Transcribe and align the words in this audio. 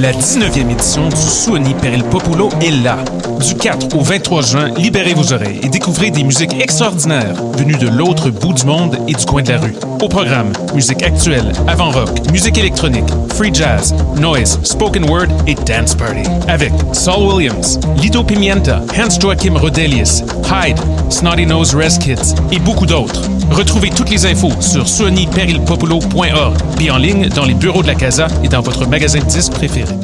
La 0.00 0.12
19e 0.12 0.70
édition 0.70 1.10
du 1.10 1.16
Suoni 1.16 1.74
per 1.74 1.92
il 1.92 2.02
Popolo 2.04 2.48
est 2.62 2.70
là. 2.70 2.96
Du 3.38 3.54
4 3.54 3.94
au 3.98 4.00
23 4.00 4.40
juin, 4.40 4.68
libérez 4.78 5.12
vos 5.12 5.34
oreilles 5.34 5.60
et 5.62 5.68
découvrez 5.68 6.10
des 6.10 6.24
musiques 6.24 6.54
extraordinaires 6.58 7.34
venues 7.52 7.76
de 7.76 7.88
l'autre 7.88 8.30
bout 8.30 8.54
du 8.54 8.64
monde 8.64 8.96
et 9.08 9.12
du 9.12 9.26
coin 9.26 9.42
de 9.42 9.50
la 9.50 9.60
rue. 9.60 9.74
Au 10.00 10.08
programme, 10.08 10.52
musique 10.74 11.02
actuelle, 11.02 11.52
avant-rock, 11.66 12.08
musique 12.32 12.56
électronique, 12.56 13.08
free 13.34 13.52
jazz, 13.52 13.94
noise, 14.16 14.58
spoken 14.62 15.08
word 15.10 15.28
et 15.46 15.54
dance 15.54 15.94
party. 15.94 16.22
Avec 16.48 16.72
Saul 16.92 17.34
Williams, 17.34 17.78
Lido 17.98 18.24
Pimienta, 18.24 18.80
Hans 18.96 19.20
Joachim 19.20 19.56
Rodelius, 19.56 20.22
Hyde, 20.50 20.78
Snotty 21.10 21.44
Nose 21.44 21.74
Res 21.74 21.98
Kids 21.98 22.34
et 22.50 22.58
beaucoup 22.58 22.86
d'autres. 22.86 23.20
Retrouvez 23.50 23.90
toutes 23.90 24.10
les 24.10 24.24
infos 24.24 24.52
sur 24.60 24.88
suoniperilpopolo.org 24.88 26.56
et 26.80 26.90
en 26.90 26.96
ligne 26.96 27.28
dans 27.28 27.44
les 27.44 27.54
bureaux 27.54 27.82
de 27.82 27.88
la 27.88 27.94
Casa 27.94 28.28
et 28.42 28.48
dans 28.48 28.62
votre 28.62 28.86
magasin 28.86 29.18
de 29.18 29.26
disques 29.26 29.52
préféré. 29.52 29.94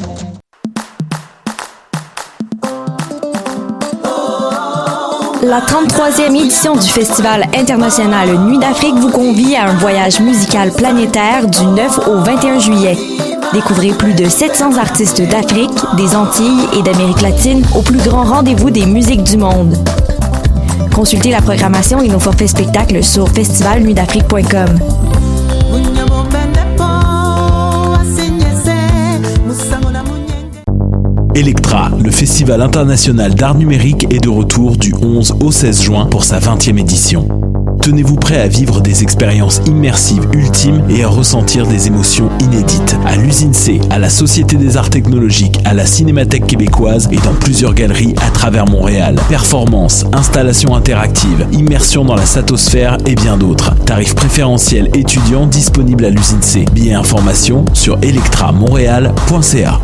La 5.47 5.61
33e 5.61 6.35
édition 6.35 6.75
du 6.75 6.89
Festival 6.89 7.47
international 7.55 8.37
Nuit 8.47 8.57
d'Afrique 8.57 8.95
vous 8.95 9.09
convie 9.09 9.55
à 9.55 9.69
un 9.69 9.75
voyage 9.75 10.19
musical 10.19 10.73
planétaire 10.73 11.47
du 11.47 11.65
9 11.65 12.09
au 12.09 12.17
21 12.17 12.59
juillet. 12.59 12.97
Découvrez 13.53 13.91
plus 13.91 14.13
de 14.13 14.27
700 14.27 14.75
artistes 14.75 15.21
d'Afrique, 15.21 15.71
des 15.95 16.17
Antilles 16.17 16.67
et 16.77 16.81
d'Amérique 16.81 17.21
latine 17.21 17.65
au 17.77 17.81
plus 17.81 17.99
grand 17.99 18.25
rendez-vous 18.25 18.71
des 18.71 18.85
musiques 18.85 19.23
du 19.23 19.37
monde. 19.37 19.73
Consultez 20.93 21.31
la 21.31 21.41
programmation 21.41 22.01
et 22.01 22.09
nos 22.09 22.19
forfaits 22.19 22.49
spectacles 22.49 23.01
sur 23.01 23.29
festivalnuitdafrique.com. 23.29 25.26
Electra, 31.37 31.91
le 32.03 32.09
festival 32.09 32.63
international 32.63 33.35
d'art 33.35 33.53
numérique, 33.53 34.07
est 34.09 34.23
de 34.23 34.27
retour 34.27 34.75
du 34.75 34.95
11 34.99 35.35
au 35.39 35.51
16 35.51 35.83
juin 35.83 36.07
pour 36.07 36.23
sa 36.23 36.39
20e 36.39 36.79
édition. 36.79 37.27
Tenez-vous 37.83 38.15
prêt 38.15 38.41
à 38.41 38.47
vivre 38.47 38.81
des 38.81 39.03
expériences 39.03 39.61
immersives 39.67 40.27
ultimes 40.33 40.83
et 40.89 41.03
à 41.03 41.07
ressentir 41.07 41.67
des 41.67 41.85
émotions 41.85 42.31
inédites. 42.39 42.97
À 43.05 43.17
l'usine 43.17 43.53
C, 43.53 43.79
à 43.91 43.99
la 43.99 44.09
Société 44.09 44.55
des 44.55 44.77
Arts 44.77 44.89
Technologiques, 44.89 45.59
à 45.63 45.75
la 45.75 45.85
Cinémathèque 45.85 46.47
québécoise 46.47 47.07
et 47.11 47.17
dans 47.17 47.35
plusieurs 47.35 47.75
galeries 47.75 48.15
à 48.25 48.31
travers 48.31 48.65
Montréal. 48.65 49.17
Performances, 49.29 50.05
installations 50.13 50.75
interactives, 50.75 51.45
immersion 51.51 52.03
dans 52.03 52.15
la 52.15 52.25
satosphère 52.25 52.97
et 53.05 53.13
bien 53.13 53.37
d'autres. 53.37 53.75
Tarifs 53.85 54.15
préférentiels 54.15 54.89
étudiants 54.95 55.45
disponibles 55.45 56.05
à 56.05 56.09
l'usine 56.09 56.41
C. 56.41 56.65
Billets 56.73 56.95
informations 56.95 57.63
sur 57.73 57.99
electramontréal.ca. 58.01 59.79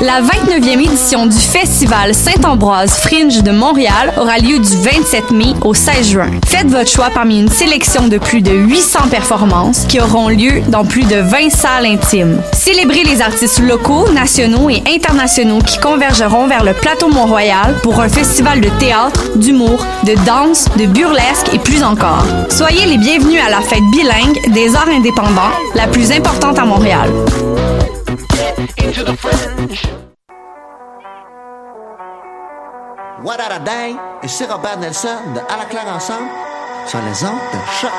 La 0.00 0.20
29e 0.20 0.84
édition 0.84 1.26
du 1.26 1.38
Festival 1.38 2.14
Saint-Ambroise 2.14 2.90
Fringe 2.94 3.42
de 3.42 3.52
Montréal 3.52 4.12
aura 4.18 4.38
lieu 4.38 4.58
du 4.58 4.76
27 4.76 5.30
mai 5.30 5.54
au 5.62 5.72
16 5.72 6.08
juin. 6.10 6.30
Faites 6.46 6.66
votre 6.66 6.90
choix 6.90 7.10
parmi 7.14 7.38
une 7.40 7.48
sélection 7.48 8.08
de 8.08 8.18
plus 8.18 8.42
de 8.42 8.50
800 8.50 9.08
performances 9.10 9.84
qui 9.86 10.00
auront 10.00 10.28
lieu 10.28 10.62
dans 10.68 10.84
plus 10.84 11.04
de 11.04 11.16
20 11.16 11.50
salles 11.50 11.86
intimes. 11.86 12.40
Célébrez 12.52 13.04
les 13.04 13.22
artistes 13.22 13.60
locaux, 13.60 14.10
nationaux 14.10 14.68
et 14.68 14.82
internationaux 14.92 15.60
qui 15.60 15.78
convergeront 15.78 16.48
vers 16.48 16.64
le 16.64 16.72
plateau 16.74 17.08
Mont-Royal 17.08 17.76
pour 17.82 18.00
un 18.00 18.08
festival 18.08 18.60
de 18.60 18.68
théâtre, 18.80 19.30
d'humour, 19.36 19.86
de 20.02 20.14
danse, 20.26 20.66
de 20.76 20.86
burlesque 20.86 21.54
et 21.54 21.58
plus 21.58 21.84
encore. 21.84 22.26
Soyez 22.50 22.86
les 22.86 22.98
bienvenus 22.98 23.40
à 23.46 23.50
la 23.50 23.60
fête 23.60 23.84
bilingue 23.92 24.52
des 24.52 24.74
arts 24.74 24.88
indépendants, 24.88 25.52
la 25.76 25.86
plus 25.86 26.10
importante 26.10 26.58
à 26.58 26.64
Montréal. 26.64 27.10
What 33.24 33.40
a 33.40 33.58
Day 33.60 33.96
et 34.22 34.28
c'est 34.28 34.50
Robert 34.50 34.78
Nelson 34.78 35.08
de 35.34 35.40
À 35.40 35.56
la 35.56 35.64
claire 35.64 35.88
ensemble 35.88 36.28
sur 36.86 36.98
les 37.00 37.24
ondes 37.24 37.38
de 37.52 37.58
choc. 37.80 37.90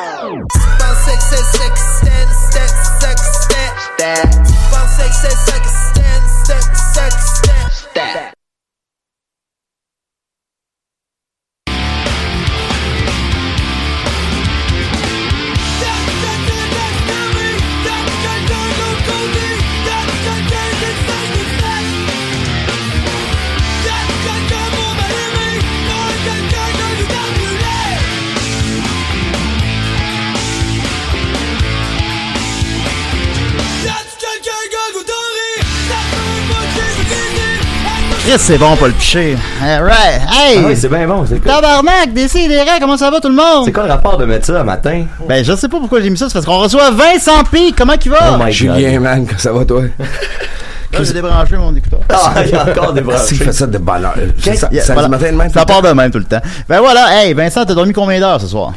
Chris, 38.25 38.39
c'est 38.39 38.57
bon, 38.57 38.75
Paul 38.75 38.91
Piché. 38.93 39.37
Alright. 39.61 40.21
Hey! 40.31 40.57
Ah 40.57 40.63
oui, 40.65 40.75
c'est 40.75 40.89
bien 40.89 41.07
bon. 41.07 41.23
C'est 41.27 41.39
quoi, 41.39 41.53
Tabarnak, 41.53 42.11
décidérez, 42.11 42.79
comment 42.79 42.97
ça 42.97 43.11
va 43.11 43.19
tout 43.19 43.29
le 43.29 43.35
monde? 43.35 43.65
c'est 43.65 43.71
quoi 43.71 43.83
le 43.83 43.91
rapport 43.91 44.17
de 44.17 44.25
mettre 44.25 44.47
ça 44.47 44.61
un 44.61 44.63
matin? 44.63 45.05
Ben, 45.29 45.45
je 45.45 45.55
sais 45.55 45.67
pas 45.69 45.77
pourquoi 45.77 46.01
j'ai 46.01 46.09
mis 46.09 46.17
ça, 46.17 46.27
c'est 46.27 46.33
parce 46.33 46.45
qu'on 46.47 46.57
reçoit 46.57 46.89
Vincent 46.89 47.43
P. 47.51 47.71
Comment 47.77 47.93
il 48.03 48.09
va? 48.09 48.33
Oh 48.33 48.43
my 48.43 48.51
Julien, 48.51 48.99
man, 48.99 49.27
ça 49.37 49.53
va 49.53 49.63
toi? 49.63 49.83
Là, 50.91 51.03
j'ai 51.03 51.13
débranché 51.13 51.55
mon 51.57 51.75
écouteur. 51.75 51.99
Ah, 52.09 52.33
il 52.43 52.49
y 52.49 52.55
a 52.55 52.63
encore 52.67 52.93
branchés. 52.93 53.27
il 53.31 53.37
fait 53.37 53.51
ça 53.53 53.67
de 53.67 53.77
bonheur. 53.77 54.15
Ça, 54.39 54.69
Yeah, 54.71 54.83
ça 54.83 54.93
voilà. 54.93 55.07
du 55.07 55.11
matin 55.11 55.31
de 55.31 55.37
même. 55.37 55.51
Ça 55.51 55.65
part 55.65 55.81
de 55.83 55.89
même 55.89 56.09
tout 56.09 56.17
le 56.19 56.23
temps. 56.25 56.41
Ben 56.67 56.79
voilà, 56.79 57.23
hey, 57.23 57.33
Vincent, 57.33 57.63
t'as 57.63 57.75
dormi 57.75 57.93
combien 57.93 58.19
d'heures 58.19 58.41
ce 58.41 58.47
soir? 58.47 58.73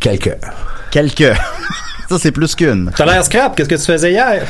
Quelques. 0.00 0.34
Quelques. 0.90 1.34
ça, 2.08 2.18
c'est 2.18 2.32
plus 2.32 2.54
qu'une. 2.56 2.90
T'as 2.96 3.04
l'air 3.04 3.24
scrap, 3.24 3.54
qu'est-ce 3.54 3.68
que 3.68 3.74
tu 3.76 3.84
faisais 3.84 4.10
hier? 4.10 4.42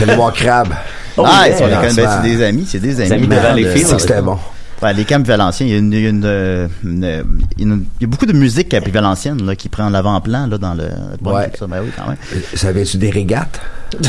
Allé 0.00 0.14
voir 0.16 0.32
Crabe. 0.32 0.74
Oh, 1.16 1.24
ah, 1.26 1.46
yeah. 1.46 1.54
ils 1.54 1.58
sont 1.58 1.66
les- 1.66 1.70
ben, 1.72 1.82
lancement. 1.82 2.04
c'est 2.22 2.28
des 2.36 2.42
amis, 2.44 2.66
c'est 2.68 2.80
des 2.80 3.00
amis. 3.00 3.12
amis 3.12 3.22
de 3.22 3.28
man, 3.34 3.42
Valleyfield. 3.42 3.86
C'est 3.86 3.96
que 3.96 4.02
c'était 4.02 4.22
bon. 4.22 4.38
Ouais, 4.82 4.92
les 4.94 5.04
camps 5.04 5.22
valenciens, 5.22 5.66
il 5.66 5.72
y 5.72 5.74
a 5.76 5.78
une, 5.78 5.92
il 5.92 6.00
y 6.02 6.06
a 6.06 6.10
une, 6.10 6.22
euh, 6.24 6.66
une- 6.82 7.24
une- 7.58 7.84
il 8.00 8.02
y 8.02 8.04
a 8.04 8.08
beaucoup 8.08 8.26
de 8.26 8.32
musique 8.32 8.74
à 8.74 8.80
valencienne 8.80 9.44
là 9.46 9.54
qui 9.54 9.68
prend 9.68 9.88
l'avant-plan 9.88 10.46
là 10.48 10.58
dans 10.58 10.74
le. 10.74 10.84
Ouais. 11.22 11.50
Ça, 11.56 11.66
ben 11.68 11.82
oui, 11.84 11.90
quand 11.96 12.08
même. 12.08 12.16
Ça 12.54 12.72
vient-tu 12.72 12.96
des 12.96 13.10
régates? 13.10 13.60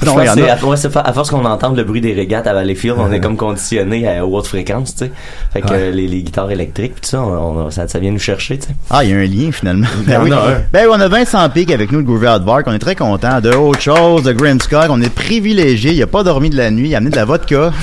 Je 0.00 0.06
pense 0.06 0.24
y 0.24 0.28
en 0.30 0.36
a. 0.48 0.52
à, 0.52 0.64
ouais, 0.64 0.76
c'est 0.76 0.90
fa- 0.92 1.00
à 1.00 1.12
force 1.12 1.30
qu'on 1.30 1.44
entende 1.44 1.76
le 1.76 1.84
bruit 1.84 2.00
des 2.00 2.12
régates 2.12 2.46
à 2.46 2.52
Valleyfield, 2.54 2.96
on 2.98 3.10
est 3.12 3.20
comme 3.20 3.36
conditionné 3.36 4.06
à 4.08 4.24
haute 4.24 4.46
fréquence, 4.46 4.94
tu 4.94 5.06
sais. 5.06 5.12
Fait 5.52 5.60
que 5.60 5.68
Ouais. 5.68 5.74
euh, 5.76 5.90
les, 5.90 6.06
les 6.08 6.22
guitares 6.22 6.50
électriques, 6.50 6.94
pis 6.96 7.00
tout 7.02 7.08
ça, 7.08 7.20
on- 7.22 7.66
on- 7.66 7.70
ça, 7.70 7.88
ça 7.88 7.98
vient 7.98 8.10
nous 8.12 8.18
chercher, 8.18 8.58
tu 8.58 8.68
sais. 8.68 8.74
Ah, 8.90 9.02
il 9.04 9.10
y 9.10 9.12
a 9.12 9.16
un 9.16 9.24
lien 9.26 9.50
finalement. 9.52 9.86
Ben 10.06 10.20
en 10.20 10.24
oui. 10.24 10.32
a 10.32 10.36
un. 10.36 10.62
Ben 10.72 10.86
oui, 10.86 10.92
on 10.96 11.00
a 11.00 11.08
Vincent 11.08 11.48
Pic 11.50 11.70
avec 11.70 11.90
nous 11.92 12.02
de 12.02 12.06
Groovy 12.06 12.26
Hardvark. 12.26 12.64
On 12.66 12.72
est 12.72 12.78
très 12.78 12.94
content 12.96 13.40
de 13.40 13.50
autre 13.50 13.80
chose, 13.80 14.22
de 14.22 14.32
Grimscock. 14.32 14.86
On 14.90 15.00
est 15.02 15.12
privilégié. 15.14 15.92
Il 15.92 16.02
a 16.02 16.06
pas 16.06 16.22
dormi 16.22 16.50
de 16.50 16.56
la 16.56 16.70
nuit. 16.70 16.88
Il 16.90 16.94
a 16.94 16.98
amené 16.98 17.10
de 17.10 17.16
la 17.16 17.24
vodka. 17.24 17.72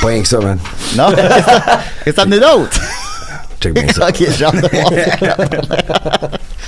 Pas 0.00 0.06
rien 0.06 0.22
que 0.22 0.28
ça, 0.28 0.38
man. 0.40 0.58
non? 0.96 1.10
Qu'est-ce 1.12 2.04
que 2.04 2.10
t'as 2.10 2.22
amené 2.22 2.38
d'autre? 2.40 2.70
Check 3.60 3.74
bien 3.74 3.86
ça. 3.92 4.08
ok, 4.08 4.24
j'ai 4.38 4.46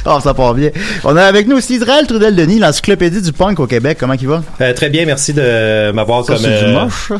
Oh, 0.06 0.18
ça 0.22 0.34
part 0.34 0.54
bien. 0.54 0.70
On 1.04 1.16
a 1.16 1.24
avec 1.24 1.46
nous 1.46 1.56
aussi 1.56 1.74
Israël 1.74 2.06
Trudel-Denis, 2.06 2.58
l'encyclopédie 2.58 3.22
du 3.22 3.32
punk 3.32 3.60
au 3.60 3.66
Québec. 3.66 3.98
Comment 4.00 4.14
il 4.14 4.28
va? 4.28 4.42
Euh, 4.60 4.72
très 4.72 4.88
bien, 4.90 5.06
merci 5.06 5.32
de 5.32 5.92
m'avoir 5.92 6.24
comme, 6.24 6.44
euh, 6.44 6.88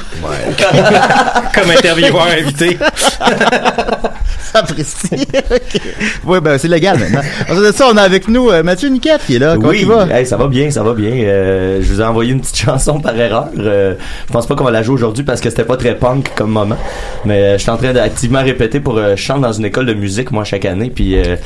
comme 1.54 1.71
intervieweur 1.71 2.27
invité. 2.27 2.78
Apprécie. 4.54 5.09
Ok. 5.13 5.81
Oui, 6.27 6.39
ben, 6.43 6.59
c'est 6.59 6.69
légal 6.69 6.99
maintenant. 6.99 7.21
Ensuite 7.49 7.66
de 7.66 7.72
ça, 7.72 7.87
on 7.93 7.97
a 7.97 8.03
avec 8.03 8.28
nous 8.28 8.51
euh, 8.51 8.63
Mathieu 8.63 8.89
Niquette 8.89 9.22
qui 9.27 9.37
est 9.37 9.39
là. 9.39 9.54
Comment 9.57 9.69
oui, 9.69 9.78
il 9.83 9.87
va? 9.89 10.07
hey, 10.10 10.27
ça 10.27 10.37
va 10.37 10.47
bien, 10.47 10.71
ça 10.71 10.83
va 10.83 10.93
bien. 10.95 11.10
Euh, 11.13 11.81
je 11.83 11.93
vous 11.93 12.01
ai 12.01 12.04
envoyé 12.04 12.33
une 12.33 12.41
petite 12.41 12.57
chanson 12.65 13.01
par 13.01 13.16
erreur. 13.16 13.49
Euh, 13.59 13.95
je 14.28 14.33
pense 14.33 14.47
pas 14.47 14.54
qu'on 14.54 14.65
va 14.65 14.71
la 14.71 14.83
jouer 14.83 14.95
aujourd'hui 14.95 15.25
parce 15.25 15.41
que 15.41 15.49
c'était 15.51 15.65
pas 15.65 15.77
très 15.77 15.95
punk 15.97 16.33
comme 16.37 16.51
moment. 16.51 16.77
Mais 17.25 17.39
euh, 17.43 17.53
je 17.59 17.63
suis 17.63 17.71
en 17.71 17.77
train 17.77 17.93
d'activement 17.93 18.43
répéter 18.43 18.81
pour 18.81 18.99
euh, 18.99 19.16
je 19.16 19.22
chante 19.22 19.41
dans 19.41 19.53
une 19.53 19.65
école 19.65 19.87
de 19.87 19.95
musique 19.95 20.31
moi 20.31 20.45
chaque 20.45 20.65
année. 20.65 20.91
Puis 20.95 21.16
euh, 21.16 21.37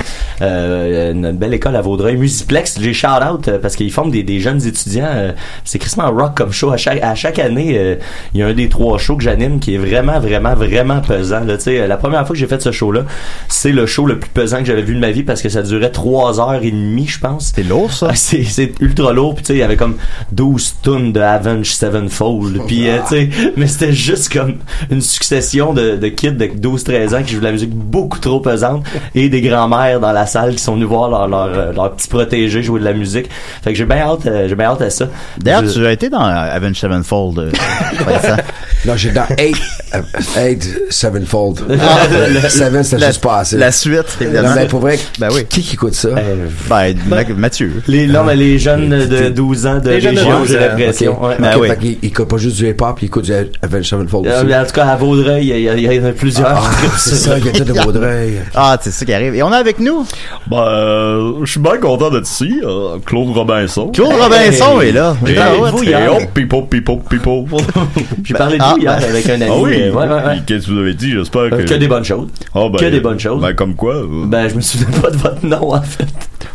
euh, 0.42 1.12
une 1.12 1.32
belle 1.32 1.54
école 1.54 1.76
à 1.76 1.80
Vaudreuil, 1.80 2.16
Musiplex. 2.16 2.78
J'ai 2.80 2.92
shout 2.92 3.06
out 3.30 3.48
euh, 3.48 3.58
parce 3.58 3.76
qu'ils 3.76 3.92
forment 3.92 4.10
des, 4.10 4.22
des 4.22 4.40
jeunes 4.40 4.64
étudiants. 4.66 5.08
euh, 5.14 5.32
c'est 5.64 5.78
crissement 5.78 6.10
rock 6.10 6.36
comme 6.36 6.52
show 6.52 6.70
à 6.72 6.76
chaque 6.76 7.02
à 7.02 7.14
chaque 7.14 7.38
année. 7.38 7.74
euh, 7.78 7.94
Il 8.34 8.40
y 8.40 8.42
a 8.42 8.46
un 8.46 8.52
des 8.54 8.68
trois 8.68 8.98
shows 8.98 9.16
que 9.16 9.22
j'anime 9.22 9.60
qui 9.60 9.74
est 9.74 9.78
vraiment 9.78 10.18
vraiment 10.18 10.54
vraiment 10.54 11.00
pesant. 11.00 11.44
Là, 11.44 11.56
tu 11.56 11.64
sais, 11.64 11.86
la 11.86 11.96
première 11.96 12.26
fois 12.26 12.34
que 12.34 12.40
j'ai 12.40 12.46
fait 12.46 12.60
ce 12.60 12.72
show 12.72 12.90
show-là. 13.02 13.06
C'est 13.48 13.72
le 13.72 13.86
show 13.86 14.06
le 14.06 14.18
plus 14.18 14.30
pesant 14.30 14.58
que 14.58 14.64
j'avais 14.64 14.82
vu 14.82 14.94
de 14.94 15.00
ma 15.00 15.10
vie 15.10 15.22
parce 15.22 15.42
que 15.42 15.48
ça 15.48 15.62
durait 15.62 15.90
trois 15.90 16.40
heures 16.40 16.62
et 16.62 16.70
demie, 16.70 17.06
je 17.06 17.18
pense. 17.18 17.52
C'est 17.54 17.62
lourd, 17.62 17.92
ça. 17.92 18.08
Ah, 18.10 18.14
c'est, 18.14 18.44
c'est 18.44 18.72
ultra 18.80 19.12
lourd, 19.12 19.34
puis 19.34 19.42
tu 19.44 19.48
sais, 19.48 19.54
il 19.54 19.58
y 19.60 19.62
avait 19.62 19.76
comme 19.76 19.96
12 20.32 20.76
tonnes 20.82 21.12
de 21.12 21.20
Avenge 21.20 21.70
Sevenfold, 21.72 22.60
puis 22.66 22.88
euh, 22.88 22.98
tu 23.08 23.14
sais, 23.16 23.28
mais 23.56 23.66
c'était 23.66 23.92
juste 23.92 24.32
comme 24.32 24.56
une 24.90 25.00
succession 25.00 25.72
de, 25.72 25.96
de 25.96 26.08
kids 26.08 26.32
de 26.32 26.46
12-13 26.46 27.16
ans 27.16 27.22
qui 27.22 27.32
jouent 27.34 27.40
de 27.40 27.44
la 27.44 27.52
musique 27.52 27.70
beaucoup 27.74 28.18
trop 28.18 28.40
pesante 28.40 28.84
et 29.14 29.28
des 29.28 29.40
grands-mères 29.40 30.00
dans 30.00 30.12
la 30.12 30.26
salle 30.26 30.52
qui 30.54 30.62
sont 30.62 30.74
venues 30.74 30.84
voir 30.84 31.08
leur, 31.10 31.28
leur, 31.28 31.46
euh, 31.58 31.72
leur 31.72 31.92
petit 31.94 32.08
protégé 32.08 32.62
jouer 32.62 32.80
de 32.80 32.84
la 32.84 32.92
musique. 32.92 33.28
Fait 33.62 33.72
que 33.72 33.78
j'ai 33.78 33.84
bien 33.84 33.98
hâte, 33.98 34.26
euh, 34.26 34.48
j'ai 34.48 34.54
bien 34.54 34.66
hâte 34.66 34.82
à 34.82 34.90
ça. 34.90 35.06
D'ailleurs, 35.38 35.64
Je- 35.64 35.72
tu 35.80 35.86
as 35.86 35.92
été 35.92 36.08
dans 36.08 36.20
Avenged 36.20 36.76
Sevenfold. 36.76 37.38
euh. 37.38 37.50
Non, 38.84 38.96
j'ai 38.96 39.10
dans 39.10 39.26
8, 39.38 39.56
8 39.94 40.78
Sevenfold. 40.90 41.60
Ah, 41.80 42.48
Seven, 42.48 42.82
c'était 42.82 42.98
la- 43.00 43.06
juste 43.08 43.20
pas 43.22 43.38
assez. 43.38 43.56
La 43.56 43.70
suite, 43.72 44.04
évidemment. 44.20 44.54
Pour 44.68 44.80
vrai, 44.80 44.98
Ben 45.18 45.28
oui. 45.32 45.44
qui 45.48 45.62
qui 45.62 45.74
écoute 45.74 45.94
ça? 45.94 46.08
euh, 46.08 46.46
Ben, 46.68 46.96
Ma- 47.08 47.24
Mathieu. 47.36 47.82
les, 47.86 48.06
non, 48.06 48.24
mais 48.24 48.36
les 48.36 48.58
jeunes 48.58 48.88
de 48.88 49.28
12 49.28 49.66
ans 49.66 49.78
de 49.78 49.88
Les 49.90 49.94
région, 50.08 50.38
12 50.40 50.48
j'ai 50.48 50.58
ans, 50.58 50.60
l'impression. 50.60 51.12
Ok. 51.22 51.28
ouais. 51.28 51.36
Ben 51.38 51.58
oui. 51.58 51.68
fait 51.68 51.78
qu'il- 51.78 51.98
il 52.02 52.08
écoute 52.08 52.28
pas 52.28 52.36
juste 52.36 52.56
du 52.56 52.68
hip-hop, 52.68 52.98
il 53.00 53.04
écoute 53.06 53.24
du 53.24 53.32
Avenged 53.32 53.84
Sevenfold 53.84 54.26
Euh, 54.26 54.42
aussi. 54.44 54.54
en 54.54 54.64
tout 54.64 54.72
cas, 54.72 54.86
à 54.86 54.96
Vaudreuil, 54.96 55.46
il 55.48 55.80
y, 55.80 56.00
en 56.00 56.04
a 56.04 56.12
plusieurs. 56.12 56.48
Ah, 56.48 56.70
c'est 56.98 57.14
ça, 57.14 57.38
il 57.38 57.46
y 57.46 57.48
a 57.48 57.52
tout 57.52 57.64
de 57.64 57.72
Vaudreuil. 57.80 58.40
Ah, 58.54 58.76
c'est 58.80 58.90
ça 58.90 59.04
qui 59.04 59.12
arrive. 59.14 59.34
Et 59.34 59.42
on 59.42 59.52
a 59.52 59.56
avec 59.56 59.78
nous? 59.78 60.04
Ben, 60.48 60.58
euh, 60.66 61.32
je 61.44 61.50
suis 61.50 61.60
bien 61.60 61.76
content 61.78 62.10
d'être 62.10 62.28
ici. 62.28 62.60
euh, 62.64 62.98
Claude 63.04 63.28
Robinson. 63.30 63.88
Claude 63.92 64.12
Robinson 64.20 64.80
est 64.80 64.92
là. 64.92 65.16
J'ai 65.24 65.32
Et, 65.32 65.36
parlé 65.36 65.58
de 65.58 66.18
vous 66.18 66.26
pipo, 66.34 66.62
pipo, 66.62 66.96
pipo. 67.08 67.46
J'ai 68.24 68.34
parlé 68.34 68.58
de 68.58 68.62
Ah, 68.64 68.72
vous 68.74 68.80
hier 68.82 68.96
ben- 68.98 69.08
avec 69.08 69.28
un 69.28 69.40
ami. 69.40 69.50
Oui? 69.76 69.82
euh, 69.82 69.92
ouais, 69.92 70.06
ouais, 70.08 70.26
ouais. 70.26 70.42
Qu'est-ce 70.46 70.66
que 70.66 70.72
vous 70.72 70.78
avez 70.78 70.94
dit? 70.94 71.12
J'espère 71.12 71.50
que... 71.50 71.62
Que 71.62 71.74
des 71.74 71.88
bonnes 71.88 72.04
choses. 72.04 72.28
Ben, 72.54 72.70
que 72.78 72.84
des 72.90 73.00
bonnes 73.00 73.20
choses. 73.20 73.40
Ben, 73.42 73.54
comme 73.54 73.74
quoi? 73.74 73.94
euh, 73.94 74.26
Ben, 74.26 74.48
je 74.48 74.54
me 74.56 74.60
souviens 74.60 74.88
pas 75.00 75.10
de 75.10 75.16
votre 75.16 75.44
nom, 75.46 75.74
en 75.74 75.82
fait. 75.82 76.06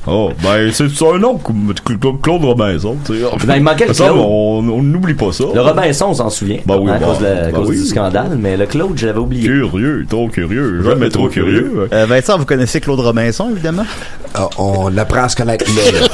Oh, 0.07 0.31
ben, 0.42 0.71
c'est 0.71 0.86
un 1.06 1.19
nom, 1.19 1.38
Claude 1.38 2.44
Robinson, 2.44 2.98
tu 3.06 3.19
sais. 3.19 3.45
Ben, 3.45 3.57
il 3.57 3.63
manquait 3.63 3.88
le 3.88 3.94
Claude. 3.94 4.12
on 4.18 4.51
on 4.69 4.81
n'oublie 4.81 5.13
pas 5.13 5.31
ça. 5.31 5.44
Le 5.53 5.62
Robinson, 5.62 6.07
on 6.09 6.13
s'en 6.13 6.30
souvient. 6.30 6.59
Ben 6.65 6.77
oui, 6.77 6.89
hein, 6.89 6.95
à 6.95 7.00
ben, 7.00 7.51
cause, 7.51 7.68
ben 7.69 7.75
du 7.75 7.86
scandale, 7.86 8.38
mais 8.39 8.57
le 8.57 8.65
Claude, 8.65 8.98
je 8.98 9.07
l'avais 9.07 9.19
oublié. 9.19 9.48
Curieux, 9.48 10.06
trop 10.09 10.27
curieux, 10.27 10.81
jamais 10.83 11.09
trop 11.09 11.27
curieux. 11.27 11.88
Euh, 11.94 12.06
Vincent, 12.06 12.38
vous 12.38 12.45
connaissez 12.45 12.81
Claude 12.81 13.00
Robinson, 13.00 13.50
évidemment? 13.51 13.86
Ah, 14.33 14.50
on 14.57 14.95
apprend 14.98 15.24
à 15.24 15.30
se 15.30 15.36
connaître 15.36 15.65
là. 15.75 16.07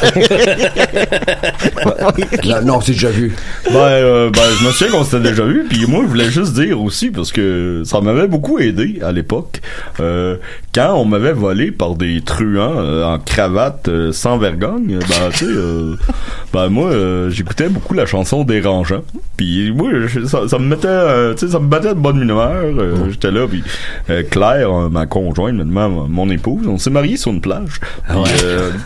là. 1.86 2.12
Là, 2.44 2.62
non, 2.62 2.82
c'est 2.82 2.94
déjà 2.94 3.10
vu. 3.10 3.36
Ben, 3.66 3.76
euh, 3.76 4.30
ben, 4.32 4.42
je 4.60 4.66
me 4.66 4.72
souviens 4.72 4.98
qu'on 4.98 5.04
s'était 5.04 5.30
déjà 5.30 5.44
vu, 5.44 5.66
puis 5.70 5.86
moi, 5.88 6.02
je 6.04 6.08
voulais 6.08 6.32
juste 6.32 6.54
dire 6.54 6.82
aussi, 6.82 7.10
parce 7.10 7.32
que 7.32 7.84
ça 7.86 8.02
m'avait 8.02 8.28
beaucoup 8.28 8.60
aidé 8.60 9.00
à 9.04 9.12
l'époque, 9.12 9.62
euh, 10.00 10.38
quand 10.74 10.96
on 10.96 11.06
m'avait 11.06 11.34
volé 11.34 11.72
par 11.72 11.96
des 11.96 12.22
truands 12.22 12.76
euh, 12.78 13.04
en 13.04 13.20
cravate 13.20 13.77
euh, 13.88 14.12
sans 14.12 14.38
vergogne, 14.38 14.98
ben, 15.00 15.30
tu 15.32 15.38
sais, 15.40 15.46
euh, 15.48 15.96
ben, 16.54 16.70
moi, 16.70 16.90
euh, 16.92 17.30
j'écoutais 17.30 17.70
beaucoup 17.70 17.94
la 17.94 18.06
chanson 18.06 18.44
Dérangeant, 18.44 19.02
puis 19.38 19.72
moi, 19.72 19.90
je- 20.08 20.26
ça, 20.26 20.48
ça 20.48 20.60
me 20.60 20.66
mettait, 20.68 21.34
tu 21.36 21.46
sais, 21.46 21.52
ça 21.52 21.60
me 21.60 21.68
battait 21.68 21.90
de 21.96 22.00
bonne 22.00 22.22
humeur, 22.22 22.52
euh, 22.64 23.10
j'étais 23.10 23.32
là, 23.32 23.48
puis 23.48 23.64
euh, 24.10 24.24
Claire, 24.30 24.72
euh, 24.72 24.90
ma 24.90 25.06
conjointe, 25.06 25.56
maintenant, 25.56 25.90
mon 26.10 26.30
épouse, 26.30 26.68
on 26.68 26.78
s'est 26.78 26.90
mariés 26.90 27.18
sur 27.18 27.32
une 27.32 27.42
plage, 27.42 27.80
puis, 28.10 28.18
euh, 28.44 28.72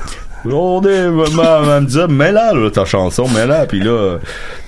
on 0.46 0.82
est, 0.82 1.10
ma, 1.10 1.30
ma- 1.30 1.76
elle 1.76 1.82
me 1.84 1.86
disait, 1.88 2.08
mets 2.08 2.32
là, 2.32 2.54
là, 2.54 2.70
ta 2.72 2.86
chanson, 2.86 3.28
mets 3.28 3.46
là, 3.46 3.66
puis 3.68 3.80
là, 3.80 4.18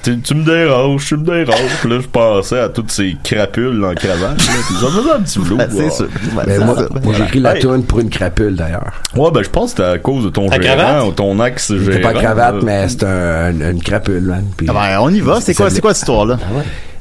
tu, 0.04 0.20
tu 0.20 0.36
me 0.36 0.44
déranges, 0.46 1.06
tu 1.06 1.18
me 1.18 1.24
déranges, 1.24 1.72
puis 1.82 1.90
là, 1.90 2.00
je 2.02 2.08
pensais 2.08 2.60
à 2.60 2.70
toutes 2.70 2.92
ces 2.92 3.16
crapules 3.24 3.84
en 3.84 3.94
cravate, 3.96 4.38
là, 4.38 4.90
faisait 4.90 5.12
un 5.12 5.22
petit 5.22 5.40
flou. 5.44 5.58
Ben, 5.58 5.70
c'est. 5.72 6.04
Ben, 6.36 6.44
Mais 6.46 6.58
c'est 6.58 6.66
moi, 6.66 7.14
j'ai 7.18 7.24
écrit 7.24 7.40
la 7.40 7.56
Hey. 7.56 7.62
tune 7.62 7.84
pour 7.86 8.00
une 8.00 8.10
crapule 8.10 8.56
d'ailleurs. 8.56 9.02
Ouais, 9.16 9.32
ben, 9.32 9.44
je 9.44 9.50
pense 9.50 9.74
que 9.74 9.78
c'était 9.84 9.90
à 9.90 9.98
cause 9.98 10.26
de 10.26 10.30
ton 10.30 10.52
gérant 10.52 10.62
cravate? 10.78 11.06
ou 11.08 11.12
ton 11.12 11.44
ex-gérant. 11.46 11.86
C'était 11.86 12.02
pas 12.02 12.14
cravate, 12.14 12.56
mais 12.64 12.88
c'est 12.90 13.04
un, 13.04 13.52
une, 13.52 13.62
une 13.64 13.82
crapule, 13.82 14.22
man. 14.24 14.46
Ah 14.68 14.74
ben, 14.74 14.98
on 15.02 15.10
y 15.10 15.20
va. 15.22 15.40
C'est 15.42 15.54
quoi, 15.56 15.70
c'est 15.70 15.82
quoi 15.82 15.94
cette 15.94 16.02
histoire-là? 16.04 16.38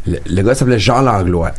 le, 0.06 0.18
le 0.28 0.42
gars 0.42 0.54
s'appelait 0.54 0.78
Jean 0.78 1.00
Langlois. 1.02 1.50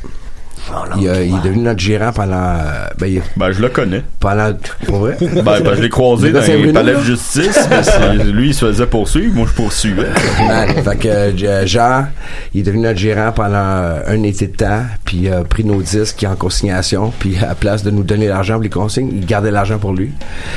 Il, 1.00 1.10
a- 1.10 1.21
il 1.24 1.36
est 1.36 1.42
devenu 1.44 1.63
notre 1.63 1.80
gérant 1.80 2.12
pendant. 2.12 2.36
euh, 2.36 2.86
Ben, 2.98 3.07
il, 3.07 3.21
Ben, 3.38 3.51
je 3.51 3.62
le 3.62 3.69
connais. 3.69 4.04
pendant. 4.19 4.51
Pour 4.86 4.98
vrai? 5.00 5.18
Ben, 5.21 5.42
ben, 5.62 5.75
je 5.75 5.81
l'ai 5.81 5.89
croisé 5.89 6.31
dans 6.31 6.42
les 6.42 6.71
palais 6.74 6.94
de 6.95 7.00
justice, 7.01 7.68
mais 7.69 8.24
lui, 8.24 8.50
il 8.50 8.54
se 8.54 8.65
faisait 8.65 8.86
poursuivre, 8.88 9.33
moi, 9.36 9.45
je 9.50 9.54
poursuivais. 9.54 10.07
Man, 10.48 10.69
fait 10.83 10.95
que 10.98 11.07
euh, 11.07 11.65
Jean, 11.65 12.07
il 12.54 12.62
est 12.62 12.63
devenu 12.63 12.83
notre 12.83 13.00
gérant 13.00 13.31
pendant 13.31 13.56
euh, 13.57 14.00
un 14.07 14.24
été 14.24 14.48
de 14.48 14.56
temps, 14.56 14.83
puis 15.06 15.18
il 15.24 15.33
a 15.33 15.44
pris 15.44 15.63
nos 15.65 15.81
disques 15.81 16.25
en 16.30 16.36
consignation, 16.36 17.12
puis 17.19 17.38
à 17.42 17.48
la 17.48 17.56
place 17.56 17.83
de 17.83 17.92
nous 17.92 18.04
donner 18.04 18.27
l'argent 18.27 18.54
pour 18.56 18.63
les 18.63 18.69
consignes, 18.69 19.09
il 19.13 19.25
gardait 19.25 19.51
l'argent 19.51 19.77
pour 19.80 19.94
lui. 19.94 20.12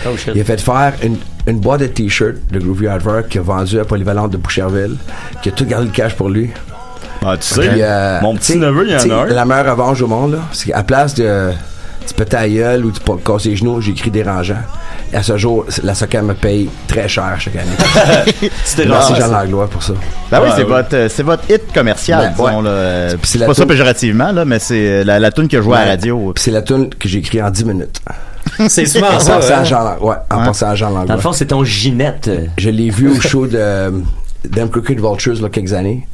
Oh 0.06 0.17
shit. 0.17 0.32
Il 0.35 0.41
a 0.41 0.44
fait 0.44 0.61
faire 0.61 0.93
une, 1.02 1.17
une 1.47 1.59
boîte 1.61 1.81
de 1.81 1.87
t-shirts 1.87 2.37
de 2.52 2.59
Groovy 2.59 2.87
Hardware 2.87 3.26
qu'il 3.29 3.41
a 3.41 3.44
vendu 3.44 3.79
à 3.81 3.85
Polyvalente 3.85 4.31
de 4.32 4.37
Boucherville, 4.37 4.97
qui 5.43 5.49
a 5.49 5.52
tout 5.52 5.64
gardé 5.67 5.87
le 5.87 5.93
cash 5.93 6.14
pour 6.14 6.29
lui. 6.29 6.50
Ben, 7.23 7.37
tu 7.37 7.47
sais, 7.47 7.69
euh, 7.81 8.21
mon 8.21 8.35
petit 8.37 8.57
neveu, 8.57 8.87
il 8.87 8.93
y 8.93 8.97
en 8.97 9.11
a 9.19 9.23
un. 9.23 9.27
La 9.27 9.45
meilleure 9.45 9.73
revanche 9.77 10.01
au 10.03 10.07
monde, 10.07 10.33
là, 10.33 10.39
c'est 10.53 10.71
qu'à 10.71 10.83
place 10.83 11.15
de 11.15 11.51
tu 12.07 12.15
péter 12.15 12.37
la 12.37 12.49
gueule 12.49 12.85
ou 12.85 12.93
tu 12.93 13.01
peux 13.01 13.17
casser 13.17 13.49
les 13.51 13.57
genoux, 13.57 13.81
j'ai 13.81 13.91
écrit 13.91 14.11
dérangeant. 14.13 14.59
Et 15.13 15.17
à 15.17 15.23
ce 15.25 15.37
jour, 15.37 15.65
la 15.83 15.93
SOCAM 15.95 16.27
me 16.27 16.35
paye 16.35 16.69
très 16.87 17.09
cher 17.09 17.35
chaque 17.39 17.57
année. 17.57 18.51
C'était 18.65 18.87
Merci. 18.87 19.15
Jean 19.17 19.29
Langlois 19.29 19.69
pour 19.69 19.83
ça. 19.83 19.93
Ben 20.31 20.39
oui, 20.41 20.45
Ouais, 20.49 20.53
c'est 20.57 20.63
ouais. 20.63 20.69
votre, 20.69 20.95
euh, 20.97 21.09
c'est 21.09 21.23
votre 21.25 21.43
hit 21.51 21.63
commercial, 21.75 22.21
Ben, 22.21 22.31
disons, 22.31 22.63
ouais. 22.63 22.69
Euh, 22.69 23.11
c'est 23.23 23.27
C'est 23.33 23.39
la 23.39 23.47
pas 23.47 23.55
ça 23.55 23.67
péjorativement, 23.67 24.31
là, 24.33 24.45
mais 24.45 24.59
c'est 24.61 24.75
euh, 25.01 25.05
la, 25.05 25.19
la 25.19 25.33
tune 25.33 25.49
qui 25.49 25.57
a 25.57 25.62
joué 25.62 25.75
à 25.75 25.79
la 25.79 25.85
Ouais. 25.85 25.91
radio. 25.91 26.33
Puis 26.35 26.45
c'est 26.45 26.51
la 26.53 26.62
tune 26.62 26.91
que 26.91 27.09
j'ai 27.09 27.19
écrite 27.19 27.43
en 27.43 27.51
10 27.51 27.65
minutes. 27.65 28.01
C'est 28.69 28.87
souvent 28.87 29.09
En 29.12 29.19
ça. 29.21 29.37
à 29.39 29.59
hein. 29.61 29.65
Jean, 29.65 29.83
Lang- 29.83 29.99
ouais, 30.01 30.15
en 30.31 30.39
Hein? 30.41 30.45
passant 30.47 30.69
à 30.69 30.75
Jean 30.77 30.91
Dans 30.91 30.99
Langlois. 30.99 31.17
le 31.17 31.21
fond, 31.21 31.33
c'est 31.33 31.47
ton 31.47 31.65
Ginette. 31.65 32.29
euh, 32.29 32.47
Je 32.57 32.71
l'ai 32.71 32.91
vu 32.91 33.11
au 33.11 33.21
show 33.21 33.47
de 33.49 33.57
euh, 33.59 33.91
Them 34.55 34.71
Crooked 34.71 35.01
Vultures, 35.01 35.43
là, 35.43 35.49
quelques 35.49 35.73
années. 35.73 36.07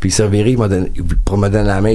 Puis 0.00 0.10
Cerveri, 0.10 0.52
il 0.52 0.58
m'a 0.58 0.68
donné, 0.68 0.92
pour 1.24 1.38
me 1.38 1.48
donner 1.48 1.64
la 1.66 1.80
main, 1.80 1.94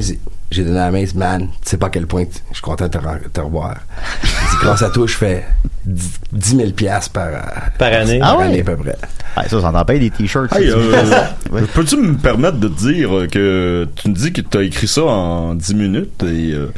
j'ai 0.51 0.63
donné 0.63 0.75
la 0.75 0.91
main, 0.91 1.03
man, 1.15 1.41
tu 1.63 1.69
sais 1.69 1.77
pas 1.77 1.87
à 1.87 1.89
quel 1.89 2.05
point 2.05 2.25
je 2.49 2.53
suis 2.55 2.61
content 2.61 2.85
de 2.85 2.91
te, 2.91 2.97
re- 2.97 3.29
te 3.31 3.39
revoir. 3.41 3.75
Dit, 4.23 4.29
grâce 4.61 4.81
à 4.83 4.89
toi, 4.89 5.07
je 5.07 5.15
fais 5.15 5.45
10 5.85 6.11
10 6.31 6.55
000 6.57 6.71
piastres 6.71 7.11
par, 7.11 7.27
euh, 7.27 7.39
Par 7.77 7.93
année. 7.93 8.19
Ah 8.21 8.27
par 8.31 8.37
ouais? 8.39 8.45
année 8.45 8.61
à 8.61 8.63
peu 8.63 8.75
près. 8.75 8.97
Ah, 9.35 9.47
ça, 9.49 9.61
ça 9.61 9.71
t'en 9.71 9.85
paye 9.85 9.99
des 9.99 10.11
t-shirts. 10.11 10.53
Hey, 10.55 10.69
euh, 10.69 11.03
Peux-tu 11.73 11.97
me 11.97 12.15
permettre 12.15 12.57
de 12.57 12.67
te 12.67 12.79
dire 12.87 13.09
que 13.31 13.87
tu 13.95 14.09
me 14.09 14.13
dis 14.13 14.31
que 14.31 14.41
tu 14.41 14.57
as 14.57 14.61
écrit 14.63 14.87
ça 14.87 15.03
en 15.03 15.55
10 15.55 15.73
minutes 15.73 16.23
et 16.23 16.51
euh, 16.53 16.71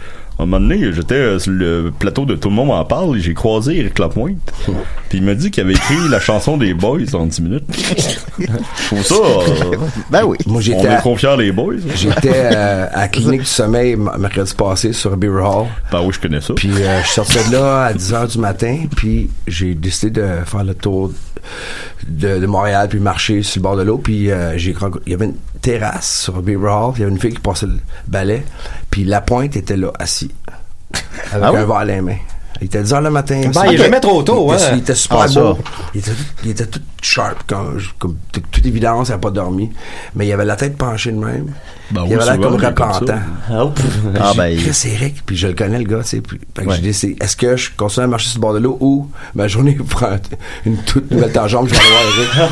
un 0.43 0.45
moment 0.45 0.59
donné, 0.59 0.91
j'étais 0.91 1.15
euh, 1.15 1.39
sur 1.39 1.51
le 1.53 1.93
plateau 1.97 2.25
de 2.25 2.35
Tout 2.35 2.49
le 2.49 2.55
monde 2.55 2.71
en 2.71 2.83
parle 2.83 3.17
et 3.17 3.21
j'ai 3.21 3.33
croisé 3.33 3.77
Eric 3.79 3.97
Lapointe. 3.99 4.37
Puis 5.09 5.19
il 5.19 5.23
m'a 5.23 5.33
dit 5.33 5.49
qu'il 5.51 5.63
avait 5.63 5.73
écrit 5.73 5.95
la 6.09 6.19
chanson 6.19 6.57
des 6.57 6.73
Boys 6.73 7.13
en 7.13 7.25
10 7.25 7.41
minutes. 7.41 7.63
Je 8.39 8.45
trouve 8.87 9.03
ça... 9.03 9.15
euh, 9.15 9.77
Ben 10.11 10.23
oui. 10.25 10.37
Moi, 10.45 10.57
on 10.57 10.59
j'étais 10.59 10.83
est 10.83 10.87
à, 10.87 11.01
confiants 11.01 11.35
les 11.37 11.51
Boys. 11.51 11.75
hein. 11.75 11.91
j'étais 11.95 12.31
euh, 12.33 12.87
à 12.91 13.01
la 13.01 13.07
clinique 13.07 13.41
du 13.41 13.45
sommeil 13.45 13.95
mercredi 13.95 14.53
passé 14.53 14.91
sur 14.93 15.15
Beer 15.15 15.29
Hall. 15.41 15.67
Ben 15.91 16.01
oui, 16.03 16.11
je 16.13 16.19
connais 16.19 16.41
ça. 16.41 16.53
Puis 16.53 16.69
euh, 16.71 17.01
je 17.03 17.07
sortais 17.09 17.47
de 17.47 17.53
là 17.53 17.85
à 17.85 17.93
10 17.93 18.13
h 18.13 18.31
du 18.33 18.37
matin, 18.39 18.77
puis 18.95 19.29
j'ai 19.47 19.73
décidé 19.73 20.19
de 20.21 20.27
faire 20.45 20.63
le 20.63 20.73
tour 20.75 21.11
de, 22.07 22.39
de 22.39 22.45
Montréal, 22.45 22.87
puis 22.89 22.99
marcher 22.99 23.41
sur 23.43 23.59
le 23.59 23.63
bord 23.63 23.77
de 23.77 23.83
l'eau, 23.83 23.97
puis 23.97 24.31
euh, 24.31 24.57
j'ai 24.57 24.73
rencontré- 24.73 25.01
il 25.05 25.11
y 25.11 25.15
avait 25.15 25.25
une 25.25 25.35
terrasse 25.61 26.21
sur 26.23 26.41
Beaver 26.41 26.67
Hall, 26.71 26.93
il 26.95 26.99
y 27.01 27.03
avait 27.03 27.11
une 27.13 27.19
fille 27.19 27.33
qui 27.33 27.39
passait 27.39 27.67
le 27.67 27.77
balai, 28.07 28.43
puis 28.91 29.03
la 29.03 29.21
pointe 29.21 29.55
était 29.55 29.77
là, 29.77 29.91
assis, 30.25 30.31
avec 31.31 31.43
Ah 31.43 31.51
oui? 31.51 31.59
un 31.59 31.65
verre 31.65 31.75
à 31.75 31.85
la 31.85 32.01
main. 32.01 32.15
Il 32.61 32.67
était 32.67 32.81
10 32.81 32.93
h 32.93 33.03
le 33.03 33.09
matin. 33.09 33.41
Ben, 33.53 33.65
il 33.67 33.73
est 33.73 33.77
jamais 33.77 33.99
trop 33.99 34.23
tôt, 34.23 34.47
il 34.49 34.55
était, 34.55 34.63
hein. 34.63 34.69
il 34.73 34.79
était 34.79 34.95
super 34.95 35.19
Ah, 35.21 35.27
beau. 35.27 35.57
Il 35.93 35.99
était, 35.99 36.11
tout, 36.11 36.23
il 36.45 36.51
était 36.51 36.65
tout 36.67 36.79
sharp, 37.01 37.43
comme, 37.47 37.81
comme 37.99 38.17
toute 38.31 38.65
évidence, 38.65 39.09
il 39.09 39.11
n'a 39.11 39.17
pas 39.17 39.29
dormi. 39.31 39.71
Mais 40.15 40.25
il 40.27 40.31
avait 40.31 40.45
la 40.45 40.55
tête 40.55 40.77
penchée 40.77 41.11
de 41.11 41.17
même. 41.17 41.51
Ben 41.91 42.01
il 42.05 42.09
oui, 42.09 42.13
avait 42.15 42.25
l'air 42.25 42.39
comme 42.39 42.55
repentant. 42.55 43.19
Ah, 43.49 43.65
ouf. 43.65 43.73
Ah, 44.19 44.31
J'ai- 44.31 44.37
ben, 44.37 44.47
il- 44.47 44.63
Chris 44.63 44.87
Eric, 44.91 45.15
puis 45.25 45.37
je 45.37 45.47
le 45.47 45.53
connais 45.53 45.77
le 45.77 45.83
gars, 45.85 45.99
tu 46.01 46.07
sais. 46.09 46.21
puis- 46.21 46.39
Ouais. 46.65 46.75
j'ai 46.75 46.81
dit, 46.81 46.93
c'est- 46.93 47.15
est-ce 47.21 47.35
que 47.37 47.55
je 47.55 47.69
continue 47.77 48.05
à 48.05 48.07
marcher 48.07 48.29
sur 48.29 48.39
le 48.39 48.41
bord 48.41 48.53
de 48.53 48.59
l'eau 48.59 48.77
ou 48.79 49.09
ma 49.35 49.47
journée 49.47 49.73
prend 49.89 50.07
un- 50.07 50.19
une 50.65 50.77
toute 50.77 51.11
nouvelle 51.11 51.31
tangente, 51.31 51.69
je 51.69 51.73
vais 51.75 51.79
aller 51.79 52.49
voir 52.49 52.51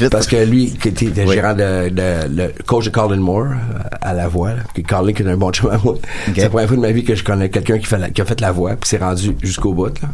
Eric. 0.00 0.10
Parce 0.10 0.26
que 0.28 0.36
lui, 0.44 0.70
qui 0.80 0.88
était 0.88 1.06
le 1.06 1.28
Oui. 1.28 1.34
gérant 1.34 1.54
de, 1.54 1.88
de- 1.88 2.28
le 2.36 2.52
coach 2.64 2.84
de 2.84 2.90
Colin 2.90 3.16
Moore 3.16 3.46
euh, 3.46 3.88
à 4.00 4.12
la 4.14 4.28
voix, 4.28 4.50
là, 4.50 4.62
que 4.74 4.82
Colin 4.82 5.12
qui 5.12 5.22
est 5.22 5.28
un 5.28 5.36
bon 5.36 5.50
chum 5.50 5.70
à 5.70 5.78
moi. 5.78 5.96
C'est 6.34 6.42
la 6.42 6.48
première 6.48 6.68
fois 6.68 6.76
de 6.76 6.82
ma 6.82 6.92
vie 6.92 7.02
que 7.04 7.14
je 7.14 7.24
connais 7.24 7.48
quelqu'un 7.50 7.78
qui, 7.78 7.86
fait 7.86 7.98
la- 7.98 8.10
qui 8.10 8.20
a 8.20 8.24
fait 8.24 8.40
la 8.40 8.52
voix, 8.52 8.76
puis 8.76 8.88
s'est 8.88 8.98
rendu 8.98 9.36
jusqu'au 9.42 9.72
bout. 9.74 9.86
Là. 10.00 10.08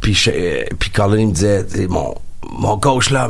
Puis, 0.00 0.14
je- 0.14 0.30
euh, 0.34 0.62
puis 0.78 0.90
Colin 0.90 1.18
il 1.18 1.28
me 1.28 1.32
disait, 1.32 1.64
tu 1.66 1.76
sais, 1.76 1.86
mon 2.52 2.78
coach 2.78 3.10
là 3.10 3.28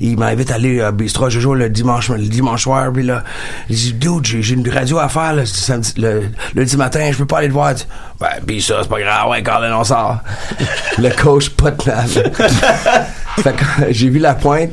il 0.00 0.18
m'invite 0.18 0.50
à 0.50 0.54
aller 0.54 0.80
à 0.80 0.92
Bistro 0.92 1.28
Jojo 1.30 1.54
le 1.54 1.68
dimanche 1.68 2.08
le 2.08 2.18
dimanche 2.18 2.62
soir 2.62 2.92
puis 2.92 3.02
là 3.02 3.24
il 3.68 3.76
dit 3.76 3.92
dude 3.94 4.24
j'ai 4.24 4.54
une 4.54 4.68
radio 4.68 4.98
à 4.98 5.08
faire 5.08 5.34
le, 5.34 6.22
lundi 6.54 6.76
matin 6.76 7.10
je 7.12 7.18
peux 7.18 7.26
pas 7.26 7.38
aller 7.38 7.48
te 7.48 7.52
voir. 7.52 7.74
Ben 8.20 8.28
pis 8.46 8.62
ça 8.62 8.80
c'est 8.82 8.88
pas 8.88 9.00
grave 9.00 9.28
ouais 9.30 9.42
Colin 9.42 9.76
on 9.76 9.84
sort. 9.84 10.18
Le 10.98 11.10
coach 11.10 11.50
pas 11.50 11.72
de 11.72 11.76
plan. 11.76 12.04
Fait 13.42 13.52
que 13.52 13.64
j'ai 13.90 14.08
vu 14.08 14.18
la 14.18 14.34
pointe 14.34 14.70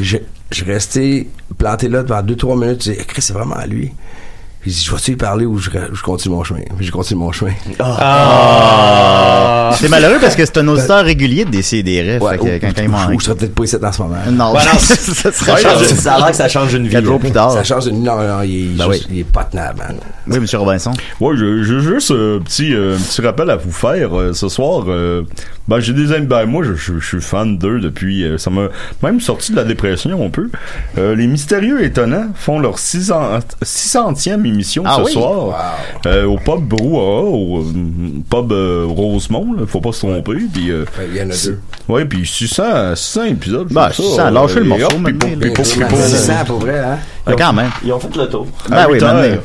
je 0.00 0.18
je 0.50 0.64
restais 0.64 1.26
planté 1.58 1.88
là 1.88 2.02
devant 2.02 2.22
deux 2.22 2.36
trois 2.36 2.56
minutes 2.56 2.82
j'ai 2.84 2.96
dit 2.96 3.04
Chris, 3.06 3.22
c'est 3.22 3.34
vraiment 3.34 3.60
lui 3.66 3.92
Puis 4.60 4.72
je 4.72 4.90
vais-tu 4.90 5.12
lui 5.12 5.16
parler 5.16 5.46
ou 5.46 5.58
je, 5.58 5.70
je 5.92 6.02
continue 6.02 6.34
mon 6.34 6.42
chemin? 6.44 6.60
Puis 6.76 6.86
je 6.86 6.92
continue 6.92 7.20
mon 7.20 7.30
chemin. 7.32 7.52
Ah. 7.78 9.70
C'est 9.74 9.88
malheureux 9.88 10.18
parce 10.20 10.34
que 10.34 10.44
c'est 10.44 10.58
un 10.58 10.68
auditeur 10.68 11.04
régulier 11.04 11.44
de 11.44 11.50
DCDR. 11.50 12.20
Ouais, 12.22 12.38
que 12.38 12.58
quand, 12.58 12.68
quand 12.74 12.82
il 12.82 12.88
ou, 12.88 13.16
ou 13.16 13.20
je 13.20 13.24
serais 13.26 13.36
peut-être 13.36 13.54
pas 13.54 13.64
ici 13.64 13.76
en 13.82 13.92
ce 13.92 14.02
moment. 14.02 14.16
Non, 14.30 14.52
Ouais, 14.54 14.60
non, 14.64 14.78
ça 14.78 15.30
serait 15.32 15.62
changé. 15.62 15.84
ça 15.86 16.14
a 16.14 16.18
l'air 16.18 16.30
que 16.30 16.36
ça 16.36 16.48
change 16.48 16.74
une 16.74 16.86
vie. 16.88 17.04
Jours 17.04 17.20
plus 17.20 17.30
tard. 17.30 17.52
Ça 17.52 17.62
change 17.64 17.84
de 17.86 17.90
non, 17.92 18.16
non, 18.16 18.42
il 18.42 18.72
est, 18.72 18.76
Ben 18.76 18.90
juste- 18.92 19.06
il 19.10 19.20
est 19.20 19.24
pas 19.24 19.44
tenable, 19.44 19.78
man. 19.78 19.96
Oui, 20.26 20.40
monsieur 20.40 20.58
Robinson. 20.58 20.92
Ouais, 21.20 21.36
j'ai 21.36 21.80
juste 21.80 22.10
un 22.10 22.40
petit, 22.40 22.74
euh, 22.74 22.96
un 22.96 22.98
petit 23.00 23.20
rappel 23.22 23.50
à 23.50 23.56
vous 23.56 23.72
faire 23.72 24.18
euh, 24.18 24.32
ce 24.32 24.48
soir. 24.48 24.84
euh, 24.88 25.22
ben, 25.68 25.80
j'ai 25.80 25.92
des 25.92 26.12
amis. 26.12 26.26
Ben, 26.26 26.46
moi, 26.46 26.64
je, 26.64 26.74
je- 26.74 26.98
je 26.98 27.06
suis 27.06 27.20
fan 27.20 27.58
d'eux 27.58 27.78
depuis. 27.80 28.24
euh, 28.24 28.38
ça 28.38 28.50
m'a 28.50 28.68
même 29.02 29.20
sorti 29.20 29.52
de 29.52 29.56
la 29.56 29.64
dépression 29.64 30.24
un 30.24 30.30
peu. 30.30 30.50
Euh, 30.96 31.14
les 31.14 31.26
Mystérieux 31.26 31.84
Étonnants 31.84 32.28
font 32.34 32.58
leur 32.58 32.78
600, 32.78 33.38
600e 33.62 34.44
émission 34.48 34.82
Ah 34.86 34.96
ce 34.98 35.02
oui? 35.02 35.12
soir 35.12 35.64
euh, 36.06 36.24
au 36.26 36.36
pub 36.36 36.60
Brouhaha, 36.66 37.22
au 37.28 37.58
euh, 37.60 37.64
pub 38.30 38.52
euh, 38.52 38.84
Rosemont. 38.88 39.52
Là, 39.54 39.62
faut 39.66 39.80
pas 39.80 39.92
se 39.92 40.00
tromper. 40.06 40.36
Puis, 40.52 40.70
euh, 40.70 40.84
Il 41.10 41.16
y 41.16 41.20
en 41.22 41.30
a 41.30 41.34
deux. 41.44 41.60
Ouais, 41.88 42.04
puis 42.04 42.26
600, 42.26 42.94
600 42.96 43.24
épisodes. 43.24 43.66
je 43.70 43.74
Ben, 43.74 43.88
trouve 43.90 44.06
ça, 44.16 44.28
600, 44.28 44.30
lâchez 44.30 44.58
le 44.60 44.64
morceau, 44.66 44.84
hop, 44.86 44.92
puis 44.92 45.00
maintenant, 45.00 45.18
pour- 45.18 45.28
là. 45.30 45.36
puis 45.40 45.50
pour- 45.50 45.64
puis 45.64 45.84
pour- 45.84 45.98
C'est 45.98 46.16
ça, 46.16 46.44
pour 46.44 46.58
vrai, 46.58 46.78
hein? 46.78 46.98
Ah, 47.26 47.32
quand 47.36 47.52
même. 47.52 47.70
Ils 47.84 47.92
ont 47.92 48.00
fait 48.00 48.16
le 48.16 48.28
tour. 48.28 48.46
Ben 48.68 48.86
oui, 48.90 48.98
maintenant. 49.00 49.18
heures. 49.20 49.42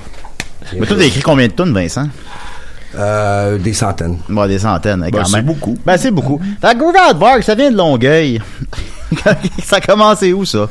Mais 0.79 0.85
toi, 0.87 0.97
t'as 0.97 1.03
écrit 1.05 1.21
combien 1.21 1.47
de 1.47 1.51
tonnes, 1.53 1.73
Vincent? 1.73 2.07
Euh, 2.95 3.57
des 3.57 3.73
centaines. 3.73 4.19
Bon, 4.29 4.45
des 4.47 4.59
centaines, 4.59 4.99
Ben, 5.01 5.11
quand 5.11 5.25
c'est 5.25 5.37
même. 5.37 5.45
beaucoup. 5.45 5.77
Ben, 5.85 5.97
c'est 5.97 6.11
beaucoup. 6.11 6.39
Fait 6.61 6.73
que 6.73 6.77
Groove 6.79 6.93
Out 7.09 7.17
Bar, 7.17 7.41
ça 7.43 7.55
vient 7.55 7.71
de 7.71 7.75
Longueuil. 7.77 8.39
ça 9.63 9.77
a 9.77 9.81
commencé 9.81 10.31
où, 10.31 10.45
ça? 10.45 10.67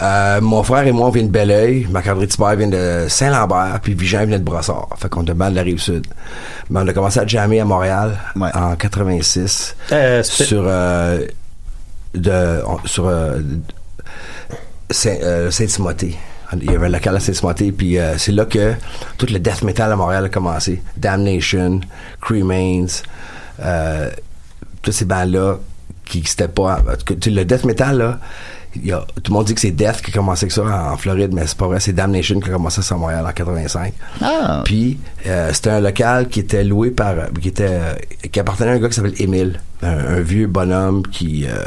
Euh, 0.00 0.40
mon 0.40 0.62
frère 0.62 0.86
et 0.86 0.92
moi, 0.92 1.08
on 1.08 1.10
vient 1.10 1.24
de 1.24 1.28
Belleuil. 1.28 1.86
Marc-André 1.90 2.26
Thibert 2.28 2.54
vient 2.56 2.68
de 2.68 3.06
Saint-Lambert. 3.08 3.80
Puis 3.82 3.94
Vigent 3.94 4.24
vient 4.26 4.38
de 4.38 4.44
Brossard. 4.44 4.88
Fait 4.96 5.08
qu'on 5.08 5.24
est 5.24 5.34
mal 5.34 5.50
de 5.52 5.56
la 5.56 5.62
Rive-Sud. 5.62 6.06
Mais 6.70 6.80
on 6.80 6.86
a 6.86 6.92
commencé 6.92 7.18
à 7.18 7.26
jammer 7.26 7.60
à 7.60 7.64
Montréal 7.64 8.16
Ouais. 8.36 8.50
en 8.54 8.76
86. 8.76 9.74
Euh, 9.92 10.22
sur 10.22 10.62
euh, 10.66 11.26
de 12.14 12.60
sur 12.84 13.06
euh, 13.08 13.40
euh, 15.06 15.50
Saint-Timothée. 15.50 16.16
Il 16.62 16.70
y 16.70 16.74
avait 16.74 16.86
un 16.86 16.90
local 16.90 17.14
à 17.14 17.20
Saint-Timothée, 17.20 17.72
puis 17.72 17.98
euh, 17.98 18.16
c'est 18.16 18.32
là 18.32 18.46
que 18.46 18.72
tout 19.18 19.26
le 19.30 19.38
death 19.38 19.62
metal 19.62 19.92
à 19.92 19.96
Montréal 19.96 20.24
a 20.24 20.28
commencé. 20.30 20.82
Damnation, 20.96 21.80
Cremains, 22.22 22.86
euh, 23.62 24.10
toutes 24.80 24.94
ces 24.94 25.04
bandes-là 25.04 25.56
qui 26.06 26.18
n'existaient 26.18 26.48
pas. 26.48 26.80
le 27.26 27.44
death 27.44 27.64
metal, 27.64 27.98
là, 27.98 28.18
y 28.86 28.92
a, 28.92 29.04
tout 29.22 29.32
le 29.32 29.34
monde 29.34 29.46
dit 29.46 29.54
que 29.54 29.60
c'est 29.60 29.70
Death 29.70 30.02
qui 30.02 30.10
a 30.10 30.14
commencé 30.14 30.44
avec 30.44 30.52
ça 30.52 30.62
en, 30.62 30.92
en 30.92 30.96
Floride, 30.96 31.32
mais 31.32 31.46
c'est 31.46 31.56
pas 31.56 31.66
vrai, 31.66 31.80
c'est 31.80 31.92
Damnation 31.92 32.40
qui 32.40 32.48
a 32.48 32.52
commencé 32.52 32.82
ça 32.82 32.94
à 32.94 32.98
Montréal 32.98 33.24
en 33.26 33.32
85. 33.32 33.92
Ah. 34.20 34.62
Puis 34.64 34.98
euh, 35.26 35.50
c'était 35.52 35.70
un 35.70 35.80
local 35.80 36.28
qui 36.28 36.40
était 36.40 36.64
loué 36.64 36.90
par 36.90 37.14
qui 37.40 37.48
était 37.48 37.68
euh, 37.68 37.94
qui 38.30 38.40
appartenait 38.40 38.70
à 38.70 38.74
un 38.74 38.78
gars 38.78 38.88
qui 38.88 38.94
s'appelle 38.94 39.20
Émile, 39.20 39.60
un, 39.82 40.16
un 40.16 40.20
vieux 40.20 40.46
bonhomme 40.46 41.02
qui 41.06 41.46
euh, 41.46 41.64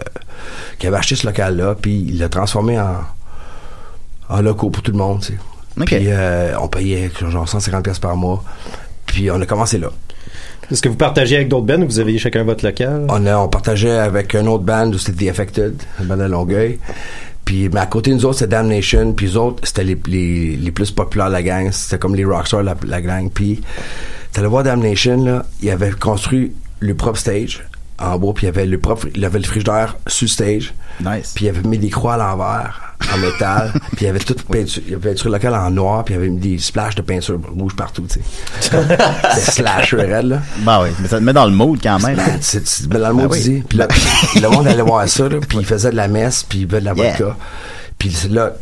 qui 0.79 0.87
avait 0.87 0.97
acheté 0.97 1.15
ce 1.15 1.25
local 1.27 1.57
là, 1.57 1.75
puis 1.79 2.05
il 2.07 2.19
l'a 2.19 2.29
transformé 2.29 2.79
en 2.79 2.97
en 4.29 4.41
locaux 4.41 4.69
pour 4.69 4.81
tout 4.81 4.91
le 4.91 4.97
monde, 4.97 5.19
tu 5.21 5.33
sais. 5.33 5.39
Ok. 5.79 5.87
Puis 5.87 6.05
euh, 6.07 6.57
on 6.59 6.67
payait 6.67 7.11
genre 7.29 7.47
150 7.47 7.83
pièces 7.83 7.99
par 7.99 8.15
mois. 8.15 8.43
Puis 9.05 9.29
on 9.29 9.39
a 9.41 9.45
commencé 9.45 9.77
là. 9.77 9.89
Est-ce 10.69 10.81
que 10.81 10.89
vous 10.89 10.95
partagez 10.95 11.35
avec 11.37 11.47
d'autres 11.47 11.65
bands 11.65 11.81
ou 11.81 11.85
vous 11.85 11.99
avez 11.99 12.17
chacun 12.17 12.43
votre 12.43 12.65
local? 12.65 13.05
On, 13.09 13.25
a, 13.25 13.37
on 13.37 13.47
partageait 13.47 13.97
avec 13.97 14.33
une 14.35 14.47
autre 14.47 14.63
band, 14.63 14.91
c'était 14.97 15.25
The 15.25 15.29
Affected, 15.29 15.81
une 15.99 16.05
bande 16.05 16.21
à 16.21 16.27
Longueuil. 16.27 16.79
Puis, 17.43 17.69
mais 17.69 17.79
à 17.79 17.87
côté 17.87 18.11
de 18.11 18.15
nous 18.15 18.25
autres, 18.25 18.39
c'était 18.39 18.51
Damnation. 18.51 19.13
Puis, 19.13 19.25
les 19.25 19.37
autres, 19.37 19.65
c'était 19.67 19.83
les, 19.83 19.97
les, 20.07 20.55
les 20.55 20.71
plus 20.71 20.91
populaires 20.91 21.27
de 21.27 21.33
la 21.33 21.43
gang. 21.43 21.71
C'était 21.71 21.97
comme 21.97 22.15
les 22.15 22.23
rockstars, 22.23 22.63
la, 22.63 22.75
la 22.85 23.01
gang. 23.01 23.29
Puis, 23.29 23.61
t'allais 24.31 24.47
voir 24.47 24.63
Damnation, 24.63 25.23
là, 25.25 25.45
ils 25.61 25.71
avaient 25.71 25.91
construit 25.91 26.53
le 26.79 26.93
propre 26.93 27.17
stage 27.17 27.63
en 27.99 28.17
bois. 28.19 28.33
Puis, 28.33 28.45
il 28.45 28.45
y 28.45 28.49
avait 28.49 28.65
le 28.67 28.77
propre, 28.77 29.07
il 29.15 29.25
avait 29.25 29.39
le 29.39 29.45
frigidaire 29.45 29.97
sur 30.07 30.29
stage. 30.29 30.73
Nice. 31.03 31.33
Puis, 31.35 31.45
il 31.45 31.49
avait 31.49 31.67
mis 31.67 31.79
des 31.79 31.89
croix 31.89 32.13
à 32.13 32.17
l'envers, 32.17 32.90
en 33.13 33.17
métal. 33.17 33.73
puis, 33.95 34.05
il 34.05 34.07
avait 34.07 34.19
toute 34.19 34.43
peinture, 34.43 34.81
il 34.87 34.93
avait 34.95 35.09
peinture 35.09 35.29
locale 35.29 35.55
en 35.55 35.71
noir. 35.71 36.03
Puis, 36.05 36.13
il 36.13 36.17
avait 36.17 36.29
mis 36.29 36.39
des 36.39 36.57
splashes 36.59 36.95
de 36.95 37.01
peinture 37.01 37.39
rouge 37.57 37.75
partout, 37.75 38.05
tu 38.09 38.19
sais. 38.19 38.21
C'était 39.35 39.51
slasher, 39.51 39.97
raide, 39.97 40.25
là. 40.25 40.41
Ben 40.59 40.83
oui, 40.83 40.89
mais 40.99 41.07
ça 41.07 41.17
te 41.19 41.23
met 41.23 41.33
dans 41.33 41.45
le 41.45 41.51
mood 41.51 41.79
quand 41.81 41.99
même. 41.99 42.15
Ben, 42.15 42.39
tu- 42.39 42.61
tu- 42.61 42.87
ben, 42.87 42.99
dans 42.99 43.07
le 43.09 43.13
mot, 43.13 43.27
Ben 43.27 43.29
tu 43.29 43.49
oui. 43.49 43.55
dis. 43.55 43.63
Puis 43.67 43.77
là, 43.77 43.87
le 44.41 44.47
monde 44.49 44.67
allait 44.67 44.81
voir 44.81 45.07
ça, 45.07 45.27
là, 45.29 45.37
puis 45.47 45.57
il 45.59 45.65
faisait 45.65 45.91
de 45.91 45.95
la 45.95 46.07
messe, 46.07 46.43
puis 46.43 46.59
il 46.59 46.65
buvait 46.65 46.81
de 46.81 46.85
la 46.85 46.93
Yeah. 46.93 47.11
vodka. 47.11 47.37
Puis 47.97 48.09
là, 48.29 48.53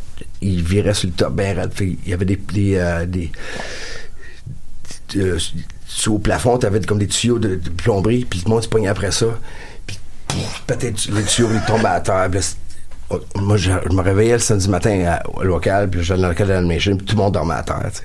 il 0.41 0.63
virait 0.63 0.93
sur 0.93 1.07
le 1.07 1.13
top 1.13 1.33
ben. 1.33 1.69
Fait, 1.73 1.85
il 2.05 2.09
y 2.09 2.13
avait 2.13 2.25
des... 2.25 2.35
des, 2.35 2.75
euh, 2.75 3.05
des 3.05 3.31
euh, 5.15 5.37
sous 5.87 6.13
au 6.15 6.19
plafond, 6.19 6.57
t'avais 6.57 6.79
comme 6.81 6.99
des 6.99 7.07
tuyaux 7.07 7.39
de, 7.39 7.55
de 7.55 7.69
plomberie, 7.69 8.25
puis 8.29 8.43
le 8.45 8.49
monde 8.49 8.61
se 8.63 8.67
pognait 8.67 8.89
après 8.89 9.11
ça. 9.11 9.25
Puis 9.87 9.97
peut-être 10.67 11.07
les 11.11 11.23
tuyaux, 11.23 11.49
ils 11.51 11.61
tombaient 11.65 11.87
à 11.87 11.99
terre. 11.99 12.29
Là, 12.29 12.41
c'est- 12.41 12.57
moi, 13.35 13.57
je, 13.57 13.71
je 13.89 13.95
me 13.95 14.01
réveillais 14.01 14.33
le 14.33 14.39
samedi 14.39 14.69
matin 14.69 15.03
à- 15.07 15.29
au 15.29 15.43
local, 15.43 15.89
puis 15.89 16.03
j'allais 16.03 16.21
dans 16.21 16.27
le 16.27 16.33
local 16.33 16.47
d'animation, 16.47 16.95
puis 16.97 17.05
tout 17.05 17.15
le 17.15 17.21
monde 17.23 17.33
dormait 17.33 17.55
à 17.55 17.63
terre, 17.63 17.81
tu 17.91 17.97
sais. 17.99 18.03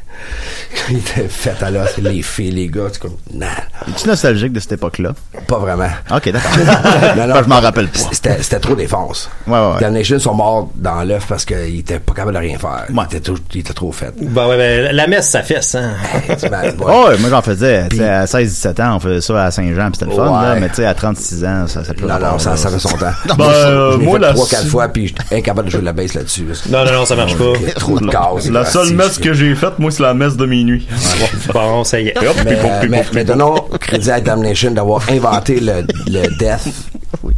Il 0.90 0.98
était 0.98 1.28
fait 1.28 1.62
à 1.62 1.70
l'os, 1.70 1.96
les 1.98 2.22
filles, 2.22 2.50
les 2.50 2.68
gars, 2.68 2.88
c'est 2.92 3.00
comme, 3.00 3.16
nah, 3.32 3.46
Es-tu 3.88 4.08
nostalgique 4.08 4.52
de 4.52 4.60
cette 4.60 4.72
époque-là? 4.72 5.12
pas 5.46 5.58
vraiment. 5.58 5.88
Ok, 6.14 6.30
d'accord. 6.30 6.50
Non, 7.16 7.26
non, 7.26 7.42
je 7.42 7.48
m'en 7.48 7.60
rappelle 7.60 7.88
pas. 7.88 7.98
C'était, 8.12 8.42
c'était 8.42 8.58
trop 8.58 8.74
défense. 8.74 9.30
Ouais, 9.46 9.52
ouais, 9.58 9.58
ouais. 9.74 9.80
Damnation 9.80 10.18
sont 10.18 10.34
morts 10.34 10.70
dans 10.74 11.02
l'œuf 11.04 11.26
parce 11.28 11.44
qu'ils 11.44 11.78
étaient 11.80 11.98
pas 11.98 12.12
capables 12.14 12.34
de 12.34 12.38
rien 12.40 12.58
faire. 12.58 12.86
Ils, 12.88 13.02
étaient 13.04 13.20
trop, 13.20 13.36
ils 13.52 13.60
étaient 13.60 13.72
trop 13.72 13.92
faits. 13.92 14.14
Ben 14.20 14.46
ouais, 14.48 14.56
ben, 14.56 14.94
la 14.94 15.06
messe, 15.06 15.28
ça 15.30 15.42
fesse, 15.42 15.74
hein? 15.74 15.92
Tu 16.38 16.46
ouais. 16.46 16.74
Oh, 16.80 17.06
ouais, 17.08 17.18
moi 17.18 17.30
j'en 17.30 17.42
faisais, 17.42 17.88
tu 17.88 18.02
à 18.02 18.24
16-17 18.24 18.82
ans, 18.82 18.96
on 18.96 19.00
faisait 19.00 19.20
ça 19.20 19.44
à 19.44 19.50
Saint-Jean, 19.50 19.90
puis 19.90 19.98
c'était 20.00 20.10
le 20.10 20.16
fun, 20.16 20.24
Ouais. 20.26 20.42
là, 20.48 20.56
mais 20.56 20.68
tu 20.68 20.76
sais, 20.76 20.86
à 20.86 20.94
36 20.94 21.44
ans, 21.44 21.66
ça, 21.66 21.84
ça 21.84 21.94
peut 21.94 22.06
non, 22.06 22.18
non, 22.18 22.38
ça, 22.38 22.56
ça 22.56 22.70
fait 22.70 22.78
son 22.78 22.88
temps. 22.96 23.12
Ben, 23.26 23.36
moi, 23.36 23.52
euh, 23.52 23.98
moi, 23.98 24.18
fait 24.20 24.32
trois, 24.34 24.46
quatre 24.48 24.66
fois, 24.66 24.88
puis 24.88 25.08
j'étais 25.08 25.36
incapable 25.36 25.66
de 25.66 25.72
jouer 25.72 25.80
de 25.80 25.86
la 25.86 25.92
bass 25.92 26.14
là-dessus. 26.14 26.46
Non, 26.70 26.84
non, 26.84 26.92
non, 26.92 27.04
ça 27.04 27.16
marche 27.16 27.36
pas. 27.36 27.52
Trop 27.76 27.98
de 27.98 28.06
cases. 28.08 28.48
La 28.50 28.64
seule 28.64 28.94
messe 28.94 29.18
que 29.18 29.32
j'ai 29.32 29.54
faite, 29.54 29.78
moi, 29.78 29.90
c'est 29.90 30.02
la 30.04 30.14
messe 30.14 30.36
de 30.36 30.46
minuit. 30.46 30.86
Bon, 31.52 31.84
ça 31.84 32.00
y 32.00 32.08
est. 32.08 32.18
Hop, 32.18 32.36
Mais, 32.44 32.58
euh, 32.64 33.02
mais, 33.12 33.24
donnons 33.24 33.54
crédit 33.80 34.10
à 34.10 34.20
Damnation 34.20 34.70
d'avoir 34.70 35.02
inventé 35.10 35.60
le, 35.60 35.84
le 36.06 36.28
death 36.38 36.72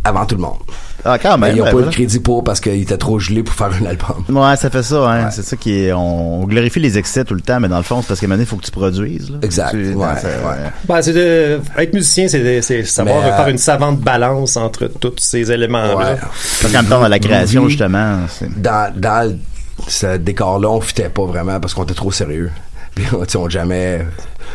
avant 0.05 0.25
tout 0.27 0.37
le 0.37 0.43
monde. 0.43 0.59
Ah, 1.05 1.19
quand 1.19 1.39
Mais 1.39 1.49
même. 1.49 1.57
ils 1.57 1.59
n'ont 1.61 1.65
ouais, 1.67 1.73
pas 1.73 1.79
eu 1.79 1.83
le 1.85 1.91
crédit 1.91 2.19
pour 2.19 2.43
parce 2.43 2.59
qu'il 2.61 2.81
était 2.83 2.97
trop 2.97 3.19
gelé 3.21 3.43
pour 3.45 3.55
faire 3.55 3.71
un 3.81 3.87
album. 3.87 4.25
Ouais, 4.29 4.57
ça 4.57 4.71
fait 4.71 4.83
ça, 4.83 5.09
hein. 5.09 5.31
C'est 5.31 5.45
ça 5.45 5.57
qui 5.57 5.85
est, 5.85 5.93
on, 5.93 6.45
glorifie 6.45 6.81
les 6.81 6.99
excès 6.99 7.25
tout 7.25 7.35
le 7.35 7.41
temps, 7.41 7.61
mais 7.61 7.69
dans 7.69 7.77
le 7.77 7.85
fond, 7.85 8.03
c'est 8.03 8.09
parce 8.09 8.19
qu'à 8.21 8.27
un 8.27 8.29
moment 8.29 8.37
donné, 8.39 8.45
il 8.45 8.49
faut 8.49 8.57
que 8.57 8.65
tu 8.65 8.73
produises, 8.73 9.31
là. 9.31 9.39
Exact. 9.43 9.71
Tu- 9.71 9.95
Ouais, 9.95 10.07
ça- 10.21 10.29
ouais. 10.29 10.71
Ben, 10.89 11.03
c'est 11.03 11.13
de, 11.13 11.61
être 11.79 11.95
musicien, 11.95 12.27
c'est, 12.29 12.85
savoir 12.85 13.23
Mais, 13.23 13.31
euh, 13.31 13.37
faire 13.37 13.49
une 13.49 13.59
savante 13.59 14.01
balance 14.01 14.57
entre 14.57 14.87
tous 14.87 15.15
ces 15.19 15.53
éléments-là. 15.53 15.97
Ouais. 16.65 16.71
Temps, 16.73 16.83
dans 16.89 17.07
la 17.09 17.19
création, 17.21 17.69
justement, 17.69 18.19
dans, 18.57 18.93
dans 18.97 19.29
le- 19.31 19.39
ce 19.89 20.17
décor-là, 20.17 20.69
on 20.71 20.81
fitait 20.81 21.09
pas 21.09 21.25
vraiment 21.25 21.61
parce 21.61 21.75
qu'on 21.75 21.85
était 21.85 21.95
trop 21.95 22.13
sérieux. 22.13 22.51
Puis, 22.95 23.05
sais, 23.29 23.37
on 23.37 23.49
jamais 23.49 24.07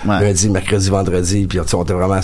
Ouais. 0.03 0.19
lundi, 0.19 0.49
mercredi, 0.49 0.89
vendredi, 0.89 1.45
puis 1.45 1.59
on 1.59 1.83
était 1.83 1.93
vraiment. 1.93 2.19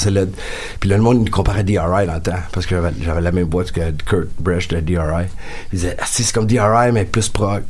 Puis 0.80 0.90
là, 0.90 0.98
le 0.98 1.04
monde 1.04 1.20
nous 1.20 1.30
comparait 1.32 1.60
à 1.60 1.64
DRI 1.64 2.08
dans 2.08 2.16
le 2.16 2.20
temps, 2.22 2.40
parce 2.52 2.66
que 2.66 2.76
j'avais, 3.04 3.22
la 3.22 3.32
même 3.32 3.46
boîte 3.46 3.72
que 3.72 3.92
Kurt 4.04 4.28
Bresch 4.40 4.68
de 4.70 4.80
DRI. 4.80 5.26
Ils 5.72 5.76
disaient, 5.80 5.96
ah, 6.00 6.06
si, 6.08 6.24
c'est 6.24 6.34
comme 6.34 6.48
DRI, 6.48 6.92
mais 6.92 7.06
plus 7.06 7.30
prog. 7.30 7.62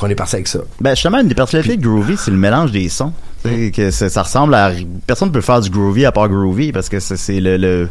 On 0.00 0.08
est 0.08 0.14
parti 0.14 0.36
avec 0.36 0.46
ça. 0.46 0.60
Ben, 0.80 0.90
justement, 0.90 1.18
une 1.20 1.26
des 1.26 1.34
particularités 1.34 1.76
de 1.76 1.82
Groovy, 1.82 2.16
c'est 2.16 2.30
le 2.30 2.36
mélange 2.36 2.70
des 2.70 2.88
sons. 2.88 3.12
Que 3.42 3.90
ça 3.90 4.22
ressemble 4.22 4.54
à... 4.54 4.70
Personne 5.04 5.28
ne 5.30 5.32
peut 5.34 5.40
faire 5.40 5.60
du 5.60 5.70
Groovy 5.70 6.04
à 6.04 6.12
part 6.12 6.28
Groovy, 6.28 6.70
parce 6.70 6.88
que 6.88 7.00
c'est, 7.00 7.40
le... 7.40 7.56
le- 7.56 7.88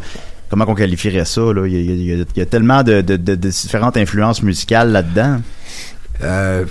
Comment 0.50 0.66
qu'on 0.66 0.76
qualifierait 0.76 1.26
ça, 1.26 1.42
là? 1.42 1.66
Il 1.66 1.74
y 1.74 1.78
a, 1.78 1.80
il 1.80 2.04
y 2.06 2.12
a- 2.22 2.26
il 2.36 2.40
y 2.40 2.42
a 2.42 2.46
tellement 2.46 2.84
de, 2.84 3.02
de- 3.02 3.16
de- 3.18 3.36
de 3.36 3.50
différentes 3.50 3.98
influences 3.98 4.42
musicales 4.44 4.92
là-dedans. 4.92 5.40
Euh, 6.24 6.66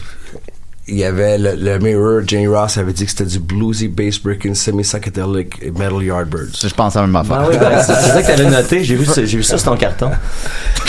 il 0.89 0.97
y 0.97 1.05
avait 1.05 1.39
le, 1.39 1.55
le 1.55 1.79
Mirror, 1.79 2.23
Jane 2.27 2.49
Ross 2.49 2.77
avait 2.77 2.93
dit 2.93 3.05
que 3.05 3.11
c'était 3.13 3.25
du 3.25 3.39
bluesy, 3.39 3.87
bass 3.87 4.19
breaking, 4.19 4.55
semi-psychedelic 4.55 5.71
metal 5.79 6.03
yardbirds. 6.03 6.57
Je 6.61 6.75
pense 6.75 6.97
à 6.97 7.03
la 7.03 7.07
même 7.07 7.15
affaire. 7.15 7.43
Ah 7.43 7.47
oui, 7.49 7.57
ben, 7.61 7.81
c'est 7.81 7.95
ça 7.95 8.21
que 8.23 8.27
t'avais 8.27 8.51
noté. 8.51 8.83
J'ai 8.83 8.97
vu, 8.97 9.07
ça- 9.07 9.25
j'ai 9.25 9.37
vu 9.37 9.43
ça 9.45 9.57
sur 9.57 9.71
ton 9.71 9.77
carton. 9.77 10.11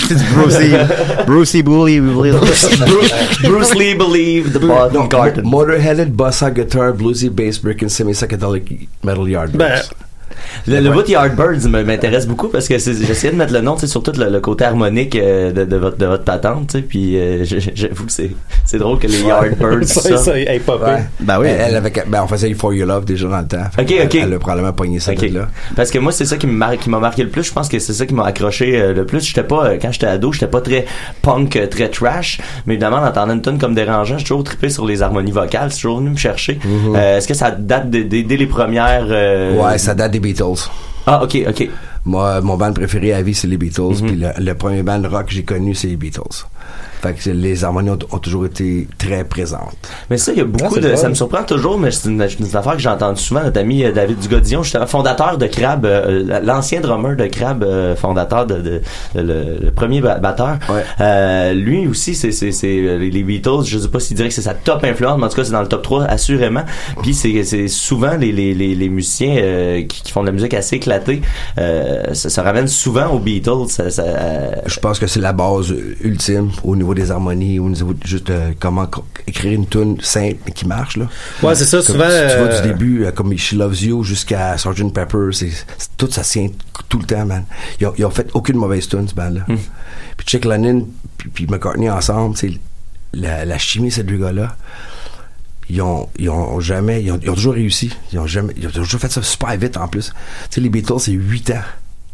c'est 0.07 0.15
du 0.15 0.23
Brucey... 0.33 0.71
Brucey 1.27 1.61
Bully... 1.61 1.99
Bruce 3.43 3.75
Lee 3.75 3.93
believed 3.93 4.53
the 4.53 4.59
bottom 4.65 5.07
garden. 5.07 5.43
Motor-headed, 5.45 6.15
bossa 6.15 6.49
guitar, 6.49 6.93
bluesy, 6.93 7.29
bass 7.29 7.59
breaking, 7.59 7.89
semi-psychedelic 7.89 8.87
metal 9.03 9.27
yardbirds. 9.29 9.57
Ben, 9.57 9.81
Le, 10.67 10.79
le 10.79 10.89
bout 10.91 11.07
Yardbirds 11.07 11.67
me- 11.69 11.83
m'intéresse 11.83 12.27
beaucoup 12.27 12.47
parce 12.49 12.67
que 12.67 12.77
j'essayais 12.77 13.31
de 13.33 13.37
mettre 13.37 13.53
le 13.53 13.61
nom, 13.61 13.75
tu 13.75 13.81
sais, 13.81 13.87
sur 13.87 14.03
tout 14.03 14.13
le, 14.17 14.29
le 14.29 14.39
côté 14.39 14.65
harmonique 14.65 15.15
euh, 15.15 15.51
de, 15.51 15.65
de 15.65 15.75
votre 15.77 15.97
de 15.97 16.05
votre 16.05 16.23
patente, 16.23 16.67
tu 16.67 16.77
sais, 16.79 16.81
puis 16.83 17.17
euh, 17.19 17.43
j'avoue 17.43 18.05
que 18.05 18.11
c'est 18.11 18.31
c'est 18.65 18.77
drôle 18.77 18.99
que 18.99 19.07
les 19.07 19.21
Yardbirds 19.21 19.83
Ça, 19.87 20.17
ça. 20.17 20.37
hey, 20.39 20.59
popé. 20.59 20.85
Ouais. 20.85 21.03
Ben 21.19 21.39
oui. 21.39 21.47
Elle, 21.49 21.61
elle 21.69 21.75
avait, 21.75 21.91
ben, 22.07 22.21
on 22.23 22.27
faisait 22.27 22.53
For 22.53 22.73
Your 22.73 22.87
Love 22.87 23.05
déjà 23.05 23.27
dans 23.27 23.39
le 23.39 23.47
temps. 23.47 23.63
Fait 23.75 23.81
Ok, 23.81 23.87
que 23.87 24.03
ok. 24.05 24.15
Elle, 24.15 24.21
elle 24.27 24.33
a 24.33 24.39
probablement 24.39 24.73
pogné 24.73 24.99
ça 24.99 25.11
Ok. 25.11 25.29
de 25.29 25.37
là. 25.39 25.47
Parce 25.75 25.91
que 25.91 25.99
moi, 25.99 26.11
c'est 26.11 26.25
ça 26.25 26.37
qui 26.37 26.47
mar- 26.47 26.71
m'a 26.87 26.99
marqué 26.99 27.23
le 27.23 27.29
plus. 27.29 27.43
Je 27.43 27.53
pense 27.53 27.67
que 27.69 27.79
c'est 27.79 27.93
ça 27.93 28.05
qui 28.05 28.13
m'a 28.13 28.25
accroché 28.25 28.79
euh, 28.81 28.93
le 28.93 29.05
plus. 29.05 29.25
J'étais 29.25 29.43
pas, 29.43 29.65
euh, 29.65 29.77
quand 29.81 29.91
j'étais 29.91 30.07
ado, 30.07 30.31
j'étais 30.31 30.47
pas 30.47 30.61
très 30.61 30.85
punk, 31.21 31.55
euh, 31.55 31.67
très 31.67 31.89
trash. 31.89 32.39
Mais 32.65 32.73
évidemment, 32.75 32.97
en 32.97 33.05
entendant 33.07 33.33
une 33.33 33.41
tune 33.41 33.57
comme 33.57 33.73
dérangeant, 33.75 34.17
j'ai 34.17 34.23
toujours 34.23 34.43
trippé 34.43 34.69
sur 34.69 34.85
les 34.85 35.01
harmonies 35.01 35.31
vocales. 35.31 35.71
C'est 35.71 35.81
toujours 35.81 35.97
venu 35.99 36.11
me 36.11 36.17
chercher. 36.17 36.59
Euh, 36.95 37.17
Est-ce 37.17 37.27
que 37.27 37.33
ça 37.33 37.51
date 37.51 37.89
de- 37.89 38.03
de- 38.03 38.21
dès 38.21 38.37
les 38.37 38.47
premières... 38.47 39.07
euh, 39.09 39.55
Ouais, 39.61 39.77
ça 39.77 39.93
date 39.95 40.11
des 40.11 40.19
Beatles. 40.33 40.69
Ah, 41.05 41.23
ok, 41.23 41.37
ok. 41.49 41.69
Moi, 42.05 42.41
mon 42.41 42.57
band 42.57 42.73
préféré 42.73 43.13
à 43.13 43.21
vie, 43.21 43.33
c'est 43.33 43.47
les 43.47 43.57
Beatles. 43.57 44.01
Mhm. 44.01 44.07
Puis 44.07 44.15
le, 44.15 44.29
le 44.37 44.53
premier 44.55 44.83
band 44.83 45.01
rock 45.09 45.27
que 45.27 45.33
j'ai 45.33 45.43
connu, 45.43 45.75
c'est 45.75 45.87
les 45.87 45.97
Beatles. 45.97 46.45
Fait 47.01 47.13
que 47.13 47.29
les 47.31 47.63
harmonies 47.63 47.89
ont, 47.89 47.97
ont 48.11 48.19
toujours 48.19 48.45
été 48.45 48.87
très 48.99 49.23
présentes. 49.23 49.75
Mais 50.11 50.17
ça, 50.17 50.31
il 50.33 50.37
y 50.37 50.41
a 50.41 50.45
beaucoup 50.45 50.75
Ah, 50.77 50.79
de. 50.79 50.95
Ça 50.95 51.09
me 51.09 51.15
surprend 51.15 51.43
toujours, 51.43 51.79
mais 51.79 51.89
c'est 51.89 52.09
une, 52.09 52.21
une 52.21 52.55
affaire 52.55 52.73
que 52.73 52.79
j'ai 52.79 52.89
entendue 52.89 53.19
souvent. 53.19 53.41
Notre 53.43 53.59
ami 53.59 53.83
euh, 53.83 53.91
David 53.91 54.19
Dugodillon, 54.19 54.61
justement, 54.61 54.85
fondateur 54.85 55.37
de 55.39 55.47
Crab, 55.47 55.85
euh, 55.85 56.39
l'ancien 56.43 56.79
drummer 56.79 57.15
de 57.15 57.25
Crab, 57.25 57.63
euh, 57.63 57.95
fondateur 57.95 58.45
de, 58.45 58.55
de- 58.55 58.81
de- 59.15 59.21
le, 59.21 59.57
le 59.65 59.71
premier 59.71 59.99
ba- 60.01 60.19
batteur. 60.19 60.59
Ouais. 60.69 60.83
Euh, 60.99 61.53
lui 61.53 61.87
aussi, 61.87 62.13
c'est 62.13 62.29
les 62.61 63.09
les 63.09 63.23
Beatles. 63.23 63.63
Je 63.65 63.79
sais 63.79 63.87
pas 63.87 63.99
s'il 63.99 64.15
dirait 64.15 64.29
que 64.29 64.35
c'est 64.35 64.41
sa 64.43 64.53
top 64.53 64.83
influence, 64.83 65.17
mais 65.17 65.25
en 65.25 65.29
tout 65.29 65.35
cas, 65.37 65.43
c'est 65.43 65.51
dans 65.51 65.61
le 65.61 65.67
top 65.67 65.81
3 65.81 66.03
assurément. 66.03 66.63
Puis 67.01 67.15
c'est 67.15 67.67
souvent 67.67 68.15
les 68.15 68.31
les 68.31 68.53
les, 68.53 68.75
les 68.75 68.89
musiciens 68.89 69.35
euh, 69.37 69.81
qui, 69.87 70.03
qui 70.03 70.11
font 70.11 70.21
de 70.21 70.27
la 70.27 70.33
musique 70.33 70.53
assez 70.53 70.75
éclatée. 70.75 71.21
Euh, 71.57 72.13
ça, 72.13 72.29
ça 72.29 72.43
ramène 72.43 72.67
souvent 72.67 73.07
aux 73.07 73.19
Beatles. 73.19 73.69
Ça, 73.69 73.89
ça, 73.89 74.03
euh, 74.03 74.51
Je 74.67 74.79
pense 74.79 74.99
que 74.99 75.07
c'est 75.07 75.19
la 75.19 75.33
base 75.33 75.73
ultime 76.03 76.51
au 76.63 76.75
niveau 76.75 76.93
des 76.93 77.11
harmonies, 77.11 77.59
au 77.59 77.69
niveau 77.69 77.93
de 77.93 78.05
juste 78.05 78.29
euh, 78.29 78.51
comment 78.59 78.85
co- 78.85 79.05
écrire 79.27 79.53
une 79.53 79.67
tune 79.67 79.99
simple 80.01 80.51
qui 80.51 80.65
marche 80.67 80.97
là. 80.97 81.07
Ouais, 81.41 81.55
c'est 81.55 81.65
ça, 81.65 81.81
souvent, 81.81 82.05
si 82.09 82.11
tu 82.33 82.39
vas 82.41 82.51
euh, 82.51 82.61
du 82.61 82.67
début, 82.67 83.05
euh, 83.05 83.11
comme 83.11 83.35
She 83.37 83.53
Loves 83.53 83.81
You 83.81 84.03
jusqu'à 84.03 84.57
Sgt 84.57 84.93
Pepper, 84.93 85.29
c'est 85.31 85.51
tout 85.97 86.09
ça 86.11 86.21
tient 86.23 86.49
tout 86.89 86.99
le 86.99 87.05
temps, 87.05 87.25
man. 87.25 87.45
Ils 87.79 87.87
ont, 87.87 87.93
ils 87.97 88.05
ont 88.05 88.11
fait 88.11 88.29
aucune 88.33 88.57
mauvaise 88.57 88.87
tune, 88.87 89.07
ce 89.07 89.13
band-là. 89.15 89.41
Hmm. 89.47 89.57
Puis 90.17 90.27
Chick 90.27 90.45
Lennon 90.45 90.87
puis, 91.17 91.29
puis 91.29 91.47
McCartney 91.47 91.89
ensemble, 91.89 92.35
c'est 92.37 92.51
la, 93.13 93.45
la 93.45 93.57
chimie 93.57 93.91
ces 93.91 94.03
deux 94.03 94.17
gars-là. 94.17 94.55
Ils 95.69 95.81
ont, 95.81 96.09
ils 96.19 96.29
ont 96.29 96.59
jamais, 96.59 97.01
ils 97.01 97.11
ont, 97.11 97.19
ils 97.21 97.29
ont 97.29 97.33
toujours 97.35 97.53
réussi. 97.53 97.91
Ils 98.11 98.19
ont 98.19 98.27
jamais, 98.27 98.53
ils 98.57 98.67
ont 98.67 98.71
toujours 98.71 98.99
fait 98.99 99.11
ça 99.11 99.21
super 99.21 99.55
vite 99.57 99.77
en 99.77 99.87
plus. 99.87 100.07
Tu 100.49 100.55
sais, 100.55 100.61
les 100.61 100.69
Beatles, 100.69 100.99
c'est 100.99 101.11
8 101.13 101.51
ans. 101.51 101.61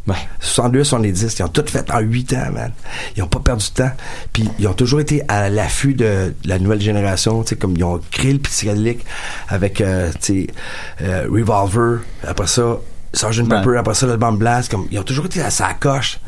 Ouais. 0.08 0.16
62, 0.40 0.84
70, 0.84 1.36
ils 1.38 1.42
ont 1.42 1.48
tout 1.48 1.64
fait 1.66 1.90
en 1.90 2.00
8 2.00 2.32
ans, 2.32 2.52
man. 2.52 2.72
Ils 3.16 3.22
ont 3.22 3.28
pas 3.28 3.40
perdu 3.40 3.66
de 3.70 3.82
temps. 3.82 3.90
Puis 4.32 4.48
ils 4.58 4.66
ont 4.66 4.72
toujours 4.72 5.00
été 5.00 5.22
à 5.28 5.48
l'affût 5.50 5.94
de 5.94 6.34
la 6.44 6.58
nouvelle 6.58 6.80
génération, 6.80 7.42
tu 7.42 7.50
sais, 7.50 7.56
comme 7.56 7.74
ils 7.76 7.84
ont 7.84 8.00
créé 8.10 8.32
le 8.32 8.38
psychédélique 8.38 9.04
avec, 9.48 9.80
euh, 9.80 10.10
tu 10.12 10.18
sais, 10.20 10.46
euh, 11.02 11.26
Revolver, 11.30 12.00
après 12.26 12.46
ça, 12.46 12.78
Sgt. 13.12 13.48
Pepper, 13.48 13.76
après 13.78 13.94
ça, 13.94 14.06
l'album 14.06 14.36
Blast, 14.36 14.70
comme, 14.70 14.86
ils 14.90 14.98
ont 14.98 15.02
toujours 15.02 15.26
été 15.26 15.40
à 15.42 15.50
sa 15.50 15.74
coche. 15.74 16.18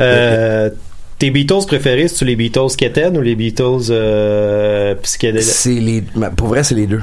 Euh, 0.00 0.70
tes 1.18 1.30
Beatles 1.30 1.66
préférés, 1.66 2.08
c'est-tu 2.08 2.24
les 2.24 2.36
Beatles 2.36 2.76
quétaines 2.76 3.16
ou 3.16 3.22
les 3.22 3.34
Beatles 3.34 3.90
euh, 3.90 4.94
psychédéliques? 5.02 5.48
C'est 5.48 5.70
les, 5.70 6.02
pour 6.36 6.48
vrai, 6.48 6.62
c'est 6.62 6.74
les 6.74 6.86
deux. 6.86 7.02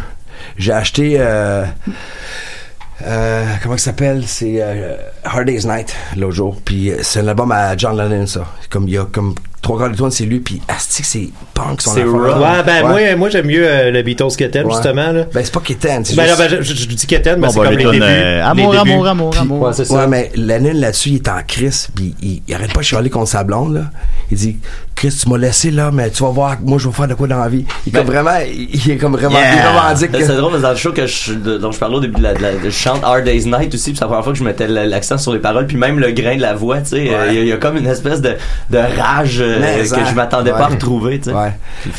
J'ai 0.57 0.71
acheté, 0.71 1.15
euh, 1.17 1.65
euh, 3.03 3.45
comment 3.61 3.77
ça 3.77 3.85
s'appelle? 3.85 4.23
C'est 4.25 4.61
euh, 4.61 4.95
Hard 5.23 5.45
Day's 5.45 5.65
Night, 5.65 5.95
l'autre 6.15 6.33
jour. 6.33 6.61
Puis 6.63 6.91
euh, 6.91 6.99
c'est 7.01 7.19
un 7.19 7.27
album 7.27 7.51
à 7.51 7.75
John 7.75 7.97
Lennon, 7.97 8.25
ça. 8.25 8.45
Comme 8.69 8.87
il 8.87 8.93
y 8.93 8.97
a 8.97 9.05
comme 9.05 9.35
trois 9.65 9.79
quarts 9.79 9.89
de 9.89 9.95
tourne, 9.97 10.11
c'est 10.11 10.25
lui. 10.25 10.39
Puis 10.39 10.61
Asti, 10.67 11.03
c'est 11.03 11.29
punk 11.55 11.81
son 11.81 11.93
C'est 11.95 12.03
rock. 12.03 12.35
Ouais, 12.37 12.63
ben 12.65 12.83
Ouais. 12.85 13.09
moi, 13.09 13.15
moi 13.17 13.29
j'aime 13.29 13.47
mieux 13.47 13.65
euh, 13.67 13.89
le 13.91 14.01
Beatles 14.03 14.35
quétaine, 14.37 14.65
Ouais. 14.67 14.73
justement. 14.73 15.11
Là. 15.11 15.23
Ben, 15.33 15.43
c'est 15.43 15.51
pas 15.53 15.61
c'est 15.65 15.87
Ben, 15.87 16.03
juste... 16.05 16.17
non, 16.17 16.23
ben, 16.37 16.49
je, 16.49 16.61
je- 16.61 16.75
je 16.75 16.87
dis 16.87 17.07
quétaine, 17.07 17.39
mais 17.39 17.47
Bon, 17.47 17.53
c'est 17.53 17.59
bah, 17.59 17.65
comme 17.65 17.77
les 17.77 17.83
les 17.83 17.83
tunes, 17.83 17.91
débuts. 17.99 18.05
euh, 18.05 18.35
Les 18.35 18.41
amour, 18.41 18.71
débuts. 18.71 18.91
amour, 18.91 19.07
amour, 19.07 19.37
amour. 19.39 19.61
Ouais, 19.61 19.73
c'est 19.73 19.85
ça. 19.85 19.93
Ouais, 19.95 20.07
mais 20.07 20.31
Lennon 20.35 20.71
là-dessus, 20.75 21.09
il 21.09 21.15
est 21.15 21.27
en 21.29 21.41
crise, 21.47 21.87
puis 21.95 22.13
il, 22.21 22.41
il 22.47 22.53
arrête 22.53 22.71
pas 22.73 22.81
de 22.81 22.85
chialer 22.85 23.09
contre 23.09 23.29
sa 23.29 23.43
blonde, 23.43 23.73
là. 23.73 23.81
Il 24.31 24.37
dit, 24.37 24.57
Chris, 24.95 25.15
tu 25.21 25.29
m'as 25.29 25.37
laissé 25.37 25.71
là, 25.71 25.89
mais 25.91 26.09
tu 26.09 26.23
vas 26.23 26.29
voir, 26.29 26.55
moi, 26.63 26.77
je 26.79 26.87
vais 26.87 26.93
faire 26.93 27.07
de 27.07 27.13
quoi 27.15 27.27
dans 27.27 27.37
la 27.39 27.49
vie. 27.49 27.65
Il 27.85 27.93
est 27.93 27.97
comme 27.97 28.07
vraiment, 28.07 28.31
il, 28.47 28.91
est 28.91 28.97
comme 28.97 29.13
vraiment, 29.15 29.37
il 29.39 29.57
est 29.59 29.67
romantique. 29.67 30.09
C'est 30.13 30.35
drôle, 30.37 30.53
mais 30.53 30.61
dans 30.61 30.69
le 30.71 30.75
show 30.77 30.91
que 30.93 31.05
je, 31.05 31.33
dont 31.33 31.71
je 31.71 31.77
parlais 31.79 31.95
au 31.97 31.99
début, 31.99 32.17
de 32.19 32.23
la, 32.23 32.33
de 32.33 32.41
la- 32.41 32.63
je 32.63 32.69
chante 32.69 33.01
Hard 33.03 33.23
Day's 33.23 33.45
Night 33.45 33.73
aussi, 33.73 33.89
puis 33.91 33.95
c'est 33.97 34.01
la 34.01 34.07
première 34.07 34.23
fois 34.23 34.33
que 34.33 34.39
je 34.39 34.43
mettais 34.43 34.67
l'accent 34.67 35.17
sur 35.17 35.33
les 35.33 35.39
paroles, 35.39 35.67
puis 35.67 35.77
même 35.77 35.99
le 35.99 36.11
grain 36.11 36.35
de 36.37 36.41
la 36.41 36.53
voix, 36.53 36.79
tu 36.79 36.89
sais, 36.91 37.09
euh, 37.09 37.27
il 37.29 37.35
y, 37.35 37.37
a- 37.37 37.41
il 37.41 37.47
y 37.47 37.51
a 37.51 37.57
comme 37.57 37.77
une 37.77 37.87
espèce 37.87 38.21
de, 38.21 38.35
de 38.69 38.77
rage 38.77 39.39
euh, 39.63 39.83
que 40.03 40.05
je 40.09 40.15
m'attendais 40.15 40.51
pas 40.51 40.65
à 40.65 40.67
retrouver, 40.67 41.19
tu 41.19 41.29
sais. 41.29 41.35
Ouais. 41.35 41.51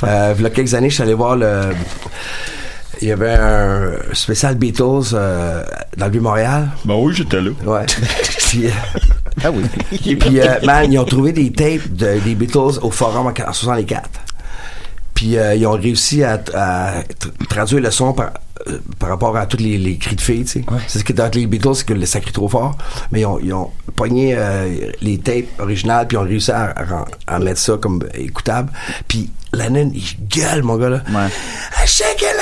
Euh, 0.05 0.35
il 0.37 0.43
y 0.43 0.47
a 0.47 0.51
quelques 0.51 0.75
années, 0.75 0.89
je 0.91 0.95
suis 0.95 1.03
allé 1.03 1.15
voir 1.15 1.37
le. 1.37 1.71
Il 3.03 3.09
y 3.09 3.13
avait 3.13 3.35
un 3.35 3.91
spécial 4.15 4.55
Beatles 4.55 5.13
euh, 5.13 5.63
dans 5.99 6.07
le 6.07 6.13
Vieux-Montréal. 6.13 6.69
Ben 6.87 6.95
oui, 6.95 7.13
j'étais 7.15 7.41
là. 7.43 7.51
Ouais. 7.65 7.85
puis, 8.49 8.67
euh, 8.67 8.71
Ah 9.45 9.51
oui. 9.51 9.65
Et 10.07 10.17
puis, 10.17 10.41
euh, 10.41 10.47
man, 10.65 10.91
ils 10.91 10.99
ont 10.99 11.05
trouvé 11.05 11.33
des 11.33 11.53
tapes 11.53 11.93
de- 11.95 12.19
des 12.21 12.35
Beatles 12.35 12.79
au 12.81 12.91
forum 12.91 13.27
en, 13.27 13.49
en 13.49 13.53
64. 13.53 14.09
Puis, 15.13 15.37
euh, 15.37 15.55
ils 15.55 15.67
ont 15.67 15.73
réussi 15.73 16.25
à, 16.25 16.41
à 16.55 17.01
tra- 17.03 17.47
traduire 17.51 17.83
le 17.83 17.91
son 17.91 18.15
par, 18.15 18.31
euh, 18.69 18.79
par 18.99 19.09
rapport 19.09 19.37
à 19.37 19.47
tous 19.47 19.59
les, 19.59 19.79
les 19.79 19.97
cris 19.99 20.17
de 20.17 20.21
filles, 20.21 20.45
tu 20.45 20.61
sais. 20.61 20.65
C'est 20.89 20.99
ce 21.01 21.05
que 21.05 21.13
dans 21.13 21.31
les 21.35 21.47
Beatles, 21.47 21.75
c'est 21.75 21.87
que 21.87 21.95
le 21.95 22.07
ça 22.07 22.21
crie 22.21 22.33
trop 22.33 22.49
fort. 22.49 22.77
Mais 23.13 23.21
ils 23.21 23.27
ont, 23.27 23.39
ils 23.43 23.53
ont 23.53 23.71
pogné 23.95 24.35
euh, 24.37 24.91
les 25.01 25.19
tapes 25.19 25.47
originales, 25.59 26.07
puis 26.07 26.17
ils 26.17 26.21
ont 26.21 26.25
réussi 26.25 26.51
à, 26.51 26.71
à, 26.71 27.05
à 27.27 27.39
mettre 27.39 27.61
ça 27.61 27.77
comme 27.81 28.03
écoutable. 28.15 28.71
Puis, 29.09 29.31
Lennon, 29.53 29.91
il 29.95 30.05
gueule, 30.29 30.63
mon 30.63 30.77
gars, 30.77 30.89
là. 30.91 31.03
Ouais. 31.09 31.29
Shake 31.87 32.21
it 32.23 32.36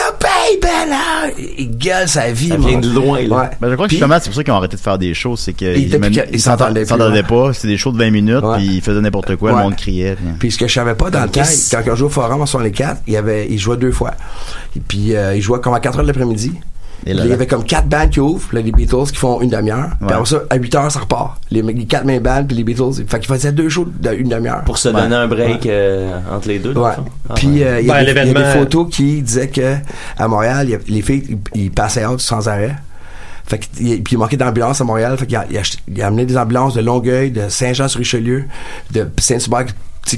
baby, 0.53 0.91
là! 0.91 1.31
Il 1.59 1.77
gueule 1.79 2.09
sa 2.09 2.31
vie, 2.33 2.49
Ça 2.49 2.57
vient 2.57 2.79
de 2.79 2.89
loin, 2.91 3.21
là. 3.23 3.37
Ouais. 3.37 3.51
Ben, 3.61 3.71
je 3.71 3.75
crois 3.75 3.87
que 3.87 3.91
justement, 3.93 4.17
c'est 4.21 4.29
pour 4.29 4.35
ça 4.37 4.45
qu'ils 4.45 4.53
ont 4.53 4.57
arrêté 4.57 4.77
de 4.77 4.81
faire 4.81 4.99
des 4.99 5.15
shows, 5.15 5.37
c'est 5.37 5.53
qu'ils 5.53 5.91
s'entendaient 6.41 6.85
plus, 6.85 7.23
pas. 7.29 7.53
C'était 7.53 7.69
des 7.69 7.79
shows 7.79 7.93
de 7.93 7.99
20 7.99 8.11
minutes, 8.11 8.43
Ouais. 8.43 8.57
puis 8.59 8.67
ils 8.77 8.81
faisaient 8.81 9.01
n'importe 9.01 9.37
quoi, 9.37 9.53
Ouais. 9.53 9.59
le 9.59 9.63
monde 9.65 9.77
criait. 9.77 10.17
puis- 10.39 10.51
ce 10.51 10.59
que 10.59 10.67
je 10.69 10.73
savais 10.75 10.95
pas 10.95 11.11
dans 11.11 11.23
le 11.23 11.29
temps, 11.31 11.43
quand 11.71 11.83
on 11.93 11.95
jouait 11.97 12.07
au 12.07 12.11
forum 12.11 12.41
en 12.43 12.47
64, 12.47 13.01
il 13.07 13.15
y 13.15 13.17
avait, 13.17 13.47
il 13.51 13.59
jouait 13.59 13.77
deux 13.77 13.93
fois. 13.93 14.13
Et 14.77 14.81
puis 14.81 15.15
euh, 15.15 15.35
il 15.37 15.41
jouait 15.43 15.61
comme 15.61 15.75
à 15.75 15.81
4 15.81 15.97
heures 15.99 16.03
de 16.03 16.09
l'après-midi. 16.09 16.53
Et 17.07 17.13
là, 17.13 17.25
il 17.25 17.31
y 17.31 17.33
avait 17.35 17.47
comme 17.47 17.65
quatre 17.65 17.87
bands 17.87 18.09
qui 18.09 18.19
ouvrent, 18.21 18.47
puis 18.49 18.57
là, 18.57 18.63
les 18.63 18.73
Beatles 18.73 19.11
qui 19.13 19.17
font 19.17 19.41
une 19.43 19.51
demi-heure. 19.51 19.91
Puis 20.01 20.11
après 20.11 20.25
ça, 20.25 20.43
à 20.49 20.57
8 20.57 20.75
heures, 20.75 20.91
ça 20.91 21.01
repart. 21.01 21.39
Les, 21.51 21.61
les 21.61 21.85
quatre 21.85 22.05
mains 22.07 22.19
bands, 22.21 22.45
puis 22.47 22.57
les 22.57 22.65
Beatles. 22.65 23.05
Fait 23.07 23.19
qu'ils 23.21 23.29
faisaient 23.35 23.53
deux 23.53 23.69
shows 23.69 23.87
d'une 24.01 24.29
demi-heure. 24.29 24.63
Pour 24.65 24.79
se 24.79 24.89
donner 24.89 25.15
un 25.15 25.27
break 25.29 25.67
euh, 25.67 26.19
entre 26.35 26.49
les 26.49 26.59
deux, 26.59 26.73
Ouais. 26.73 26.93
Ah, 27.29 27.35
Puis 27.35 27.49
ouais. 27.49 27.65
euh, 27.67 27.81
il 27.81 27.85
y, 27.87 27.89
Ben, 27.89 27.95
a 27.97 28.05
des- 28.05 28.11
il 28.13 28.17
y 28.17 28.21
a 28.21 28.25
des 28.55 28.59
photos 28.59 28.87
qui 28.91 29.21
disaient 29.23 29.49
que 29.49 29.75
à 30.17 30.29
Montréal, 30.29 30.67
il 30.67 30.71
y 30.71 30.75
a- 30.75 30.79
les 30.89 31.03
filles, 31.03 31.39
ils, 31.55 31.71
passaient 31.71 32.07
out 32.07 32.21
sans 32.21 32.49
arrêt. 32.49 32.75
Fait 33.47 33.59
que, 33.59 33.65
il- 33.81 34.03
puis 34.03 34.15
il 34.15 34.19
manquait 34.19 34.39
d'ambulances 34.39 34.81
à 34.81 34.85
Montréal. 34.85 35.17
Fait 35.19 35.27
qu'il 35.27 35.37
a, 35.37 35.45
il 35.51 35.59
a, 35.59 35.63
il 35.89 36.03
a 36.03 36.07
amené 36.07 36.25
des 36.25 36.39
ambulances 36.39 36.73
de 36.75 36.81
Longueuil, 36.81 37.31
de 37.31 37.51
Saint-Jean-sur-Richelieu, 37.51 38.45
de 38.93 39.07
Saint-Hubert, 39.19 39.67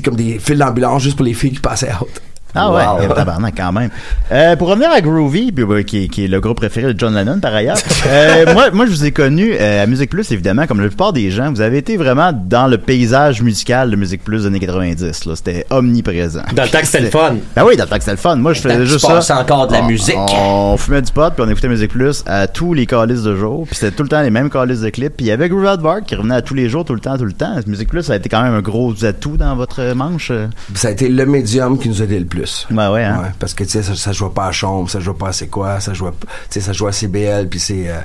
comme 0.05 0.15
des 0.15 0.39
fils 0.39 0.59
d'ambulance 0.59 1.03
juste 1.03 1.17
pour 1.17 1.27
les 1.27 1.35
filles 1.35 1.53
qui 1.53 1.61
passaient 1.61 1.91
out. 2.01 2.09
Ah 2.57 2.73
ouais, 2.73 2.83
Wow. 2.87 2.99
eh, 3.11 3.15
tabarnak, 3.15 3.55
quand 3.57 3.73
même. 3.73 3.91
Euh, 4.33 4.57
pour 4.57 4.69
revenir 4.69 4.91
à 4.91 5.01
Groovy, 5.01 5.53
puis, 5.53 5.65
euh, 5.65 5.83
qui, 5.83 6.05
est- 6.05 6.09
qui 6.09 6.25
est 6.25 6.29
le 6.29 6.41
groupe 6.41 6.57
préféré 6.57 6.93
de 6.95 6.99
John 6.99 7.15
Lennon 7.15 7.39
par 7.41 7.55
ailleurs, 7.55 7.77
euh, 8.07 8.53
moi, 8.55 8.71
moi 8.73 8.87
je 8.87 8.91
vous 8.91 9.05
ai 9.05 9.13
connu 9.13 9.53
euh, 9.61 9.83
à 9.83 9.87
Musique 9.87 10.11
Plus 10.11 10.31
évidemment, 10.33 10.67
comme 10.67 10.81
la 10.81 10.89
plupart 10.89 11.13
des 11.13 11.31
gens, 11.31 11.51
vous 11.53 11.61
avez 11.61 11.79
été 11.79 11.97
vraiment 11.97 12.33
dans 12.33 12.67
le 12.67 12.79
paysage 12.79 13.43
musical 13.43 13.91
de 13.91 13.97
Musique 13.97 14.25
Plus 14.25 14.41
des 14.43 14.47
années 14.47 14.61
90. 14.61 15.25
Là, 15.27 15.37
c'était 15.37 15.67
omniprésent. 15.71 16.43
Dans 16.55 16.63
le 16.63 16.69
temps 16.69 16.81
que 16.81 16.87
c'était 16.87 17.01
le 17.05 17.11
fun. 17.11 17.37
Ben 17.55 17.65
oui, 17.67 17.77
dans 17.77 17.85
le 17.85 17.91
temps 17.91 17.97
que 17.97 18.03
c'était 18.03 18.13
le 18.13 18.17
fun. 18.19 18.37
Moi, 18.37 18.53
je 18.53 18.61
faisais 18.61 18.87
juste 18.87 19.01
ça. 19.07 19.15
passe 19.15 19.31
encore 19.31 19.67
de 19.67 19.73
la 19.75 19.81
On- 19.83 19.87
musique. 19.87 20.17
On, 20.17 20.77
fumait 20.77 21.03
du 21.03 21.13
pot, 21.13 21.31
puis 21.35 21.45
on 21.47 21.51
écoutait 21.51 21.69
Musique 21.69 21.91
Plus 21.93 22.23
à 22.27 22.47
tous 22.47 22.75
les 22.75 22.87
calices 22.87 23.23
de 23.23 23.37
jour. 23.37 23.67
Puis 23.67 23.77
c'était 23.77 23.95
tout 23.95 24.03
le 24.03 24.09
temps 24.09 24.23
les 24.23 24.31
mêmes 24.31 24.51
calices 24.51 24.81
de 24.81 24.91
clips. 24.91 25.17
Puis 25.17 25.27
il 25.27 25.29
y 25.29 25.33
avait 25.33 25.49
Groove 25.49 25.67
Hardbar 25.67 26.03
qui 26.07 26.15
revenait 26.15 26.37
à 26.37 26.43
tous 26.43 26.55
les 26.55 26.69
jours, 26.69 26.85
tout 26.85 26.95
le 26.95 27.01
temps, 27.01 27.17
tout 27.19 27.25
le 27.25 27.33
temps. 27.33 27.55
Musique 27.67 27.89
Plus, 27.89 28.03
ça 28.03 28.15
a 28.15 28.17
été 28.17 28.29
quand 28.29 28.43
même 28.43 28.55
un 28.55 28.61
gros 28.63 29.05
atout 29.05 29.37
dans 29.37 29.55
votre 29.57 29.83
manche. 29.95 30.31
euh. 30.31 30.47
Ça 30.75 30.89
a 30.89 30.91
été 30.93 31.09
le 31.09 31.27
médium 31.27 31.79
qui 31.79 31.89
nous 31.89 32.01
a 32.01 32.05
aidé 32.05 32.19
le 32.19 32.25
plus. 32.27 32.46
Ouais, 32.71 32.89
ouais, 32.89 33.05
hein. 33.05 33.23
Ouais, 33.23 33.29
parce 33.39 33.55
que 33.55 33.65
tu 33.65 33.71
sais 33.71 33.83
ça, 33.83 33.95
ça 33.95 34.13
jouait 34.13 34.31
pas 34.31 34.47
à 34.47 34.53
Chambre, 34.53 34.89
ça 34.91 35.01
jouait 35.01 35.15
pas 35.15 35.29
à 35.29 35.33
c'est 35.33 35.49
quoi, 35.49 35.81
ça 35.81 35.93
jouait 35.95 36.11
tu 36.21 36.27
sais 36.51 36.61
ça 36.61 36.73
jouait 36.73 36.91
à 36.91 36.93
CBL 36.93 37.49
puis 37.49 37.59
c'est 37.61 37.89
euh, 37.89 38.01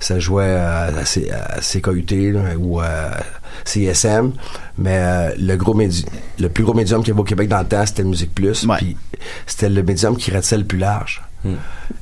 ça 0.00 0.18
jouait 0.18 0.44
euh, 0.46 1.00
à, 1.00 1.04
C- 1.04 1.30
à 1.30 1.60
CKUT 1.60 2.32
là, 2.32 2.40
ou 2.58 2.80
à 2.80 3.10
CSM 3.64 4.32
mais 4.78 4.96
euh, 4.98 5.30
le 5.38 5.56
gros 5.56 5.74
médi 5.74 6.04
le 6.38 6.48
plus 6.48 6.64
gros 6.64 6.74
médium 6.74 7.00
qu'il 7.02 7.08
y 7.08 7.12
avait 7.12 7.20
au 7.20 7.24
Québec 7.24 7.48
dans 7.48 7.58
le 7.60 7.66
temps 7.66 7.84
c'était 7.86 8.04
Musique 8.04 8.34
Plus 8.34 8.64
Ouais. 8.66 8.76
puis 8.78 8.96
c'était 9.46 9.68
le 9.68 9.82
médium 9.82 10.16
qui 10.16 10.30
ratissait 10.30 10.58
le 10.58 10.64
plus 10.64 10.78
large. 10.78 11.22
Tu 11.44 11.50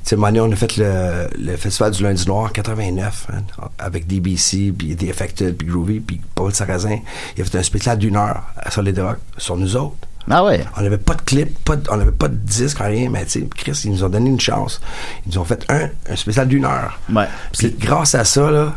sais, 0.03 0.15
on 0.19 0.23
a 0.51 0.55
fait 0.55 0.77
le, 0.77 1.27
le 1.35 1.57
festival 1.57 1.91
du 1.91 2.03
lundi 2.03 2.27
noir 2.27 2.43
en 2.43 2.49
89 2.49 3.27
hein, 3.33 3.41
avec 3.79 4.05
DBC, 4.05 4.71
puis 4.77 4.95
The 4.95 5.09
Affected, 5.09 5.57
puis 5.57 5.67
Groovy, 5.67 5.99
puis 5.99 6.21
Paul 6.35 6.53
Sarrazin. 6.53 6.99
Il 7.35 7.41
a 7.41 7.45
fait 7.45 7.57
un 7.57 7.63
spectacle 7.63 7.97
d'une 7.97 8.17
heure 8.17 8.43
à 8.55 8.69
Solid 8.69 8.99
Rock 8.99 9.17
sur 9.37 9.57
nous 9.57 9.75
autres. 9.75 9.95
Ah 10.29 10.43
ouais. 10.43 10.61
On 10.77 10.81
n'avait 10.81 10.97
pas 10.97 11.15
de 11.15 11.21
clip, 11.21 11.63
pas 11.65 11.75
de- 11.75 11.89
on 11.91 11.97
n'avait 11.97 12.11
pas 12.11 12.27
de 12.27 12.35
disque, 12.35 12.77
rien, 12.79 13.09
mais 13.09 13.25
tu 13.25 13.39
sais, 13.41 13.47
Chris, 13.55 13.81
ils 13.85 13.91
nous 13.91 14.03
ont 14.03 14.09
donné 14.09 14.29
une 14.29 14.39
chance. 14.39 14.79
Ils 15.25 15.33
nous 15.33 15.39
ont 15.41 15.45
fait 15.45 15.65
un, 15.69 15.89
un 16.09 16.15
spécial 16.15 16.47
d'une 16.47 16.65
heure. 16.65 16.99
Ouais. 17.13 17.25
Puis 17.57 17.75
grâce 17.79 18.15
à 18.15 18.23
ça, 18.23 18.49
là, 18.51 18.75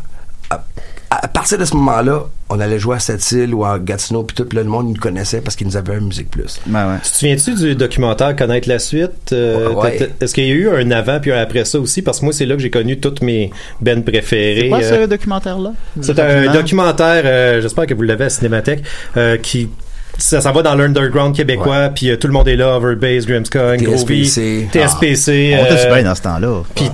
à, 0.50 0.64
à 1.10 1.28
partir 1.28 1.58
de 1.58 1.64
ce 1.64 1.74
moment-là, 1.76 2.24
on 2.50 2.60
allait 2.60 2.78
jouer 2.78 2.96
à 2.96 2.98
Sept-Îles 2.98 3.54
ou 3.54 3.64
à 3.64 3.78
Gatineau, 3.78 4.22
puis 4.24 4.34
tout 4.34 4.46
le 4.54 4.64
monde 4.64 4.88
nous 4.88 4.94
connaissait 5.00 5.40
parce 5.40 5.56
qu'ils 5.56 5.66
nous 5.66 5.76
avaient 5.76 5.94
un 5.94 6.00
Musique 6.00 6.30
Plus. 6.30 6.60
Ben 6.66 6.92
ouais. 6.92 6.98
Tu 7.02 7.10
te 7.10 7.16
souviens-tu 7.16 7.54
du 7.54 7.74
documentaire 7.74 8.34
Connaître 8.36 8.68
la 8.68 8.78
suite? 8.78 9.32
Euh, 9.32 9.70
Ouais. 9.70 10.10
Est-ce 10.20 10.34
qu'il 10.34 10.46
y 10.46 10.50
a 10.50 10.54
eu 10.54 10.68
un 10.68 10.90
avant 10.90 11.20
puis 11.20 11.32
un 11.32 11.40
après 11.40 11.64
ça 11.64 11.78
aussi? 11.78 12.02
Parce 12.02 12.20
que 12.20 12.24
moi, 12.26 12.32
c'est 12.34 12.46
là 12.46 12.54
que 12.56 12.60
j'ai 12.62 12.70
connu 12.70 13.00
toutes 13.00 13.22
mes 13.22 13.50
bands 13.80 14.02
préférées. 14.02 14.60
C'est 14.62 14.68
quoi 14.68 14.82
Euh, 14.82 15.02
ce 15.04 15.06
documentaire-là? 15.08 15.72
C'est 16.00 16.18
un 16.18 16.52
documentaire, 16.52 17.22
euh, 17.24 17.60
j'espère 17.62 17.86
que 17.86 17.94
vous 17.94 18.02
l'avez 18.02 18.24
à 18.26 18.30
Cinémathèque, 18.30 18.82
euh, 19.16 19.36
qui 19.38 19.70
ça 20.18 20.40
s'en 20.40 20.52
va 20.52 20.62
dans 20.62 20.74
l'underground 20.74 21.34
québécois, 21.34 21.88
puis 21.94 22.10
euh, 22.10 22.16
tout 22.16 22.26
le 22.26 22.32
monde 22.32 22.48
est 22.48 22.56
là, 22.56 22.76
Overbase, 22.76 23.26
Grimmskong, 23.26 23.82
Groovy, 23.82 24.24
TSPC. 24.26 24.68
TSPC. 24.72 25.56
On 25.60 25.64
était 25.64 25.86
euh, 25.86 25.94
bien 25.94 26.02
dans 26.04 26.14
ce 26.14 26.22
temps-là. 26.22 26.62
puis 26.74 26.90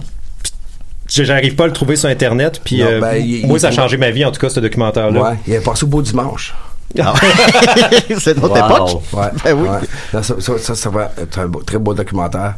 j'arrive 1.08 1.54
pas 1.54 1.64
à 1.64 1.66
le 1.66 1.72
trouver 1.72 1.96
sur 1.96 2.08
internet, 2.08 2.60
puis 2.64 2.78
Non, 2.80 2.86
euh, 2.88 3.00
ben, 3.00 3.14
il- 3.16 3.46
moi 3.46 3.58
il- 3.58 3.60
ça 3.60 3.68
a 3.68 3.72
changé 3.72 3.96
ma 3.96 4.10
vie 4.10 4.24
en 4.24 4.30
tout 4.30 4.40
cas 4.40 4.48
ce 4.48 4.60
documentaire-là. 4.60 5.20
Ouais, 5.22 5.36
il 5.46 5.54
est 5.54 5.60
passé 5.64 5.84
au 5.84 5.88
beau 5.88 6.02
dimanche. 6.02 6.54
Ah 7.00 7.14
c'est 8.18 8.36
notre 8.36 8.48
Wow. 8.50 8.88
époque. 8.88 9.02
Ouais. 9.12 9.26
Ben 9.44 9.52
oui. 9.54 9.68
ouais. 9.68 9.78
Non, 10.12 10.22
ça, 10.24 10.34
ça, 10.40 10.52
ça, 10.58 10.74
ça 10.74 10.90
va 10.90 11.12
être 11.22 11.38
un 11.38 11.46
beau- 11.46 11.62
très 11.62 11.78
beau 11.78 11.94
documentaire. 11.94 12.54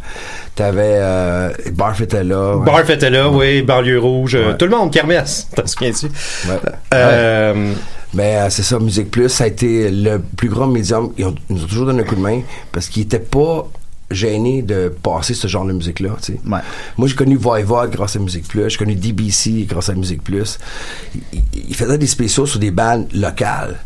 T'avais, 0.55 0.81
euh, 1.01 1.51
Barf 1.73 2.01
était 2.01 2.25
là. 2.25 2.57
ouais. 2.57 2.65
Barf 2.65 2.89
était 2.89 3.11
là, 3.11 3.29
oui, 3.29 3.61
Banlieue 3.61 3.99
Rouge, 4.01 4.35
Ouais. 4.37 4.57
tout 4.57 4.65
le 4.65 4.71
monde, 4.71 4.91
Kermesse, 4.91 5.49
t'en 5.55 5.67
souviens-tu? 5.67 6.07
Ouais. 6.49 6.55
Euh, 6.95 7.73
Mais 8.15 8.37
euh, 8.37 8.51
c'est 8.51 8.63
ça, 8.63 8.79
Musique 8.79 9.11
Plus, 9.11 9.29
ça 9.29 9.45
a 9.45 9.47
été 9.47 9.91
le 9.91 10.19
plus 10.37 10.49
grand 10.49 10.67
médium. 10.67 11.13
Ils, 11.17 11.25
ont- 11.25 11.35
ils 11.49 11.57
nous 11.57 11.65
ont 11.65 11.67
toujours 11.67 11.87
donné 11.87 12.03
un 12.03 12.05
coup 12.05 12.15
de 12.17 12.21
main 12.21 12.43
parce 12.71 12.89
qu'ils 12.89 13.03
étaient 13.05 13.19
pas 13.19 13.67
gênés 14.11 14.61
de 14.61 14.93
passer 15.03 15.33
ce 15.33 15.49
genre 15.49 15.65
de 15.65 15.73
musique-là. 15.73 16.11
Ouais. 16.47 16.59
Moi, 16.99 17.09
j'ai 17.09 17.15
connu 17.15 17.37
Voivod 17.37 17.91
grâce 17.91 18.17
à 18.17 18.19
Musique 18.19 18.47
Plus. 18.47 18.69
J'ai 18.69 18.77
connu 18.77 18.95
DBC 18.95 19.65
grâce 19.67 19.89
à 19.89 19.95
Musique 19.95 20.23
Plus. 20.23 20.59
Ils 21.33 21.43
il 21.71 21.75
faisaient 21.75 21.97
des 21.97 22.07
spéciaux 22.07 22.45
sur 22.45 22.61
des 22.61 22.71
bandes 22.71 23.07
locales. 23.15 23.79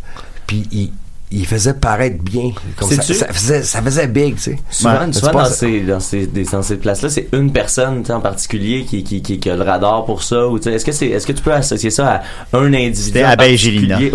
Puis 0.48 0.66
ils 0.72 0.92
il 1.32 1.44
faisait 1.46 1.74
paraître 1.74 2.22
bien. 2.22 2.52
Comme 2.76 2.88
ça, 2.90 3.02
ça, 3.02 3.26
faisait, 3.32 3.62
ça 3.62 3.82
faisait 3.82 4.06
big, 4.06 4.36
tu 4.36 4.42
sais. 4.42 4.58
Souvent, 4.70 4.92
Ouais. 5.00 5.06
dans, 5.32 5.44
ça. 5.44 5.50
ces, 5.50 5.80
dans, 5.80 5.98
ces, 6.00 6.26
des- 6.26 6.44
dans 6.44 6.62
ces 6.62 6.76
places-là, 6.76 7.08
c'est 7.08 7.28
une 7.32 7.50
personne 7.52 8.02
tu 8.02 8.06
sais, 8.06 8.12
en 8.12 8.20
particulier 8.20 8.84
qui, 8.88 9.02
qui, 9.02 9.22
qui, 9.22 9.40
qui 9.40 9.50
a 9.50 9.56
le 9.56 9.62
radar 9.62 10.04
pour 10.04 10.22
ça. 10.22 10.46
Ou, 10.46 10.58
tu 10.58 10.64
sais, 10.64 10.74
est-ce, 10.76 10.84
que 10.84 10.92
c'est, 10.92 11.08
est-ce 11.08 11.26
que 11.26 11.32
tu 11.32 11.42
peux 11.42 11.52
associer 11.52 11.90
ça 11.90 12.22
à 12.52 12.56
un 12.56 12.72
individu 12.72 12.94
C'était 13.02 13.22
Abbé 13.24 13.36
particulier? 13.48 13.80
Gélina. 13.80 13.98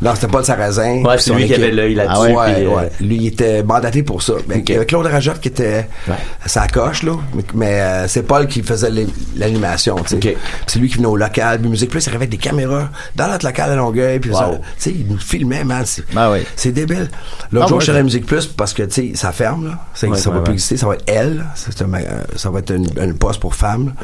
Non, 0.00 0.10
non, 0.10 0.14
c'était 0.14 0.26
pas 0.28 0.38
le 0.38 0.44
Sarrasin. 0.44 1.02
Ouais, 1.04 1.18
c'est 1.18 1.32
lui 1.34 1.46
qui 1.46 1.54
avait 1.54 1.70
l'œil 1.70 1.94
là-dessus. 1.94 2.14
Ah 2.16 2.20
ouais, 2.48 2.64
euh, 2.64 2.68
ouais. 2.76 2.90
Lui, 3.00 3.16
il 3.16 3.26
était 3.28 3.62
mandaté 3.62 4.02
pour 4.02 4.22
ça. 4.22 4.34
Mais 4.48 4.56
Ok. 4.56 4.68
il 4.68 4.72
y 4.72 4.76
avait 4.76 4.86
Claude 4.86 5.06
Rajoff 5.06 5.40
qui 5.40 5.48
était 5.48 5.88
Ouais. 6.08 6.14
sa 6.44 6.66
coche, 6.68 7.02
là. 7.02 7.12
Mais, 7.34 7.42
mais, 7.54 7.80
euh, 7.80 8.08
c'est 8.08 8.22
Paul 8.22 8.46
qui 8.46 8.62
faisait 8.62 8.90
l'animation, 9.36 9.96
tu 10.06 10.20
sais. 10.20 10.36
C'est 10.66 10.78
lui 10.78 10.88
qui 10.88 10.96
venait 10.96 11.06
au 11.08 11.16
local. 11.16 11.60
Puis 11.60 11.68
Musique 11.70 11.90
Plus, 11.90 12.04
il 12.04 12.08
arrivait 12.10 12.24
avec 12.24 12.30
des 12.30 12.36
caméras 12.36 12.90
dans 13.14 13.28
notre 13.28 13.44
local 13.46 13.70
à 13.70 13.76
Longueuil. 13.76 14.18
Puis 14.20 14.30
Wow. 14.30 14.36
ça, 14.38 14.50
tu 14.52 14.60
sais, 14.78 14.90
il 14.90 15.06
nous 15.06 15.18
filmait, 15.26 15.64
man. 15.64 15.82
C'est, 15.84 16.04
Ben 16.14 16.30
oui. 16.32 16.72
débile. 16.72 17.08
L'autre 17.52 17.66
Ah 17.66 17.68
jour, 17.68 17.80
je 17.80 17.84
suis 17.84 17.92
à 17.92 17.96
je- 17.98 18.02
Musique 18.04 18.26
Plus 18.26 18.46
parce 18.46 18.72
que, 18.72 18.82
tu 18.84 19.10
sais, 19.10 19.12
ça 19.14 19.32
ferme, 19.32 19.66
là. 19.66 19.78
Ça, 19.94 20.06
Ouais, 20.08 20.16
ça 20.16 20.30
va 20.30 20.36
ouais, 20.38 20.42
plus 20.44 20.50
ouais. 20.50 20.54
exister. 20.54 20.76
Ça 20.76 20.86
va 20.86 20.94
être 20.94 21.04
elle. 21.06 21.44
Un 21.80 21.86
ma- 21.86 21.98
euh, 21.98 22.22
ça 22.36 22.50
va 22.50 22.58
être 22.60 22.74
une, 22.74 22.88
une 23.00 23.18
poste 23.18 23.40
pour 23.40 23.54
femmes. 23.54 23.94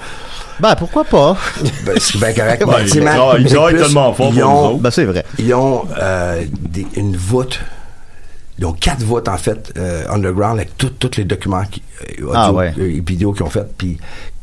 Ben, 0.61 0.75
pourquoi 0.77 1.05
pas? 1.05 1.37
Ben, 1.87 1.95
c'est 1.99 2.19
bien 2.19 2.33
correct. 2.33 2.67
Man, 2.67 2.87
Plus, 2.87 3.83
tellement 3.83 4.13
fort 4.13 4.31
ils 4.35 4.43
ont-. 4.45 4.77
Ben, 4.77 4.91
c'est 4.91 5.05
vrai. 5.05 5.25
ils 5.39 5.55
ont 5.55 5.85
euh, 6.01 6.45
des- 6.61 6.87
une 6.97 7.17
voûte. 7.17 7.61
Ils 8.59 8.67
ont 8.67 8.73
quatre 8.75 9.03
voûtes, 9.03 9.29
en 9.29 9.39
fait, 9.39 9.73
euh, 9.79 10.05
underground, 10.11 10.59
avec 10.59 10.77
tous 10.77 11.17
les 11.17 11.25
documents 11.25 11.65
qui, 11.65 11.83
euh, 12.21 12.27
audio 12.27 12.33
Ah 12.35 12.53
ouais. 12.53 12.73
euh, 12.79 12.97
et 12.97 13.01
vidéos 13.05 13.33
qu'ils 13.33 13.43
ont 13.45 13.51
fait. 13.51 13.67
Puis, 13.77 13.99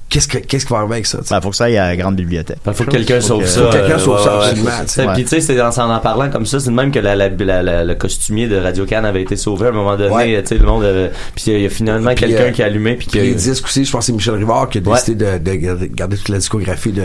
qu'est-ce, 0.09 0.27
que, 0.27 0.37
qu'est-ce 0.39 0.65
qui 0.65 0.71
va 0.73 0.79
arriver 0.79 0.93
avec 0.95 1.05
ça? 1.05 1.19
sais? 1.23 1.33
Ben, 1.35 1.41
faut 1.41 1.49
que 1.51 1.55
ça 1.55 1.65
aille 1.65 1.77
à 1.77 1.87
la 1.89 1.95
grande 1.95 2.15
bibliothèque. 2.15 2.57
Il 2.65 2.73
faut 2.73 2.83
que 2.83 2.91
quelqu'un 2.91 3.21
sauve 3.21 3.43
que- 3.43 3.47
ça. 3.49 3.61
Faut 3.61 3.67
que 3.67 3.73
quelqu'un 3.73 3.95
euh, 3.95 3.99
sauve 3.99 4.23
ça, 4.23 4.37
absolument. 4.39 5.13
Puis 5.13 5.23
tu 5.23 5.29
sais, 5.29 5.41
c'est 5.41 5.61
en, 5.61 5.69
en 5.69 5.99
parlant 5.99 6.29
comme 6.29 6.45
ça, 6.45 6.59
c'est 6.59 6.69
de 6.69 6.75
même 6.75 6.91
que 6.91 6.99
la, 6.99 7.15
la, 7.15 7.29
la, 7.29 7.63
la- 7.63 7.83
le 7.83 7.95
costumier 7.95 8.47
de 8.47 8.57
Radio 8.57 8.85
Can 8.85 9.03
avait 9.03 9.21
été 9.21 9.35
sauvé 9.35 9.67
à 9.67 9.69
un 9.69 9.73
moment 9.73 9.95
donné. 9.97 10.13
Ouais. 10.13 10.41
Tu 10.41 10.47
sais, 10.49 10.57
le 10.57 10.65
monde 10.65 10.83
avait- 10.83 11.11
Puis 11.35 11.45
il 11.47 11.61
y 11.61 11.65
a 11.65 11.69
finalement 11.69 12.13
quelqu'un 12.15 12.43
euh, 12.43 12.51
qui 12.51 12.63
a 12.63 12.65
allumé 12.65 12.95
puis 12.95 13.07
les 13.13 13.33
disques 13.33 13.65
aussi, 13.65 13.85
je 13.85 13.91
pense 13.91 14.01
que 14.01 14.05
c'est 14.07 14.13
Michel 14.13 14.35
Rivard 14.35 14.69
qui 14.69 14.79
a 14.79 14.81
Ouais. 14.81 14.95
décidé 14.95 15.25
de, 15.25 15.37
de 15.37 15.55
garder, 15.55 16.17
toute 16.17 16.29
la 16.29 16.37
discographie 16.39 16.91
de, 16.91 17.03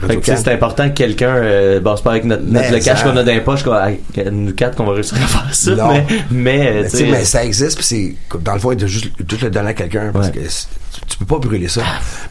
Radio 0.00 0.20
sais, 0.22 0.36
c'est 0.36 0.52
important 0.52 0.88
que 0.88 0.94
quelqu'un, 0.94 1.34
euh, 1.36 1.80
bon, 1.80 1.96
c'est 1.96 2.02
pas 2.02 2.10
avec 2.10 2.24
notre, 2.24 2.42
le 2.44 2.78
cash 2.82 3.02
qu'on 3.02 3.16
a 3.16 3.22
dans 3.22 3.32
les 3.32 3.40
poches, 3.40 3.62
qu'on- 3.62 3.72
avec 3.72 4.00
nous 4.32 4.52
quatre, 4.52 4.76
qu'on 4.76 4.84
va 4.84 4.94
réussir 4.94 5.16
à 5.16 5.26
faire 5.26 5.54
ça, 5.54 5.70
Non. 5.74 5.88
mais, 5.92 6.06
mais, 6.30 6.82
Mais, 6.92 7.10
mais 7.10 7.24
ça 7.24 7.44
existe, 7.44 7.76
puis 7.76 7.84
c'est 7.84 8.38
dans 8.40 8.54
le 8.54 8.58
fond, 8.60 8.74
de 8.74 8.86
juste, 8.86 9.10
juste 9.28 9.42
le 9.42 9.50
donner 9.50 9.68
à 9.70 9.74
quelqu'un 9.74 10.10
parce 10.12 10.30
que 10.30 10.38
tu, 10.38 11.00
tu 11.08 11.18
peux 11.18 11.24
pas 11.26 11.38
brûler 11.38 11.68
ça. 11.68 11.82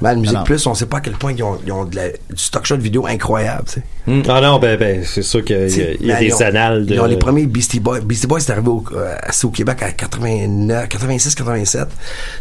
Man, 0.08 0.20
Musique 0.22 0.38
non. 0.38 0.44
Plus, 0.44 0.66
on 0.68 0.74
sait 0.74 0.86
pas 0.86 0.98
à 0.98 1.02
quel 1.02 1.14
point 1.14 1.34
ils 1.34 1.44
ont, 1.44 1.58
ils 1.66 1.72
ont 1.72 1.86
de 1.86 1.96
la- 1.96 2.10
du 2.10 2.16
stock 2.36 2.66
shot 2.66 2.78
vidéo 2.78 3.06
incroyable, 3.08 3.64
sais. 3.68 3.82
Ah 4.30 4.40
non, 4.40 4.58
ben, 4.58 4.78
ben 4.80 5.02
c'est 5.04 5.22
sûr 5.22 5.44
qu'il 5.44 5.58
y 5.58 5.82
a, 5.82 5.92
y 6.00 6.08
Man, 6.08 6.20
des 6.20 6.34
ont- 6.34 6.42
annales 6.42 6.86
de... 6.86 6.94
Ils 6.94 7.02
ont 7.02 7.06
les 7.06 7.18
premiers 7.18 7.46
Beastie 7.46 7.82
Boys. 7.82 8.00
Beastie 8.00 8.26
Boys, 8.28 8.40
c'est 8.40 8.54
arrivé 8.54 8.70
au, 8.70 8.82
euh, 8.96 9.14
au 9.44 9.50
Québec 9.50 9.84
à 9.84 9.92
89, 9.92 10.88
86, 10.88 11.36
87. 11.36 11.88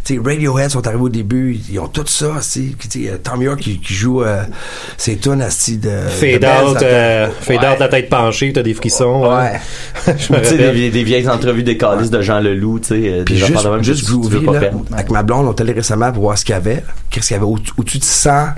Tu 0.05 0.15
sais, 0.15 0.21
Radiohead 0.25 0.71
sont 0.71 0.87
arrivés 0.87 1.03
au 1.03 1.09
début. 1.09 1.59
Ils 1.69 1.81
ont 1.81 1.89
tout 1.89 2.05
ça, 2.07 2.27
euh, 2.57 3.19
Tom 3.23 3.43
York 3.43 3.59
qui, 3.61 3.81
qui 3.81 3.95
joue 3.95 4.23
euh, 4.23 4.43
ses 4.97 5.17
tunes 5.17 5.43
à 5.43 5.51
style 5.51 5.81
de... 5.81 5.91
Fade 6.09 6.41
de 6.41 6.47
out, 6.47 6.75
la- 6.81 6.83
euh, 6.87 7.29
fade 7.41 7.57
Ouais. 7.61 7.69
out, 7.69 7.79
la 7.81 7.89
tête 7.89 8.09
penchée, 8.11 8.53
t'as 8.53 8.63
des 8.63 8.75
frissons. 8.75 9.25
hein. 9.31 9.51
Ouais. 10.07 10.15
Je 10.19 10.33
me 10.33 10.39
rappelle. 10.39 10.75
des, 10.75 10.91
des 10.91 11.03
vieilles 11.05 11.29
entrevues 11.29 11.65
des 11.65 11.77
calices 11.77 12.11
de 12.11 12.23
Jean 12.23 12.39
Leloup, 12.41 12.79
tu 12.81 12.89
sais, 12.89 13.25
juste, 13.35 13.83
juste 13.83 14.09
Groovy, 14.09 14.45
là, 14.47 14.61
avec 14.93 15.11
ma 15.11 15.23
blonde, 15.25 15.47
on 15.49 15.53
est 15.55 15.61
allé 15.61 15.73
récemment 15.73 16.13
pour 16.13 16.23
voir 16.23 16.39
ce 16.39 16.45
qu'il 16.45 16.53
y 16.55 16.57
avait. 16.57 16.85
Qu'est-ce 17.11 17.29
qu'il 17.29 17.35
y 17.35 17.39
avait 17.39 17.47
au- 17.57 17.81
au-dessus 17.81 17.99
de 17.99 18.05
100 18.05 18.49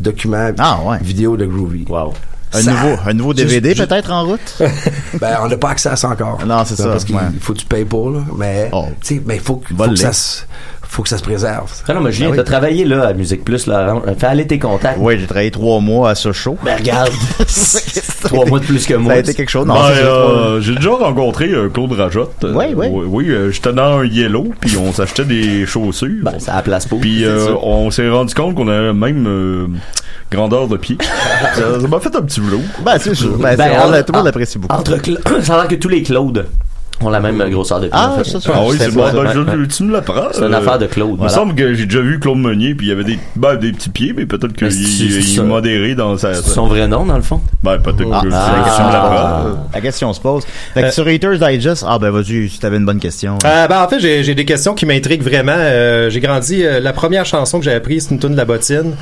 documents 0.00 0.50
Ah, 0.58 0.80
ouais. 0.84 0.98
vidéo 1.02 1.36
de 1.36 1.46
Groovy. 1.46 1.84
Wow. 1.88 2.12
Un 2.52 2.62
Ça- 2.62 2.70
nouveau, 2.72 2.96
un 3.06 3.12
nouveau 3.14 3.34
DVD 3.34 3.74
peut-être 3.74 4.12
en 4.12 4.24
route? 4.24 4.62
Ben, 5.20 5.38
on 5.42 5.48
n'a 5.48 5.56
pas 5.56 5.70
accès 5.70 5.88
à 5.88 5.96
ça 5.96 6.08
encore. 6.10 6.38
Non, 6.46 6.64
c'est 6.64 6.76
ça, 6.76 6.88
Parce 6.88 7.04
qu'il 7.04 7.16
ouais. 7.16 7.22
faut 7.40 7.52
que 7.52 7.58
tu 7.58 7.66
payes 7.66 7.84
pour, 7.84 8.10
là. 8.10 8.20
Mais, 8.36 8.68
Oh. 8.72 8.86
tu 9.02 9.16
sais, 9.26 9.38
faut, 9.40 9.56
que- 9.56 9.74
faut 9.74 9.84
que 9.88 9.96
ça 9.96 10.12
se, 10.12 10.42
faut 10.94 11.02
que 11.02 11.08
ça 11.08 11.18
se 11.18 11.22
préserve. 11.24 11.70
Ah 11.88 11.92
non, 11.94 12.00
mais 12.00 12.12
Julien, 12.12 12.28
Ben 12.28 12.32
oui. 12.32 12.36
t'as 12.38 12.44
travaillé 12.44 12.84
là 12.84 13.06
à 13.08 13.12
Musique 13.12 13.44
Plus, 13.44 13.66
là. 13.66 13.94
Fais 14.16 14.26
aller 14.28 14.46
tes 14.46 14.58
contacts. 14.60 14.98
Oui, 15.00 15.18
j'ai 15.18 15.26
travaillé 15.26 15.50
trois 15.50 15.80
mois 15.80 16.10
à 16.10 16.14
ce 16.14 16.30
show. 16.32 16.56
Ben 16.64 16.76
regarde. 16.78 17.10
Trois 18.24 18.46
mois 18.46 18.58
de 18.60 18.64
plus 18.64 18.86
que 18.86 18.94
Ça 18.94 18.98
moi. 19.00 19.12
a 19.14 19.16
été 19.18 19.34
quelque 19.34 19.50
chose. 19.50 19.66
Non, 19.66 19.74
Ben, 19.74 19.90
euh, 19.90 20.60
j'ai 20.60 20.74
déjà 20.76 20.90
rencontré 20.90 21.50
euh, 21.50 21.68
Claude 21.68 21.92
Rajotte. 21.92 22.44
Euh, 22.44 22.52
Ouais, 22.54 22.72
ouais. 22.74 22.88
Oui, 22.92 23.04
oui, 23.08 23.28
euh, 23.30 23.50
j'étais 23.50 23.72
dans 23.72 23.98
un 23.98 24.04
yellow, 24.06 24.52
puis 24.60 24.76
on 24.76 24.92
s'achetait 24.92 25.24
des 25.24 25.66
chaussures. 25.66 26.08
Ben, 26.22 26.38
ça 26.38 26.52
a 26.52 26.56
la 26.56 26.62
place 26.62 26.86
pour. 26.86 27.00
Puis 27.00 27.24
euh, 27.24 27.46
ça. 27.46 27.52
on 27.62 27.90
s'est 27.90 28.08
rendu 28.08 28.32
compte 28.34 28.54
qu'on 28.54 28.68
avait 28.68 28.86
la 28.86 28.92
même 28.94 29.26
euh, 29.26 29.66
grandeur 30.30 30.68
de 30.68 30.76
pied. 30.76 30.96
ça 31.54 31.80
ça 31.80 31.88
m'a 31.88 32.00
fait 32.00 32.14
un 32.16 32.22
petit 32.22 32.40
vlog. 32.40 32.60
Ben, 32.84 32.96
c'est 32.98 33.14
sûr. 33.14 33.36
Ben, 33.38 33.56
Ben, 33.56 33.72
on 33.84 33.88
entre- 33.88 34.04
tout 34.04 34.12
le 34.12 34.18
monde 34.18 34.26
l'apprécie 34.26 34.58
beaucoup. 34.58 34.74
Entre 34.74 34.96
ça 35.42 35.54
a 35.54 35.56
l'air 35.58 35.68
que 35.68 35.74
tous 35.74 35.88
les 35.88 36.02
Claudes 36.02 36.46
ont 37.02 37.10
la 37.10 37.20
même 37.20 37.38
grosseur 37.50 37.80
de 37.80 37.86
pied. 37.88 37.90
Ah, 37.92 38.12
en 38.12 38.18
fait. 38.22 38.30
ça, 38.30 38.40
ça. 38.40 38.52
Ah 38.54 38.60
oui, 38.66 38.76
c'est 38.78 38.90
bon. 38.92 39.02
Ben, 39.12 39.32
je-. 39.32 39.64
Tu 39.76 39.82
me 39.84 39.92
l'apprends. 39.92 40.28
C'est 40.32 40.42
une 40.44 40.54
euh, 40.54 40.58
affaire 40.58 40.78
de 40.78 40.86
Claude. 40.86 41.16
Il 41.18 41.24
me 41.24 41.28
semble 41.28 41.54
que 41.54 41.74
j'ai 41.74 41.86
déjà 41.86 42.00
vu 42.00 42.18
Claude 42.20 42.38
Meunier, 42.38 42.74
puis 42.74 42.86
il 42.86 42.90
y 42.90 42.92
avait 42.92 43.04
des, 43.04 43.18
ben, 43.36 43.56
des 43.56 43.72
petits 43.72 43.88
pieds, 43.90 44.12
mais 44.16 44.26
peut-être 44.26 44.52
qu'il 44.54 44.66
est 44.68 45.42
modéré 45.42 45.94
dans 45.94 46.16
sa... 46.16 46.34
C'est 46.34 46.50
son 46.50 46.66
vrai 46.66 46.86
nom, 46.86 47.04
dans 47.06 47.16
le 47.16 47.22
fond? 47.22 47.40
Ben, 47.62 47.78
peut-être 47.78 48.08
Ah, 48.12 48.20
que 48.22 48.30
c'est 48.30 48.36
ah, 48.36 48.52
la 48.52 48.58
tu 48.58 48.64
question 48.64 48.84
me 48.84 48.90
se 48.90 48.92
l'apprends. 48.94 49.42
pose. 49.42 49.56
La 49.74 49.80
question 49.80 50.12
se 50.12 50.20
pose. 50.20 50.44
Fait 50.74 50.80
que 50.82 50.86
Euh, 50.86 50.90
sur 50.90 51.06
Haters 51.06 51.38
Digest, 51.38 51.84
ah 51.88 51.98
ben 51.98 52.10
vas-y, 52.10 52.48
si 52.48 52.58
t'avais 52.60 52.76
une 52.76 52.86
bonne 52.86 53.00
question. 53.00 53.38
Euh, 53.44 53.66
ben, 53.66 53.82
en 53.82 53.88
fait, 53.88 53.98
j'ai 54.00 54.34
des 54.34 54.44
questions 54.44 54.74
qui 54.74 54.86
m'intriguent 54.86 55.22
vraiment. 55.22 55.52
Euh, 55.56 56.10
j'ai 56.10 56.20
grandi. 56.20 56.64
euh, 56.64 56.80
la 56.80 56.92
première 56.92 57.24
chanson 57.26 57.58
que 57.58 57.64
j'ai 57.64 57.72
apprise, 57.72 58.06
c'est 58.08 58.14
une 58.14 58.20
tune 58.20 58.32
de 58.32 58.36
la 58.36 58.44
bottine. 58.44 58.94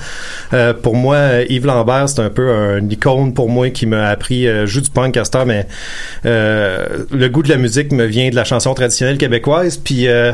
Euh, 0.55 0.73
pour 0.73 0.95
moi, 0.97 1.17
euh, 1.17 1.45
Yves 1.49 1.67
Lambert, 1.67 2.09
c'est 2.09 2.21
un 2.21 2.31
peu 2.31 2.51
un 2.51 2.89
icône 2.89 3.35
pour 3.35 3.49
moi 3.51 3.71
qui 3.71 3.87
m'a 3.87 4.09
appris. 4.09 4.47
Euh, 4.47 4.67
je 4.67 4.73
joue 4.75 4.81
du 4.81 4.91
punk 4.91 5.17
à 5.17 5.23
mais 5.47 5.67
euh, 6.27 6.87
le 7.11 7.29
goût 7.29 7.43
de 7.43 7.49
la 7.49 7.57
musique 7.57 7.82
me 7.91 8.05
vient 8.05 8.31
de 8.31 8.37
la 8.37 8.45
chanson 8.45 8.75
traditionnelle 8.75 9.19
québécoise. 9.19 9.79
Puis 9.79 10.07
euh, 10.07 10.33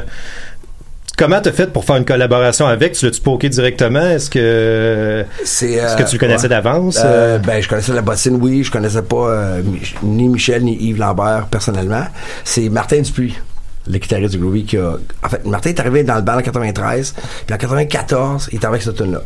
Comment 1.19 1.41
t'as 1.41 1.51
fait 1.51 1.73
pour 1.73 1.85
faire 1.85 1.97
une 1.97 2.05
collaboration 2.05 2.69
avec? 2.69 2.93
Tu 2.93 3.05
l'as-tu 3.05 3.21
poké 3.21 3.49
directement? 3.49 4.09
Est-ce 4.09 4.31
que 4.31 5.25
C'est, 5.45 5.73
est-ce 5.73 5.97
que 5.97 6.05
tu 6.05 6.17
le 6.17 6.17
euh, 6.17 6.21
connaissais 6.21 6.45
ouais. 6.45 6.49
d'avance? 6.49 7.01
Euh, 7.05 7.39
ben, 7.39 7.61
je 7.61 7.69
connaissais 7.69 7.93
la 7.93 8.03
bottine, 8.03 8.37
oui. 8.41 8.63
Je 8.63 8.71
connaissais 8.71 9.03
pas 9.03 9.29
euh, 9.29 9.63
ni 10.05 10.29
Michel 10.29 10.63
ni 10.63 10.77
Yves 10.77 11.01
Lambert 11.01 11.49
personnellement. 11.51 12.05
C'est 12.45 12.69
Martin 12.69 13.01
Dupuis, 13.01 13.35
le 13.89 13.99
guitariste 13.99 14.35
du 14.35 14.39
Groovy, 14.39 14.65
qui 14.65 14.77
a. 14.77 14.93
En 15.25 15.29
fait, 15.29 15.45
Martin 15.45 15.71
est 15.71 15.81
arrivé 15.81 16.05
dans 16.05 16.15
le 16.15 16.23
band 16.23 16.37
en 16.37 16.43
93, 16.43 17.15
puis 17.47 17.55
en 17.55 17.59
94, 17.59 18.51
il 18.53 18.55
est 18.55 18.65
arrivé 18.65 18.77
avec 18.77 18.83
cette 18.83 18.95
tune-là. 18.95 19.23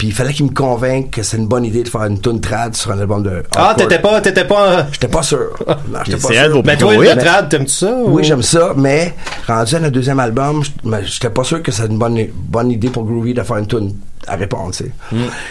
Puis 0.00 0.06
il 0.08 0.14
fallait 0.14 0.32
qu'il 0.32 0.46
me 0.46 0.50
convainque 0.54 1.10
que 1.10 1.22
c'est 1.22 1.36
une 1.36 1.46
bonne 1.46 1.66
idée 1.66 1.82
de 1.82 1.88
faire 1.90 2.04
une 2.04 2.18
tune 2.22 2.40
trad 2.40 2.74
sur 2.74 2.90
un 2.90 2.98
album 2.98 3.22
de. 3.22 3.42
ah, 3.54 3.74
t'étais 3.76 3.98
pas, 3.98 4.18
t'étais 4.22 4.46
pas. 4.46 4.86
J'étais 4.92 5.08
pas 5.08 5.22
sûr. 5.22 5.50
Non, 5.66 5.98
j'étais 6.06 6.18
pas 6.18 6.32
sûr. 6.32 6.50
vos 6.54 6.62
Ben 6.62 6.78
toi, 6.78 6.96
le 6.96 7.04
hits. 7.04 7.18
trad, 7.18 7.50
t'aimes-tu 7.50 7.70
ça? 7.70 7.94
Oui, 8.06 8.22
ou- 8.22 8.24
j'aime 8.24 8.40
ça, 8.42 8.72
mais 8.74 9.14
rendu 9.46 9.74
à 9.74 9.80
notre 9.80 9.92
deuxième 9.92 10.18
album, 10.18 10.62
mais 10.84 11.04
j'étais 11.04 11.28
pas 11.28 11.44
sûr 11.44 11.62
que 11.62 11.70
c'est 11.70 11.84
une 11.84 11.98
bonne, 11.98 12.18
bonne 12.34 12.70
idée 12.70 12.88
pour 12.88 13.04
Groovy 13.04 13.34
de 13.34 13.42
faire 13.42 13.58
une 13.58 13.66
tune 13.66 13.94
à 14.26 14.36
répondre, 14.36 14.70
tu 14.70 14.84
sais. 14.84 14.92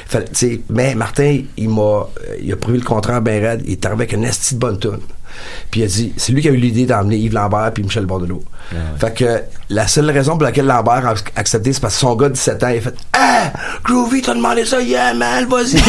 Fallait- 0.08 0.26
tu 0.26 0.34
sais. 0.34 0.62
Mais 0.72 0.96
Martin, 0.96 1.42
il 1.56 1.70
m'a, 1.70 1.82
euh, 1.82 2.08
il 2.42 2.52
a 2.52 2.56
prouvé 2.56 2.80
le 2.80 2.84
contraire 2.84 3.22
bien 3.22 3.40
raide. 3.40 3.62
Il 3.66 3.74
est 3.74 3.86
arrivé 3.86 4.00
avec 4.06 4.14
une 4.14 4.24
esti 4.24 4.56
de 4.56 4.60
bonne 4.60 4.80
tune. 4.80 4.98
Puis 5.72 5.82
il 5.82 5.84
a 5.84 5.88
dit, 5.88 6.14
c'est 6.18 6.32
lui 6.32 6.42
qui 6.42 6.48
a 6.50 6.52
eu 6.52 6.58
l'idée 6.58 6.86
d'emmener 6.86 7.18
Yves 7.18 7.34
Lambert 7.34 7.72
puis 7.74 7.84
Michel 7.84 8.06
Bordelot. 8.06 8.44
Fait 9.00 9.14
que 9.14 9.42
la 9.70 9.88
seule 9.88 10.10
raison 10.12 10.34
pour 10.34 10.44
laquelle 10.44 10.66
Lambert 10.66 11.06
a 11.08 11.14
accepté, 11.36 11.74
c'est 11.74 11.80
parce 11.82 11.96
que 11.96 12.00
son 12.02 12.16
gars 12.16 12.30
de 12.30 12.34
17 12.34 12.64
ans, 12.64 12.68
il 12.70 12.78
a 12.78 12.82
fait 12.82 12.96
Ah! 13.14 13.52
Groovy, 13.84 14.22
t'as 14.22 14.34
demandé 14.36 14.66
ça, 14.66 14.82
yeah, 14.82 15.14
man, 15.14 15.46
vas-y! 15.48 15.76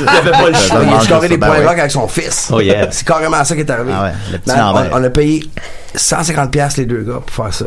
il 0.00 0.08
avait 0.08 0.30
pas 0.30 0.48
le 0.48 0.54
choix. 0.54 0.80
Il 0.82 0.92
a 0.92 1.00
scoré 1.00 1.28
des 1.28 1.36
Ben 1.36 1.46
points 1.46 1.60
oui. 1.60 1.66
rock 1.66 1.78
avec 1.78 1.90
son 1.90 2.08
fils. 2.08 2.50
Oh 2.52 2.60
yeah. 2.60 2.88
C'est 2.90 3.06
carrément 3.06 3.42
ça 3.44 3.54
qui 3.54 3.60
est 3.60 3.70
arrivé. 3.70 3.92
Ah 3.94 4.04
ouais, 4.04 4.12
le 4.32 4.38
petit 4.38 4.50
Man, 4.56 4.88
on, 4.92 4.98
on 5.00 5.04
a 5.04 5.10
payé 5.10 5.44
150$ 5.96 6.50
piastres 6.50 6.80
les 6.80 6.86
deux 6.86 7.02
gars 7.02 7.20
pour 7.24 7.44
faire 7.44 7.54
ça. 7.54 7.66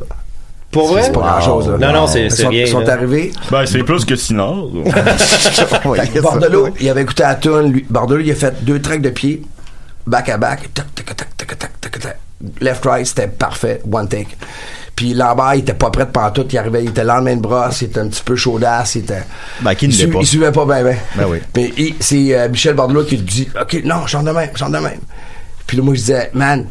Pour 0.69 0.89
vrai? 0.89 1.03
C'est 1.03 1.13
pas 1.13 1.21
grand 1.21 1.41
chose, 1.41 1.69
là. 1.69 1.77
Non, 1.77 2.01
non, 2.01 2.07
c'est 2.07 2.25
Ils 2.25 2.31
c'est 2.31 2.43
sont, 2.43 2.49
rien. 2.49 2.63
ils 2.63 2.67
sont 2.67 2.87
arrivés. 2.89 3.31
Ben, 3.49 3.65
c'est 3.65 3.83
plus 3.83 4.03
que 4.03 4.15
Sinard. 4.17 4.65
Bordelot, 6.21 6.69
il 6.79 6.89
avait 6.89 7.01
écouté 7.03 7.23
la 7.23 7.35
tune. 7.35 7.71
Lui, 7.71 7.85
Bordelot, 7.89 8.21
il 8.21 8.31
a 8.31 8.35
fait 8.35 8.63
deux 8.65 8.81
tracks 8.81 9.01
de 9.01 9.09
pied, 9.09 9.41
back 10.07 10.29
à 10.29 10.37
back, 10.37 10.73
tac, 10.73 10.95
tac, 10.95 11.05
tac, 11.05 11.37
tac, 11.37 11.57
tac, 11.59 11.81
tac, 11.81 11.99
tac. 11.99 12.17
left 12.61 12.85
right, 12.85 13.05
c'était 13.05 13.27
parfait, 13.27 13.81
one 13.91 14.07
take. 14.07 14.35
Puis 14.95 15.13
Lambert, 15.13 15.53
il 15.53 15.59
était 15.59 15.75
pas 15.75 15.91
prêt 15.91 16.07
de 16.07 16.29
tout. 16.33 16.47
Il 16.51 16.57
arrivait, 16.57 16.83
il 16.83 16.89
était 16.89 17.03
lendemain 17.03 17.35
de 17.35 17.41
brosse, 17.41 17.81
il 17.81 17.85
était 17.85 17.99
un 17.99 18.07
petit 18.07 18.23
peu 18.23 18.35
chaudasse, 18.35 18.95
il 18.95 19.03
était. 19.03 19.21
Ben, 19.61 19.75
qui 19.75 19.87
ne 19.87 19.93
il, 19.93 20.09
pas? 20.09 20.19
il 20.21 20.25
suivait 20.25 20.51
pas 20.51 20.65
bien, 20.65 20.83
bien. 20.83 20.97
Ben 21.15 21.25
oui. 21.29 21.37
Mais 21.55 21.71
c'est 21.99 22.35
euh, 22.35 22.49
Michel 22.49 22.73
Bordelot 22.73 23.03
qui 23.03 23.17
dit 23.17 23.47
Ok, 23.61 23.81
non, 23.83 24.07
chante 24.07 24.25
de 24.25 24.31
même, 24.31 24.49
chante 24.55 24.71
de 24.71 24.79
même. 24.79 24.99
Puis 25.67 25.77
là, 25.77 25.83
moi, 25.83 25.93
je 25.93 25.99
disais, 25.99 26.31
man, 26.33 26.65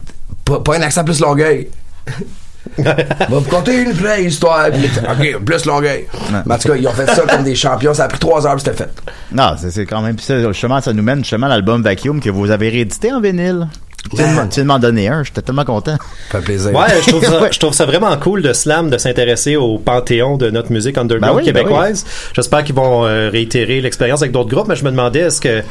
pas, 0.45 0.59
pas 0.59 0.77
un 0.77 0.83
accent 0.83 1.05
plus 1.05 1.21
longueuil. 1.21 1.69
Va 2.85 3.27
vous 3.29 3.41
conter 3.43 3.83
une 3.83 3.93
vraie 3.93 4.25
histoire. 4.25 4.67
Puis 4.71 4.91
ok, 5.37 5.45
plus 5.45 5.65
longueuil. 5.65 6.07
Mais 6.47 6.55
en 6.55 6.59
tout 6.59 6.69
cas, 6.69 6.77
ils 6.77 6.87
ont 6.87 6.93
fait 6.93 7.07
ça 7.07 7.23
comme 7.23 7.45
des 7.45 7.55
champions. 7.55 7.95
Ça 7.95 8.05
a 8.05 8.09
pris 8.09 8.19
trois 8.19 8.47
heures, 8.47 8.57
puis 8.57 8.65
c'était 8.65 8.85
fait. 8.85 8.91
Non, 9.33 9.55
c'est 9.57 9.87
quand 9.87 10.03
même. 10.03 10.17
Puis 10.17 10.25
ça, 10.25 10.41
justement, 10.53 10.81
ça 10.81 10.93
nous 10.93 11.03
mène 11.03 11.19
justement 11.19 11.47
à 11.47 11.51
l'album 11.51 11.83
Vacuum 11.83 12.21
que 12.21 12.31
vous 12.31 12.51
avez 12.51 12.69
réédité 12.69 13.13
en 13.13 13.21
vinyle. 13.21 13.69
Tu 14.15 14.63
m'en- 14.65 14.77
tu 14.79 14.81
donner 14.81 15.09
un, 15.09 15.25
j'étais 15.25 15.43
tellement 15.43 15.65
content. 15.65 15.97
Ça 16.31 16.39
fait 16.39 16.45
plaisir. 16.45 16.73
Ouais, 16.73 16.87
je 17.05 17.11
trouve, 17.11 17.25
ça, 17.25 17.41
je 17.51 17.59
trouve 17.59 17.73
ça 17.73 17.87
vraiment 17.87 18.17
cool 18.19 18.43
de 18.43 18.53
Slam 18.53 18.91
de 18.91 18.99
s'intéresser 18.99 19.57
au 19.57 19.79
panthéon 19.79 20.37
de 20.37 20.51
notre 20.51 20.71
musique 20.71 20.97
underground 20.99 21.37
Ben 21.39 21.43
oui, 21.45 21.53
ben 21.53 21.61
québécoise. 21.61 22.05
J'espère 22.33 22.65
qu'ils 22.65 22.75
vont 22.75 23.05
euh, 23.05 23.31
réitérer 23.31 23.81
l'expérience 23.81 24.23
avec 24.23 24.33
d'autres 24.33 24.51
groupes, 24.51 24.69
mais 24.69 24.77
je 24.77 24.85
me 24.85 24.91
demandais 24.91 25.21
est-ce 25.21 25.41
que 25.41 25.63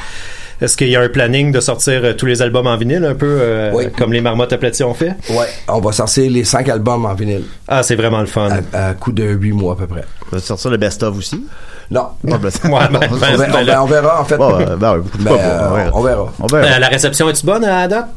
est-ce 0.62 0.78
qu'il 0.78 0.90
y 0.90 0.96
a 0.96 1.02
un 1.02 1.10
planning 1.10 1.52
de 1.52 1.60
sortir 1.60 2.02
euh, 2.04 2.14
tous 2.14 2.26
les 2.26 2.42
albums 2.42 2.68
en 2.68 2.78
vinyle 2.78 3.04
un 3.06 3.16
peu 3.16 3.38
euh, 3.42 3.72
Oui. 3.74 3.86
comme 3.98 4.14
les 4.14 4.22
Marmottes 4.22 4.54
aplaties 4.54 4.84
ont 4.84 4.94
fait? 4.94 5.14
Ouais, 5.30 5.48
on 5.68 5.80
va 5.80 5.92
sortir 5.92 6.30
les 6.32 6.44
cinq 6.44 6.70
albums 6.70 7.06
en 7.06 7.14
vinyle 7.14 7.44
Ah, 7.68 7.84
c'est 7.84 7.96
vraiment 7.96 8.20
le 8.22 8.26
fun. 8.28 8.50
à, 8.74 8.88
à 8.90 8.94
coup 8.94 9.12
de 9.12 9.24
huit 9.24 9.52
mois 9.52 9.74
à 9.74 9.76
peu 9.76 9.88
près. 9.88 10.06
Tu 10.30 10.36
vas 10.36 10.42
sortir 10.42 10.72
le 10.72 10.78
best-of 10.78 11.18
aussi? 11.18 11.46
Non. 11.92 12.08
Ben, 12.24 12.34
Ouais, 12.34 12.42
ben, 12.64 13.00
ben, 13.00 13.08
on, 13.12 13.80
on 13.80 13.84
on 13.84 13.86
verra 13.86 14.22
en 14.22 14.26
fait. 14.26 14.38
Bon, 14.38 14.60
euh, 14.60 14.76
ben, 14.76 15.04
Ben, 15.20 15.32
euh, 15.32 15.70
on 15.70 15.74
verra. 15.76 15.92
on 15.94 16.02
verra. 16.02 16.34
On 16.40 16.48
verra. 16.48 16.76
Euh, 16.76 16.80
la 16.80 16.88
réception 16.88 17.30
est-tu 17.30 17.46
bonne 17.46 17.64
à 17.64 17.82
la 17.82 17.88
date? 17.88 18.08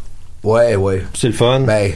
Ouais, 0.42 0.76
ouais. 0.76 1.02
C'est 1.14 1.26
le 1.26 1.32
fun. 1.34 1.60
Ben, 1.60 1.92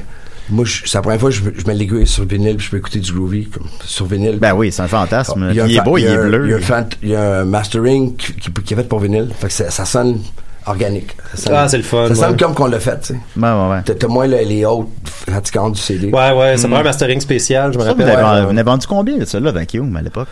moi, 0.51 0.65
je- 0.65 0.83
c'est 0.87 0.99
la 0.99 1.03
première 1.03 1.21
fois 1.21 1.31
que 1.31 1.37
je, 1.37 1.43
je 1.57 1.67
mets 1.67 1.75
l'aiguille 1.75 2.07
sur 2.07 2.25
vinyle 2.25 2.57
puis 2.57 2.67
je 2.67 2.71
peux 2.71 2.77
écouter 2.79 2.99
du 3.01 3.13
groovy 3.13 3.47
comme, 3.47 3.67
sur 3.85 4.07
vinyle. 4.07 4.39
Ben 4.41 4.55
oui, 4.55 4.71
c'est 4.73 4.83
un 4.83 4.89
fantasme. 4.89 5.43
un 5.43 5.51
il 5.53 5.77
est 5.77 5.81
beau, 5.83 5.99
il, 5.99 6.05
y 6.05 6.07
a 6.09 6.13
est 6.13 6.17
un- 6.17 6.29
bleu. 6.29 6.45
Il 6.47 6.51
y 6.51 6.55
a 6.55 6.57
un, 6.57 6.61
fan- 6.61 6.89
il 7.03 7.09
y 7.11 7.15
a 7.17 7.41
un 7.41 7.45
mastering 7.45 8.17
qui, 8.17 8.33
qui, 8.35 8.51
qui 8.53 8.75
est 8.75 8.77
fait 8.77 8.89
pour 8.89 9.01
vinyle. 9.01 9.29
Fait 9.39 9.47
que 9.49 9.53
ça, 9.53 9.71
ça 9.71 9.85
sonne 9.85 10.19
organique. 10.67 11.17
Ça 11.35 11.45
sonne- 11.45 11.55
Ah, 11.57 11.69
c'est 11.69 11.77
le 11.79 11.83
fun, 11.83 12.09
Ça 12.09 12.15
sonne 12.15 12.31
ouais. 12.33 12.37
comme 12.37 12.55
qu'on 12.55 12.67
l'a 12.67 12.81
fait, 12.81 12.99
tu 13.01 13.07
sais. 13.09 13.21
Ouais, 13.37 13.43
ouais, 13.49 13.69
ouais. 13.71 13.95
T'as 13.95 14.07
moins 14.09 14.27
le- 14.27 14.43
les 14.45 14.65
hautes 14.65 14.89
fatigantes 15.05 15.73
du 15.75 15.81
CD. 15.81 16.07
Ouais, 16.13 16.33
ouais, 16.33 16.57
ça 16.57 16.69
prend 16.69 16.79
un 16.79 16.83
mastering 16.83 17.21
spécial, 17.21 17.73
je 17.73 17.79
me 17.79 17.85
Ça, 17.85 17.93
vous 17.95 17.99
rappelle. 18.03 18.23
n'avez 18.43 18.57
Ouais, 18.57 18.63
vendu 18.63 18.87
combien 18.87 19.19
de 19.19 19.25
ça, 19.25 19.41
là, 19.41 19.51
Vacuum, 19.53 19.97
à 19.97 20.03
l'époque? 20.03 20.29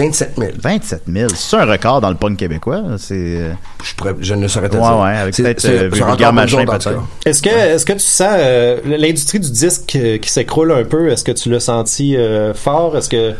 27 0.00 0.32
000. 0.38 0.50
27 0.62 1.02
000. 1.10 1.28
C'est 1.34 1.56
un 1.56 1.64
record 1.64 2.00
dans 2.00 2.10
le 2.10 2.16
punk 2.16 2.36
québécois. 2.38 2.82
C'est. 2.98 3.14
euh, 3.16 3.52
Je, 3.84 3.94
pourrais- 3.94 4.14
je 4.20 4.34
ne 4.34 4.46
saurais 4.48 4.68
te 4.68 4.76
Ouais, 4.76 4.82
dire. 4.82 4.98
ouais, 4.98 5.16
avec 5.16 5.34
C'est- 5.34 5.42
peut-être, 5.42 5.60
c'est- 5.60 5.68
euh, 5.68 5.90
c'est 5.92 6.32
Machin, 6.32 6.64
peut-être. 6.66 6.90
Est-ce 7.24 7.42
que, 7.42 7.48
est-ce 7.48 7.86
que 7.86 7.92
tu 7.94 7.98
sens 8.00 8.28
euh, 8.32 8.80
l'industrie 8.84 9.40
du 9.40 9.50
disque 9.50 9.98
qui 10.20 10.30
s'écroule 10.30 10.72
un 10.72 10.84
peu? 10.84 11.08
Est-ce 11.10 11.24
que 11.24 11.32
tu 11.32 11.50
l'as 11.50 11.60
senti 11.60 12.16
euh, 12.16 12.52
fort? 12.54 12.96
Est-ce 12.96 13.08
que 13.08 13.34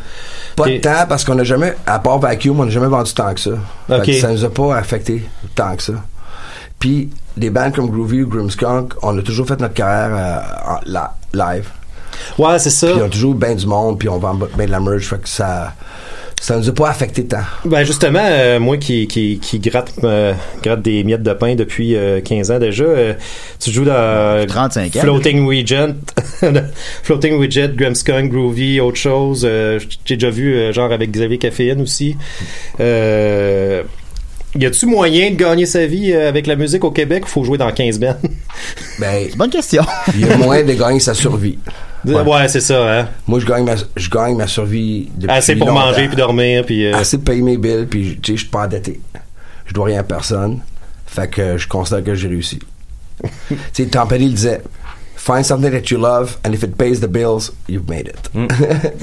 Pas 0.56 0.64
t'es- 0.64 0.78
de 0.78 0.82
temps 0.82 1.04
parce 1.08 1.24
qu'on 1.24 1.34
n'a 1.34 1.44
jamais, 1.44 1.74
à 1.86 1.98
part 1.98 2.18
Vacuum, 2.18 2.58
on 2.60 2.64
n'a 2.64 2.70
jamais 2.70 2.86
vendu 2.88 3.12
tant 3.12 3.34
que 3.34 3.40
ça. 3.40 3.50
Fait 3.88 3.96
Ok. 3.98 4.04
que 4.06 4.12
ça 4.20 4.30
nous 4.30 4.44
a 4.44 4.50
pas 4.50 4.76
affecté 4.76 5.22
tant 5.54 5.76
que 5.76 5.82
ça. 5.82 5.92
Puis 6.78 7.10
des 7.36 7.50
bands 7.50 7.70
comme 7.70 7.90
Groovy 7.90 8.22
ou 8.22 8.28
Grimmskunk, 8.28 8.92
on 9.02 9.18
a 9.18 9.22
toujours 9.22 9.46
fait 9.46 9.60
notre 9.60 9.74
carrière 9.74 10.10
euh, 10.16 10.72
en 10.72 10.78
la- 10.86 11.14
live. 11.32 11.68
Ouais, 12.38 12.58
c'est 12.58 12.70
ça. 12.70 12.86
Puis 12.88 13.00
on 13.02 13.06
a 13.06 13.08
toujours 13.10 13.34
bien 13.34 13.54
du 13.54 13.66
monde, 13.66 13.98
puis 13.98 14.08
on 14.08 14.18
vend 14.18 14.34
bien 14.34 14.66
de 14.66 14.70
la 14.70 14.80
merch, 14.80 15.06
fait 15.08 15.18
que 15.20 15.28
ça 15.28 15.74
ça 16.46 16.56
nous 16.56 16.68
a 16.68 16.72
pas 16.72 16.90
affecté 16.90 17.24
tant. 17.24 17.40
Ben 17.64 17.82
justement, 17.82 18.22
euh, 18.22 18.60
moi 18.60 18.76
qui, 18.76 19.08
qui, 19.08 19.40
qui 19.40 19.58
gratte, 19.58 19.92
euh, 20.04 20.32
gratte 20.62 20.80
des 20.80 21.02
miettes 21.02 21.24
de 21.24 21.32
pain 21.32 21.56
depuis 21.56 21.96
euh, 21.96 22.20
15 22.20 22.50
ans 22.52 22.58
déjà, 22.60 22.84
euh, 22.84 23.14
tu 23.58 23.72
joues 23.72 23.84
dans 23.84 24.46
35 24.46 24.94
ans. 24.94 25.00
Floating 25.00 25.44
Widget, 25.44 25.94
Floating 27.02 27.34
Widget, 27.40 27.70
Groovy, 28.28 28.78
autre 28.78 28.96
chose. 28.96 29.42
euh, 29.44 29.80
J'ai 30.04 30.14
déjà 30.14 30.30
vu 30.30 30.54
euh, 30.54 30.72
genre 30.72 30.92
avec 30.92 31.10
Xavier 31.10 31.38
Caféine 31.38 31.80
aussi. 31.80 32.16
Euh, 32.78 33.82
y 34.54 34.66
a-tu 34.66 34.86
moyen 34.86 35.32
de 35.32 35.34
gagner 35.34 35.66
sa 35.66 35.84
vie 35.86 36.12
euh, 36.12 36.28
avec 36.28 36.46
la 36.46 36.54
musique 36.54 36.84
au 36.84 36.92
Québec? 36.92 37.24
Ou 37.24 37.28
faut 37.28 37.42
jouer 37.42 37.58
dans 37.58 37.72
15 37.72 37.98
bands? 37.98 38.16
Ben, 39.00 39.26
Bonne 39.36 39.50
question. 39.50 39.82
il 40.14 40.20
y 40.26 40.30
a 40.30 40.36
moyen 40.38 40.64
de 40.64 40.74
gagner 40.74 41.00
sa 41.00 41.12
survie. 41.12 41.58
Ouais, 42.04 42.48
c'est 42.48 42.60
ça, 42.60 43.00
hein. 43.00 43.08
Moi, 43.26 43.40
je 43.40 43.46
gagne 43.46 43.64
ma, 43.64 43.74
je 43.96 44.10
gagne 44.10 44.36
ma 44.36 44.46
survie 44.46 45.08
depuis 45.16 45.30
Assez 45.34 45.56
pour 45.56 45.68
longtemps. 45.68 45.86
manger 45.86 46.06
puis 46.08 46.16
dormir 46.16 46.64
puis. 46.64 46.86
euh, 46.86 46.94
Assez 46.96 47.16
de 47.18 47.22
payer 47.22 47.42
mes 47.42 47.56
billes, 47.56 47.86
puis 47.88 48.18
je 48.24 48.34
suis 48.36 48.46
pas 48.48 48.64
endetté. 48.64 49.00
Je 49.66 49.72
dois 49.74 49.86
rien 49.86 50.00
à 50.00 50.04
personne. 50.04 50.60
Fait 51.06 51.28
que 51.28 51.56
je 51.56 51.66
constate 51.66 52.04
que 52.04 52.14
j'ai 52.14 52.28
réussi. 52.28 52.58
tu 53.48 53.56
sais, 53.72 53.84
le 53.84 54.34
disait 54.34 54.60
Find 55.26 55.44
something 55.44 55.72
that 55.72 55.90
you 55.90 55.98
love, 55.98 56.38
and 56.46 56.52
if 56.52 56.62
it 56.62 56.76
pays 56.76 57.00
the 57.00 57.08
bills, 57.08 57.50
you've 57.68 57.88
made 57.88 58.06
it. 58.06 58.30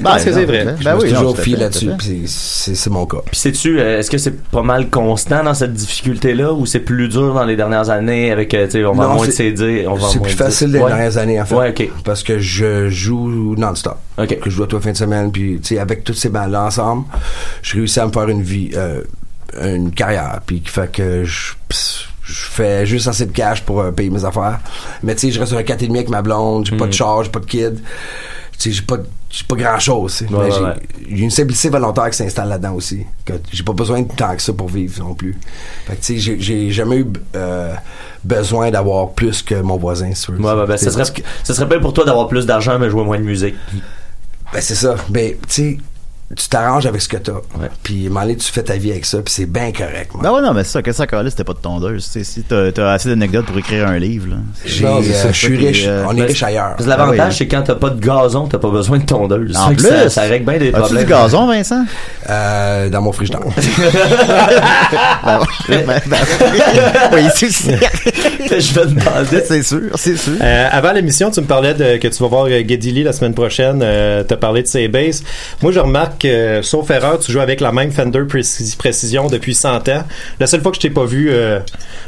pense 0.02 0.24
que 0.24 0.32
c'est 0.32 0.46
vrai. 0.46 0.64
Ben 0.64 0.76
je 0.80 0.88
me 0.88 0.94
oui, 0.94 1.00
suis 1.08 1.12
toujours 1.14 1.38
fié 1.38 1.56
là-dessus, 1.56 1.90
c'est- 2.26 2.88
mon 2.88 3.04
cas. 3.04 3.18
Puis 3.26 3.36
sais-tu, 3.36 3.78
euh, 3.78 3.98
est-ce 3.98 4.10
que 4.10 4.16
c'est 4.16 4.40
pas 4.50 4.62
mal 4.62 4.88
constant 4.88 5.44
dans 5.44 5.52
cette 5.52 5.74
difficulté-là 5.74 6.54
ou 6.54 6.64
c'est 6.64 6.80
plus 6.80 7.08
dur 7.08 7.34
dans 7.34 7.44
les 7.44 7.56
dernières 7.56 7.90
années 7.90 8.30
avec, 8.32 8.54
euh, 8.54 8.64
tu 8.64 8.70
sais, 8.72 8.84
on 8.86 8.94
vend 8.94 9.02
Non, 9.08 9.14
moins 9.16 9.26
de 9.26 9.30
c'est- 9.32 9.54
CD, 9.54 9.86
on 9.86 9.96
vend 9.96 10.08
C'est 10.08 10.18
plus 10.20 10.32
de 10.32 10.36
facile 10.38 10.72
les 10.72 10.78
Ouais. 10.78 10.88
dernières 10.88 11.18
années, 11.18 11.38
en 11.38 11.44
fait. 11.44 11.54
Ouais, 11.56 11.68
ok. 11.70 11.90
Parce 12.04 12.22
que 12.22 12.38
je 12.38 12.88
joue 12.88 13.54
non-stop. 13.58 13.98
Ok. 14.16 14.38
Que 14.40 14.48
je 14.48 14.56
joue 14.56 14.62
à 14.62 14.66
toi 14.66 14.80
fin 14.80 14.92
de 14.92 14.96
semaine, 14.96 15.30
puis 15.30 15.60
tu 15.60 15.74
sais, 15.74 15.78
avec 15.78 16.04
toutes 16.04 16.16
ces 16.16 16.30
bandes-là 16.30 16.62
ensemble, 16.64 17.04
je 17.60 17.74
réussis 17.76 18.00
à 18.00 18.06
me 18.06 18.12
faire 18.12 18.28
une 18.30 18.40
vie, 18.42 18.70
euh, 18.74 19.02
une 19.62 19.90
carrière, 19.90 20.40
puis 20.46 20.62
qui 20.62 20.70
fait 20.70 20.90
que 20.90 21.24
je, 21.24 21.52
je 22.24 22.46
fais 22.46 22.86
juste 22.86 23.06
assez 23.08 23.26
de 23.26 23.32
cash 23.32 23.62
pour 23.62 23.80
euh, 23.80 23.90
payer 23.92 24.10
mes 24.10 24.24
affaires. 24.24 24.60
Mais 25.02 25.14
tu 25.14 25.22
sais, 25.22 25.30
je 25.30 25.38
reste 25.40 25.50
sur 25.52 25.58
un 25.58 25.62
4,5 25.62 25.90
avec 25.90 26.08
ma 26.08 26.22
blonde, 26.22 26.66
j'ai 26.66 26.76
pas 26.76 26.86
de 26.86 26.92
charge, 26.92 27.30
pas 27.30 27.40
de 27.40 27.46
kid. 27.46 27.80
Tu 28.58 28.70
sais, 28.70 28.70
j'ai 28.70 28.82
pas, 28.82 28.96
j'ai 29.30 29.44
pas 29.44 29.56
grand 29.56 29.78
chose. 29.80 30.22
Ouais, 30.22 30.28
mais 30.30 30.38
ouais, 30.38 30.50
j'ai 30.52 30.60
ouais. 30.62 30.74
j'ai 31.16 31.24
une 31.24 31.30
simplicité 31.30 31.68
volontaire 31.68 32.08
qui 32.10 32.16
s'installe 32.16 32.48
là-dedans 32.48 32.74
aussi. 32.74 33.04
Que 33.24 33.34
j'ai 33.52 33.62
pas 33.64 33.72
besoin 33.72 34.02
de 34.02 34.08
tant 34.14 34.34
que 34.36 34.40
ça 34.42 34.52
pour 34.52 34.68
vivre 34.68 35.02
non 35.02 35.14
plus. 35.14 35.36
Fait 35.86 35.96
que 35.96 36.00
tu 36.00 36.14
sais, 36.14 36.18
j'ai- 36.18 36.40
j'ai 36.40 36.70
jamais 36.70 36.98
eu 36.98 37.06
euh, 37.34 37.74
besoin 38.22 38.70
d'avoir 38.70 39.10
plus 39.10 39.42
que 39.42 39.56
mon 39.56 39.76
voisin, 39.76 40.14
si. 40.14 40.30
Ouais, 40.30 40.66
ben, 40.66 40.76
ça 40.76 40.90
serait, 40.92 41.04
ça 41.42 41.52
serait 41.54 41.66
bien 41.66 41.80
pour 41.80 41.92
toi 41.92 42.04
d'avoir 42.04 42.28
plus 42.28 42.46
d'argent 42.46 42.78
mais 42.78 42.88
jouer 42.90 43.04
moins 43.04 43.18
de 43.18 43.24
musique. 43.24 43.56
Ben, 44.52 44.60
c'est 44.60 44.76
ça. 44.76 44.94
Ben, 45.08 45.32
tu 45.32 45.38
sais, 45.48 45.78
tu 46.36 46.48
t'arranges 46.48 46.86
avec 46.86 47.00
ce 47.02 47.08
que 47.08 47.16
t'as. 47.18 47.32
Puis, 47.82 48.04
à 48.04 48.06
un 48.06 48.08
moment 48.08 48.20
donné, 48.22 48.36
tu 48.36 48.50
fais 48.50 48.62
ta 48.62 48.74
vie 48.76 48.90
avec 48.90 49.04
ça, 49.04 49.18
puis 49.18 49.32
c'est 49.32 49.46
bien 49.46 49.70
correct, 49.72 50.10
moi. 50.14 50.22
Ben 50.22 50.32
ouais, 50.32 50.40
non, 50.40 50.52
mais 50.54 50.64
c'est 50.64 50.70
ça, 50.72 50.82
que 50.82 50.90
ça 50.92 51.04
c'était 51.28 51.44
pas 51.44 51.52
de 51.52 51.58
tondeuse. 51.58 52.04
Tu 52.06 52.10
sais, 52.10 52.24
si 52.24 52.42
t'as 52.42 52.72
t'as 52.72 52.92
assez 52.92 53.08
d'anecdotes 53.10 53.46
pour 53.46 53.58
écrire 53.58 53.86
un 53.86 53.98
livre, 53.98 54.28
là. 54.30 54.36
Euh, 54.66 55.02
ça, 55.12 55.30
je 55.30 55.36
suis 55.38 55.56
riche. 55.56 55.84
euh, 55.86 56.04
On 56.08 56.12
est 56.16 56.20
ben, 56.20 56.26
riche 56.26 56.42
ailleurs. 56.42 56.70
Parce 56.76 56.84
que 56.84 56.88
l'avantage, 56.88 57.20
Ah 57.20 57.28
oui. 57.28 57.34
c'est 57.36 57.46
quand 57.46 57.62
t'as 57.62 57.74
pas 57.74 57.90
de 57.90 58.00
gazon, 58.04 58.46
t'as 58.48 58.58
pas 58.58 58.70
besoin 58.70 58.98
de 58.98 59.04
tondeuse. 59.04 59.56
En 59.56 59.74
plus, 59.74 59.86
ça, 59.86 60.08
ça 60.08 60.22
règle 60.22 60.46
bien 60.50 60.58
des 60.58 60.68
as-tu 60.70 60.80
problèmes. 60.80 61.04
du 61.04 61.10
gazon, 61.10 61.46
Vincent? 61.46 61.84
Euh, 62.28 62.88
dans 62.88 63.02
mon 63.02 63.12
frigidaire. 63.12 63.40
ben, 65.24 65.38
ouais, 65.40 65.46
ben, 65.86 66.00
ben, 66.06 66.18
oui, 67.12 67.22
c'est 67.34 67.48
je 68.48 68.74
vais 68.80 68.86
demander. 68.86 69.42
C'est 69.46 69.62
sûr, 69.62 69.80
c'est 69.96 70.16
sûr. 70.16 70.32
Euh, 70.40 70.68
avant 70.70 70.92
l'émission, 70.92 71.30
tu 71.30 71.40
me 71.40 71.46
parlais 71.46 71.74
de 71.74 71.96
que 71.98 72.08
tu 72.08 72.22
vas 72.22 72.28
voir 72.28 72.44
euh, 72.46 72.62
Geddy 72.66 72.92
Lee 72.92 73.02
la 73.02 73.12
semaine 73.12 73.34
prochaine. 73.34 73.80
Euh, 73.82 74.22
tu 74.26 74.32
as 74.34 74.36
parlé 74.36 74.62
de 74.62 74.66
ses 74.68 74.88
basses. 74.88 75.22
Moi, 75.62 75.72
je 75.72 75.80
remarque, 75.80 76.24
euh, 76.24 76.62
sauf 76.62 76.90
erreur, 76.90 77.18
tu 77.18 77.32
joues 77.32 77.40
avec 77.40 77.60
la 77.60 77.72
même 77.72 77.90
Fender 77.92 78.22
Précis- 78.28 78.76
Précision 78.76 79.28
depuis 79.28 79.54
100 79.54 79.88
ans. 79.88 80.04
La 80.40 80.46
seule 80.46 80.62
fois 80.62 80.70
que 80.70 80.76
je 80.76 80.80
t'ai 80.82 80.90
pas 80.90 81.04
vu 81.04 81.30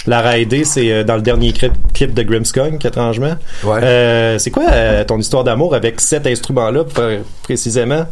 la 0.07 0.21
rider, 0.21 0.65
c'est 0.65 1.05
dans 1.05 1.17
le 1.17 1.23
dernier 1.23 1.53
clip, 1.53 1.73
clip 1.95 2.15
de 2.15 2.23
Grimmskunk, 2.23 2.85
étrangement. 2.85 3.35
Ouais. 3.65 4.37
C'est 4.39 4.51
quoi 4.51 5.05
ton 5.07 5.19
histoire 5.19 5.45
d'amour 5.45 5.75
avec 5.75 6.01
cet 6.01 6.27
instrument-là, 6.27 6.83
pr- 6.85 7.19
précisément? 7.43 8.07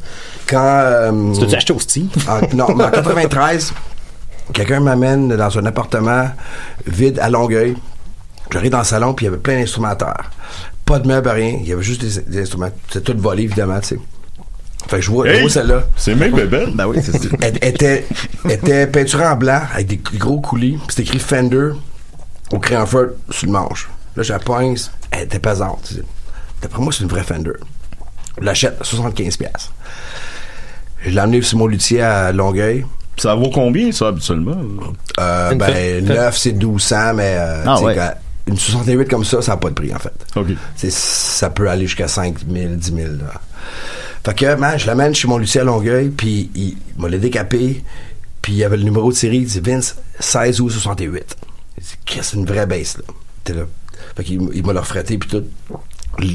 Quand. 0.47 1.33
Tu 1.39 1.47
t'as 1.47 1.57
acheté 1.57 1.73
au 1.73 1.79
Steve? 1.81 2.09
en, 2.29 2.41
non, 2.57 2.75
mais 2.75 2.85
en 2.85 2.91
93, 2.91 3.73
quelqu'un 4.53 4.81
m'amène 4.81 5.35
dans 5.37 5.59
un 5.59 5.65
appartement 5.67 6.29
vide 6.87 7.19
à 7.21 7.31
Longueuil. 7.31 7.75
J'arrive 8.53 8.71
dans 8.71 8.79
le 8.79 8.85
salon, 8.85 9.15
puis 9.15 9.25
il 9.27 9.29
y 9.29 9.33
avait 9.33 9.39
plein 9.41 9.65
terre. 9.97 10.31
Pas 10.85 10.99
de 10.99 11.09
meubles, 11.09 11.29
rien. 11.29 11.57
Il 11.61 11.67
y 11.69 11.73
avait 11.73 11.83
juste 11.83 12.03
des, 12.05 12.21
des 12.23 12.43
instruments. 12.43 12.71
C'était 12.91 13.13
tout 13.13 13.19
volé, 13.21 13.45
évidemment, 13.45 13.81
tu 13.81 13.89
sais. 13.89 13.99
Fait 14.87 14.97
que 14.97 15.03
je 15.03 15.11
vois, 15.11 15.27
je 15.27 15.33
Hey! 15.33 15.41
vois 15.41 15.51
celle-là. 15.51 15.85
C'est 15.97 16.15
mes 16.15 16.29
bébés. 16.29 16.67
Ben 16.75 16.87
oui, 16.87 16.99
c'est 17.03 17.19
sûr. 17.21 17.31
Elle 17.41 17.57
était, 17.63 18.05
était 18.49 18.87
peinturée 18.87 19.27
en 19.27 19.35
blanc 19.37 19.63
avec 19.75 19.87
des 19.87 20.19
gros 20.19 20.41
coulis. 20.41 20.73
puis 20.77 20.87
C'était 20.91 21.03
écrit 21.05 21.19
Fender 21.19 21.71
au 22.53 22.59
crayon 22.59 22.85
feu 22.85 23.17
sur 23.31 23.47
le 23.47 23.53
manche. 23.53 23.89
Là, 24.17 24.23
je 24.23 24.33
la 24.33 24.39
pogne, 24.39 24.77
elle 25.11 25.23
était 25.25 25.39
pesante. 25.39 25.95
D'après 26.61 26.83
moi, 26.83 26.93
c'est 26.93 27.03
une 27.03 27.09
vraie 27.09 27.23
Fender. 27.25 27.53
Je 28.39 28.45
l'achète 28.45 28.77
à 28.81 28.85
75 28.85 29.37
pièces. 29.39 29.71
Je 31.05 31.11
l'ai 31.11 31.19
amené 31.19 31.41
sur 31.43 31.59
mon 31.59 31.67
luthier 31.67 32.03
à 32.03 32.31
Longueuil. 32.33 32.85
Ça 33.17 33.35
vaut 33.35 33.51
combien, 33.51 33.91
ça, 33.93 34.09
habituellement? 34.09 34.57
Euh, 35.19 35.55
ben, 35.55 35.67
fait- 35.67 36.01
neuf, 36.03 36.37
c'est 36.37 36.53
1200, 36.53 37.15
mais 37.15 37.37
euh, 37.39 37.63
Ah, 37.67 37.81
ouais. 37.81 37.97
Une 38.47 38.59
68 38.59 39.09
comme 39.09 39.25
ça, 39.25 39.41
ça 39.43 39.53
n'a 39.53 39.57
pas 39.57 39.69
de 39.71 39.75
prix, 39.75 39.93
en 39.95 39.99
fait. 39.99 40.13
Ça 40.91 41.51
peut 41.51 41.69
aller 41.69 41.87
jusqu'à 41.87 42.09
5 42.09 42.37
000, 42.51 42.75
10 42.75 42.95
000. 42.95 42.99
là. 43.13 43.41
Fait 44.25 44.35
que, 44.35 44.55
man, 44.55 44.79
je 44.79 44.87
l'amène 44.87 45.15
chez 45.15 45.29
mon 45.29 45.39
luthier 45.39 45.61
à 45.61 45.65
Longueuil, 45.65 46.09
puis 46.11 46.51
il 46.55 46.77
m'a 46.99 47.09
le 47.09 47.19
décapé, 47.19 47.83
puis 48.43 48.53
il 48.53 48.59
y 48.59 48.65
avait 48.65 48.77
le 48.77 48.83
numéro 48.83 49.11
de 49.11 49.17
série, 49.17 49.39
il 49.39 49.47
dit 49.47 49.61
Vince, 49.61 49.97
16 50.21 50.61
ou 50.61 50.71
68. 50.71 51.37
Il 51.79 51.83
dit, 51.83 51.89
Qu'est-ce 52.05 52.31
c'est 52.33 52.37
une 52.37 52.47
vraie 52.47 52.67
baisse, 52.67 52.97
là. 52.99 53.05
T'es 53.45 53.53
là. 53.55 53.63
Fait 54.17 54.25
qu'il 54.25 54.41
il 54.55 54.65
m'a 54.65 54.73
le 54.73 54.81
refrété, 54.81 55.19
puis 55.19 55.29
tout. 55.29 55.45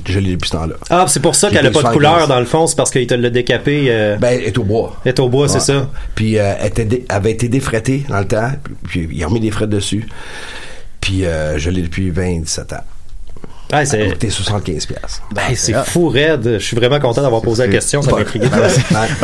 Je 0.06 0.20
l'ai 0.20 0.32
depuis 0.32 0.50
ce 0.50 0.58
temps-là. 0.58 0.76
Ah, 0.90 1.06
c'est 1.08 1.22
pour 1.22 1.36
ça 1.36 1.50
qu'elle 1.50 1.66
a 1.66 1.70
payé 1.70 1.72
pas 1.82 1.90
de 1.90 1.94
75. 1.94 1.94
couleur 1.94 2.28
dans 2.28 2.40
le 2.42 2.46
fond, 2.46 2.68
c'est 2.68 2.76
parce 2.76 2.92
qu'il 2.92 3.08
te 3.08 3.14
l'a 3.14 3.30
décapé. 3.30 3.86
Euh, 3.88 4.18
Ben, 4.18 4.38
elle 4.38 4.44
est 4.48 4.58
au 4.58 4.64
bois. 4.66 4.98
elle 5.06 5.10
est 5.12 5.20
au 5.22 5.30
bois, 5.30 5.48
c'est 5.48 5.62
ça. 5.62 5.90
Puis 6.16 6.38
euh, 6.38 6.54
elle 6.60 6.68
était 6.68 6.84
dé- 6.86 7.06
avait 7.08 7.32
été 7.32 7.48
défraîtée 7.48 8.04
dans 8.10 8.20
le 8.20 8.28
temps, 8.28 8.52
puis 8.84 9.08
il 9.10 9.24
a 9.24 9.28
remis 9.28 9.40
des 9.40 9.52
frettes 9.52 9.70
dessus. 9.70 10.06
Puis 11.02 11.26
euh, 11.26 11.58
je 11.58 11.70
l'ai 11.70 11.82
depuis 11.82 12.10
27 12.10 12.74
ans. 12.74 12.84
Ah, 13.72 13.86
c'est 13.86 14.02
a 14.02 14.10
coûté 14.10 14.32
75 14.32 14.86
pièces. 14.88 15.22
ben, 15.32 15.42
c'est 15.54 15.76
fou 15.86 16.10
raide. 16.10 16.54
Je 16.54 16.58
suis 16.66 16.76
vraiment 16.76 17.00
content 17.00 17.22
d'avoir 17.22 17.44
posé 17.44 17.68
la 17.68 17.72
question, 17.72 18.02
ça 18.02 18.10
m'a 18.12 18.22
intrigué. 18.22 18.48
Ben, 18.50 18.68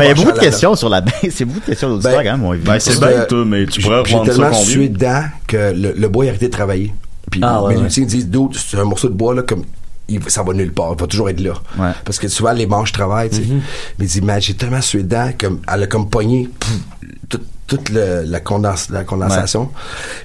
il 0.03 0.05
y 0.05 0.07
a 0.09 0.13
beaucoup 0.13 0.31
de 0.33 0.39
questions 0.39 0.75
sur 0.75 0.87
la 0.87 1.01
baisse. 1.01 1.13
C'est 1.31 1.45
beaucoup 1.45 1.61
de 1.61 1.65
questions 1.65 1.89
d'auditeurs, 1.89 2.17
Ben, 2.17 2.23
quand 2.23 2.37
même. 2.37 2.45
on 2.45 2.55
Ben, 2.55 2.79
c'est 2.79 2.99
que 2.99 3.25
toi, 3.25 3.43
mais 3.45 3.65
tu 3.65 3.81
pourrais 3.81 4.01
revendre 4.01 4.27
ça 4.27 4.31
tellement 4.33 4.53
sué 4.53 4.89
dedans 4.89 5.23
que 5.47 5.73
le, 5.75 5.93
le 5.97 6.07
bois 6.09 6.25
a 6.25 6.27
arrêté 6.29 6.45
de 6.45 6.51
travailler. 6.51 6.93
Puis 7.31 7.41
Ah, 7.43 7.63
ouais, 7.63 7.71
mes 7.73 7.77
ouais. 7.77 7.83
luthiers 7.85 8.03
me 8.03 8.07
disent, 8.09 8.29
d'autres, 8.29 8.59
c'est 8.59 8.77
un 8.77 8.83
morceau 8.83 9.07
de 9.09 9.15
bois, 9.15 9.33
là, 9.33 9.41
comme, 9.41 9.63
il- 10.07 10.21
ça 10.27 10.43
va 10.43 10.53
nulle 10.53 10.71
part, 10.73 10.93
il 10.95 11.01
va 11.01 11.07
toujours 11.07 11.29
être 11.31 11.39
là. 11.39 11.53
Ouais. 11.79 11.89
Parce 12.05 12.19
que 12.19 12.27
souvent, 12.27 12.51
les 12.51 12.67
manches 12.67 12.91
travaillent, 12.91 13.31
tu 13.31 13.37
sais. 13.37 13.41
Mm-hmm. 13.41 13.59
Mais 13.97 14.05
il 14.05 14.21
dit, 14.21 14.31
j'ai 14.41 14.53
tellement 14.53 14.81
sué 14.81 15.01
dedans, 15.01 15.31
comme, 15.39 15.59
elle 15.73 15.83
a 15.83 15.87
comme 15.87 16.07
pogné, 16.07 16.47
pff, 16.59 16.71
toute, 17.29 17.43
toute 17.67 17.89
le- 17.89 18.23
la, 18.25 18.39
condense- 18.39 18.89
la 18.91 19.03
condensation. 19.03 19.71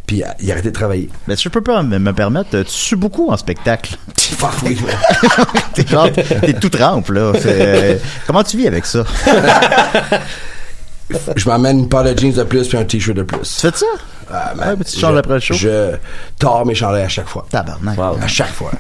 Puis 0.07 0.23
il 0.41 0.51
a 0.51 0.53
arrêté 0.55 0.69
de 0.71 0.75
travailler. 0.75 1.09
Mais 1.27 1.37
si 1.37 1.45
je 1.45 1.49
peux 1.49 1.63
pas 1.63 1.83
me, 1.83 1.99
me 1.99 2.13
permettre, 2.13 2.51
tu 2.63 2.71
sues 2.71 2.97
beaucoup 2.97 3.31
en 3.31 3.37
spectacle. 3.37 3.97
Fuck 4.17 4.53
oui, 4.65 4.79
man. 4.85 5.47
t'es 5.75 5.87
genre, 5.87 6.09
t'es 6.13 6.53
tout 6.55 6.69
trempe, 6.69 7.09
là. 7.11 7.33
Euh, 7.47 7.97
comment 8.27 8.43
tu 8.45 8.57
vis 8.57 8.67
avec 8.67 8.85
ça? 8.87 9.05
Je 11.35 11.49
m'emmène 11.49 11.81
une 11.81 11.89
paire 11.89 12.05
de 12.05 12.17
jeans 12.17 12.33
de 12.33 12.45
plus 12.45 12.69
puis 12.69 12.79
un 12.79 12.85
t-shirt 12.85 13.17
de 13.17 13.25
plus. 13.25 13.41
Tu 13.41 13.61
fais 13.69 13.77
ça? 13.77 13.87
Ah, 14.33 14.53
man, 14.55 14.69
Ouais, 14.69 14.75
mais 14.79 14.85
tu 14.85 14.97
changes 14.97 15.15
je- 15.15 15.19
après 15.19 15.35
le 15.35 15.41
show? 15.41 15.55
Je 15.55 15.97
tords 16.39 16.65
mes 16.65 16.75
chandelles 16.77 17.05
à 17.07 17.09
chaque 17.09 17.27
fois. 17.29 17.47
Tabarnak. 17.51 17.99
À 18.23 18.29
chaque 18.29 18.53
fois. 18.53 18.71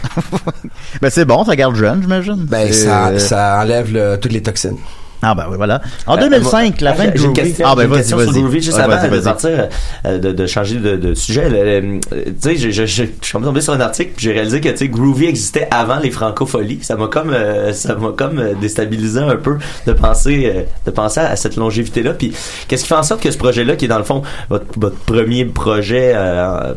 Ben, 1.03 1.11
c'est 1.11 1.25
bon, 1.25 1.45
ça 1.45 1.57
garde 1.57 1.75
jeune, 1.75 2.03
j'imagine. 2.03 2.37
Ben, 2.49 2.73
ça, 2.73 3.09
euh, 3.09 3.19
ça 3.19 3.59
enlève 3.61 3.93
le- 3.93 4.17
toutes 4.21 4.31
les 4.33 4.43
toxines. 4.43 4.77
Ah, 5.23 5.35
ben 5.35 5.45
oui, 5.51 5.57
voilà. 5.57 5.81
En 6.07 6.17
Euh, 6.17 6.21
2005, 6.21 6.81
la 6.81 6.95
moi, 6.95 7.05
fin 7.05 7.11
de 7.11 7.17
j'ai 7.17 7.25
une 7.25 7.33
Groovy. 7.33 7.49
question, 7.49 7.67
Ah, 7.69 7.75
ben, 7.77 7.87
vas-y, 7.89 8.13
vas-y. 8.13 8.27
Groovy, 8.41 8.63
juste 8.63 8.77
Ouais, 8.79 8.83
avant 8.85 8.97
vas-y, 8.97 9.11
de 9.19 9.25
partir, 9.25 9.69
euh, 10.07 10.19
de, 10.19 10.33
de 10.33 10.47
changer 10.47 10.77
de, 10.77 10.97
de 10.97 11.15
sujet. 11.15 11.49
tu 11.51 12.33
sais, 12.41 12.57
je, 12.57 12.71
je, 12.71 12.87
je, 12.87 13.05
je 13.05 13.27
suis 13.27 13.33
tombé 13.39 13.61
sur 13.61 13.73
un 13.75 13.81
article 13.81 14.13
puis 14.17 14.25
j'ai 14.27 14.33
réalisé 14.33 14.61
que 14.61 14.69
tu 14.71 14.77
sais, 14.79 14.89
Groovy 14.89 15.27
existait 15.27 15.69
avant 15.71 15.99
les 15.99 16.11
francopholies. 16.11 16.79
Ça 16.83 16.97
m'a 16.97 17.07
comme, 17.09 17.31
euh, 17.33 17.73
ça 17.73 17.95
m'a 17.97 18.13
comme 18.17 18.39
euh, 18.39 18.55
déstabilisé 18.61 19.21
un 19.21 19.37
peu 19.37 19.57
de 19.87 19.93
penser, 19.93 20.53
euh, 20.55 20.63
de 20.87 20.91
penser 20.91 21.21
à 21.21 21.37
cette 21.37 21.57
longévité-là. 21.57 22.15
Puis 22.15 22.33
qu'est-ce 22.69 22.83
qui 22.83 22.89
fait 22.89 22.95
en 22.95 23.03
sorte 23.03 23.23
que 23.23 23.31
ce 23.31 23.39
projet-là, 23.39 23.77
qui 23.77 23.85
est 23.85 23.89
dans 23.89 23.99
le 23.99 24.05
fond 24.05 24.23
votre, 24.49 24.65
votre 24.79 24.97
premier 24.97 25.45
projet, 25.45 26.13
euh, 26.15 26.73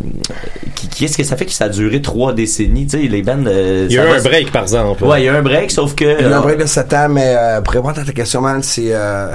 qui, 0.75 0.87
qui 0.89 1.05
est-ce 1.05 1.17
que 1.17 1.23
ça 1.23 1.37
fait 1.37 1.45
que 1.45 1.51
ça 1.51 1.65
a 1.65 1.69
duré 1.69 2.01
trois 2.01 2.33
décennies? 2.33 2.87
Tu 2.87 2.99
sais, 3.01 3.07
les 3.07 3.21
bands. 3.21 3.43
euh, 3.47 3.87
Il 3.89 3.95
y 3.95 3.99
a 3.99 4.05
eu 4.05 4.19
un 4.19 4.21
break, 4.21 4.51
par 4.51 4.63
exemple. 4.63 5.03
Ouais, 5.03 5.21
il 5.21 5.25
y 5.25 5.29
a 5.29 5.33
eu 5.33 5.35
un 5.35 5.41
break, 5.41 5.71
sauf 5.71 5.95
que. 5.95 6.03
Il 6.03 6.21
y 6.27 6.31
a 6.31 6.35
un 6.35 6.39
euh, 6.39 6.41
break 6.41 6.59
de 6.59 6.65
7 6.65 6.93
ans, 6.93 7.07
mais 7.09 7.35
euh, 7.37 7.61
pour 7.61 7.73
répondre 7.73 7.99
à 7.99 8.03
ta 8.03 8.11
question, 8.11 8.32
c'est 8.61 8.89
euh, 8.93 9.33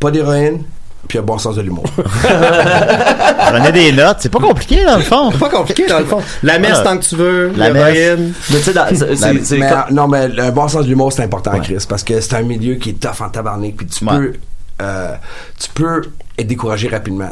pas 0.00 0.10
d'héroïne 0.10 0.62
puis 1.06 1.18
un 1.18 1.22
bon 1.22 1.38
sens 1.38 1.56
de 1.56 1.62
l'humour. 1.62 1.84
Prenez 3.48 3.72
des 3.72 3.92
notes. 3.92 4.18
C'est 4.20 4.28
pas 4.28 4.40
compliqué, 4.40 4.84
dans 4.84 4.96
le 4.96 5.02
fond. 5.02 5.30
C'est 5.32 5.38
pas 5.38 5.48
compliqué, 5.48 5.86
dans 5.86 6.00
le 6.00 6.04
fond. 6.04 6.20
La 6.42 6.58
messe 6.58 6.72
Voilà. 6.72 6.84
tant 6.90 6.98
que 6.98 7.04
tu 7.04 7.16
veux. 7.16 7.52
La 7.56 7.70
messe. 7.72 7.94
l'héroïne. 7.94 8.32
mais 8.50 8.58
tu 8.58 8.72
sais, 8.72 9.44
c'est- 9.44 9.92
non, 9.92 10.06
mais 10.08 10.28
un 10.38 10.50
bon 10.50 10.68
sens 10.68 10.84
de 10.84 10.88
l'humour, 10.90 11.12
c'est 11.12 11.22
important, 11.22 11.58
Chris, 11.60 11.84
parce 11.88 12.02
que 12.04 12.20
c'est 12.20 12.34
un 12.34 12.42
milieu 12.42 12.74
qui 12.74 12.90
est 12.90 13.00
tough 13.00 13.20
en 13.24 13.30
tabarnak, 13.30 13.74
puis 13.76 13.86
tu 13.86 14.04
Ouais. 14.04 14.18
peux, 14.18 14.32
euh, 14.82 15.14
tu 15.58 15.70
peux 15.70 16.02
être 16.38 16.46
découragé 16.46 16.88
rapidement. 16.88 17.30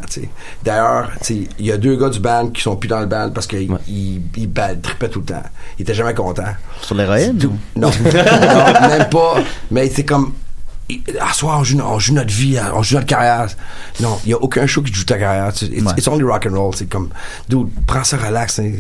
D'ailleurs, 0.64 1.10
il 1.28 1.46
y 1.60 1.70
a 1.72 1.76
deux 1.76 1.96
gars 1.96 2.08
du 2.08 2.18
band 2.20 2.48
qui 2.48 2.62
sont 2.62 2.76
plus 2.76 2.88
dans 2.88 3.00
le 3.00 3.06
band 3.06 3.30
parce 3.34 3.46
qu'ils 3.46 3.68
ils, 3.88 4.20
ils 4.36 4.50
trippaient 4.82 5.08
tout 5.08 5.20
le 5.20 5.26
temps. 5.26 5.42
Ils 5.78 5.82
étaient 5.82 5.94
jamais 5.94 6.14
contents. 6.14 6.42
Sur 6.82 6.94
l'héroïne? 6.94 7.38
Non, 7.76 7.90
non, 8.04 8.88
même 8.88 9.08
pas. 9.10 9.34
Mais 9.70 9.90
c'est 9.94 10.04
comme, 10.04 10.32
à 11.20 11.32
soir, 11.32 11.58
on 11.60 11.64
joue, 11.64 11.80
on 11.80 11.98
joue 11.98 12.14
notre 12.14 12.32
vie, 12.32 12.58
on 12.74 12.82
joue 12.82 12.94
notre 12.94 13.06
carrière. 13.06 13.48
Non, 14.00 14.18
il 14.24 14.30
y 14.30 14.34
a 14.34 14.38
aucun 14.38 14.66
show 14.66 14.82
qui 14.82 14.92
joue 14.92 15.04
ta 15.04 15.18
carrière. 15.18 15.48
It's, 15.48 15.62
Ouais. 15.62 15.92
it's 15.96 16.06
only 16.08 16.22
rock 16.22 16.46
and 16.50 16.54
roll. 16.54 16.72
C'est 16.76 16.88
comme, 16.88 17.10
dude, 17.48 17.68
prends 17.86 18.04
ça 18.04 18.16
relax. 18.16 18.58
hein. 18.60 18.72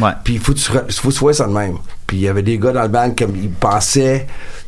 Ouais. 0.00 0.10
Puis 0.24 0.34
il 0.34 0.40
faut 0.40 0.54
faut 0.56 1.10
vois 1.10 1.34
ça 1.34 1.46
de 1.46 1.52
même. 1.52 1.76
Puis 2.06 2.16
il 2.18 2.22
y 2.22 2.28
avait 2.28 2.42
des 2.42 2.58
gars 2.58 2.72
dans 2.72 2.82
le 2.82 2.88
band 2.88 3.10
comme 3.16 3.36
ils 3.36 3.50
pensaient 3.50 4.26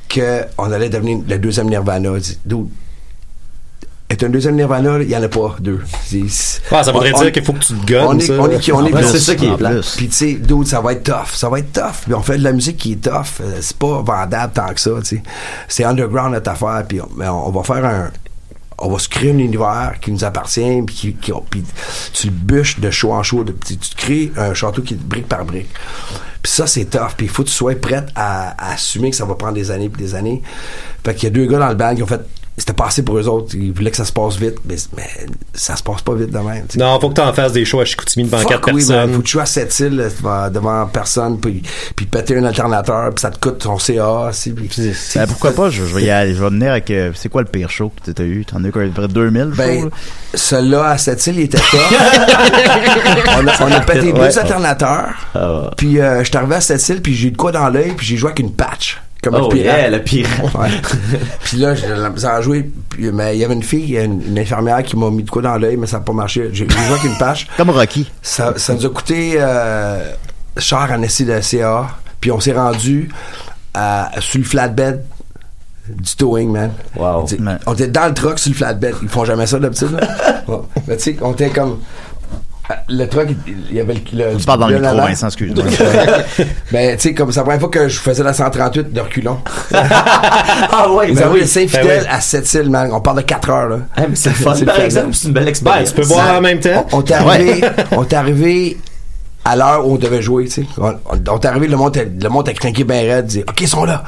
que 0.09 0.43
on 0.59 0.71
allait 0.71 0.91
devenir 0.91 1.19
le 1.27 1.39
deuxième 1.39 1.69
Nirvana. 1.71 2.11
Dude, 2.45 2.69
être 4.13 4.25
un 4.25 4.29
deuxième 4.29 4.57
Nirvana, 4.57 4.99
il 5.01 5.09
y 5.11 5.17
en 5.17 5.23
a 5.23 5.29
pas 5.29 5.57
deux. 5.61 5.81
Ah, 6.71 6.83
ça 6.83 6.93
voudrait 6.93 7.13
on- 7.15 7.21
dire 7.23 7.33
qu'il 7.33 7.45
faut 7.45 7.53
que 7.53 7.61
tu 7.61 7.75
te 7.75 7.87
gonnes, 7.93 8.07
On 8.07 8.19
est, 8.19 8.23
ça. 8.27 8.33
on 8.39 8.51
est, 8.51 8.73
on 8.73 8.87
est 8.87 9.03
c'est 9.05 9.19
ça 9.21 9.35
qui 9.35 9.47
est 9.47 9.57
plat. 9.57 9.71
Puis 9.97 10.09
tu 10.09 10.15
sais, 10.15 10.33
dude, 10.35 10.67
ça 10.67 10.81
va 10.81 10.93
être 10.93 11.05
tough. 11.05 11.35
Ça 11.35 11.49
va 11.49 11.59
être 11.59 11.73
tough. 11.73 12.03
Puis 12.05 12.15
on 12.15 12.23
fait 12.23 12.39
de 12.39 12.45
la 12.45 12.53
musique 12.53 12.77
qui 12.77 12.93
est 12.93 12.97
tough. 13.03 13.41
Euh, 13.41 13.59
c'est 13.61 13.77
pas 13.77 14.03
vendable 14.03 14.53
tant 14.55 14.73
que 14.73 14.81
ça, 14.81 14.91
tu 15.01 15.17
sais. 15.17 15.23
C'est 15.69 15.85
underground 15.85 16.33
notre 16.33 16.51
affaire. 16.51 16.85
Puis 16.89 17.01
on, 17.01 17.09
mais 17.17 17.29
on, 17.29 17.49
on 17.49 17.51
va 17.51 17.63
faire 17.63 17.85
un. 17.85 18.11
On 18.79 18.91
va 18.91 18.99
se 18.99 19.09
créer 19.09 19.31
un 19.31 19.39
univers 19.39 19.95
qui 20.01 20.11
nous 20.11 20.25
appartient. 20.25 20.83
Puis, 20.87 20.95
qui, 20.95 21.15
qui- 21.15 21.33
puis 21.51 21.63
tu 22.13 22.27
le 22.27 22.33
bûches 22.33 22.81
de 22.81 22.91
show 22.91 23.13
en 23.13 23.23
show. 23.23 23.45
De, 23.45 23.53
tu, 23.53 23.77
tu 23.77 23.95
crées 23.97 24.33
un 24.37 24.55
château 24.55 24.83
qui 24.83 24.95
est 24.95 25.01
brique 25.01 25.29
par 25.29 25.45
brique. 25.45 25.71
Puis 26.43 26.51
ça, 26.53 26.67
c'est 26.67 26.87
tough. 26.87 27.13
Puis 27.17 27.27
il 27.27 27.29
faut 27.31 27.45
que 27.45 27.49
tu 27.49 27.55
sois 27.55 27.77
prête 27.77 28.09
à, 28.17 28.51
à 28.59 28.73
assumer 28.75 29.11
que 29.11 29.17
ça 29.17 29.25
va 29.25 29.37
prendre 29.37 29.55
des 29.55 29.71
années 29.71 29.89
puis 29.89 30.03
des 30.03 30.15
années. 30.17 30.43
Fait 31.05 31.15
qu'il 31.15 31.25
y 31.25 31.27
a 31.29 31.31
deux 31.31 31.47
gars 31.47 31.59
dans 31.61 31.69
le 31.69 31.77
band 31.77 31.95
qui 31.95 32.03
ont 32.03 32.07
fait. 32.07 32.21
C'était 32.59 32.75
pas 32.75 32.87
assez 32.89 33.03
pour 33.03 33.17
eux 33.19 33.27
autres. 33.29 33.55
Ils 33.55 33.73
voulaient 33.73 33.91
que 33.91 33.97
ça 33.97 34.05
se 34.05 34.13
passe 34.13 34.37
vite. 34.37 34.57
Mais, 34.69 34.77
mais 34.97 35.09
ça 35.55 35.75
se 35.75 35.83
passe 35.83 36.03
pas 36.03 36.15
vite 36.15 36.31
de 36.31 36.39
même. 36.39 36.67
Non, 36.77 37.01
faut 37.01 37.09
que 37.09 37.15
t'en 37.15 37.33
fasses 37.33 37.53
des 37.53 37.65
shows 37.65 37.81
à 37.81 37.85
Chicoutimi 37.87 38.25
devant 38.27 38.39
Fuck 38.39 38.51
quatre 38.51 38.67
oui, 38.69 38.87
personnes. 38.87 39.13
Faut 39.15 39.21
que 39.21 39.25
tu 39.27 39.33
joues 39.33 39.41
à 39.41 39.47
cette 39.47 39.79
île 39.81 39.97
là, 39.97 40.05
devant, 40.11 40.51
devant 40.51 40.87
personne, 40.87 41.41
puis, 41.41 41.63
puis 41.97 42.05
péter 42.07 42.37
un 42.37 42.45
alternateur, 42.45 43.09
puis 43.11 43.21
ça 43.23 43.31
te 43.31 43.39
coûte 43.39 43.59
ton 43.59 43.79
CA. 43.79 44.29
aussi, 44.29 44.53
Puis, 44.53 44.69
Ben, 45.15 45.27
pourquoi 45.27 45.53
pas? 45.53 45.71
Je, 45.71 45.83
je 45.85 45.95
vais 45.95 46.03
y 46.05 46.11
aller. 46.11 46.35
Je 46.35 46.43
vais 46.43 46.51
venir 46.51 46.73
avec. 46.73 46.91
euh, 46.91 47.13
c'est 47.15 47.31
quoi 47.31 47.41
le 47.41 47.49
pire 47.49 47.71
show 47.71 47.91
que 48.05 48.11
t'as 48.11 48.23
eu? 48.25 48.45
T'en 48.45 48.63
as 48.65 48.69
eu 48.69 48.73
quoi, 48.73 48.83
à 48.83 48.87
peu 48.87 48.93
près 48.93 49.09
2000 49.09 49.45
ben, 49.57 49.89
celui-là 50.35 50.89
à 50.91 50.99
cette 50.99 51.27
île, 51.27 51.39
il 51.39 51.43
était 51.45 51.59
top. 51.59 51.81
on, 53.39 53.47
a, 53.49 53.63
on 53.69 53.73
a 53.73 53.81
pété 53.81 54.13
Ouais. 54.13 54.29
deux 54.29 54.39
alternateurs. 54.39 55.15
Ah, 55.35 55.71
Puis 55.77 55.99
euh, 56.01 56.19
je 56.23 56.29
suis 56.29 56.37
arrivé 56.37 56.57
à 56.57 56.61
cette 56.61 56.87
île, 56.89 57.01
puis 57.01 57.15
j'ai 57.15 57.29
eu 57.29 57.31
de 57.31 57.37
quoi 57.37 57.53
dans 57.53 57.69
l'œil, 57.69 57.93
puis 57.97 58.07
j'ai 58.07 58.17
joué 58.17 58.29
avec 58.29 58.41
une 58.41 58.53
patch. 58.53 59.01
Comme 59.23 59.37
Oh 59.37 59.49
le 59.49 59.55
pirate. 59.57 59.79
yeah, 59.79 59.91
le. 59.91 59.99
Ouais. 60.59 60.69
puis 61.45 61.57
là, 61.59 61.75
j'ai 61.77 61.87
la 61.89 62.11
misère 62.11 62.33
à 62.33 62.41
jouer. 62.41 62.69
Puis, 62.89 63.11
mais 63.13 63.37
il 63.37 63.41
y 63.41 63.45
avait 63.45 63.55
une 63.55 63.63
fille, 63.63 63.97
une, 63.97 64.21
une 64.27 64.39
infirmière 64.39 64.83
qui 64.83 64.97
m'a 64.97 65.11
mis 65.11 65.23
de 65.23 65.31
quoi 65.31 65.43
dans 65.43 65.57
l'œil, 65.57 65.77
mais 65.77 65.87
ça 65.87 65.99
n'a 65.99 66.05
pas 66.05 66.13
marché. 66.13 66.51
J'ai 66.53 66.67
j'ai 66.69 66.77
joué 66.77 66.87
avec 66.91 67.05
une 67.05 67.17
patch. 67.19 67.47
Comme 67.57 67.71
Rocky. 67.71 68.11
Ça, 68.21 68.55
ça 68.57 68.75
nous 68.75 68.85
a 68.85 68.91
coûté 68.91 69.35
euh, 69.37 70.13
cher 70.59 70.89
en 70.93 71.01
essai 71.03 71.25
de 71.25 71.41
CA. 71.41 71.87
Puis 72.21 72.33
on 72.33 72.41
s'est 72.41 72.53
rendu 72.53 73.11
à, 73.75 74.11
sur 74.19 74.39
le 74.39 74.45
flatbed 74.45 75.05
du 75.89 76.17
towing, 76.17 76.51
man. 76.51 76.73
Wow. 76.97 77.27
On 77.67 77.75
était 77.75 77.89
dans 77.89 78.07
le 78.07 78.15
truck 78.15 78.39
sur 78.39 78.51
le 78.51 78.57
flatbed. 78.57 78.95
Ils 79.03 79.09
font 79.09 79.25
jamais 79.25 79.47
ça 79.47 79.59
d'habitude. 79.59 79.93
là. 79.93 80.43
Ouais. 80.49 80.59
Mais 80.89 80.97
tu 80.97 81.03
sais, 81.05 81.17
on 81.21 81.33
était 81.33 81.51
comme. 81.51 81.79
Euh, 82.73 82.75
Le 82.89 83.07
truck, 83.07 83.29
il 83.47 83.77
y 83.77 83.81
avait 83.81 83.95
le. 83.95 84.01
le 84.33 84.37
Tu 84.39 84.45
parles 84.45 84.61
dans 84.61 84.69
le 84.69 84.79
micro, 84.79 84.95
l'avant. 84.97 85.09
Vincent, 85.09 85.27
excuse-moi. 85.29 85.65
Ben, 86.73 86.97
tu 86.97 87.03
sais, 87.09 87.15
comme 87.15 87.31
c'est 87.31 87.39
la 87.41 87.45
première 87.45 87.61
fois 87.61 87.69
que 87.69 87.89
je 87.89 87.99
faisais 88.01 88.23
la 88.23 88.33
138 88.33 88.93
de 88.93 89.01
reculons. 89.01 89.39
ah 89.75 90.91
ouais, 90.91 91.11
Ils 91.11 91.15
ben 91.15 91.25
avaient 91.25 91.35
oui. 91.35 91.41
le 91.41 91.47
Saint-Fidèle 91.47 91.87
Ben 91.87 92.01
oui. 92.03 92.07
à 92.11 92.21
cette 92.21 92.53
île, 92.55 92.71
man. 92.71 92.91
On 92.93 93.01
parle 93.01 93.19
de 93.19 93.23
4 93.23 93.51
heures, 93.51 93.69
là. 93.69 93.77
Ah, 93.97 94.03
mais 94.09 94.17
c'est 94.17 94.31
fun, 94.31 94.55
C'est 94.55 94.61
une 94.65 95.33
belle 95.33 95.45
Ben, 95.45 95.49
expérience. 95.49 95.89
tu 95.95 96.01
peux 96.01 96.07
boire 96.07 96.37
en 96.37 96.41
même 96.41 96.61
temps. 96.61 96.87
On, 96.93 97.03
t'est 97.03 97.15
arrivé, 97.15 97.63
on 97.93 98.05
t'est 98.05 98.17
arrivé 98.17 98.79
à 99.45 99.57
l'heure 99.57 99.87
où 99.87 99.95
on 99.95 99.97
devait 99.97 100.23
jouer, 100.23 100.45
tu 100.45 100.51
sais. 100.63 100.67
On, 100.79 100.89
on, 101.11 101.19
on 101.31 101.39
t'est 101.39 101.49
arrivé, 101.49 101.69
le 101.69 101.77
monde, 101.77 101.97
le 102.21 102.29
monde 102.29 102.49
a 102.49 102.53
craqué 102.53 102.85
bien 102.85 103.01
raide, 103.03 103.27
dit, 103.27 103.43
OK, 103.47 103.61
ils 103.61 103.69
sont 103.69 103.85
là. 103.85 104.03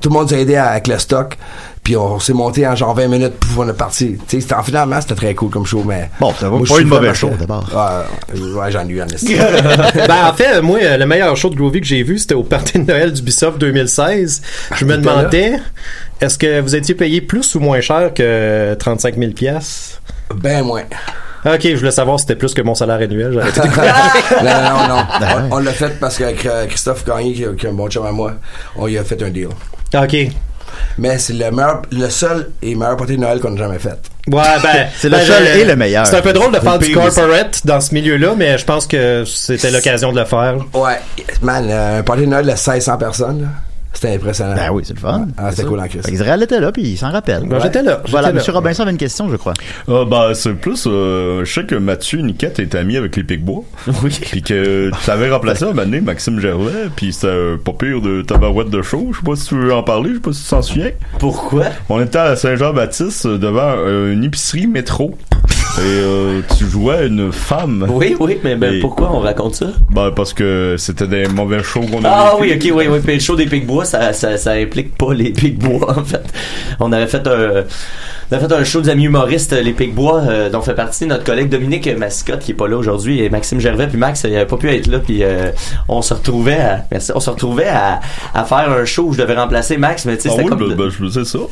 Tout 0.00 0.08
le 0.10 0.14
monde 0.14 0.28
nous 0.30 0.34
a 0.36 0.40
aidé 0.40 0.56
avec 0.56 0.86
le 0.88 0.98
stock. 0.98 1.36
Puis 1.84 1.96
on, 1.98 2.18
s'est 2.18 2.32
monté 2.32 2.66
en 2.66 2.74
genre 2.74 2.94
20 2.94 3.08
minutes, 3.08 3.34
puis 3.38 3.50
on 3.58 3.68
est 3.68 3.74
parti. 3.74 4.16
Tu 4.26 4.36
sais, 4.36 4.40
c'était- 4.40 4.62
finalement, 4.64 4.98
c'était 5.02 5.14
très 5.14 5.34
cool 5.34 5.50
comme 5.50 5.66
show, 5.66 5.84
mais. 5.86 6.08
Bon, 6.18 6.32
t'as 6.38 6.48
Moi, 6.48 6.62
pas 6.66 6.80
une 6.80 6.88
mauvaise 6.88 7.14
show, 7.14 7.30
d'abord. 7.38 7.68
Ouais, 7.74 8.40
ouais, 8.40 8.72
j'en 8.72 8.88
ai 8.88 8.90
eu 8.92 9.02
en 9.02 9.06
esti. 9.06 9.34
ben, 9.94 10.26
en 10.26 10.32
fait, 10.32 10.62
moi, 10.62 10.78
euh, 10.82 10.96
le 10.96 11.04
meilleur 11.04 11.36
show 11.36 11.50
de 11.50 11.56
Groovy 11.56 11.82
que 11.82 11.86
j'ai 11.86 12.02
vu, 12.02 12.18
c'était 12.18 12.34
au 12.34 12.42
party 12.42 12.78
de 12.78 12.84
Noël 12.90 13.12
d'Ubisoft 13.12 13.58
2016. 13.58 14.40
Je 14.76 14.84
me 14.86 14.96
demandais, 14.96 15.58
est-ce 16.22 16.38
que 16.38 16.60
vous 16.60 16.74
étiez 16.74 16.94
payé 16.94 17.20
plus 17.20 17.54
ou 17.54 17.60
moins 17.60 17.82
cher 17.82 18.14
que 18.14 18.72
35 18.78 19.18
000 19.18 19.32
pièces 19.32 20.00
Ben 20.34 20.64
moins. 20.64 20.84
Ok, 21.44 21.60
je 21.62 21.76
voulais 21.76 21.90
savoir 21.90 22.18
si 22.18 22.22
c'était 22.24 22.36
plus 22.38 22.54
que 22.54 22.62
mon 22.62 22.74
salaire 22.74 22.96
annuel. 22.96 23.32
Non, 24.42 24.42
non, 24.42 24.88
non. 24.88 25.02
Ben. 25.20 25.48
On, 25.50 25.56
on 25.56 25.58
l'a 25.58 25.72
fait 25.72 26.00
parce 26.00 26.16
que 26.16 26.64
Christophe 26.66 27.04
Gagné, 27.04 27.34
qui, 27.34 27.44
qui 27.58 27.66
est 27.66 27.68
un 27.68 27.74
bon 27.74 27.90
chum 27.90 28.06
à 28.06 28.12
moi, 28.12 28.32
on 28.76 28.88
y 28.88 28.96
a 28.96 29.04
fait 29.04 29.22
un 29.22 29.28
deal. 29.28 29.48
ok. 29.94 30.30
Mais 30.98 31.18
c'est 31.18 31.32
le 31.32 31.50
meilleur, 31.50 31.82
le 31.90 32.08
seul 32.08 32.50
et 32.62 32.74
meilleur 32.74 32.96
party 32.96 33.16
de 33.16 33.20
Noël 33.20 33.40
qu'on 33.40 33.54
a 33.54 33.58
jamais 33.58 33.78
fait. 33.78 33.98
Ouais, 34.26 34.42
ben. 34.62 34.86
C'est 34.96 35.08
le 35.10 35.16
ben, 35.18 35.26
seul 35.26 35.46
et 35.46 35.64
le 35.64 35.76
meilleur. 35.76 36.06
C'est 36.06 36.16
un 36.16 36.22
peu 36.22 36.32
drôle 36.32 36.52
de 36.52 36.58
faire 36.58 36.78
du 36.78 36.94
corporate 36.94 37.60
dans 37.66 37.80
ce 37.80 37.92
milieu-là, 37.92 38.34
mais 38.36 38.56
je 38.56 38.64
pense 38.64 38.86
que 38.86 39.24
c'était 39.26 39.70
l'occasion 39.70 40.12
de 40.12 40.20
le 40.20 40.24
faire. 40.24 40.56
Ouais, 40.72 40.98
man, 41.42 41.66
euh, 41.68 41.98
un 41.98 42.02
party 42.02 42.22
de 42.22 42.26
Noël 42.28 42.46
de 42.46 42.50
1600 42.50 42.96
personnes, 42.96 43.42
là, 43.42 43.48
c'était 43.94 44.14
impressionnant. 44.14 44.54
Ben 44.54 44.70
oui, 44.72 44.82
c'est 44.84 44.94
le 44.94 45.00
fun. 45.00 45.26
Ah, 45.38 45.50
c'était 45.50 45.62
C'est 45.62 45.68
cool 45.68 45.80
en 45.80 45.86
Christ. 45.88 46.04
Fait 46.04 46.10
qu'Israël 46.10 46.42
était 46.42 46.60
là, 46.60 46.72
puis 46.72 46.82
il 46.82 46.96
s'en 46.96 47.10
rappelle. 47.10 47.44
Ben, 47.46 47.58
j'étais 47.60 47.82
là, 47.82 48.00
Voilà, 48.08 48.32
là. 48.32 48.42
Robinson 48.52 48.82
avait 48.82 48.92
une 48.92 48.96
question, 48.98 49.28
je 49.30 49.36
crois. 49.36 49.54
Ah, 49.88 50.04
bah, 50.06 50.30
c'est 50.34 50.54
plus, 50.54 50.84
euh, 50.86 51.44
je 51.44 51.52
sais 51.52 51.64
que 51.64 51.74
Mathieu 51.74 52.20
Niquette 52.20 52.58
est 52.58 52.74
ami 52.74 52.96
avec 52.96 53.16
les 53.16 53.24
Picbois. 53.24 53.64
Oui. 54.02 54.10
Puis 54.20 54.42
que 54.42 54.90
tu 55.04 55.10
avais 55.10 55.30
remplacé 55.30 55.62
un 55.64 55.68
moment 55.68 55.82
donné 55.82 56.00
Maxime 56.00 56.40
Gervais, 56.40 56.88
puis 56.96 57.12
c'était 57.12 57.28
un 57.28 57.56
pas 57.62 57.72
pire 57.72 58.00
de 58.02 58.22
tabarouette 58.22 58.68
de 58.70 58.82
show. 58.82 59.10
Je 59.12 59.18
sais 59.18 59.24
pas 59.24 59.36
si 59.36 59.46
tu 59.48 59.54
veux 59.54 59.72
en 59.72 59.82
parler, 59.82 60.10
je 60.10 60.14
sais 60.16 60.20
pas 60.20 60.32
si 60.32 60.42
tu 60.44 60.50
t'en 60.50 60.62
souviens. 60.62 60.90
Pourquoi? 61.18 61.64
On 61.88 62.00
était 62.02 62.18
à 62.18 62.36
Saint-Jean-Baptiste 62.36 63.26
euh, 63.26 63.38
devant 63.38 63.74
euh, 63.76 64.12
une 64.12 64.24
épicerie 64.24 64.66
métro. 64.66 65.16
Et 65.76 65.80
euh, 65.82 66.40
tu 66.56 66.66
jouais 66.66 67.08
une 67.08 67.32
femme. 67.32 67.86
Oui, 67.90 68.14
oui, 68.20 68.38
mais 68.44 68.54
ben, 68.54 68.74
Et- 68.74 68.80
pourquoi 68.80 69.10
on 69.12 69.18
raconte 69.18 69.56
ça? 69.56 69.66
Ben, 69.90 70.12
parce 70.12 70.32
que 70.32 70.76
c'était 70.78 71.08
des 71.08 71.26
mauvais 71.26 71.64
shows 71.64 71.80
qu'on 71.80 72.04
a 72.04 72.08
Ah 72.08 72.34
oui, 72.38 72.52
ok, 72.54 72.70
oui, 72.76 72.86
oui. 72.88 72.98
Puis 73.04 73.14
le 73.14 73.20
show 73.20 73.34
des 73.34 73.46
Picbois, 73.46 73.84
ça, 73.84 74.12
ça, 74.12 74.36
ça 74.36 74.52
implique 74.52 74.96
pas 74.96 75.12
les 75.12 75.30
Picbois, 75.30 75.98
en 75.98 76.04
fait. 76.04 76.22
On 76.78 76.92
avait 76.92 77.08
fait 77.08 77.26
un, 77.26 77.64
on 78.30 78.36
avait 78.36 78.46
fait 78.48 78.54
un 78.54 78.64
show 78.64 78.80
des 78.80 78.88
amis 78.90 79.04
humoristes, 79.04 79.52
les 79.52 79.72
Picbois, 79.72 80.22
euh, 80.28 80.50
dont 80.50 80.60
fait 80.62 80.74
partie 80.74 81.06
notre 81.06 81.24
collègue 81.24 81.48
Dominique 81.48 81.88
Mascotte, 81.96 82.40
qui 82.40 82.52
est 82.52 82.54
pas 82.54 82.68
là 82.68 82.76
aujourd'hui, 82.76 83.20
et 83.22 83.30
Maxime 83.30 83.60
Gervais, 83.60 83.86
puis 83.86 83.98
Max, 83.98 84.22
il 84.24 84.34
avait 84.34 84.46
pas 84.46 84.56
pu 84.56 84.70
être 84.70 84.86
là, 84.86 84.98
puis 84.98 85.22
euh, 85.22 85.50
on 85.88 86.02
se 86.02 86.14
retrouvait 86.14 86.58
à, 86.60 86.84
merci, 86.90 87.12
on 87.14 87.20
se 87.20 87.30
retrouvait 87.30 87.68
à, 87.68 88.00
à 88.34 88.44
faire 88.44 88.70
un 88.70 88.84
show 88.84 89.04
où 89.04 89.12
je 89.12 89.18
devais 89.18 89.34
remplacer 89.36 89.76
Max, 89.76 90.04
mais 90.06 90.16
tu 90.16 90.22
sais, 90.22 90.28
Ah 90.30 90.32
c'était 90.32 90.44
oui, 90.44 90.48
comme... 90.50 90.58
ben, 90.68 90.76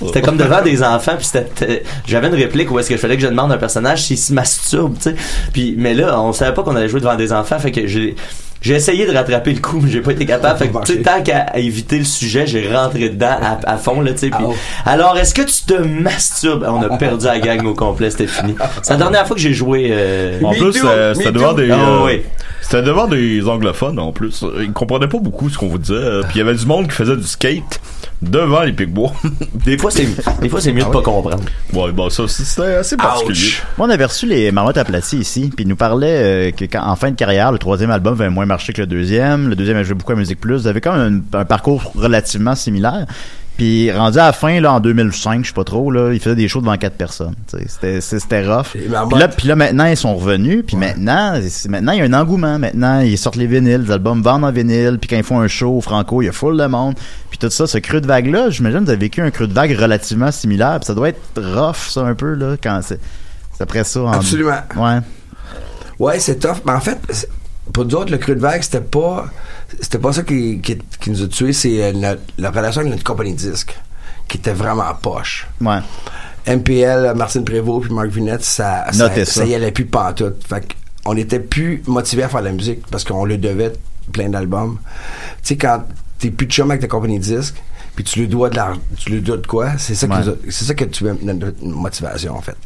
ben. 0.00 0.06
C'était 0.06 0.22
comme 0.22 0.36
devant 0.36 0.62
des 0.62 0.82
enfants, 0.82 1.12
puis 1.16 1.26
c'était- 1.26 1.48
c'était- 1.54 1.82
j'avais 2.06 2.28
une 2.28 2.34
réplique 2.34 2.70
où 2.70 2.78
est-ce 2.78 2.88
que 2.88 2.96
je 2.96 3.00
fallait 3.00 3.16
que 3.16 3.22
je 3.22 3.28
demande 3.28 3.52
à 3.52 3.54
un 3.56 3.58
personnage 3.58 4.02
s'il 4.04 4.18
se 4.18 4.32
masturbe, 4.32 4.94
tu 4.96 5.10
sais. 5.10 5.16
Puis 5.52 5.74
mais 5.76 5.94
là, 5.94 6.20
on 6.20 6.32
savait 6.32 6.54
pas 6.54 6.62
qu'on 6.62 6.74
allait 6.76 6.88
jouer 6.88 7.00
devant 7.00 7.16
des 7.16 7.32
enfants, 7.32 7.58
fait 7.58 7.72
que 7.72 7.86
j'ai 7.86 8.14
j'ai 8.62 8.74
essayé 8.74 9.06
de 9.06 9.12
rattraper 9.12 9.52
le 9.52 9.60
coup, 9.60 9.80
mais 9.82 9.90
j'ai 9.90 10.00
pas 10.00 10.12
été 10.12 10.24
capable. 10.24 10.58
Fait 10.58 10.68
que, 10.68 10.78
tu 10.84 10.92
sais, 10.94 11.02
tant 11.02 11.22
qu'à 11.22 11.40
à 11.52 11.58
éviter 11.58 11.98
le 11.98 12.04
sujet, 12.04 12.46
j'ai 12.46 12.72
rentré 12.74 13.10
dedans 13.10 13.36
à, 13.42 13.58
à 13.70 13.76
fond, 13.76 14.00
là, 14.00 14.12
tu 14.12 14.18
sais. 14.18 14.30
puis- 14.30 14.44
alors, 14.86 15.18
est-ce 15.18 15.34
que 15.34 15.42
tu 15.42 15.64
te 15.66 15.74
masturbes? 15.82 16.64
On 16.68 16.80
a 16.82 16.96
perdu 16.96 17.26
la 17.26 17.38
gang 17.40 17.64
au 17.66 17.74
complet, 17.74 18.10
c'était 18.10 18.26
fini. 18.26 18.54
C'est 18.82 18.92
la 18.92 18.98
dernière 18.98 19.26
fois 19.26 19.36
que 19.36 19.42
j'ai 19.42 19.52
joué, 19.52 19.88
euh, 19.90 20.40
En 20.42 20.52
plus, 20.52 20.80
euh, 20.84 21.12
c'était 21.14 21.32
devant 21.32 21.52
des. 21.52 21.70
Ah, 21.70 21.78
euh, 21.78 22.04
oui. 22.06 22.22
C'était 22.60 22.82
devant 22.82 23.08
des 23.08 23.46
anglophones 23.48 23.98
en 23.98 24.12
plus. 24.12 24.44
Ils 24.60 24.72
comprenaient 24.72 25.08
pas 25.08 25.18
beaucoup 25.18 25.50
ce 25.50 25.58
qu'on 25.58 25.66
vous 25.66 25.78
disait. 25.78 25.94
Euh, 25.94 26.22
Puis 26.22 26.36
il 26.36 26.38
y 26.38 26.40
avait 26.42 26.54
du 26.54 26.64
monde 26.64 26.86
qui 26.86 26.92
faisait 26.92 27.16
du 27.16 27.24
skate 27.24 27.80
devant 28.22 28.62
les 28.62 28.72
Picbois. 28.72 29.12
Des 29.64 29.76
fois, 29.76 29.90
c'est, 29.90 30.06
des 30.40 30.48
fois, 30.48 30.60
c'est 30.60 30.72
mieux 30.72 30.84
de 30.84 30.88
pas 30.88 31.02
comprendre. 31.02 31.44
ouais, 31.72 31.92
bah 31.92 32.04
ça, 32.08 32.26
c'était 32.28 32.74
assez 32.74 32.96
particulier. 32.96 33.50
Moi, 33.76 33.86
on 33.86 33.90
avait 33.90 34.04
reçu 34.04 34.26
les 34.26 34.50
Marmottes 34.52 34.78
aplaties 34.78 35.18
ici, 35.18 35.50
puis 35.54 35.64
ils 35.64 35.68
nous 35.68 35.76
parlaient 35.76 36.48
euh, 36.48 36.50
que 36.52 36.64
quand, 36.64 36.82
en 36.84 36.96
fin 36.96 37.10
de 37.10 37.16
carrière, 37.16 37.52
le 37.52 37.58
troisième 37.58 37.90
album 37.90 38.14
avait 38.14 38.30
moins 38.30 38.46
marché 38.46 38.72
que 38.72 38.80
le 38.80 38.86
deuxième. 38.86 39.48
Le 39.48 39.56
deuxième 39.56 39.76
avait 39.76 39.84
joué 39.84 39.94
beaucoup 39.94 40.12
à 40.12 40.16
Musique 40.16 40.40
Plus. 40.40 40.62
Vous 40.62 40.66
avez 40.66 40.80
quand 40.80 40.96
même 40.96 41.22
un, 41.32 41.38
un 41.38 41.44
parcours 41.44 41.92
relativement 41.94 42.54
similaire. 42.54 43.06
Puis 43.56 43.92
rendu 43.92 44.18
à 44.18 44.26
la 44.26 44.32
fin, 44.32 44.60
là, 44.60 44.72
en 44.72 44.80
2005, 44.80 45.42
je 45.42 45.48
sais 45.48 45.54
pas 45.54 45.64
trop, 45.64 45.90
là, 45.90 46.12
ils 46.12 46.20
faisaient 46.20 46.34
des 46.34 46.48
shows 46.48 46.60
devant 46.60 46.76
quatre 46.78 46.96
personnes. 46.96 47.34
C'était, 47.68 48.46
rough. 48.46 48.68
Puis 48.72 48.88
là, 48.88 49.28
puis 49.28 49.48
là, 49.48 49.56
maintenant, 49.56 49.84
ils 49.84 49.96
sont 49.96 50.16
revenus. 50.16 50.64
Puis 50.66 50.76
maintenant, 50.76 51.38
maintenant, 51.68 51.92
il 51.92 51.98
y 51.98 52.00
a 52.00 52.04
un 52.04 52.12
engouement. 52.14 52.58
Maintenant, 52.58 53.00
ils 53.00 53.18
sortent 53.18 53.36
les 53.36 53.46
vinyles, 53.46 53.82
les 53.82 53.90
albums 53.90 54.22
vendent 54.22 54.44
en 54.44 54.52
vinyle. 54.52 54.98
Puis 54.98 55.08
quand 55.08 55.16
ils 55.16 55.22
font 55.22 55.40
un 55.40 55.48
show 55.48 55.76
au 55.76 55.80
Franco, 55.80 56.22
il 56.22 56.26
y 56.26 56.28
a 56.28 56.32
full 56.32 56.56
de 56.56 56.66
monde. 56.66 56.94
Puis 57.28 57.38
tout 57.38 57.50
ça, 57.50 57.66
ce 57.66 57.78
creux 57.78 58.00
de 58.00 58.06
vague-là, 58.06 58.50
j'imagine 58.50 58.80
que 58.80 58.84
vous 58.84 58.90
avez 58.90 59.00
vécu 59.00 59.20
un 59.20 59.30
creux 59.30 59.46
de 59.46 59.54
vague 59.54 59.76
relativement 59.78 60.32
similaire. 60.32 60.78
Puis 60.78 60.86
ça 60.86 60.94
doit 60.94 61.10
être 61.10 61.20
rough, 61.36 61.88
ça, 61.88 62.00
un 62.02 62.14
peu, 62.14 62.34
là, 62.34 62.56
quand 62.62 62.80
c'est... 62.82 63.00
c'est 63.52 63.62
après 63.62 63.84
ça. 63.84 64.00
En... 64.00 64.12
Absolument. 64.12 64.60
Ouais. 64.76 64.98
Ouais, 65.98 66.18
c'est 66.18 66.38
tough. 66.38 66.62
Mais 66.64 66.72
en 66.72 66.80
fait, 66.80 66.98
pour 67.72 67.84
nous 67.84 67.94
autres, 67.94 68.10
le 68.10 68.18
creux 68.18 68.34
de 68.34 68.40
vague, 68.40 68.62
c'était 68.62 68.80
pas, 68.80 69.26
c'était 69.80 69.98
pas 69.98 70.12
ça 70.12 70.22
qui, 70.22 70.60
qui, 70.60 70.78
qui 71.00 71.10
nous 71.10 71.22
a 71.22 71.28
tués, 71.28 71.52
c'est 71.52 71.82
euh, 71.82 72.16
la 72.38 72.50
relation 72.50 72.80
avec 72.80 72.92
notre 72.92 73.04
compagnie 73.04 73.34
de 73.34 73.38
disque, 73.38 73.78
qui 74.28 74.38
était 74.38 74.52
vraiment 74.52 74.94
poche. 75.00 75.46
Ouais. 75.60 75.78
MPL, 76.46 77.14
Martine 77.14 77.44
Prévost 77.44 77.86
puis 77.86 77.94
Marc 77.94 78.08
Vinette, 78.08 78.42
ça, 78.42 78.86
ça, 78.92 79.44
y 79.44 79.54
allait 79.54 79.70
plus 79.70 79.84
pantoute. 79.84 80.42
Fait 80.46 80.66
on 81.04 81.16
était 81.16 81.40
plus 81.40 81.82
motivé 81.86 82.22
à 82.22 82.28
faire 82.28 82.40
de 82.40 82.46
la 82.46 82.52
musique 82.52 82.86
parce 82.90 83.04
qu'on 83.04 83.24
le 83.24 83.36
devait 83.38 83.72
plein 84.12 84.28
d'albums. 84.28 84.78
Tu 85.42 85.48
sais, 85.48 85.56
quand 85.56 85.84
t'es 86.18 86.30
plus 86.30 86.46
de 86.46 86.52
chum 86.52 86.70
avec 86.70 86.80
ta 86.80 86.88
compagnie 86.88 87.18
de 87.18 87.24
disque, 87.24 87.60
puis 87.94 88.04
tu 88.04 88.20
lui 88.20 88.28
dois 88.28 88.48
de 88.50 88.56
la, 88.56 88.72
tu 88.96 89.10
lui 89.10 89.20
dois 89.20 89.36
de 89.36 89.46
quoi, 89.46 89.72
c'est 89.78 89.94
ça, 89.94 90.06
Ouais. 90.06 90.16
c'est 90.50 90.64
ça 90.64 90.74
que 90.74 90.84
tu 90.84 91.04
veux 91.04 91.16
notre 91.22 91.62
motivation, 91.64 92.36
en 92.36 92.40
fait. 92.40 92.56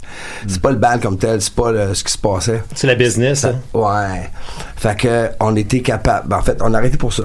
C'est 0.47 0.61
pas 0.61 0.71
le 0.71 0.77
band 0.77 0.99
comme 1.01 1.19
tel, 1.19 1.41
c'est 1.43 1.55
pas 1.55 1.73
le- 1.73 1.95
ce 1.95 2.05
qui 2.05 2.13
se 2.13 2.19
passait. 2.19 2.63
C'est 2.75 2.87
la 2.87 2.95
business, 2.95 3.45
hein? 3.45 3.57
Ouais. 3.75 4.31
Fait 4.77 4.97
que 4.97 5.31
on 5.41 5.55
était 5.57 5.83
capable. 5.83 6.29
ben, 6.29 6.39
en 6.39 6.43
fait, 6.43 6.59
on 6.63 6.73
a 6.75 6.79
arrêté 6.79 6.97
pour 6.97 7.13
ça. 7.13 7.25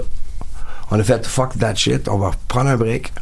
On 0.90 1.00
a 1.00 1.04
fait 1.04 1.26
fuck 1.26 1.58
that 1.60 1.76
shit. 1.76 2.08
On 2.10 2.18
va 2.18 2.32
prendre 2.48 2.70
un 2.70 2.78
break. 2.78 3.14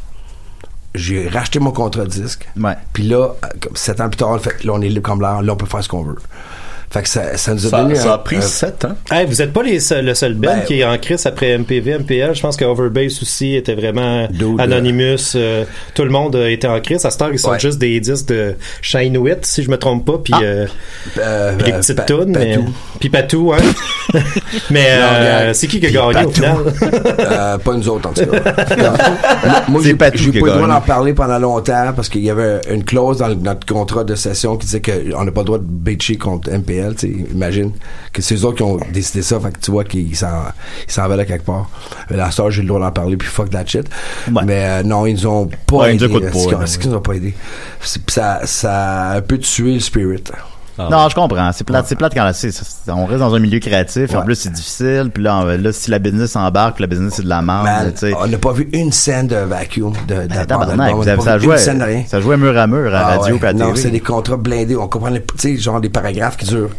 J'ai 0.95 1.27
racheté 1.29 1.59
mon 1.59 1.71
contrat 1.71 2.03
de 2.05 2.09
disque. 2.09 2.49
Ouais. 2.57 2.75
Puis 2.93 3.03
là, 3.03 3.35
sept 3.75 4.01
ans 4.01 4.09
plus 4.09 4.17
tard, 4.17 4.39
fait, 4.41 4.63
là, 4.63 4.73
on 4.73 4.81
est 4.81 4.89
libre 4.89 5.03
comme 5.07 5.21
l'air. 5.21 5.41
Là, 5.43 5.53
on 5.53 5.55
peut 5.55 5.67
faire 5.67 5.83
ce 5.83 5.87
qu'on 5.89 6.01
veut. 6.03 6.15
Fait 6.91 7.03
que 7.03 7.09
ça, 7.09 7.37
ça 7.37 7.53
nous 7.53 7.67
a 7.67 7.69
Ça, 7.69 7.81
donné 7.83 7.93
ça 7.95 8.11
un- 8.11 8.15
a 8.15 8.17
pris 8.17 8.37
un- 8.37 8.41
sept 8.41 8.83
ans. 8.83 8.95
Hey, 9.11 9.27
vous 9.27 9.41
êtes 9.43 9.53
pas 9.53 9.61
les 9.61 9.79
seuls- 9.79 10.05
le 10.05 10.15
seul 10.15 10.33
band 10.33 10.55
Ben, 10.55 10.61
qui 10.65 10.79
est 10.79 10.83
en 10.83 10.97
crise 10.97 11.23
après 11.27 11.51
MPV, 11.51 11.91
MPL. 11.99 12.33
Je 12.33 12.41
pense 12.41 12.57
que 12.57 12.65
Overbass 12.65 13.21
aussi 13.21 13.53
était 13.55 13.75
vraiment 13.75 14.27
Dude, 14.31 14.59
Anonymous. 14.59 15.33
euh, 15.35 15.65
tout 15.93 16.03
le 16.03 16.09
monde 16.09 16.35
a 16.35 16.49
été 16.49 16.65
en 16.67 16.79
crise. 16.81 17.05
À 17.05 17.11
cette 17.11 17.21
heure, 17.21 17.29
ils 17.31 17.37
sont 17.37 17.51
Ouais. 17.51 17.59
juste 17.59 17.77
des 17.77 17.99
disques 17.99 18.29
de 18.29 18.55
Shine 18.81 19.15
Wit, 19.19 19.45
si 19.45 19.61
je 19.61 19.69
me 19.69 19.77
trompe 19.77 20.03
pas. 20.05 20.17
Puis 20.23 20.33
Ah. 20.35 20.39
euh, 20.41 20.67
euh, 21.19 21.51
les 21.63 21.73
euh, 21.73 21.77
petites 21.79 21.95
Pa- 21.95 22.03
tunes. 22.05 22.35
mais- 22.35 22.55
Patou. 22.57 22.69
Puis 22.99 23.09
Patou, 23.09 23.53
hein. 23.53 23.57
mais 24.71 24.87
euh, 24.89 25.53
c'est 25.53 25.67
qui 25.67 25.79
qui 25.79 25.85
a 25.87 25.91
gagné 25.91 26.25
au 26.25 26.31
final? 26.31 26.57
Euh, 27.19 27.57
pas 27.59 27.73
nous 27.75 27.87
autres, 27.89 28.09
en 28.09 28.13
tout 28.13 28.25
cas. 28.25 28.39
Moi, 29.67 29.81
j'ai 29.83 29.93
pas 29.93 30.07
a 30.07 30.09
le 30.11 30.31
droit 30.31 30.67
d'en 30.67 30.81
parler 30.81 31.13
pendant 31.13 31.37
longtemps 31.37 31.93
parce 31.95 32.09
qu'il 32.09 32.23
y 32.23 32.29
avait 32.31 32.61
une 32.71 32.83
clause 32.83 33.17
dans 33.19 33.27
notre 33.35 33.65
contrat 33.67 34.03
de 34.03 34.15
session 34.15 34.57
qui 34.57 34.65
disait 34.65 34.81
qu'on 34.81 35.23
n'a 35.23 35.31
pas 35.31 35.41
le 35.41 35.45
droit 35.45 35.57
de 35.59 35.63
bitcher 35.63 36.17
contre 36.17 36.49
MPL. 36.49 36.78
Imagine 37.31 37.71
que 38.13 38.21
c'est 38.21 38.35
eux 38.35 38.45
autres 38.45 38.57
qui 38.57 38.63
ont 38.63 38.77
décidé 38.91 39.21
ça. 39.21 39.39
Fait 39.39 39.51
que 39.51 39.59
tu 39.59 39.71
vois 39.71 39.83
qu'ils 39.83 40.15
s'en 40.15 40.27
ils 40.87 40.91
s'en 40.91 41.07
veulent 41.07 41.19
à 41.19 41.25
quelque 41.25 41.45
part. 41.45 41.69
La 42.09 42.31
soeur, 42.31 42.51
j'ai 42.51 42.61
le 42.61 42.67
droit 42.67 42.79
d'en 42.79 42.91
parler 42.91 43.17
puis 43.17 43.27
fuck 43.27 43.49
that 43.49 43.65
shit. 43.65 43.87
Ouais. 44.31 44.43
Mais 44.45 44.65
euh, 44.65 44.83
non, 44.83 45.05
ils 45.05 45.13
nous 45.13 45.27
ont 45.27 45.49
pas 45.67 45.75
Ouais, 45.77 45.95
ils 45.95 46.03
aidé. 46.03 46.29
qu'ils 46.79 46.89
nous 46.89 46.95
ont 46.97 47.01
pas 47.01 47.13
aidé. 47.13 47.33
Ça, 48.07 48.41
ça 48.45 49.11
a 49.11 49.17
un 49.17 49.21
peu 49.21 49.37
tué 49.37 49.75
le 49.75 49.79
spirit. 49.79 50.23
Non, 50.89 51.09
je 51.09 51.15
comprends. 51.15 51.51
C'est 51.51 51.63
plate, 51.63 51.85
c'est 51.87 51.95
plate 51.95 52.13
quand 52.13 52.29
on 52.89 53.05
reste 53.05 53.19
dans 53.19 53.33
un 53.35 53.39
milieu 53.39 53.59
créatif. 53.59 54.15
En 54.15 54.21
plus, 54.23 54.35
c'est 54.35 54.51
difficile. 54.51 55.09
Puis 55.13 55.23
là, 55.23 55.45
si 55.71 55.89
la 55.91 55.99
business 55.99 56.35
embarque, 56.35 56.79
la 56.79 56.87
business 56.87 57.13
c'est 57.15 57.23
de 57.23 57.29
la 57.29 57.41
merde. 57.41 57.93
Sais. 57.95 58.13
on 58.19 58.27
n'a 58.27 58.37
pas 58.37 58.53
vu 58.53 58.69
une 58.73 58.91
scène 58.91 59.27
de 59.27 59.35
vacuum 59.35 59.93
de, 60.07 60.13
de 60.23 60.27
Ben, 60.27 60.45
tabarnak, 60.45 60.95
vous 60.95 61.07
avez- 61.07 61.21
ça 61.21 61.37
jouait, 61.39 61.55
une 61.55 61.59
scène 61.59 61.79
de 61.79 61.83
rien. 61.83 62.03
ça 62.07 62.21
jouait 62.21 62.37
mur 62.37 62.57
à 62.57 62.67
mur 62.67 62.93
à 62.93 62.99
Ah 62.99 63.17
radio 63.17 63.35
ouais. 63.35 63.45
à 63.45 63.53
Non, 63.53 63.73
c'est 63.75 63.89
des 63.91 63.99
contrats 63.99 64.37
blindés. 64.37 64.75
On 64.75 64.87
comprenait, 64.87 65.21
tu 65.21 65.55
sais, 65.55 65.57
genre 65.57 65.81
des 65.81 65.89
paragraphes 65.89 66.37
qui 66.37 66.45
durent 66.45 66.69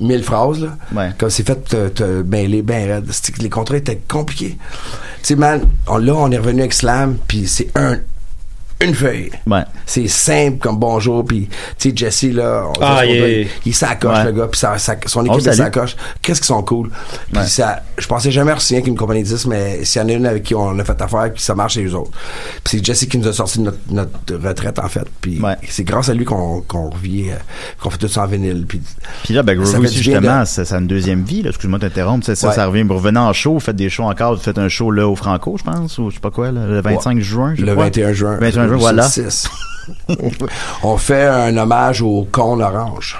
1000 0.00 0.22
phrases, 0.22 0.60
là. 0.60 0.68
Ouais. 0.94 1.10
Comme 1.18 1.30
c'est 1.30 1.46
fait 1.46 1.62
te, 1.64 1.88
te 1.88 2.22
mêler 2.22 2.62
ben 2.62 2.90
raide. 2.90 3.06
Que 3.06 3.42
Les 3.42 3.50
contrats 3.50 3.76
étaient 3.76 4.00
compliqués. 4.08 4.56
Tu 4.58 5.26
sais, 5.26 5.36
man, 5.36 5.60
on- 5.86 5.98
là, 5.98 6.14
on 6.14 6.30
est 6.30 6.38
revenu 6.38 6.60
avec 6.60 6.72
Slam, 6.72 7.16
puis 7.28 7.46
c'est 7.46 7.68
un, 7.76 7.98
une 8.82 8.94
feuille. 8.94 9.30
Ouais. 9.46 9.62
C'est 9.86 10.08
simple 10.08 10.58
comme 10.58 10.78
bonjour, 10.78 11.24
puis 11.24 11.48
tu 11.78 11.90
sais, 11.90 11.96
Jesse, 11.96 12.22
là, 12.32 12.64
on- 12.68 12.72
Ah, 12.80 13.04
il 13.04 13.18
doit- 13.18 13.28
est- 13.28 13.46
il 13.66 13.74
s'accroche, 13.74 14.18
Ouais. 14.18 14.24
le 14.24 14.32
gars, 14.32 14.46
puis 14.48 14.58
ça, 14.58 14.78
ça- 14.78 14.96
son 15.06 15.20
On 15.28 15.34
équipe 15.36 15.52
s'accroche. 15.52 15.96
Qu'est-ce 16.22 16.40
qu'ils 16.40 16.46
sont 16.46 16.62
cool? 16.62 16.90
Puis 17.30 17.40
Ouais. 17.40 17.46
ça, 17.46 17.82
je 17.98 18.06
pensais 18.06 18.30
jamais 18.30 18.52
re-signer 18.52 18.78
avec 18.78 18.88
une 18.88 18.96
compagnie 18.96 19.22
de 19.22 19.28
10, 19.28 19.46
mais 19.46 19.84
s'il 19.84 20.00
y 20.00 20.04
en 20.04 20.08
a 20.08 20.12
une 20.12 20.26
avec 20.26 20.44
qui 20.44 20.54
on 20.54 20.78
a 20.78 20.84
fait 20.84 21.00
affaire, 21.02 21.30
puis 21.32 21.42
ça 21.42 21.54
marche, 21.54 21.74
c'est 21.74 21.84
eux 21.84 21.94
autres. 21.94 22.10
Puis 22.64 22.78
c'est 22.78 22.84
Jesse 22.84 23.04
qui 23.06 23.18
nous 23.18 23.28
a 23.28 23.32
sorti 23.32 23.58
de 23.58 23.64
notre, 23.64 23.78
notre 23.90 24.48
retraite, 24.48 24.78
en 24.78 24.88
fait. 24.88 25.06
Puis 25.20 25.40
Ouais. 25.40 25.56
c'est 25.68 25.84
grâce 25.84 26.08
à 26.08 26.14
lui 26.14 26.24
qu'on 26.24 26.62
qu'on 26.66 26.90
revient, 26.90 27.30
euh, 27.30 27.34
qu'on 27.82 27.90
fait 27.90 27.98
tout 27.98 28.08
ça 28.08 28.22
en 28.22 28.26
vinyle. 28.26 28.64
Puis 28.66 28.80
Puis 29.24 29.34
là, 29.34 29.42
ben, 29.42 29.56
Groovy 29.56 29.88
justement, 29.88 30.20
de- 30.20 30.74
a 30.74 30.78
une 30.78 30.86
deuxième 30.86 31.22
vie, 31.24 31.42
là. 31.42 31.50
Excuse-moi 31.50 31.78
de 31.78 31.88
t'interrompre. 31.88 32.24
C'est 32.24 32.34
ça, 32.34 32.48
Ouais. 32.48 32.54
ça 32.54 32.66
revient. 32.66 32.82
Vous 32.82 32.94
revenez 32.94 33.18
en 33.18 33.32
show, 33.32 33.52
vous 33.54 33.60
faites 33.60 33.76
des 33.76 33.90
shows 33.90 34.04
encore, 34.04 34.34
vous 34.36 34.40
faites 34.40 34.58
un 34.58 34.68
show, 34.68 34.90
là, 34.90 35.06
au 35.08 35.16
Franco, 35.16 35.56
je 35.58 35.64
pense, 35.64 35.98
ou 35.98 36.10
je 36.10 36.14
sais 36.14 36.20
pas 36.20 36.30
quoi, 36.30 36.50
là, 36.52 36.66
le 36.66 36.80
25 36.80 37.20
juin, 37.20 37.54
je 37.56 37.64
le 37.64 37.72
crois. 37.72 37.84
21 37.84 38.12
juin. 38.12 38.36
21 38.40 38.68
voilà. 38.76 39.02
6. 39.02 39.48
on 40.82 40.96
fait 40.96 41.26
un 41.26 41.56
hommage 41.56 42.02
au 42.02 42.26
con 42.30 42.60
orange. 42.60 43.18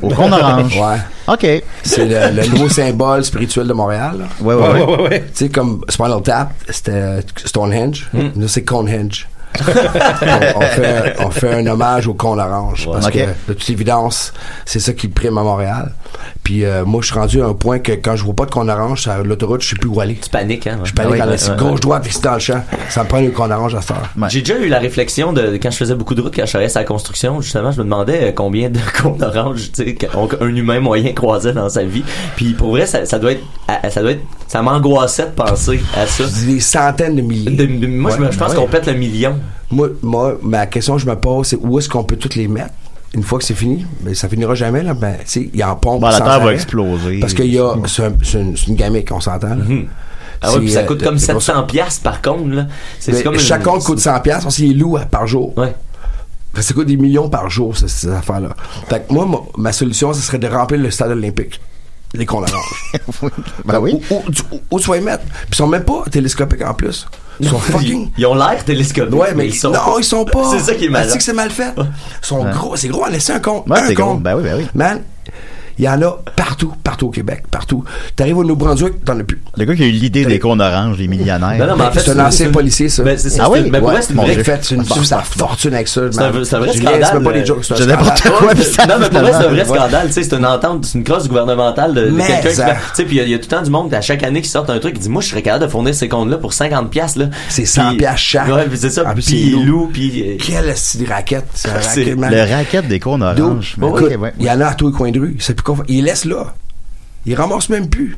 Au 0.00 0.08
con 0.08 0.32
orange. 0.32 0.76
Ouais. 0.78 0.96
OK. 1.34 1.62
C'est 1.82 2.06
le, 2.06 2.40
le 2.42 2.48
nouveau 2.48 2.68
symbole 2.68 3.22
spirituel 3.24 3.66
de 3.66 3.72
Montréal. 3.74 4.18
là. 4.20 4.24
Ouais, 4.40 4.54
ouais, 4.54 4.62
Ouais, 4.62 4.72
ouais. 4.72 4.84
ouais, 4.84 4.96
ouais, 5.02 5.08
ouais. 5.08 5.20
Tu 5.34 5.44
sais, 5.44 5.48
comme 5.50 5.84
Spinal 5.88 6.22
Tap, 6.22 6.52
c'était 6.70 7.20
Stonehenge. 7.44 8.08
Là, 8.14 8.48
c'est 8.48 8.64
Conehenge. 8.64 9.28
On, 9.58 10.58
on 10.58 10.60
fait, 10.60 11.14
on 11.20 11.30
fait 11.30 11.52
un 11.54 11.66
hommage 11.66 12.06
au 12.06 12.14
con 12.14 12.38
orange 12.38 12.88
parce 12.90 13.10
que 13.10 13.18
de 13.48 13.52
toute 13.54 13.68
évidence, 13.70 14.32
c'est 14.64 14.80
ça 14.80 14.92
qui 14.92 15.08
prime 15.08 15.36
à 15.38 15.42
Montréal. 15.42 15.92
Puis 16.42 16.64
euh, 16.64 16.84
moi, 16.84 17.00
je 17.02 17.06
suis 17.08 17.14
rendu 17.18 17.42
à 17.42 17.46
un 17.46 17.52
point 17.54 17.78
que 17.78 17.92
quand 17.92 18.16
je 18.16 18.24
vois 18.24 18.34
pas 18.34 18.46
de 18.46 18.50
con 18.50 18.68
orange 18.68 19.02
sur 19.02 19.12
l'autoroute, 19.24 19.62
je 19.62 19.70
sais 19.70 19.76
plus 19.76 19.88
où 19.88 20.00
aller. 20.00 20.16
Tu 20.16 20.30
paniques, 20.30 20.66
hein? 20.66 20.78
Je 20.84 20.92
panique 20.92 21.12
ouais. 21.12 21.22
en 21.22 21.26
Ouais, 21.28 21.34
assis 21.34 21.50
ouais, 21.50 21.56
gauche 21.56 21.72
ouais. 21.74 21.80
droite, 21.80 22.02
puis 22.04 22.12
c'est 22.12 22.24
dans 22.24 22.34
le 22.34 22.40
champ. 22.40 22.62
Ça 22.88 23.02
me 23.04 23.08
prend 23.08 23.18
une 23.18 23.32
con 23.32 23.50
orange 23.50 23.74
à 23.74 23.80
cette 23.82 23.92
heure. 23.92 24.08
J'ai 24.28 24.40
déjà 24.40 24.58
eu 24.58 24.68
la 24.68 24.78
réflexion 24.78 25.32
de 25.32 25.58
quand 25.62 25.70
je 25.70 25.76
faisais 25.76 25.94
beaucoup 25.94 26.14
de 26.14 26.22
routes, 26.22 26.34
quand 26.34 26.44
je 26.46 26.50
travaillais 26.50 26.68
sur 26.70 26.80
la 26.80 26.86
construction, 26.86 27.40
justement, 27.40 27.70
je 27.72 27.78
me 27.78 27.84
demandais 27.84 28.28
euh, 28.28 28.32
combien 28.34 28.70
de 28.70 28.78
cônes 29.02 29.22
oranges, 29.22 29.70
tu 29.72 29.84
sais, 29.84 29.98
un 30.40 30.48
humain 30.54 30.80
moyen 30.80 31.12
croisait 31.12 31.52
dans 31.52 31.68
sa 31.68 31.84
vie. 31.84 32.02
Puis 32.36 32.54
pour 32.54 32.70
vrai, 32.70 32.86
ça, 32.86 33.04
ça 33.06 33.18
doit 33.18 33.32
être, 33.32 33.44
à- 33.68 33.90
ça 33.90 34.00
doit 34.00 34.12
être, 34.12 34.22
ça 34.48 34.62
m'angoissait 34.62 35.26
de 35.26 35.30
penser 35.30 35.80
à 35.96 36.06
ça. 36.06 36.24
Des 36.46 36.60
centaines 36.60 37.16
de 37.16 37.22
milliers. 37.22 37.50
De- 37.56 37.66
de- 37.66 37.86
moi, 37.86 38.10
je, 38.18 38.32
je 38.32 38.38
pense 38.38 38.50
Ouais. 38.50 38.56
qu'on 38.56 38.66
pète 38.66 38.86
le 38.86 38.94
million. 38.94 39.38
Moi, 39.70 39.88
moi, 40.02 40.38
ma 40.42 40.66
question 40.66 40.96
que 40.96 41.02
je 41.02 41.06
me 41.06 41.16
pose, 41.16 41.46
c'est 41.48 41.56
où 41.60 41.78
est-ce 41.78 41.88
qu'on 41.88 42.04
peut 42.04 42.16
toutes 42.16 42.34
les 42.36 42.48
mettre? 42.48 42.70
Une 43.14 43.22
fois 43.24 43.38
que 43.40 43.44
c'est 43.44 43.54
fini, 43.54 43.84
mais 44.04 44.14
ça 44.14 44.28
finira 44.28 44.54
jamais, 44.54 44.82
là. 44.84 44.94
Ben, 44.94 45.14
tu 45.18 45.22
sais, 45.26 45.50
il 45.52 45.58
y 45.58 45.62
a 45.62 45.72
en 45.72 45.76
pompe. 45.76 46.00
Bon, 46.00 46.06
la 46.08 46.18
Terre 46.18 46.40
va 46.44 46.52
exploser. 46.54 47.18
Parce 47.20 47.34
qu'il 47.34 47.52
y 47.52 47.58
a, 47.58 47.74
c'est 47.86 48.04
un- 48.04 48.12
c'est 48.22 48.40
une, 48.40 48.54
une 48.68 48.74
gamique, 48.76 49.10
on 49.10 49.20
s'entend, 49.20 49.48
là. 49.56 49.64
Ah 50.42 50.52
ouais, 50.52 50.60
puis 50.60 50.70
ça 50.70 50.84
coûte 50.84 51.02
euh, 51.02 51.06
comme 51.06 51.18
c'est 51.18 51.32
pour 51.32 51.42
700 51.42 51.64
piastres 51.64 52.02
par 52.02 52.22
contre, 52.22 52.48
là. 52.54 52.66
C'est 53.00 53.22
comme 53.24 53.34
une- 53.34 53.40
chaque 53.40 53.62
compte 53.64 53.82
coûte 53.84 53.98
100 53.98 54.20
pièces, 54.20 54.44
on 54.46 54.50
s'y 54.50 54.72
loue 54.74 54.96
par 55.10 55.26
jour. 55.26 55.52
Ouais. 55.58 55.74
Ça 56.58 56.72
coûte 56.74 56.86
des 56.86 56.96
millions 56.96 57.28
par 57.28 57.48
jour, 57.50 57.76
ces, 57.76 57.88
ces 57.88 58.08
affaires-là. 58.08 58.50
Fait 58.88 59.06
que 59.06 59.12
moi, 59.12 59.26
ma, 59.26 59.38
ma 59.56 59.72
solution, 59.72 60.12
ce 60.12 60.20
serait 60.20 60.38
de 60.38 60.46
remplir 60.48 60.80
le 60.80 60.90
stade 60.90 61.10
olympique. 61.10 61.60
Les 62.14 62.26
cons 62.26 62.38
orange. 62.42 62.92
Ben 63.64 63.78
oui. 63.78 64.00
Où, 64.70 64.80
tu 64.80 64.90
vas 64.90 64.96
y 64.96 65.00
mettre? 65.00 65.22
Puis 65.24 65.50
ils 65.52 65.54
sont 65.54 65.68
même 65.68 65.84
pas 65.84 66.02
télescopiques 66.10 66.62
en 66.64 66.74
plus. 66.74 67.06
Ils 67.38 67.48
sont 67.48 67.58
fucking. 67.60 68.10
Ils 68.18 68.26
ont 68.26 68.34
l'air 68.34 68.64
télescopiques. 68.64 69.14
Ouais, 69.14 69.32
mais, 69.34 69.46
ils 69.46 69.54
sont 69.54 69.70
non, 69.70 69.98
ils 69.98 70.04
sont 70.04 70.24
pas. 70.32 70.50
C'est 70.50 70.58
ça 70.58 70.74
qui 70.74 70.86
est 70.86 70.88
malade. 70.88 71.08
c'est 71.10 71.18
que 71.18 71.24
c'est 71.24 71.32
mal 71.32 71.50
fait? 71.50 71.72
Ils 71.78 71.86
sont 72.26 72.44
gros, 72.50 72.74
c'est 72.76 72.88
gros. 72.88 73.06
Laissez 73.08 73.32
un 73.32 73.38
compte. 73.40 73.68
Ouais, 73.68 73.78
un 73.78 73.86
c'est 73.86 73.94
gros. 73.94 74.14
compte. 74.14 74.22
Ben 74.22 74.34
oui, 74.36 74.42
ben 74.42 74.56
oui. 74.58 74.66
Man, 74.74 75.02
il 75.80 75.84
y 75.84 75.88
en 75.88 76.00
a 76.02 76.18
partout, 76.36 76.74
partout 76.84 77.06
au 77.06 77.10
Québec, 77.10 77.44
partout. 77.50 77.82
T'arrives 78.14 78.36
au 78.38 78.44
Nouveau-Brunswick, 78.44 79.02
t'en 79.04 79.18
as 79.18 79.24
plus. 79.24 79.40
Le 79.56 79.64
gars 79.64 79.74
qui 79.74 79.82
a 79.82 79.86
eu 79.86 79.90
l'idée 79.92 80.24
des 80.26 80.38
cônes 80.38 80.60
oranges, 80.60 80.98
les 80.98 81.08
millionnaires. 81.08 81.56
Non, 81.58 81.66
non, 81.68 81.76
mais 81.76 81.84
en 81.84 81.90
fait, 81.92 82.00
c'est 82.00 82.10
un 82.18 82.26
ancien 82.26 82.50
policier, 82.50 82.88
ça. 82.90 83.02
Ben, 83.02 83.16
c'est 83.16 83.30
ça, 83.30 83.44
Ah 83.46 83.50
c'est- 83.54 83.62
oui? 83.62 83.70
ben, 83.70 83.80
pour 83.80 83.90
vrai, 83.90 84.02
c'est 84.02 84.12
une 84.12 84.20
vraie 84.20 84.44
fait, 84.44 84.62
sa 85.04 85.18
fortune 85.22 85.72
avec 85.74 85.88
ça. 85.88 86.02
C'est 86.10 86.20
un, 86.20 86.30
vrai 86.30 86.44
scandale. 86.44 86.70
c'est 87.04 87.14
même 87.14 87.24
pas 87.24 87.32
des 87.32 87.40
euh, 87.40 87.44
jokes, 87.46 87.64
c'est 87.64 87.86
n'importe 87.86 88.20
quoi, 88.22 88.54
ça 88.56 88.86
non, 88.86 88.94
mais 89.00 89.08
pour 89.08 89.20
vrai, 89.20 89.32
c'est 89.32 89.46
un 89.46 89.48
vrai 89.48 89.64
scandale. 89.64 90.06
Tu 90.08 90.12
sais, 90.12 90.22
c'est 90.22 90.36
une 90.36 90.46
entente, 90.46 90.84
c'est 90.84 90.98
une 90.98 91.04
clause 91.04 91.26
gouvernementale 91.28 91.94
de, 91.94 92.10
Mais 92.10 92.26
quelqu'un 92.26 92.48
qui 92.50 92.54
ça. 92.56 92.66
fait- 92.66 92.72
Tu 92.74 92.78
sais, 92.94 93.04
puis 93.04 93.16
il 93.18 93.28
y 93.28 93.34
a- 93.34 93.38
tout 93.38 93.46
le 93.50 93.56
temps 93.56 93.62
du 93.62 93.70
monde 93.70 93.94
à 93.94 94.00
chaque 94.02 94.22
année 94.22 94.42
qui 94.42 94.48
sort 94.50 94.68
un 94.68 94.78
truc 94.78 94.94
qui 94.94 95.00
dit 95.00 95.08
Moi, 95.08 95.22
je 95.22 95.28
serais 95.28 95.40
capable 95.42 95.64
de 95.64 95.70
fournir 95.70 95.94
ces 95.94 96.08
comptes-là 96.08 96.36
pour 96.36 96.52
50$ 96.52 96.88
piastres, 96.90 97.20
là. 97.20 97.26
C'est 97.48 97.64
100 97.64 97.88
Puis- 97.88 97.96
piastres 97.98 98.18
chaque. 98.20 98.48
Ouais, 98.48 98.66
puis 98.68 98.78
c'est 98.78 98.90
ça. 98.90 99.08
En 99.08 99.14
plus, 99.14 99.24
Puis 99.24 99.50
loue, 99.64 99.88
puis. 99.92 100.22
euh, 100.22 100.36
Quelle 100.38 100.74
raquette. 101.08 101.46
Le 101.96 102.54
racket 102.54 102.86
des 102.88 102.98
cônes 103.00 103.22
oranges. 103.22 103.74
bon, 103.78 103.88
Ok, 103.90 104.02
écoute, 104.02 104.16
ouais. 104.18 104.32
Il 104.38 104.46
y 104.46 104.50
en 104.50 104.60
a 104.60 104.66
à 104.66 104.74
tous 104.74 104.88
les 104.88 104.92
coins 104.92 105.10
de 105.10 105.20
rue. 105.20 105.36
C'est 105.38 105.54
plus 105.54 105.62
Il 105.88 106.04
laisse 106.04 106.24
là. 106.24 106.54
Il 107.26 107.34
ramasse 107.34 107.68
même 107.68 107.88
plus. 107.88 108.16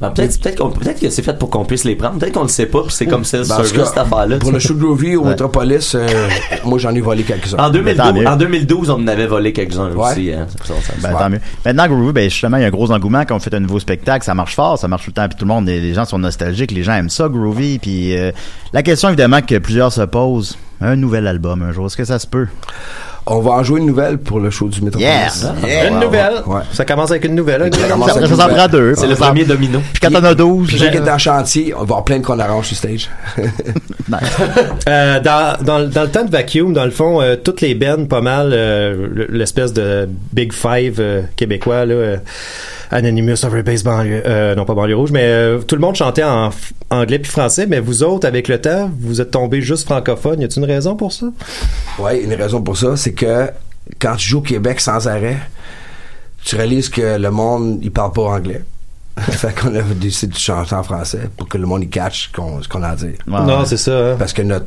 ben, 0.00 0.10
peut-être 0.10 0.56
qu'on- 0.58 0.70
peut-être 0.70 1.00
que 1.00 1.08
c'est 1.08 1.22
fait 1.22 1.38
pour 1.38 1.50
qu'on 1.50 1.64
puisse 1.64 1.84
les 1.84 1.94
prendre. 1.94 2.18
Peut-être 2.18 2.32
qu'on 2.34 2.42
le 2.42 2.48
sait 2.48 2.66
pas, 2.66 2.82
puis 2.82 2.90
c'est 2.92 3.06
comme 3.06 3.24
ça, 3.24 3.38
Ben, 3.38 3.62
cette 3.64 3.96
affaire-là. 3.96 4.38
Pour 4.38 4.50
le 4.50 4.58
show 4.58 4.74
de 4.74 4.80
Groovy 4.80 5.14
au 5.14 5.24
Metropolis, 5.24 5.94
euh, 5.94 6.06
moi 6.64 6.78
j'en 6.78 6.92
ai 6.94 7.00
volé 7.00 7.22
quelques-uns. 7.22 7.58
En 7.58 7.70
2012, 7.70 7.96
tant 8.04 8.12
mieux. 8.12 8.26
en 8.26 8.36
2012, 8.36 8.90
on 8.90 8.94
en 8.94 9.06
avait 9.06 9.26
volé 9.28 9.52
quelques-uns 9.52 9.92
Ouais. 9.92 10.10
aussi. 10.12 10.32
Hein. 10.32 10.46
Ça, 10.64 10.74
ça, 10.74 10.92
ça, 11.00 11.08
Ben, 11.08 11.16
tant 11.16 11.30
mieux. 11.30 11.40
Maintenant, 11.64 11.86
Groovy, 11.86 12.12
ben, 12.12 12.28
justement, 12.28 12.56
il 12.56 12.62
y 12.62 12.64
a 12.64 12.68
un 12.68 12.70
gros 12.70 12.90
engouement 12.90 13.24
quand 13.24 13.36
on 13.36 13.40
fait 13.40 13.54
un 13.54 13.60
nouveau 13.60 13.78
spectacle. 13.78 14.24
Ça 14.24 14.34
marche 14.34 14.56
fort, 14.56 14.78
ça 14.78 14.88
marche 14.88 15.04
tout 15.04 15.10
le 15.10 15.14
temps. 15.14 15.28
Puis 15.28 15.38
tout 15.38 15.44
le 15.44 15.48
monde, 15.54 15.66
les, 15.66 15.80
les 15.80 15.94
gens 15.94 16.04
sont 16.04 16.18
nostalgiques, 16.18 16.72
les 16.72 16.82
gens 16.82 16.94
aiment 16.94 17.08
ça, 17.10 17.28
Groovy. 17.28 17.78
Puis 17.78 18.16
euh, 18.16 18.32
la 18.72 18.82
question, 18.82 19.08
évidemment, 19.08 19.42
que 19.42 19.58
plusieurs 19.58 19.92
se 19.92 20.02
posent, 20.02 20.58
un 20.80 20.96
nouvel 20.96 21.26
album 21.28 21.62
un 21.62 21.70
jour, 21.72 21.86
est-ce 21.86 21.96
que 21.96 22.04
ça 22.04 22.18
se 22.18 22.26
peut? 22.26 22.48
On 23.26 23.40
va 23.40 23.52
en 23.52 23.62
jouer 23.62 23.80
une 23.80 23.86
nouvelle 23.86 24.18
pour 24.18 24.38
le 24.38 24.50
show 24.50 24.68
du 24.68 24.82
Metropolis. 24.82 25.08
Yes! 25.10 25.46
Yeah! 25.66 25.88
Une 25.88 26.00
nouvelle. 26.00 26.42
Ouais. 26.46 26.60
Ça 26.72 26.84
commence 26.84 27.10
avec 27.10 27.24
une 27.24 27.34
nouvelle. 27.34 27.74
Ça 27.74 27.88
commence 27.88 28.10
Ça, 28.12 28.44
avec 28.44 28.56
ça 28.58 28.68
deux. 28.68 28.94
C'est 28.96 29.06
le 29.06 29.14
premier 29.16 29.44
domino. 29.44 29.80
Puis 29.92 30.00
quand 30.02 30.18
on 30.20 30.24
a 30.24 30.34
12, 30.34 30.68
Puis, 30.68 30.76
qui 30.76 30.84
est 30.84 31.10
en 31.10 31.16
chantier, 31.18 31.72
on 31.74 31.78
va 31.78 31.82
avoir 31.84 32.04
plein 32.04 32.18
de 32.18 32.24
qu'on 32.26 32.38
arrange 32.38 32.66
sur 32.66 32.76
stage. 32.76 33.08
nice. 33.38 34.18
Euh, 34.88 35.20
dans, 35.20 35.56
dans, 35.64 35.78
le- 35.78 35.86
dans 35.86 36.02
le 36.02 36.10
temps 36.10 36.24
de 36.24 36.30
Vacuum, 36.30 36.74
dans 36.74 36.84
le 36.84 36.90
fond, 36.90 37.22
euh, 37.22 37.36
toutes 37.36 37.60
les 37.62 37.74
bands, 37.74 38.04
pas 38.04 38.20
mal, 38.20 38.50
euh, 38.52 39.06
le- 39.10 39.26
l'espèce 39.30 39.72
de 39.72 40.06
Big 40.32 40.52
Five 40.52 40.96
euh, 41.00 41.22
québécois, 41.36 41.86
là, 41.86 42.16
Anonymous, 42.90 43.44
Overbase, 43.44 43.82
banlieue, 43.82 44.22
euh, 44.26 44.54
non 44.54 44.64
pas 44.64 44.74
banlieue 44.74 44.96
rouge, 44.96 45.10
mais 45.12 45.24
euh, 45.24 45.58
tout 45.58 45.74
le 45.74 45.80
monde 45.80 45.94
chantait 45.96 46.24
en 46.24 46.50
anglais 46.90 47.18
puis 47.18 47.30
français, 47.30 47.66
mais 47.66 47.80
vous 47.80 48.02
autres, 48.02 48.26
avec 48.26 48.48
le 48.48 48.60
temps, 48.60 48.90
vous 49.00 49.20
êtes 49.20 49.30
tombés 49.30 49.60
juste 49.62 49.84
francophone. 49.84 50.40
Y 50.40 50.44
a-t-il 50.44 50.62
une 50.64 50.70
raison 50.70 50.96
pour 50.96 51.12
ça? 51.12 51.26
Ouais, 51.98 52.22
une 52.22 52.34
raison 52.34 52.62
pour 52.62 52.76
ça, 52.76 52.96
c'est 52.96 53.12
que 53.12 53.48
quand 53.98 54.16
tu 54.16 54.28
joues 54.28 54.38
au 54.38 54.42
Québec 54.42 54.80
sans 54.80 55.06
arrêt, 55.08 55.38
tu 56.44 56.56
réalises 56.56 56.88
que 56.88 57.16
le 57.18 57.30
monde, 57.30 57.78
il 57.82 57.90
parle 57.90 58.12
pas 58.12 58.22
anglais. 58.22 58.62
fait 59.20 59.54
qu'on 59.54 59.74
a 59.76 59.82
décidé 59.82 60.32
de 60.32 60.38
chanter 60.38 60.74
en 60.74 60.82
français 60.82 61.28
pour 61.36 61.48
que 61.48 61.56
le 61.56 61.66
monde 61.66 61.84
y 61.84 61.88
catch 61.88 62.32
qu'on- 62.34 62.60
ce 62.62 62.68
qu'on 62.68 62.82
a 62.82 62.88
à 62.88 62.96
dire. 62.96 63.14
Non, 63.46 63.64
c'est 63.64 63.76
ça. 63.76 63.92
hein. 64.12 64.16
Parce 64.18 64.32
que 64.32 64.42
notre, 64.42 64.66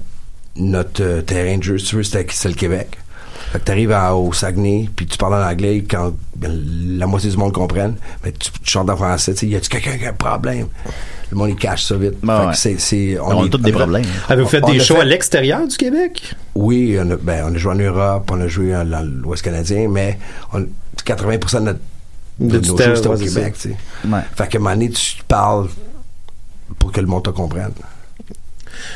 notre 0.55 1.03
euh, 1.03 1.22
terrain 1.22 1.57
de 1.57 1.63
jeu, 1.63 1.78
si 1.78 1.88
tu 1.88 1.95
veux, 1.97 2.03
c'était 2.03 2.26
c'est 2.32 2.47
le 2.47 2.55
Québec. 2.55 2.97
Fait 3.52 3.60
que 3.60 3.64
t'arrives 3.64 3.91
à- 3.91 4.14
au 4.16 4.34
Saguenay, 4.34 4.89
puis 4.95 5.06
tu 5.06 5.18
parles 5.18 5.36
en 5.36 5.48
anglais 5.50 5.84
quand 5.89 6.14
ben, 6.36 6.52
la 6.98 7.08
moitié 7.08 7.30
du 7.32 7.38
monde 7.38 7.54
comprenne, 7.54 7.95
mais 8.24 8.32
tu, 8.34 8.52
tu 8.52 8.60
chantes 8.64 8.89
en 8.89 8.95
français, 8.98 9.34
tu 9.34 9.39
sais, 9.39 9.48
y 9.48 9.56
a-tu 9.56 9.70
quelqu'un 9.70 9.98
qui 9.98 10.06
a 10.06 10.10
un 10.10 10.14
problème? 10.14 10.68
Le 11.32 11.38
monde, 11.38 11.50
il 11.50 11.56
cache 11.56 11.84
ça 11.86 11.95
vite. 11.98 12.22
Que 12.22 12.28
ouais. 12.28 12.54
c'est, 12.54 12.80
c'est, 12.80 13.18
On 13.20 13.41
a 13.41 13.45
est- 13.45 13.50
tous 13.50 13.58
des 13.58 13.74
on 13.74 13.78
problèmes. 13.78 14.06
Avez-vous 14.30 14.48
fait 14.50 14.64
on 14.64 14.72
des 14.72 14.80
a 14.80 14.84
shows 14.84 14.95
fait- 14.95 15.02
à 15.02 15.06
l'extérieur 15.06 15.68
du 15.68 15.76
Québec? 15.78 16.36
Oui, 16.56 16.98
on 17.02 17.10
a, 17.12 17.16
ben, 17.18 17.45
on 17.50 17.56
a 17.56 17.58
joué 17.58 17.72
en 17.74 17.76
Europe, 17.76 18.30
on 18.32 18.39
a 18.41 18.48
joué 18.48 18.76
en- 18.76 18.86
dans 18.86 19.02
l'Ouest 19.06 19.43
canadien, 19.43 19.88
mais 19.89 20.18
on, 20.54 20.66
80% 21.06 21.60
de, 21.60 21.66
notre, 21.66 21.80
de, 22.39 22.58
De 22.60 22.68
nos 22.68 22.76
temps, 22.76 22.84
shows, 22.86 22.95
c'était 22.95 23.08
au 23.10 23.18
Québec, 23.18 23.54
tu 23.60 23.70
sais. 23.70 23.76
Ouais. 24.08 24.20
Fait 24.36 24.48
qu'à 24.48 24.58
un 24.58 24.62
moment 24.62 24.76
donné, 24.76 24.89
tu 24.89 25.18
parles 25.28 25.68
pour 26.80 26.91
que 26.91 27.02
le 27.02 27.08
monde 27.08 27.24
te 27.24 27.30
comprenne. 27.32 27.72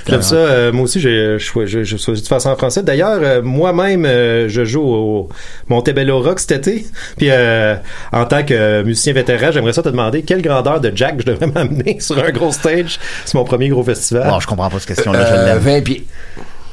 J'aime 0.08 0.22
ça. 0.22 0.36
euh, 0.36 0.72
moi 0.72 0.84
aussi, 0.84 1.00
j'ai 1.00 1.38
je, 1.40 1.66
je, 1.66 1.84
je 1.84 1.98
choisi 1.98 2.22
de 2.22 2.28
faire 2.28 2.42
ça 2.42 2.52
en 2.52 2.56
français. 2.56 2.84
D'ailleurs, 2.84 3.20
euh, 3.22 3.42
moi-même, 3.42 4.06
euh, 4.06 4.48
je 4.50 4.64
joue 4.66 4.82
au 4.84 5.30
Montebello 5.70 6.22
Rock 6.22 6.40
cet 6.40 6.52
été. 6.52 6.86
Puis, 7.18 7.28
euh, 7.30 7.76
en 8.12 8.26
tant 8.26 8.44
que 8.44 8.82
musicien 8.84 9.14
vétéran, 9.14 9.52
j'aimerais 9.52 9.74
ça 9.74 9.82
te 9.84 9.90
demander 9.90 10.24
quelle 10.24 10.42
grandeur 10.42 10.80
de 10.80 10.92
jack 10.96 11.16
je 11.20 11.26
devrais 11.26 11.48
m'amener 11.54 12.00
sur 12.00 12.18
un 12.24 12.32
gros 12.32 12.52
stage. 12.52 13.00
C'est 13.26 13.36
mon 13.36 13.44
premier 13.44 13.70
gros 13.70 13.84
festival. 13.84 14.28
Bon, 14.30 14.40
je 14.40 14.48
comprends 14.48 14.70
pas 14.70 14.80
cette 14.80 14.88
question-là, 14.88 15.26
je 15.26 15.34
Euh, 15.34 15.46
l'aime. 15.46 15.58
20 15.60 15.82
pieds. 15.82 16.06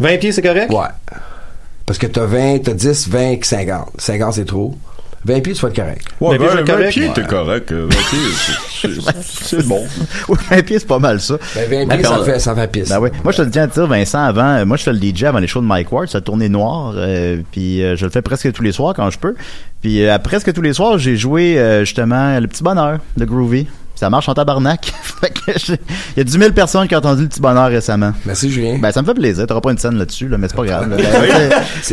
20 0.00 0.16
pieds, 0.18 0.32
c'est 0.32 0.42
correct? 0.42 0.72
Ouais. 0.72 0.86
Parce 1.86 1.98
que 1.98 2.06
t'as 2.06 2.26
20, 2.26 2.58
t'as 2.64 2.72
10, 2.74 3.08
20, 3.08 3.42
50. 3.44 3.88
50, 3.98 4.34
c'est 4.34 4.44
trop. 4.44 4.74
20 5.24 5.40
pieds, 5.40 5.52
tu 5.52 5.60
vas 5.62 5.68
être 5.68 5.76
correct. 5.76 6.04
Ouais, 6.20 6.32
Mais 6.32 6.38
ben, 6.38 6.44
déjà 6.46 6.56
20 6.62 6.64
correct? 6.66 6.90
pieds, 6.92 7.08
Ouais. 7.08 7.12
t'es 7.14 7.22
correct. 7.24 7.72
euh, 7.72 7.88
20 7.90 7.96
pieds, 8.10 8.98
c'est- 9.42 9.62
bon. 9.68 9.84
Oui, 10.28 10.36
20 10.50 10.62
pieds, 10.64 10.78
c'est 10.78 10.86
pas 10.86 10.98
mal 10.98 11.20
ça. 11.20 11.34
Ben, 11.54 11.68
20 11.68 11.86
Ben, 11.86 11.96
pieds, 11.96 12.04
ça 12.04 12.24
fait, 12.24 12.38
ça 12.38 12.54
fait 12.54 12.68
piste. 12.70 12.88
Ben 12.90 13.00
oui. 13.00 13.10
Moi, 13.24 13.32
je 13.32 13.38
te 13.38 13.42
le 13.42 13.50
tiens 13.50 13.64
à 13.64 13.66
dire, 13.66 13.86
Vincent, 13.86 14.22
avant, 14.24 14.54
euh, 14.56 14.64
moi, 14.64 14.76
je 14.76 14.84
fais 14.84 14.92
le 14.92 14.98
DJ 15.00 15.24
avant 15.24 15.38
les 15.40 15.46
shows 15.48 15.60
de 15.60 15.66
Mike 15.66 15.90
Ward, 15.92 16.08
ça 16.08 16.20
tournée 16.20 16.48
noire, 16.48 16.92
euh, 16.96 17.38
puis 17.50 17.82
euh, 17.82 17.96
je 17.96 18.04
le 18.04 18.10
fais 18.10 18.22
presque 18.22 18.52
tous 18.52 18.62
les 18.62 18.72
soirs 18.72 18.94
quand 18.94 19.10
je 19.10 19.18
peux. 19.18 19.34
Puis 19.82 20.06
euh, 20.06 20.18
presque 20.18 20.52
tous 20.52 20.62
les 20.62 20.72
soirs, 20.72 20.98
j'ai 20.98 21.16
joué 21.16 21.58
euh, 21.58 21.80
justement 21.80 22.38
le 22.40 22.46
petit 22.46 22.62
bonheur 22.62 22.98
de 23.16 23.24
Groovy. 23.24 23.66
Ça 23.98 24.10
marche 24.10 24.28
en 24.28 24.34
tabarnak. 24.34 24.92
Il 25.48 25.76
y 26.16 26.20
a 26.20 26.24
10 26.24 26.32
000 26.38 26.52
personnes 26.52 26.86
qui 26.86 26.94
ont 26.94 26.98
entendu 26.98 27.22
le 27.22 27.28
petit 27.28 27.40
bonheur 27.40 27.68
récemment. 27.68 28.12
Merci, 28.24 28.50
Julien. 28.50 28.78
Ben, 28.80 28.92
ça 28.92 29.02
me 29.02 29.06
fait 29.06 29.14
plaisir. 29.14 29.46
T'auras 29.46 29.60
pas 29.60 29.72
une 29.72 29.78
scène 29.78 29.96
là-dessus, 29.98 30.28
là, 30.28 30.38
mais 30.38 30.46
c'est 30.48 30.56
pas 30.56 30.64
grave. 30.64 30.88
Ben, 30.98 31.50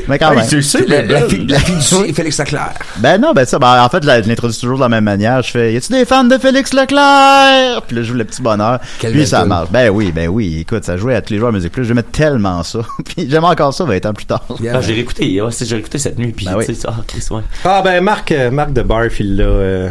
mais 0.08 0.20
quand 0.20 0.32
Hey, 0.32 0.38
même. 0.38 0.46
c'est 0.48 0.62
c'est 0.62 0.88
la, 0.88 1.22
fille, 1.28 1.46
la 1.48 1.60
fille 1.60 1.76
du 2.08 2.14
Félix 2.14 2.38
Leclerc. 2.40 2.74
Ben 2.98 3.20
non, 3.20 3.34
ben 3.34 3.46
ça, 3.46 3.58
ben 3.60 3.84
en 3.84 3.90
fait, 3.90 4.04
je 4.04 4.08
l'introduis 4.30 4.58
toujours 4.60 4.78
de 4.78 4.84
la 4.84 4.90
même 4.90 5.04
manière. 5.04 5.42
Je 5.42 5.52
fais, 5.52 5.74
y 5.74 5.78
a-tu 5.78 5.92
des 5.94 6.06
fans 6.06 6.24
de 6.24 6.38
Félix 6.38 6.74
Leclerc? 6.74 7.82
Puis 7.88 7.96
là, 7.96 8.02
je 8.02 8.08
joue 8.08 8.14
le 8.14 8.24
petit 8.26 8.42
bonheur. 8.42 8.80
Puis 9.00 9.26
ça 9.28 9.46
marche. 9.46 9.70
Ben 9.72 9.90
oui, 9.90 10.12
ben 10.14 10.28
oui. 10.28 10.60
Écoute, 10.62 10.84
ça 10.84 10.98
jouait 10.98 11.16
à 11.16 11.22
tous 11.22 11.34
les 11.34 11.40
jours 11.40 11.50
à 11.50 11.52
Musique 11.52 11.72
Plus. 11.72 11.86
J'aimais 11.86 12.04
tellement 12.04 12.62
ça. 12.64 12.80
puis 13.06 13.28
j'aime 13.30 13.44
encore 13.46 13.74
ça 13.74 13.84
20 13.86 14.06
ans 14.06 14.14
plus 14.14 14.26
tard. 14.26 14.44
Yeah. 14.62 14.74
Ah, 14.78 14.82
j'ai 14.82 14.94
réécouté, 14.94 15.42
ouais, 15.42 15.52
c'est- 15.52 15.66
j'ai 15.66 15.76
réécouté 15.76 15.98
cette 15.98 16.18
nuit, 16.20 16.34
puis 16.36 16.46
Ben 16.46 16.56
oui. 16.58 16.66
tu 16.66 16.76
sais, 16.76 16.88
ah, 16.88 16.96
Chris, 17.08 17.26
ouais. 17.32 17.42
Ah 17.64 17.82
ben 17.84 18.02
Marc, 18.04 18.32
euh, 18.32 18.52
Marc 18.52 18.74
de 18.74 18.82
Barfield 18.82 19.38
là, 19.40 19.46
euh, 19.46 19.90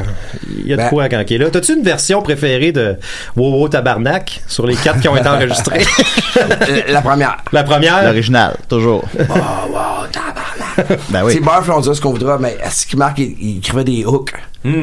il 0.61 0.67
y 0.69 0.73
a 0.73 0.77
de 0.77 0.83
Ben- 0.83 0.89
quoi 0.89 1.09
quand 1.09 1.23
il 1.29 1.35
est 1.35 1.39
là. 1.39 1.51
T'as-tu 1.51 1.75
une 1.77 1.83
version 1.83 2.04
préférée 2.23 2.73
de 2.73 2.97
Wow 3.37 3.53
Wow 3.61 3.69
Tabarnak 3.69 4.43
sur 4.47 4.67
les 4.67 4.77
quatre 4.77 5.01
qui 5.01 5.09
ont 5.09 5.17
été 5.17 5.29
enregistrés? 5.37 5.85
Euh, 6.37 6.83
la 6.89 7.03
première. 7.03 7.37
La 7.53 7.63
première, 7.65 8.05
L'original, 8.05 8.57
toujours. 8.69 9.05
Oh, 9.19 9.23
wow, 9.23 10.07
tabarnak. 10.13 10.99
Ben 11.11 11.21
C'est 11.29 11.39
oui. 11.39 11.41
Barf, 11.41 11.69
on 11.69 11.81
dira 11.81 11.95
ce 11.95 12.01
qu'on 12.01 12.11
voudra, 12.13 12.39
mais 12.39 12.57
est-ce 12.65 12.87
qu'il 12.87 12.99
marque, 12.99 13.19
il, 13.19 13.37
il 13.41 13.59
écrivait 13.59 13.85
des 13.85 14.05
hooks? 14.05 14.33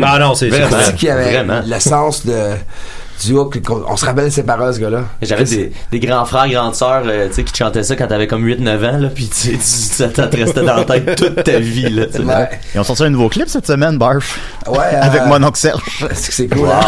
ah 0.03 0.19
non, 0.19 0.36
c'est 0.36 0.49
c'est 0.49 0.57
Vraiment. 0.59 0.76
vrai. 0.78 0.84
C'est 0.86 0.95
qu'il 0.95 1.07
y 1.07 1.11
avait 1.11 1.32
Vraiment. 1.32 1.61
l'essence 1.65 2.26
de. 2.26 2.53
Duo, 3.28 3.49
on 3.88 3.97
se 3.97 4.05
rappelle 4.05 4.26
de 4.26 4.30
ses 4.30 4.43
paroles, 4.43 4.74
ce 4.74 4.80
gars-là. 4.80 5.03
J'avais 5.22 5.43
des, 5.43 5.72
des 5.91 5.99
grands 5.99 6.26
frères, 6.26 6.47
grandes 6.49 6.76
sœurs, 6.76 7.03
euh, 7.05 7.28
tu 7.28 7.36
sais, 7.36 7.43
qui 7.43 7.51
te 7.53 7.57
chantaient 7.57 7.84
ça 7.84 7.95
quand 7.95 8.07
t'avais 8.07 8.28
comme 8.28 8.45
8-9 8.45 8.89
ans, 8.89 8.97
là, 8.99 9.07
pis 9.09 9.30
tu 9.30 9.57
ça 9.61 10.07
te 10.09 10.22
restait 10.22 10.63
dans 10.63 10.76
la 10.76 10.84
tête 10.86 11.15
toute 11.15 11.43
ta 11.43 11.59
vie, 11.59 11.89
là. 11.89 12.05
Ouais. 12.19 12.49
Ils 12.76 12.80
ont 12.80 12.84
sorti 12.84 13.03
un 13.03 13.09
nouveau 13.09 13.30
clip 13.30 13.47
cette 13.49 13.67
semaine, 13.67 13.97
Barf. 13.97 14.39
Ouais, 14.67 14.78
euh, 14.93 15.01
Avec 15.01 15.26
mon 15.26 15.43
oncle 15.43 15.57
Serge. 15.59 16.05
Est-ce 16.09 16.28
que 16.28 16.34
c'est 16.34 16.47
cool? 16.47 16.67
hein? 16.69 16.82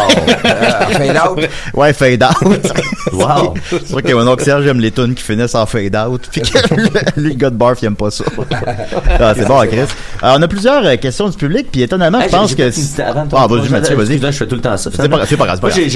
Euh, 0.44 0.70
fade 0.92 1.16
out. 1.16 1.48
Ouais, 1.74 1.92
fade 1.92 2.22
out. 2.22 2.72
Wow. 3.12 3.54
C'est 3.70 3.90
vrai 3.90 4.02
que 4.02 4.12
mon 4.12 4.26
oncle 4.26 4.42
Serge 4.42 4.66
aime 4.66 4.80
les 4.80 4.90
tunes 4.90 5.14
qui 5.14 5.22
finissent 5.22 5.54
en 5.54 5.66
fade 5.66 5.94
out. 5.94 6.22
Puis 6.32 6.40
que 6.40 6.74
lui, 6.74 6.88
lui, 7.16 7.28
le 7.30 7.34
gars 7.36 7.50
de 7.50 7.54
Barf, 7.56 7.78
il 7.82 7.86
aime 7.86 7.96
pas 7.96 8.10
ça. 8.10 8.24
Ah, 9.20 9.34
c'est 9.36 9.46
bon, 9.46 9.60
Chris. 9.66 9.78
Alors, 10.20 10.36
on 10.38 10.42
a 10.42 10.48
plusieurs 10.48 10.84
euh, 10.84 10.96
questions 10.96 11.28
du 11.28 11.36
public, 11.36 11.68
puis 11.70 11.82
étonnamment, 11.82 12.20
Hey, 12.20 12.28
je 12.28 12.32
pense 12.36 12.54
que. 12.54 13.00
avant, 13.02 13.24
Ah, 13.36 13.46
toi. 13.46 13.58
vas-y, 13.58 13.68
Mathieu, 13.68 13.94
vas-y. 13.96 14.18
Je 14.18 14.30
fais 14.30 14.46
tout 14.46 14.56
le 14.56 14.60
temps 14.60 14.76
ça. 14.76 14.90
C'est 14.92 15.36
pas, 15.36 15.46
grave, 15.46 15.72
j'ai, 15.74 15.88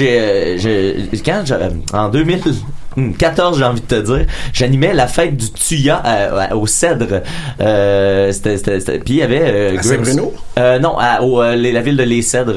quand 1.25 1.43
euh, 1.51 1.69
en 1.93 2.09
2014, 2.09 3.57
j'ai 3.59 3.63
envie 3.65 3.81
de 3.81 3.85
te 3.85 3.95
dire, 4.01 4.25
j'animais 4.53 4.93
la 4.93 5.07
fête 5.07 5.35
du 5.37 5.51
Tuya 5.51 6.01
euh, 6.05 6.55
au 6.55 6.67
Cèdre. 6.67 7.21
Euh, 7.61 8.31
c'était, 8.31 8.79
puis 8.99 9.13
il 9.13 9.15
y 9.17 9.21
avait 9.21 9.41
euh, 9.43 9.69
À 9.71 9.73
Grims- 9.81 9.83
Saint-Bruno? 9.83 10.33
Euh, 10.57 10.79
non, 10.79 10.97
à, 10.97 11.21
au, 11.21 11.41
les- 11.55 11.71
la 11.71 11.81
ville 11.81 11.95
de 11.97 12.03
Les 12.03 12.21
Cèdres. 12.21 12.53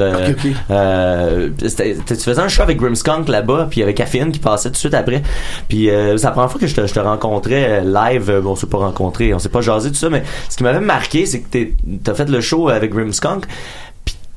euh, 0.71 1.51
tu 1.59 2.15
faisais 2.17 2.41
un 2.41 2.49
show 2.49 2.63
avec 2.63 2.79
Grimmskunk 2.79 3.29
là-bas, 3.29 3.69
puis 3.71 3.79
il 3.79 3.81
y 3.81 3.85
avait 3.85 3.95
Caffeine 3.95 4.33
qui 4.33 4.39
passait 4.41 4.69
tout 4.71 4.73
de 4.75 4.79
suite 4.79 4.95
après. 4.95 5.23
Puis 5.69 5.91
euh, 5.91 6.17
c'est 6.17 6.25
la 6.25 6.33
première 6.33 6.51
fois 6.51 6.61
que 6.61 6.67
je 6.67 6.75
te, 6.75 6.87
je 6.87 6.95
te 6.95 7.01
rencontrais 7.01 7.83
live. 7.85 8.41
Bon, 8.43 8.53
on 8.53 8.57
s'est 8.57 8.67
pas 8.67 8.79
rencontré, 8.79 9.33
on 9.35 9.39
s'est 9.39 9.49
pas 9.49 9.61
jasé 9.61 9.91
tout 9.91 9.97
ça, 9.97 10.09
mais 10.11 10.23
ce 10.49 10.57
qui 10.57 10.63
m'avait 10.65 10.81
marqué, 10.81 11.27
c'est 11.27 11.41
que 11.41 11.59
t'as 12.03 12.15
fait 12.15 12.29
le 12.29 12.41
show 12.41 12.69
avec 12.69 12.93
Grimmskunk. 12.93 13.45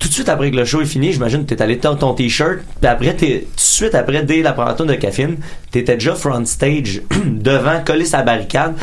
Tout 0.06 0.10
de 0.10 0.14
suite 0.14 0.30
après 0.30 0.52
que 0.52 0.56
le 0.56 0.66
show 0.66 0.82
est 0.82 0.86
fini, 0.86 1.12
j'imagine 1.14 1.44
que 1.48 1.56
t'es 1.56 1.64
allé 1.64 1.80
ton, 1.80 1.96
ton 1.96 2.14
t-shirt, 2.14 2.60
puis 2.80 2.88
après, 2.88 3.16
t'es, 3.16 3.40
tout 3.40 3.56
de 3.56 3.60
suite 3.60 3.96
après, 3.96 4.22
dès 4.22 4.44
la 4.44 4.54
première 4.54 4.76
tourne 4.76 4.90
de 4.90 4.94
Caffeine, 4.94 5.38
t'étais 5.72 5.96
déjà 5.96 6.14
front 6.14 6.46
stage, 6.46 7.02
devant, 7.26 7.84
collé 7.84 8.06
sa 8.06 8.22
barricade, 8.22 8.76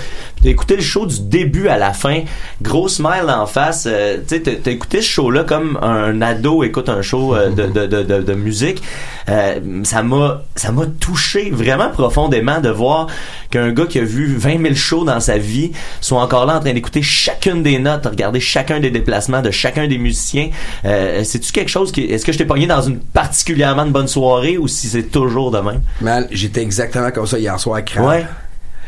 t'as 0.42 0.48
écouté 0.48 0.76
le 0.76 0.82
show 0.82 1.06
du 1.06 1.20
début 1.20 1.68
à 1.68 1.78
la 1.78 1.92
fin, 1.92 2.22
gros 2.60 2.88
smile 2.88 3.28
en 3.28 3.46
face, 3.46 3.86
euh, 3.90 4.18
tu 4.26 4.36
sais, 4.36 4.40
t'as, 4.40 4.70
écouté 4.70 5.02
ce 5.02 5.08
show-là 5.08 5.44
comme 5.44 5.78
un 5.82 6.20
ado 6.20 6.62
écoute 6.64 6.88
un 6.88 7.02
show 7.02 7.34
euh, 7.34 7.50
de, 7.50 7.66
de, 7.66 7.86
de, 7.86 8.22
de, 8.22 8.34
musique, 8.34 8.82
Euh, 9.28 9.60
ça 9.84 10.02
m'a, 10.02 10.42
ça 10.56 10.72
m'a 10.72 10.84
touché 10.86 11.50
vraiment 11.50 11.90
profondément 11.90 12.60
de 12.60 12.68
voir 12.68 13.06
qu'un 13.50 13.70
gars 13.70 13.86
qui 13.86 14.00
a 14.00 14.04
vu 14.04 14.34
20 14.36 14.60
000 14.60 14.74
shows 14.74 15.04
dans 15.04 15.20
sa 15.20 15.38
vie 15.38 15.70
soit 16.00 16.20
encore 16.20 16.44
là 16.44 16.56
en 16.56 16.60
train 16.60 16.72
d'écouter 16.72 17.02
chacune 17.02 17.62
des 17.62 17.78
notes, 17.78 18.04
regarder 18.04 18.40
chacun 18.40 18.80
des 18.80 18.90
déplacements 18.90 19.40
de 19.40 19.52
chacun 19.52 19.86
des 19.86 19.98
musiciens. 19.98 20.50
Euh, 20.84 21.22
c'est-tu 21.22 21.52
quelque 21.52 21.70
chose 21.70 21.92
qui, 21.92 22.02
est-ce 22.02 22.26
que 22.26 22.32
je 22.32 22.38
t'ai 22.38 22.44
pogné 22.44 22.66
dans 22.66 22.82
une 22.82 22.98
particulièrement 22.98 23.86
de 23.86 23.90
bonne 23.90 24.08
soirée 24.08 24.58
ou 24.58 24.66
si 24.66 24.88
c'est 24.88 25.04
toujours 25.04 25.52
de 25.52 25.60
même? 25.60 25.82
Man, 26.00 26.26
j'étais 26.32 26.62
exactement 26.62 27.12
comme 27.12 27.26
ça 27.26 27.38
hier 27.38 27.58
soir 27.60 27.78
à. 27.78 28.02
Ouais. 28.02 28.26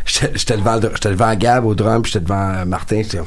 J'étais 0.04 0.56
devant, 0.56 0.80
j'étais 0.80 1.10
devant 1.10 1.34
Gab 1.34 1.64
au 1.64 1.74
drum, 1.74 2.02
puis 2.02 2.12
j'étais 2.12 2.24
devant 2.24 2.50
euh, 2.54 2.64
Martin. 2.64 3.02
J'étais 3.02 3.18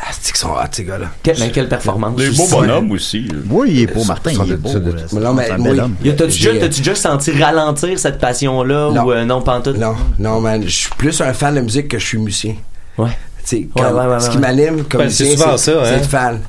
ah, 0.00 0.04
c'est 0.12 0.30
qu'ils 0.30 0.36
sont 0.40 0.50
hot, 0.50 0.60
ces 0.70 0.84
gars-là? 0.84 1.06
Quelle, 1.24 1.40
mais 1.40 1.50
quelle 1.50 1.68
performance. 1.68 2.14
Des 2.14 2.30
beaux 2.30 2.46
bonhommes 2.46 2.92
aussi. 2.92 3.26
Oui, 3.50 3.68
il 3.72 3.80
est 3.82 3.86
beau, 3.92 4.04
Martin, 4.04 4.30
il 4.30 4.52
est 4.52 4.56
beau. 4.56 4.68
ça 4.68 4.78
doit- 4.78 4.94
là. 4.94 5.02
Mais 5.12 5.20
non, 5.20 5.34
mais 5.34 5.50
a- 5.50 6.12
T'as-tu 6.12 6.78
déjà, 6.82 6.94
senti 6.94 7.32
ralentir 7.32 7.98
cette 7.98 8.18
passion-là 8.20 8.92
Non. 8.92 9.02
ou 9.04 9.10
euh, 9.12 9.24
non, 9.24 9.42
pantoute? 9.42 9.76
Non, 9.76 9.96
non, 10.20 10.40
man, 10.40 10.62
je 10.62 10.68
suis 10.68 10.90
plus 10.96 11.20
un 11.20 11.32
fan 11.32 11.56
de 11.56 11.62
musique 11.62 11.88
que 11.88 11.98
je 11.98 12.06
suis 12.06 12.18
musicien. 12.18 12.54
Ouais. 12.96 13.08
Tu 13.38 13.44
sais, 13.44 13.56
Ouais, 13.56 13.68
comme- 13.82 13.96
ouais, 13.96 14.06
ouais, 14.06 14.20
ce 14.20 14.26
ouais. 14.26 14.32
qui 14.32 14.38
m'anime 14.38 14.84
comme 14.84 15.00
Ben, 15.00 15.10
c'est 15.10 15.24
musicien, 15.24 15.44
souvent 15.44 15.56
c'est 15.56 15.74
hein. 15.94 15.96
être 15.96 16.08
fan. 16.08 16.40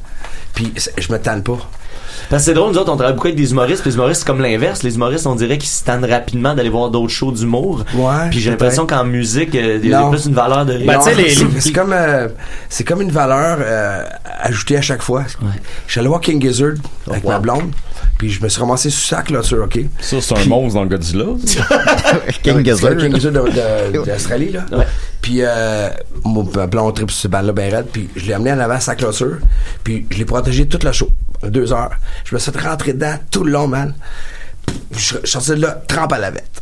Puis 0.53 0.71
je 0.97 1.11
me 1.11 1.17
tanne 1.17 1.41
pas. 1.41 1.57
Parce 2.29 2.41
que 2.43 2.45
c'est 2.47 2.53
drôle, 2.53 2.71
nous 2.71 2.77
autres, 2.77 2.91
on 2.91 2.95
travaille 2.97 3.15
beaucoup 3.15 3.27
avec 3.27 3.37
des 3.37 3.51
humoristes, 3.51 3.81
puis 3.81 3.91
les 3.91 3.95
humoristes, 3.95 4.21
c'est 4.21 4.27
comme 4.27 4.41
l'inverse. 4.41 4.83
Les 4.83 4.95
humoristes, 4.95 5.27
on 5.27 5.35
dirait 5.35 5.57
qu'ils 5.57 5.69
se 5.69 5.83
tannent 5.83 6.05
rapidement 6.05 6.53
d'aller 6.55 6.69
voir 6.69 6.89
d'autres 6.89 7.13
shows 7.13 7.31
d'humour. 7.31 7.83
Ouais, 7.95 8.29
Puis 8.31 8.39
j'ai 8.39 8.49
l'impression 8.51 8.85
qu'en 8.87 9.03
musique, 9.03 9.55
euh, 9.55 9.79
il 9.83 9.89
y 9.89 9.93
a 9.93 10.01
Non. 10.01 10.11
plus 10.11 10.25
une 10.25 10.33
valeur 10.33 10.65
de... 10.65 10.77
Ben, 10.77 10.97
Non, 10.97 11.03
tu 11.03 11.09
sais, 11.09 11.15
les- 11.15 11.59
c'est- 11.59 11.71
comme 11.71 11.93
euh, 11.93 12.27
c'est 12.69 12.83
comme 12.83 13.01
une 13.01 13.11
valeur 13.11 13.57
euh, 13.61 14.03
ajoutée 14.41 14.77
à 14.77 14.81
chaque 14.81 15.01
fois. 15.01 15.23
Je 15.87 15.91
suis 15.91 15.99
allé 15.99 16.07
voir 16.09 16.21
King 16.21 16.41
Gizzard 16.41 16.73
avec 17.09 17.23
wow. 17.23 17.31
ma 17.31 17.39
blonde, 17.39 17.71
puis 18.17 18.29
je 18.29 18.41
me 18.43 18.49
suis 18.49 18.59
ramassé 18.61 18.89
sous 18.89 19.05
sa 19.07 19.21
clôture, 19.21 19.63
ok. 19.63 19.79
Ça, 19.99 20.17
c'est 20.21 20.37
un 20.37 20.45
monstre 20.45 20.79
dans 20.79 20.85
Godzilla. 20.85 21.25
ça. 21.45 21.61
King 22.43 22.63
Gizzard. 22.65 22.97
King 22.97 23.15
Gizzard 23.15 23.33
d'Australie 23.93 24.51
là. 24.51 24.65
Ouais. 24.71 24.85
Puis 25.21 25.37
euh, 25.41 25.89
mon 26.23 26.43
blonde 26.43 26.95
trip 26.95 27.11
sur 27.11 27.21
ce 27.23 27.27
band 27.27 27.41
là 27.41 27.51
ben 27.51 27.73
raide, 27.73 27.87
puis 27.91 28.09
je 28.15 28.25
l'ai 28.25 28.33
amené 28.33 28.51
en 28.53 28.59
avant 28.59 28.75
à 28.75 28.79
sa 28.79 28.95
clôture, 28.95 29.37
puis 29.83 30.05
je 30.09 30.17
l'ai 30.17 30.25
protégé 30.25 30.65
toute 30.67 30.83
la 30.83 30.91
show, 30.91 31.09
deux 31.43 31.73
heures. 31.73 31.91
Je 32.25 32.35
me 32.35 32.39
suis 32.39 32.51
fait 32.51 32.59
rentrer 32.59 32.93
dedans 32.93 33.15
tout 33.31 33.43
le 33.43 33.51
long, 33.51 33.67
man. 33.67 33.93
Je 34.91 34.97
je 34.99 34.99
suis 35.17 35.27
sorti 35.27 35.49
de 35.51 35.55
là, 35.55 35.81
trempe 35.87 36.13
à 36.13 36.17
la 36.19 36.31
vette. 36.31 36.61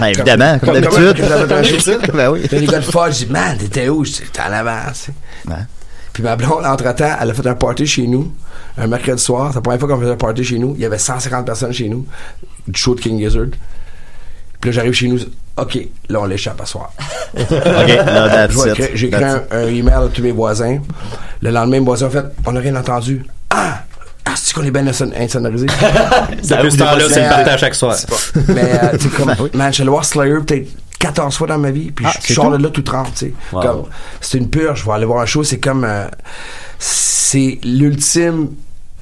Ben, 0.00 0.06
évidemment, 0.06 0.58
comme 0.58 0.70
Comme- 0.74 0.80
d'habitude. 0.80 1.28
comme- 1.28 1.46
d'habitude. 1.46 2.10
Ben 2.12 2.30
oui. 2.30 2.42
Là, 2.50 2.58
les 2.58 2.66
gars 2.66 2.78
de 2.80 2.84
je 2.84 3.24
dis, 3.24 3.26
man, 3.30 3.56
t'étais 3.56 3.88
où? 3.88 4.04
Je 4.04 4.10
dis, 4.12 4.22
t'es 4.32 4.40
en 4.40 4.52
avant, 4.52 4.78
tu 4.88 4.94
sais. 4.94 5.12
Ouais. 5.48 5.54
Puis 6.12 6.22
ma 6.22 6.36
blonde, 6.36 6.64
entre-temps, 6.64 7.16
elle 7.20 7.30
a 7.30 7.34
fait 7.34 7.46
un 7.46 7.54
party 7.54 7.86
chez 7.86 8.06
nous, 8.06 8.32
un 8.78 8.86
mercredi 8.86 9.22
soir. 9.22 9.48
C'est 9.50 9.56
la 9.56 9.60
première 9.62 9.80
fois 9.80 9.88
qu'on 9.88 10.00
faisait 10.00 10.12
un 10.12 10.16
party 10.16 10.44
chez 10.44 10.58
nous. 10.58 10.74
Il 10.76 10.80
y 10.82 10.84
avait 10.84 10.98
150 10.98 11.44
personnes 11.46 11.72
chez 11.72 11.88
nous, 11.88 12.06
du 12.68 12.78
show 12.80 12.94
de 12.94 13.00
King 13.00 13.18
Gizzard. 13.18 13.46
Puis 14.60 14.70
là, 14.70 14.72
j'arrive 14.72 14.92
chez 14.92 15.08
nous, 15.08 15.18
OK, 15.56 15.78
là, 16.08 16.20
on 16.20 16.24
l'échappe 16.26 16.60
à 16.60 16.66
soir. 16.66 16.92
OK, 17.38 17.48
J'ai 18.94 19.06
écrit 19.08 19.24
un, 19.24 19.42
un 19.50 19.66
email 19.68 19.94
à 19.94 20.08
tous 20.12 20.22
mes 20.22 20.32
voisins. 20.32 20.78
Le 21.42 21.50
lendemain, 21.50 21.78
mes 21.80 21.84
voisins 21.84 22.06
ont 22.06 22.10
fait, 22.10 22.24
on 22.46 22.52
n'a 22.52 22.60
rien 22.60 22.74
entendu. 22.76 23.24
Ah! 23.50 23.80
Ah, 24.26 24.32
c'est 24.36 24.54
qu'on 24.54 24.62
est 24.64 24.70
bien 24.70 24.84
inson- 24.86 25.12
insonorisé? 25.16 25.66
Ça 26.42 26.56
Depuis 26.56 26.72
ce 26.72 26.76
temps-là, 26.78 27.04
c'est 27.08 27.16
le 27.20 27.20
Mais, 27.22 27.28
partage 27.28 27.60
chaque 27.60 27.74
soir. 27.74 27.94
Mais, 28.48 28.62
euh, 28.82 28.96
tu 28.96 29.08
sais, 29.10 29.16
comme, 29.16 29.26
Ben 29.26 29.36
oui. 29.40 29.50
man, 29.54 29.68
je 29.68 29.74
suis 29.74 29.82
allé 29.82 29.90
voir 29.90 30.04
Slayer 30.04 30.38
peut-être 30.46 30.68
14 30.98 31.36
fois 31.36 31.46
dans 31.46 31.58
ma 31.58 31.70
vie, 31.70 31.90
puis 31.90 32.06
Ah, 32.08 32.12
je 32.26 32.32
sors 32.32 32.50
de 32.50 32.56
là 32.56 32.70
tout 32.70 32.80
30, 32.82 33.08
tu 33.14 33.26
sais. 33.26 33.34
Wow. 33.52 33.88
C'est 34.22 34.38
une 34.38 34.48
purge, 34.48 34.80
je 34.80 34.86
vais 34.86 34.92
aller 34.92 35.04
voir 35.04 35.20
un 35.20 35.26
show, 35.26 35.44
c'est 35.44 35.58
comme, 35.58 35.84
euh, 35.84 36.06
c'est 36.78 37.58
l'ultime, 37.64 38.48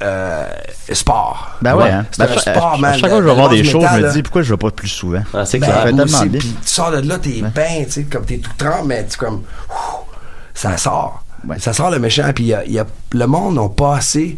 euh, 0.02 0.46
sport. 0.92 1.52
Ben 1.62 1.76
ouais, 1.76 1.90
hein. 1.90 2.06
C'est 2.10 2.26
Ben, 2.26 2.32
un 2.32 2.36
à- 2.36 2.40
sport, 2.56 2.78
man. 2.78 2.92
Chaque 2.98 3.08
fois 3.10 3.18
que 3.18 3.24
je 3.24 3.28
vais 3.28 3.34
voir 3.34 3.48
des 3.48 3.62
shows, 3.64 3.80
je 3.94 4.00
me 4.00 4.12
dis 4.12 4.22
pourquoi 4.24 4.42
je 4.42 4.52
vais 4.52 4.56
pas 4.58 4.70
plus 4.72 4.88
souvent? 4.88 5.22
Ah, 5.32 5.44
c'est 5.46 5.58
Ben, 5.58 5.68
clair. 5.68 5.84
Tellement 5.84 6.02
aussi, 6.02 6.28
bien. 6.28 6.40
puis 6.40 6.48
tu 6.62 6.68
sors 6.68 6.90
de 6.90 7.06
là, 7.08 7.18
t'es 7.18 7.30
bien, 7.54 7.84
tu 7.84 7.90
sais, 7.92 8.02
comme 8.04 8.24
t'es 8.24 8.38
tout 8.38 8.50
trempe, 8.58 8.86
mais 8.86 9.06
tu 9.06 9.16
comme, 9.16 9.42
ouf, 9.70 10.00
ça 10.54 10.76
sort. 10.76 11.22
Ouais. 11.46 11.56
Ça 11.60 11.72
sort 11.72 11.90
le 11.90 11.98
méchant, 12.00 12.30
puis 12.34 12.44
il 12.44 12.48
y 12.48 12.54
a, 12.54 12.64
y 12.66 12.78
a- 12.80 12.86
le 13.12 13.26
monde 13.26 13.54
n'a 13.56 13.68
pas 13.68 13.96
assez 13.96 14.36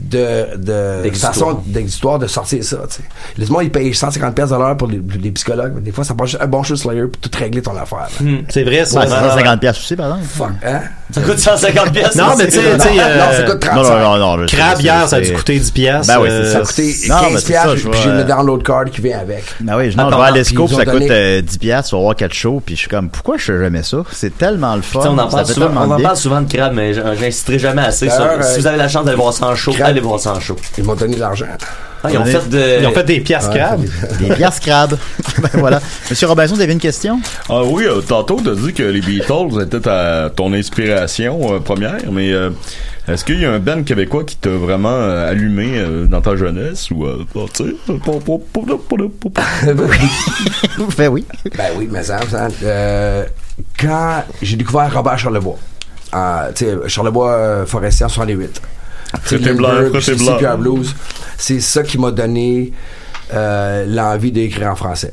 de, 0.00 0.56
de 0.56 1.10
façon 1.10 1.62
d'exutoire 1.66 2.18
de 2.18 2.26
sortir 2.26 2.62
ça, 2.64 2.78
tu 2.88 2.96
sais. 2.96 3.02
Les 3.38 3.46
gens, 3.46 3.60
ils 3.60 3.70
payent 3.70 3.94
150 3.94 4.34
pièces 4.34 4.50
de 4.50 4.56
l'heure 4.56 4.76
pour 4.76 4.88
les, 4.88 5.00
les 5.20 5.30
psychologues, 5.30 5.72
mais 5.76 5.80
des 5.82 5.92
fois, 5.92 6.04
ça 6.04 6.14
prend 6.14 6.26
juste 6.26 6.42
un 6.42 6.46
bon 6.46 6.62
show 6.62 6.74
Slayer 6.76 7.06
pour 7.06 7.20
tout 7.20 7.30
régler 7.38 7.62
ton 7.62 7.76
affaire. 7.76 8.08
là. 8.20 8.26
C'est 8.48 8.64
vrai, 8.64 8.84
ça. 8.84 9.00
Ouais, 9.00 9.06
c'est 9.06 9.12
150 9.14 9.60
pièces 9.60 9.78
aussi, 9.78 9.94
par 9.96 10.06
exemple. 10.06 10.24
Fuck, 10.26 10.64
hein? 10.66 10.80
Ça 11.14 11.20
coûte 11.20 11.38
150 11.38 11.92
pièces. 11.92 12.16
Non, 12.16 12.36
mais 12.36 12.46
tu 12.46 12.52
sais, 12.52 12.62
non, 12.62 12.84
euh, 12.84 13.18
non, 13.18 13.32
ça 13.36 13.42
coûte 13.44 13.60
35. 13.60 13.74
Non, 13.74 14.18
non, 14.18 14.36
non, 14.36 14.46
Crabe 14.46 14.80
hier, 14.80 15.08
ça 15.08 15.16
a 15.16 15.20
dû 15.20 15.32
coûter 15.32 15.58
10 15.60 15.70
piastres. 15.70 16.12
Ben 16.12 16.20
oui, 16.20 16.28
c'est 16.28 16.34
euh, 16.34 16.52
Ça 16.52 16.58
a 16.58 16.60
coûté 16.62 16.94
Non, 17.08 17.20
15 17.20 17.32
mais 17.32 17.38
c'est 17.38 17.46
piastres, 17.46 17.68
ça, 17.70 17.76
je 17.76 17.88
puis 17.88 18.00
j'ai 18.02 18.10
le 18.10 18.24
download 18.24 18.62
card 18.64 18.84
qui 18.86 19.00
vient 19.00 19.18
avec. 19.20 19.44
Ben 19.60 19.76
oui, 19.76 19.90
je 19.92 19.96
non, 19.96 20.04
je 20.04 20.08
Attends, 20.08 20.18
vais 20.22 20.40
à 20.40 20.60
ont 20.60 20.68
ça 20.68 20.84
coûte 20.84 20.92
donné- 20.94 21.08
euh, 21.10 21.40
10 21.40 21.58
piastres, 21.58 21.90
tu 21.90 21.94
vas 21.96 22.02
voir 22.02 22.16
4 22.16 22.32
shows, 22.34 22.62
puis 22.66 22.74
je 22.74 22.80
suis 22.80 22.88
comme, 22.88 23.08
pourquoi 23.10 23.36
je 23.36 23.44
fais 23.44 23.58
jamais 23.60 23.82
ça? 23.84 23.98
C'est 24.10 24.36
tellement 24.36 24.74
le 24.74 24.82
fun. 24.82 25.00
On 25.04 25.18
en 25.18 25.28
parle 25.28 25.46
souvent, 25.46 25.66
tellement 25.66 25.80
on 25.82 25.90
en 25.92 25.96
bien. 25.96 26.04
parle 26.04 26.16
souvent 26.16 26.40
de 26.40 26.52
crabe, 26.52 26.72
mais 26.74 26.94
j'in- 26.94 27.14
j'inciterai 27.14 27.58
jamais 27.60 27.82
assez. 27.82 28.08
si 28.10 28.16
euh, 28.20 28.38
vous 28.58 28.66
avez 28.66 28.78
la 28.78 28.88
chance 28.88 29.04
d'aller 29.04 29.16
voir 29.16 29.32
ça 29.32 29.46
en 29.46 29.54
show, 29.54 29.72
allez 29.82 30.00
voir 30.00 30.18
ça 30.18 30.32
en 30.32 30.40
show. 30.40 30.56
Ils 30.78 30.84
m'ont 30.84 30.94
donné 30.94 31.14
de 31.14 31.20
l'argent. 31.20 31.46
Ah, 32.04 32.08
ils 32.12 32.18
ont 32.18 32.24
fait 32.24 32.48
de. 32.48 32.80
Ils 32.80 32.86
ont 32.86 32.92
fait 32.92 33.04
des 33.04 33.20
piastres 33.20 33.50
Ouais, 33.52 33.58
crabes. 33.58 33.84
Des 34.20 34.34
piastres 34.34 34.60
crabes. 34.66 34.98
ben 35.38 35.48
voilà. 35.54 35.80
Monsieur 36.10 36.26
Robinson, 36.28 36.54
vous 36.54 36.60
avez 36.60 36.72
une 36.74 36.78
question? 36.78 37.20
Ah 37.48 37.62
oui, 37.64 37.84
euh, 37.86 38.00
tantôt, 38.02 38.40
t'as 38.44 38.54
dit 38.54 38.72
que 38.74 38.82
les 38.82 39.00
Beatles 39.00 39.62
étaient 39.62 39.80
ta, 39.80 40.30
ton 40.34 40.52
inspiration 40.52 41.54
euh, 41.54 41.60
première, 41.60 41.96
mais 42.12 42.32
euh, 42.32 42.50
est-ce 43.08 43.24
qu'il 43.24 43.40
y 43.40 43.44
a 43.44 43.52
un 43.52 43.58
band 43.58 43.82
québécois 43.82 44.24
qui 44.24 44.36
t'a 44.36 44.50
vraiment 44.50 44.90
euh, 44.92 45.30
allumé 45.30 45.78
euh, 45.78 46.04
dans 46.06 46.20
ta 46.20 46.36
jeunesse 46.36 46.90
ou 46.90 47.06
tu 47.54 47.64
ben 50.96 51.08
oui. 51.08 51.24
Ben 51.56 51.70
oui, 51.76 51.88
mais 51.90 52.02
ça, 52.02 52.20
ça, 52.30 52.48
euh, 52.62 53.24
quand 53.78 54.24
j'ai 54.42 54.56
découvert 54.56 54.92
Robert 54.94 55.18
Charlebois, 55.18 55.58
euh, 56.14 56.50
tu 56.54 56.64
sais, 56.64 56.76
Charlebois 56.86 57.30
euh, 57.32 57.66
Forestier 57.66 58.06
en 58.06 58.08
68. 58.08 58.60
Et 59.32 59.52
blanc, 59.54 59.68
frais 59.92 60.12
et 60.12 60.16
puis 60.16 60.24
blanc. 60.24 60.38
CPR 60.38 60.58
Blues, 60.58 60.94
c'est 61.36 61.60
ça 61.60 61.82
qui 61.82 61.98
m'a 61.98 62.10
donné 62.10 62.72
euh, 63.32 63.84
l'envie 63.88 64.32
d'écrire 64.32 64.68
en 64.70 64.76
français. 64.76 65.12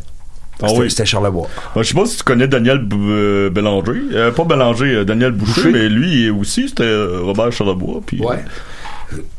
Ah 0.64 0.68
C'était 0.68 0.80
oui. 0.82 0.90
c'était 0.92 1.06
Charlebois. 1.06 1.48
Moi, 1.76 1.84
je 1.84 1.90
sais 1.90 1.96
pas 1.96 2.06
si 2.06 2.18
tu 2.18 2.24
connais 2.24 2.48
Daniel 2.48 2.78
B- 2.80 2.94
euh, 2.96 3.50
Bélanger. 3.50 4.00
Euh, 4.14 4.32
pas 4.32 4.44
Bélanger, 4.44 4.94
euh, 4.96 5.06
Daniel 5.06 5.32
Boucher, 5.32 5.62
Boucher. 5.64 5.72
mais 5.72 5.90
lui 5.90 6.30
aussi, 6.30 6.70
c'était 6.70 6.94
Robert 7.20 7.52
Charlebois. 7.52 8.02
Puis, 8.06 8.22
Ouais. 8.22 8.44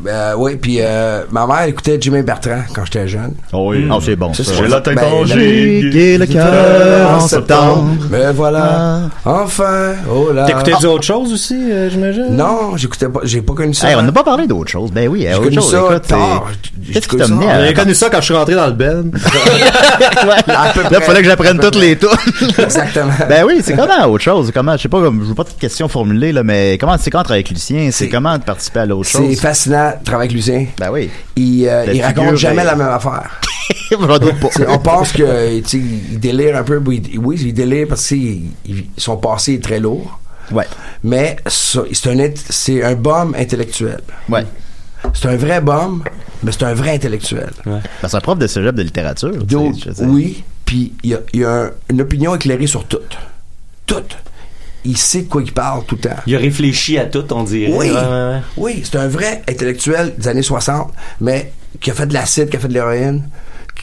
Euh, 0.07 0.35
oui, 0.37 0.57
puis 0.57 0.79
euh, 0.81 1.23
ma 1.31 1.47
mère 1.47 1.63
écoutait 1.63 1.97
Jimmy 2.01 2.23
Bertrand 2.23 2.63
quand 2.75 2.85
j'étais 2.85 3.09
jeune. 3.09 3.35
Oh 3.53 3.71
oui. 3.71 3.87
Ah, 3.91 3.99
c'est 4.03 4.17
bon. 4.17 4.33
C'est 4.35 4.45
ça. 4.45 4.53
ça. 4.53 4.63
J'ai 4.63 4.69
la 4.69 4.81
tête 4.81 4.97
Ben, 4.97 5.05
en 5.05 5.25
la-. 5.25 5.37
Et 5.43 6.19
le 6.19 6.27
cœur 6.27 7.11
en 7.11 7.21
septembre. 7.21 7.91
Mais 8.11 8.33
voilà, 8.33 9.03
enfin, 9.25 9.93
oh 10.11 10.33
là. 10.33 10.45
T'écoutais 10.47 10.73
du 10.79 10.87
autre 10.87 11.05
chose 11.05 11.33
aussi, 11.33 11.55
euh, 11.71 11.89
j'imagine? 11.89 12.29
Non, 12.37 12.77
j'écoutais 12.77 13.09
pas, 13.09 13.21
j'ai 13.25 13.41
pas 13.43 13.55
connu 13.55 13.73
ça. 13.75 13.89
Hey, 13.89 13.97
on 13.97 14.03
n'a 14.03 14.13
pas 14.13 14.25
parlé 14.25 14.47
d'autre 14.47 14.71
chose. 14.71 14.91
Ben 14.93 15.09
oui, 15.09 15.23
J'ai 15.27 15.35
autre 15.35 15.45
connu 15.45 15.57
chose. 15.57 15.71
ça 15.71 15.79
Écoute, 15.91 16.07
tard. 16.09 16.47
c'est- 16.51 16.71
J'ai 16.85 16.93
Qu'est-ce 16.95 17.09
qui 17.09 17.17
connu 17.17 17.23
t'a 17.23 17.29
ça. 17.29 17.35
mené 17.35 17.51
à... 17.51 17.67
J'ai 17.67 17.75
connu 17.75 17.95
ça 17.95 18.11
quand 18.11 18.19
je 18.21 18.25
suis 18.25 18.35
rentré 18.35 18.55
dans 18.55 18.67
le 18.67 18.73
Ben. 18.73 19.11
Peu 20.75 20.83
Là, 20.83 20.89
il 20.99 21.03
fallait 21.03 21.21
que 21.23 21.29
j'apprenne 21.29 21.59
toutes 21.59 21.77
les 21.77 21.97
tunes. 21.97 22.09
Exactement. 22.59 23.13
ben 23.29 23.45
oui, 23.47 23.61
c'est 23.63 23.75
comment 23.75 24.07
autre 24.07 24.23
chose? 24.25 24.51
Comment, 24.55 24.77
je 24.77 24.83
sais 24.83 24.89
pas, 24.89 24.99
je 25.03 25.09
veux 25.11 25.35
pas 25.35 25.45
de 25.45 25.49
questions 25.59 25.89
formulées, 25.89 26.33
là, 26.33 26.43
mais 26.43 26.77
comment, 26.79 26.97
c'est 26.99 27.11
quand 27.11 27.29
avec 27.31 27.49
Lucien? 27.51 27.87
C'est 27.91 28.05
C'est- 28.05 28.09
comment 28.09 28.37
de 28.37 28.43
participer 28.43 28.81
à 28.81 28.87
l'autre 28.87 29.09
C'est 29.09 29.19
chose? 29.19 29.37
Fascinant 29.63 29.93
de 29.99 30.05
travailler 30.05 30.31
avec 30.31 30.37
Lucien. 30.37 30.67
Ben 30.79 30.91
oui. 30.91 31.11
Il, 31.37 31.67
euh, 31.69 31.87
il 31.93 32.03
raconte 32.03 32.37
jamais 32.37 32.65
la 32.65 32.75
même 32.77 32.89
affaire. 32.89 33.41
On 34.69 34.79
pense 34.79 35.13
que 35.13 35.61
tu 35.61 35.69
sais, 35.69 35.77
il 35.79 36.21
délire 36.21 36.57
un 36.57 36.63
peu. 36.63 36.79
Oui, 36.85 37.03
il- 37.13 37.19
oui, 37.19 37.39
il 37.41 37.55
délire 37.55 37.87
parce 37.89 38.09
que 38.09 38.15
il- 38.15 38.55
son 38.97 39.17
passé 39.17 39.55
est 39.55 39.63
très 39.63 39.81
lourd. 39.81 40.19
Ouais. 40.51 40.67
Mais 41.05 41.37
c'est 41.47 41.79
un, 42.09 42.31
c'est 42.51 42.83
un 42.83 42.95
bum 42.95 43.35
intellectuel. 43.39 44.01
Ouais. 44.29 44.45
C'est 45.15 45.29
un 45.29 45.37
vrai 45.37 45.61
bum, 45.61 46.03
mais 46.43 46.53
c'est 46.53 46.65
un 46.65 46.75
vrai 46.75 46.95
intellectuel. 46.95 47.51
Ben, 47.65 47.81
c'est 48.07 48.15
un 48.15 48.21
prof 48.21 48.39
de 48.39 48.47
cégep 48.47 48.75
de 48.75 48.83
littérature. 48.83 49.45
Donc, 49.45 49.75
oui, 50.03 50.45
puis 50.65 50.93
il 51.03 51.11
y 51.11 51.15
a, 51.15 51.19
il 51.33 51.41
y 51.41 51.45
a 51.45 51.51
un- 51.65 51.71
une 51.91 52.01
opinion 52.03 52.35
éclairée 52.35 52.67
sur 52.67 52.85
tout. 52.85 52.99
Tout. 53.87 53.97
Il 54.85 54.97
sait 54.97 55.23
de 55.23 55.29
quoi 55.29 55.43
il 55.43 55.53
parle 55.53 55.85
tout 55.85 55.95
le 55.95 56.01
temps. 56.09 56.17
Il 56.27 56.35
a 56.35 56.39
réfléchi 56.39 56.99
à 56.99 57.05
tout, 57.05 57.25
on 57.33 57.45
dirait. 57.45 57.73
Oui, 57.73 57.91
oui, 58.57 58.83
c'est 58.85 58.99
un 58.99 59.07
vrai 59.09 59.43
intellectuel 59.49 60.15
des 60.19 60.29
années 60.29 60.43
60, 60.43 60.93
mais 61.21 61.53
qui 61.81 61.91
a 61.91 61.95
fait 61.95 62.07
de 62.07 62.15
l'acide, 62.15 62.49
qui 62.51 62.57
a 62.57 62.61
fait 62.61 62.69
de 62.69 62.75
l'héroïne, 62.75 63.23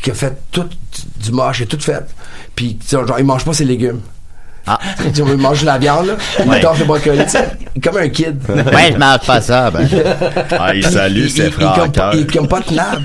qui 0.01 0.11
a 0.11 0.13
fait 0.13 0.33
tout 0.51 0.67
du 1.17 1.31
moche, 1.31 1.59
il 1.59 1.63
a 1.63 1.65
tout 1.67 1.79
fait. 1.79 2.03
Puis, 2.55 2.77
tu 2.77 2.87
sais, 2.87 2.97
genre, 2.97 3.17
il 3.19 3.25
mange 3.25 3.45
pas 3.45 3.53
ses 3.53 3.65
légumes. 3.65 4.01
Ah. 4.67 4.77
Tu 4.97 5.03
sais, 5.15 5.23
il 5.25 5.37
mange 5.37 5.61
de 5.61 5.65
la 5.65 5.77
viande, 5.77 6.07
là. 6.07 6.13
Il 6.43 6.49
Ouais. 6.49 6.59
torche 6.59 6.79
le 6.79 6.85
brocoli, 6.85 7.23
tu 7.23 7.29
sais. 7.29 7.49
Il 7.75 7.79
est 7.79 7.81
Comme 7.81 7.97
un 7.97 8.09
kid. 8.09 8.37
Ouais, 8.49 8.91
je 8.91 8.97
mange 8.97 9.19
pas 9.25 9.39
ça, 9.41 9.71
ben. 9.71 9.87
Ah, 10.51 10.75
il 10.75 10.85
salue 10.85 11.23
il, 11.23 11.31
ses 11.31 11.37
il- 11.39 11.45
il 11.45 11.51
frères. 11.53 11.73
comme 11.75 11.91
pas- 11.93 12.11
il 12.13 12.27
comme 12.27 12.47
pas 12.47 12.61
tenable. 12.61 13.03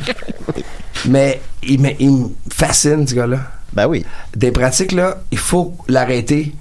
mais 1.07 1.41
il, 1.63 1.81
me- 1.81 1.93
il 2.01 2.11
me 2.11 2.29
fascine, 2.53 3.07
ce 3.07 3.15
gars-là. 3.15 3.39
Ben 3.73 3.87
oui. 3.87 4.05
Des 4.37 4.51
pratiques, 4.51 4.93
là, 4.93 5.19
il 5.31 5.39
faut 5.39 5.77
l'arrêter 5.89 6.53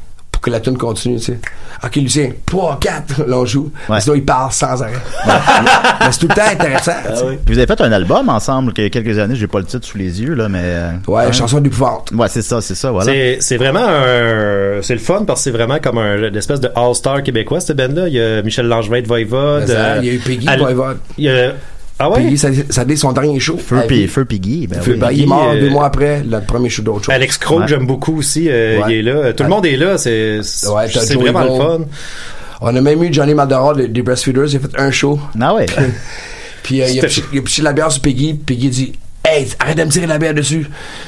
que 0.44 0.50
la 0.52 0.60
tune 0.60 0.78
continue, 0.78 1.18
tu 1.18 1.24
sais. 1.26 1.39
OK, 1.84 1.96
Lucien, 1.96 2.30
3, 2.46 2.78
4, 2.80 3.24
là, 3.28 3.38
on 3.39 3.46
joue. 3.46 3.72
Ouais. 3.89 4.00
Sinon, 4.00 4.16
il 4.16 4.24
parle 4.24 4.52
sans 4.52 4.82
arrêt. 4.84 4.94
mais 5.26 6.12
c'est 6.12 6.20
tout 6.20 6.28
le 6.28 6.36
temps 6.36 6.41
intéressant. 6.52 6.91
Puis 7.46 7.54
vous 7.54 7.58
avez 7.60 7.68
fait 7.68 7.82
un 7.82 7.91
album 7.91 8.30
ensemble, 8.30 8.74
il 8.78 8.84
y 8.84 8.88
a 8.88 8.89
quelques 8.89 9.18
années, 9.20 9.36
j'ai 9.36 9.48
pas 9.48 9.60
le 9.60 9.66
titre 9.66 9.86
sous 9.86 9.98
les 9.98 10.22
yeux, 10.22 10.34
là, 10.34 10.48
mais. 10.50 10.62
euh, 10.64 10.91
Ouais, 11.08 11.32
chanson 11.34 11.60
d'épouvante. 11.60 12.12
Ouais, 12.14 12.28
c'est 12.30 12.41
ça, 12.41 12.62
c'est 12.62 12.76
ça, 12.76 12.91
voilà. 12.91 13.12
C'est, 13.12 13.38
c'est 13.41 13.58
vraiment 13.58 13.86
un, 13.88 14.82
c'est 14.82 14.94
le 14.94 15.00
fun 15.00 15.24
parce 15.26 15.39
que 15.39 15.44
c'est 15.46 15.52
vraiment 15.58 15.80
comme 15.80 15.98
un, 15.98 16.28
une 16.28 16.36
espèce 16.36 16.60
de 16.60 16.70
all-star 16.76 17.24
québécois, 17.24 17.60
cette 17.60 17.78
band-là. 17.78 18.08
Il 18.08 18.14
y 18.14 18.22
a 18.22 18.41
Michel 18.41 18.68
Langevin 18.68 19.02
de 19.02 19.08
Voivode. 19.08 19.70
Euh, 19.70 20.00
il 20.02 20.06
y 20.08 20.10
a 20.12 20.14
eu 20.14 20.20
Peggy 20.20 20.48
Al- 20.48 20.60
Voivode. 20.60 20.98
Il 21.18 21.26
y 21.26 21.30
a, 21.30 21.54
ah 22.00 22.10
ouais? 22.10 22.26
Puis 22.28 22.38
ça, 22.38 22.50
ça 22.70 22.82
a 22.82 22.84
été 22.84 22.96
son 22.96 23.12
dernier 23.14 23.39
show. 23.39 23.58
Feu, 23.58 23.82
puis. 23.88 24.08
Feu 24.08 24.26
Piggy, 24.26 24.68
ben 24.68 24.82
Feu- 24.82 24.94
oui. 24.94 24.98
ben, 25.00 25.12
il 25.12 25.24
est 25.24 25.26
mort 25.26 25.52
euh, 25.52 25.60
deux 25.60 25.70
mois 25.70 25.86
après 25.86 26.24
le 26.24 26.41
premier 26.41 26.70
show 26.70 26.82
d'autre 26.82 27.06
chose. 27.06 27.14
Alex 27.14 27.38
Crowe, 27.38 27.60
Ouais. 27.62 27.68
j'aime 27.68 27.86
beaucoup 27.86 28.18
aussi. 28.18 28.48
euh, 28.50 28.80
Ouais. 28.80 28.86
Il 28.89 29.08
est 29.08 29.14
là. 29.14 29.34
Tout 29.34 29.44
le 29.44 29.50
monde 29.50 29.66
est 29.66 29.78
là. 29.78 29.98
C'est, 29.98 30.39
c'est 30.44 30.68
Ouais, 30.68 30.88
t'as 30.89 31.02
c'est 31.02 31.14
Joey 31.14 31.32
vraiment 31.32 31.44
le 31.44 31.62
fun. 31.80 31.86
On 32.62 32.76
a 32.76 32.82
même 32.82 33.04
eu 33.04 33.14
Johnny 33.14 33.34
Maldoror 33.34 33.76
des, 33.76 33.88
des 33.88 34.02
Breastfeeders, 34.02 34.48
il 34.50 34.56
a 34.58 34.60
fait 34.60 34.80
un 34.80 34.89
show. 34.91 35.20
Ah 35.39 35.54
ouais. 35.54 35.66
Puis 36.64 36.82
euh, 36.82 36.86
il, 36.88 37.00
a 37.00 37.02
C'était- 37.02 37.08
piché, 37.08 37.24
il 37.34 37.39
a 37.39 37.41
piché 37.41 37.62
la 37.62 37.74
bière 37.74 37.91
sur 37.91 38.02
Peggy, 38.02 38.34
puis 38.34 38.56
Peggy 38.56 38.70
dit 38.70 38.94
Hey, 39.26 39.48
arrête 39.60 39.78
de 39.78 39.84
me 39.86 39.89
tirer 39.89 40.08
la 40.08 40.18
bière 40.18 40.34
dessus. 40.34 40.68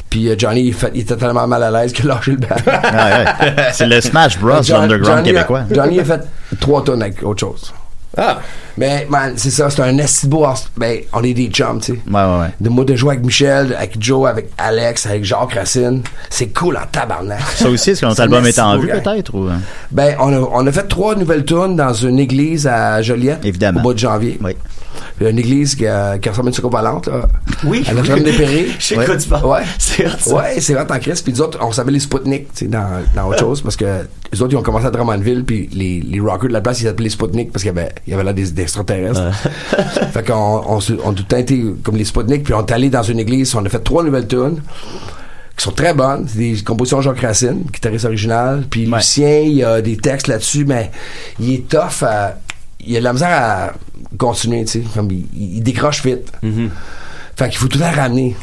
Puis 0.10 0.30
euh, 0.30 0.36
Johnny, 0.38 0.68
il, 0.68 0.74
fait- 0.74 0.92
il 0.94 1.02
était 1.02 1.18
tellement 1.18 1.48
mal 1.48 1.64
à 1.64 1.72
l'aise 1.72 1.92
qu'il 1.94 2.10
a 2.10 2.16
lâché 2.16 2.32
le 2.32 2.38
banc. 2.38 2.48
Ah 2.66 3.08
ouais. 3.42 3.54
C'est 3.74 3.88
le 3.88 4.00
Smash 4.02 4.38
Bros. 4.40 4.62
John- 4.64 4.84
underground 4.84 5.18
Johnny 5.26 5.30
a- 5.30 5.34
québécois. 5.44 5.64
Johnny 5.72 6.00
a 6.00 6.06
fait 6.06 6.22
trois 6.60 6.84
tonnes 6.84 7.02
avec 7.02 7.24
autre 7.24 7.40
chose. 7.42 7.74
Ah, 8.18 8.40
Mais, 8.78 9.08
man, 9.10 9.34
c'est 9.38 9.52
ça, 9.52 9.70
c'est 9.70 9.82
un 9.82 9.94
de 9.94 10.28
beau. 10.28 10.46
Ben, 10.78 11.00
on 11.14 11.24
est 11.24 11.34
des 11.34 11.48
chums, 11.48 11.80
tu 11.80 11.94
sais. 11.94 12.00
Ouais, 12.10 12.14
ouais, 12.22 12.40
ouais. 12.42 12.54
De 12.60 12.70
moi, 12.70 12.84
de 12.86 12.96
jouer 12.96 13.14
avec 13.14 13.26
Michel, 13.26 13.76
avec 13.80 13.96
Joe, 14.02 14.28
avec 14.30 14.50
Alex, 14.58 15.06
avec 15.06 15.24
Jacques 15.24 15.54
Racine, 15.54 16.02
c'est 16.30 16.48
cool 16.48 16.78
en 16.78 16.86
tabarnak. 16.92 17.40
Ça 17.56 17.70
aussi, 17.70 17.92
est-ce 17.92 18.02
que 18.02 18.06
notre 18.06 18.22
album 18.22 18.46
est 18.46 18.60
en 18.60 18.78
vue, 18.78 18.88
peut-être, 18.90 19.34
ou? 19.34 19.48
euh? 19.48 19.54
Ben, 19.92 20.16
on 20.20 20.34
a, 20.34 20.40
on 20.40 20.68
a 20.68 20.72
fait 20.72 20.88
trois 20.88 21.16
nouvelles 21.16 21.46
tunes 21.46 21.76
dans 21.76 21.94
une 21.94 22.20
église 22.20 22.68
à 22.68 23.02
Joliette. 23.02 23.46
Évidemment. 23.46 23.80
Au 23.80 23.84
mois 23.84 23.94
de 23.94 24.00
janvier. 24.00 24.38
Oui. 24.44 24.52
Une 25.22 25.40
église 25.40 25.76
qui, 25.76 25.88
a- 25.88 26.18
qui 26.18 26.28
ressemble 26.30 26.48
à 26.48 26.50
une 26.50 26.54
soucoupe 26.56 26.76
allante, 26.76 27.08
là. 27.08 27.28
Oui. 27.64 27.84
À 27.88 27.94
Notre-Dame-des-Prairies. 27.94 28.68
Je 28.80 28.84
sais 28.86 28.96
de 28.98 29.04
quoi 29.06 29.16
tu 29.18 29.28
parles. 29.30 29.46
Ouais. 29.46 29.62
C'est 29.78 30.08
ça. 30.20 30.36
Ouais, 30.36 30.60
c'est 30.60 30.74
vrai 30.74 30.86
en 30.90 31.00
crise. 31.00 31.22
Puis 31.22 31.32
nous 31.34 31.42
autres, 31.42 31.58
on 31.62 31.72
s'appelait 31.72 31.94
les 31.94 32.00
Spoutnik, 32.02 32.52
tu 32.54 32.66
sais, 32.66 32.66
dans, 32.66 32.86
dans 33.16 33.28
autre 33.30 33.40
chose, 33.40 33.62
parce 33.62 33.76
que 33.78 33.86
les 34.34 34.42
autres, 34.42 34.54
ils 34.54 34.58
ont 34.58 34.62
commencé 34.62 34.86
à 34.86 34.92
Drummondville, 34.92 35.44
puis 35.46 35.70
les, 35.74 36.02
les 36.02 36.20
rockers 36.20 36.50
de 36.50 36.54
la 36.54 36.60
place, 36.62 36.82
ils 36.82 36.86
s'appelaient 36.86 37.06
les 37.06 37.10
Spoutnik, 37.10 37.52
parce 37.52 37.64
qu'il 37.64 37.74
y 37.74 37.78
avait, 37.78 37.92
il 38.08 38.12
y 38.12 38.14
avait 38.14 38.24
là 38.24 38.34
des, 38.34 38.52
des 38.52 38.65
extraterrestres. 38.66 39.32
fait 40.14 40.26
qu'on 40.28 40.34
on, 40.68 40.80
on 41.04 41.12
a 41.12 41.14
tout 41.14 41.24
le 41.24 41.24
temps 41.24 41.38
été 41.38 41.64
comme 41.84 41.96
les 41.96 42.06
Spoutnik, 42.06 42.44
puis 42.44 42.54
on 42.54 42.66
est 42.66 42.72
allé 42.72 42.90
dans 42.90 43.04
une 43.04 43.20
église, 43.20 43.56
on 43.56 43.66
a 43.66 43.70
fait 43.70 43.80
trois 43.80 44.04
nouvelles 44.04 44.28
tunes 44.28 44.62
qui 45.58 45.64
sont 45.64 45.72
très 45.72 45.94
bonnes. 45.94 46.26
C'est 46.28 46.38
des 46.38 46.56
compositions 46.64 46.98
de 46.98 47.04
Jacques 47.04 47.22
Racine, 47.22 47.64
guitariste 47.72 48.06
original. 48.06 48.66
Puis 48.70 48.88
Ouais. 48.90 48.98
Lucien, 48.98 49.40
il 49.40 49.54
y 49.54 49.64
a 49.64 49.82
des 49.82 49.96
textes 49.96 50.28
là-dessus, 50.28 50.66
mais 50.66 50.92
il 51.40 51.54
est 51.54 51.68
tough 51.70 52.04
à... 52.04 52.36
Il 52.88 52.96
a 52.98 53.00
de 53.00 53.04
la 53.06 53.14
misère 53.14 53.30
à 53.32 53.74
continuer, 54.18 54.66
tu 54.66 54.72
sais. 54.74 54.84
Comme 54.94 55.10
il, 55.12 55.26
il 55.34 55.64
décroche 55.64 56.04
vite. 56.04 56.32
Fait 57.38 57.50
qu'il 57.50 57.58
faut 57.58 57.68
tout 57.68 57.78
le 57.80 57.86
temps 57.86 57.92
ramener. 57.92 58.36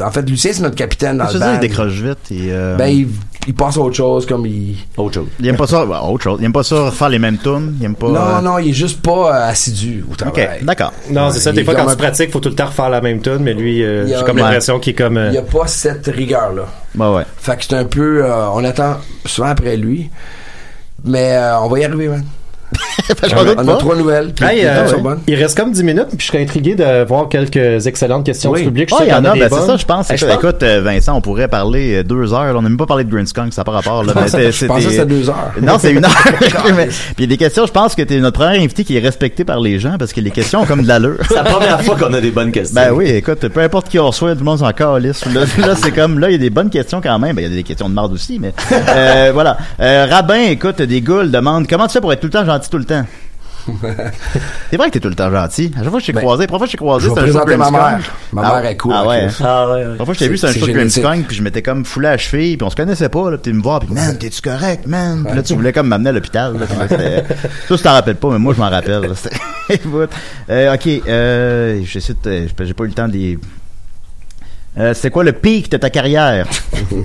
En 0.00 0.10
fait, 0.12 0.22
Lucien, 0.22 0.52
c'est 0.52 0.62
notre 0.62 0.76
capitaine 0.76 1.18
dans 1.18 1.24
le 1.24 1.38
band. 1.40 1.54
il 1.54 1.60
décroche 1.60 1.92
vite. 1.94 2.18
Et, 2.30 2.46
euh, 2.52 2.76
Ben, 2.76 2.86
il, 2.86 3.08
il 3.46 3.54
passe 3.54 3.76
à 3.76 3.80
autre 3.80 3.94
chose, 3.96 4.24
comme 4.26 4.46
il... 4.46 4.76
Autre 4.96 5.14
chose. 5.14 5.26
il 5.40 5.46
aime 5.48 5.56
pas 5.56 5.66
ça, 5.66 5.84
bah, 5.84 6.02
autre 6.02 6.22
chose. 6.24 6.38
Il 6.40 6.46
aime 6.46 6.52
pas 6.52 6.62
ça 6.62 6.90
faire 6.90 7.08
les 7.08 7.18
mêmes 7.18 7.38
tunes. 7.38 7.76
Il 7.78 7.84
aime 7.84 7.94
pas. 7.94 8.08
Non, 8.08 8.16
euh, 8.20 8.40
non, 8.40 8.58
il 8.58 8.70
est 8.70 8.72
juste 8.72 9.02
pas 9.02 9.34
euh, 9.46 9.50
assidu 9.50 10.04
au 10.08 10.12
Ok, 10.28 10.40
d'accord. 10.62 10.92
non, 11.10 11.30
c'est 11.30 11.40
ça. 11.40 11.50
il 11.50 11.56
Des 11.56 11.64
fois, 11.64 11.74
quand 11.74 11.86
tu 11.86 11.92
un- 11.92 11.96
pratiques, 11.96 12.30
faut 12.30 12.40
tout 12.40 12.48
le 12.48 12.54
temps 12.54 12.66
refaire 12.66 12.88
la 12.90 13.00
même 13.00 13.20
tune, 13.20 13.38
mais 13.40 13.54
lui, 13.54 13.82
euh, 13.84 14.04
Il 14.04 14.10
y 14.10 14.14
a 14.14 14.18
j'ai 14.20 14.24
comme 14.24 14.38
l'impression 14.38 14.78
qu'il 14.78 14.92
est 14.92 14.96
comme. 14.96 15.16
euh, 15.16 15.26
Il 15.28 15.32
n'y 15.32 15.38
a 15.38 15.42
pas 15.42 15.66
cette 15.66 16.06
rigueur-là. 16.06 16.64
Ouais, 16.96 17.16
ouais. 17.16 17.22
Fait 17.36 17.56
que 17.56 17.64
c'est 17.64 17.74
un 17.76 17.84
peu... 17.84 18.24
euh, 18.24 18.48
on 18.54 18.64
attend 18.64 18.96
souvent 19.26 19.48
après 19.48 19.76
lui. 19.76 20.10
Mais 21.04 21.32
euh, 21.36 21.58
on 21.60 21.68
va 21.68 21.78
y 21.80 21.84
arriver, 21.84 22.08
man. 22.08 22.24
J'en 23.28 23.38
On, 23.40 23.44
doute 23.44 23.54
on 23.58 23.64
pas. 23.66 23.72
a 23.74 23.76
trois 23.76 23.96
nouvelles. 23.96 24.32
puis 24.34 24.44
Hey, 24.46 24.60
les 24.62 24.66
euh, 24.66 24.84
deux 24.84 24.90
sont 24.90 25.00
bonnes. 25.00 25.20
il 25.26 25.34
reste 25.34 25.56
comme 25.56 25.72
10 25.72 25.82
minutes, 25.84 26.06
puis 26.10 26.18
je 26.20 26.26
serais 26.26 26.42
intrigué 26.42 26.74
de 26.74 27.04
voir 27.06 27.28
quelques 27.28 27.86
excellentes 27.86 28.24
questions 28.24 28.50
Oui. 28.50 28.60
du 28.60 28.66
public. 28.66 28.88
Je 28.90 28.94
Ah, 28.98 29.02
il 29.04 29.08
y 29.10 29.12
en 29.12 29.24
a, 29.24 29.32
des 29.32 29.40
ben 29.40 29.48
c'est 29.50 29.56
bonnes. 29.56 29.66
ça, 29.66 29.76
je 29.76 29.84
pense. 29.84 30.08
Je 30.08 30.14
Écoute, 30.14 30.28
pense- 30.28 30.36
écoute, 30.44 30.62
euh, 30.62 30.80
Vincent, 30.82 31.16
on 31.16 31.20
pourrait 31.20 31.48
parler 31.48 31.96
euh, 31.96 32.02
deux 32.02 32.32
heures. 32.32 32.44
là. 32.52 32.56
On 32.56 32.62
n'a 32.62 32.68
même 32.68 32.78
pas 32.78 32.86
parlé 32.86 33.04
de 33.04 33.10
Green 33.10 33.26
Skunk, 33.26 33.52
ça 33.52 33.60
n'a 33.60 33.64
pas 33.64 33.72
rapport. 33.72 34.04
Là, 34.04 34.12
mais 34.16 34.28
c'était- 34.28 34.52
Je 34.52 34.66
pensais 34.66 34.84
que 34.86 34.90
c'était 34.92 35.06
deux 35.06 35.28
heures. 35.28 35.52
Non, 35.60 35.78
c'est 35.78 35.92
une 35.92 36.04
heure. 36.04 36.10
Mais- 36.76 36.86
Puis 37.14 37.14
il 37.18 37.20
y 37.22 37.24
a 37.24 37.26
des 37.28 37.36
questions, 37.36 37.66
je 37.66 37.72
pense 37.72 37.94
que 37.94 38.02
t'es 38.02 38.18
notre 38.20 38.38
premier 38.40 38.58
invité 38.58 38.84
qui 38.84 38.96
est 38.96 39.00
respecté 39.00 39.44
par 39.44 39.60
les 39.60 39.78
gens 39.78 39.96
parce 39.98 40.12
que 40.12 40.20
les 40.20 40.30
questions 40.30 40.62
ont 40.62 40.66
comme 40.66 40.82
de 40.82 40.88
l'allure. 40.88 41.18
C'est 41.28 41.34
la 41.34 41.44
première 41.44 41.80
fois 41.82 41.96
qu'on 41.96 42.12
a 42.14 42.20
des 42.20 42.30
bonnes 42.30 42.52
questions. 42.52 42.74
Ben 42.80 42.90
oui, 42.92 43.06
écoute, 43.10 43.46
peu 43.48 43.60
importe 43.60 43.88
qui 43.88 43.98
on 43.98 44.06
reçoit, 44.08 44.32
tout 44.32 44.38
le 44.40 44.44
monde 44.44 44.58
s'en 44.60 44.72
calisse. 44.72 45.24
Là, 45.26 45.42
là 45.58 45.74
c'est 45.76 45.90
comme, 45.92 46.18
là, 46.18 46.28
il 46.30 46.32
y 46.32 46.36
a 46.36 46.38
des 46.38 46.50
bonnes 46.50 46.70
questions 46.70 47.00
quand 47.00 47.18
même. 47.18 47.34
Ben, 47.36 47.42
il 47.44 47.48
y 47.50 47.52
a 47.52 47.56
des 47.56 47.62
questions 47.62 47.88
de 47.88 47.94
marde 47.94 48.12
aussi, 48.12 48.38
mais 48.40 48.52
euh, 48.88 49.30
voilà. 49.34 49.56
Euh, 49.80 50.06
Rabin, 50.10 50.42
écoute, 50.50 50.80
des 50.82 51.00
goules 51.00 51.30
demande 51.30 51.66
comment 51.68 51.86
tu 51.86 51.92
fais 51.94 52.00
pour 52.00 52.12
être 52.12 52.20
tout 52.20 52.26
le 52.28 52.32
temps 52.32 52.44
gentil 52.44 52.63
tout 52.70 52.78
le 52.78 52.84
temps? 52.84 53.04
c'est 54.70 54.76
vrai 54.76 54.88
que 54.88 54.92
t'es 54.92 55.00
tout 55.00 55.08
le 55.08 55.14
temps 55.14 55.30
gentil. 55.30 55.72
À 55.74 55.78
chaque 55.80 55.88
fois 55.88 55.98
que 55.98 56.02
je 56.02 56.06
t'ai 56.08 56.12
Ben, 56.12 56.20
croisé, 56.20 56.42
la 56.42 56.46
première 56.48 56.58
fois 56.58 56.66
que 56.66 56.70
je 56.70 56.72
t'ai 56.72 56.78
croisé, 56.78 57.08
c'était 57.08 57.20
un 57.22 57.26
show 57.32 57.44
de 57.46 57.54
ma 57.54 57.70
mère. 57.70 57.98
Ma 58.32 58.42
Ah, 58.42 58.60
mère 58.60 58.70
est 58.70 58.76
cool. 58.76 58.92
Ah 58.94 59.06
ouais. 59.06 59.20
crise. 59.26 59.38
Ah 59.42 59.66
ouais, 59.68 59.72
ouais. 59.72 59.80
La 59.80 59.86
première 59.86 60.04
fois 60.04 60.06
que 60.06 60.12
je 60.14 60.18
t'ai 60.18 60.28
vu, 60.28 60.36
C'est- 60.36 60.46
un 60.48 60.52
show 60.52 60.66
de. 60.66 60.72
Grimmskong, 60.72 61.24
puis 61.26 61.36
je 61.36 61.42
m'étais 61.42 61.62
comme 61.62 61.84
foulé 61.86 62.08
à 62.08 62.10
la 62.10 62.16
cheville, 62.18 62.58
puis 62.58 62.66
on 62.66 62.68
se 62.68 62.76
connaissait 62.76 63.08
pas, 63.08 63.30
là, 63.30 63.38
puis 63.38 63.50
tu 63.52 63.56
me 63.56 63.62
voir, 63.62 63.80
puis 63.80 63.94
man, 63.94 64.18
t'es-tu 64.18 64.42
correct, 64.42 64.86
man? 64.86 65.24
Puis 65.26 65.34
là, 65.36 65.42
tu 65.42 65.54
voulais 65.54 65.72
comme 65.72 65.88
m'amener 65.88 66.10
à 66.10 66.12
l'hôpital, 66.12 66.58
là, 66.58 66.66
Ça, 67.68 67.76
je 67.76 67.82
t'en 67.82 67.92
rappelle 67.92 68.16
pas, 68.16 68.28
mais 68.32 68.38
moi, 68.38 68.52
je 68.54 68.60
m'en 68.60 68.68
rappelle, 68.68 69.00
là. 69.00 69.14
Euh, 70.50 70.74
ok, 70.74 70.86
euh, 71.08 71.80
j'essaie 71.86 72.12
de- 72.22 72.46
j'ai 72.62 72.74
pas 72.74 72.84
eu 72.84 72.88
le 72.88 72.92
temps 72.92 73.08
d'y... 73.08 73.38
Euh, 74.76 74.92
c'est 74.92 75.10
quoi 75.10 75.22
le 75.22 75.32
pic 75.32 75.70
de 75.70 75.76
ta 75.76 75.88
carrière? 75.88 76.48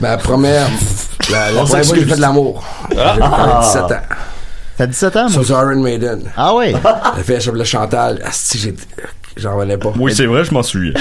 Ma 0.00 0.16
première... 0.16 0.66
La, 1.30 1.46
première 1.48 1.68
fois 1.68 1.78
que 1.80 1.84
j'ai 1.84 1.90
s'excuse. 1.90 2.08
fait 2.10 2.16
de 2.16 2.20
l'amour. 2.20 2.64
J'ai 2.90 2.98
Ah. 3.00 3.60
17 3.62 3.82
ans. 3.82 3.88
T'as 4.78 4.86
17 4.86 5.16
ans, 5.16 5.30
moi? 5.30 5.44
Sur 5.44 5.56
Iron 5.58 5.80
Maiden. 5.82 6.30
Ah 6.36 6.54
ouais? 6.54 6.72
La 6.72 7.22
fille, 7.24 7.34
elle 7.34 7.42
s'appelait 7.42 7.64
Chantal. 7.64 8.20
Asti, 8.24 8.58
j'ai- 8.58 8.74
j'en 9.36 9.56
revenais 9.56 9.76
pas. 9.76 9.92
Oui, 9.98 10.14
c'est 10.14 10.26
vrai, 10.26 10.44
je 10.44 10.52
m'en 10.52 10.62
souviens. 10.62 10.92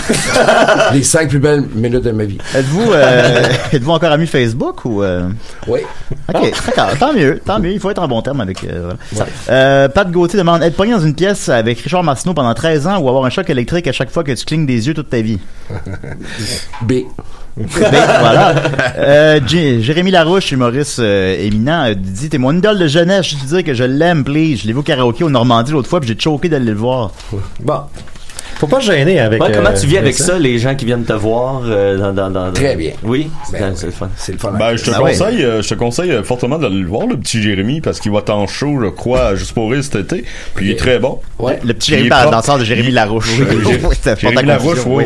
Les 0.93 1.03
cinq 1.03 1.29
plus 1.29 1.39
belles 1.39 1.63
minutes 1.73 2.03
de 2.03 2.11
ma 2.11 2.25
vie. 2.25 2.37
Êtes-vous, 2.55 2.91
euh, 2.91 3.43
êtes-vous 3.73 3.91
encore 3.91 4.11
amis 4.11 4.27
Facebook 4.27 4.85
ou, 4.85 5.03
euh... 5.03 5.29
Oui. 5.67 5.81
Ok, 6.33 6.53
d'accord, 6.65 6.97
tant 6.99 7.13
mieux, 7.13 7.39
tant 7.43 7.59
mieux. 7.59 7.71
Il 7.71 7.79
faut 7.79 7.89
être 7.89 8.01
en 8.01 8.07
bon 8.07 8.21
terme 8.21 8.41
avec. 8.41 8.63
Euh, 8.63 8.93
voilà. 9.11 9.29
Euh, 9.49 9.87
Pat 9.89 10.09
Gauthier 10.09 10.37
demande 10.39 10.63
être 10.63 10.75
pogné 10.75 10.93
dans 10.93 10.99
une 10.99 11.15
pièce 11.15 11.49
avec 11.49 11.79
Richard 11.79 12.03
Martineau 12.03 12.33
pendant 12.33 12.53
13 12.53 12.87
ans 12.87 12.97
ou 12.99 13.09
avoir 13.09 13.25
un 13.25 13.29
choc 13.29 13.49
électrique 13.49 13.87
à 13.87 13.91
chaque 13.91 14.11
fois 14.11 14.23
que 14.23 14.31
tu 14.31 14.45
clignes 14.45 14.65
des 14.65 14.87
yeux 14.87 14.93
toute 14.93 15.09
ta 15.09 15.21
vie? 15.21 15.39
B. 16.81 16.93
Ben, 17.57 17.67
voilà. 18.19 18.55
Euh, 18.97 19.39
Jérémy 19.47 20.11
Larouche, 20.11 20.51
humoriste 20.51 20.99
euh, 20.99 21.37
éminent, 21.39 21.85
euh, 21.85 21.93
dit 21.95 22.29
T'es 22.29 22.37
mon 22.37 22.55
idole 22.55 22.79
de 22.79 22.87
jeunesse, 22.87 23.27
je 23.27 23.35
te 23.37 23.45
dire 23.45 23.63
que 23.63 23.73
je 23.73 23.83
l'aime, 23.83 24.23
please. 24.23 24.57
Je 24.61 24.67
l'ai 24.67 24.73
vu 24.73 24.79
au 24.79 24.83
karaoké 24.83 25.23
au 25.23 25.29
Normandie 25.29 25.71
l'autre 25.71 25.87
fois, 25.87 26.01
puis 26.01 26.09
j'ai 26.09 26.19
choqué 26.19 26.49
d'aller 26.49 26.65
le 26.65 26.73
voir. 26.73 27.11
Bon. 27.61 27.81
Faut 28.65 28.75
pas 28.75 28.81
se 28.81 28.87
gêner 28.91 29.19
avec. 29.19 29.41
Ouais, 29.41 29.51
comment 29.53 29.69
euh, 29.69 29.79
tu 29.79 29.85
vis 29.85 29.97
avec 29.97 30.15
ça? 30.15 30.25
ça, 30.25 30.39
les 30.39 30.57
gens 30.57 30.73
qui 30.75 30.85
viennent 30.85 31.03
te 31.03 31.13
voir 31.13 31.61
euh, 31.65 31.97
dans, 31.97 32.13
dans, 32.13 32.29
dans, 32.31 32.51
Très 32.51 32.75
bien. 32.75 32.93
Oui, 33.03 33.29
c'est 33.45 33.59
Ben 33.59 33.73
c'est 33.75 33.85
le 33.85 33.91
fun. 33.91 34.09
C'est 34.17 34.31
le 34.31 34.37
fun. 34.39 34.51
Ben, 34.57 34.75
je 34.75 34.83
te 34.83 34.91
Ah 34.93 35.03
ouais. 35.03 35.11
conseille, 35.11 35.43
euh, 35.43 35.61
je 35.61 35.69
te 35.69 35.73
conseille 35.75 36.11
euh, 36.11 36.23
fortement 36.23 36.57
d'aller 36.57 36.79
le 36.79 36.87
voir, 36.87 37.05
le 37.05 37.17
petit 37.17 37.41
Jérémy, 37.41 37.81
parce 37.81 37.99
qu'il 37.99 38.11
va 38.11 38.19
être 38.19 38.31
en 38.31 38.47
show, 38.47 38.79
je 38.81 38.89
crois, 38.89 39.35
juste 39.35 39.53
pour 39.53 39.69
rire 39.71 39.83
cet 39.83 39.95
été. 39.95 40.25
Puis 40.55 40.65
il 40.65 40.71
est 40.71 40.75
très 40.79 40.99
bon. 40.99 41.19
Ouais. 41.37 41.59
Le 41.63 41.73
petit 41.73 41.91
Jérémy 41.91 42.09
par 42.09 42.21
propre. 42.21 42.37
danseur 42.37 42.57
de 42.59 42.63
Jérémy 42.65 42.91
Larouche. 42.91 43.29
Jérémy 43.37 44.47
Larouche, 44.47 44.79
oui, 44.87 45.03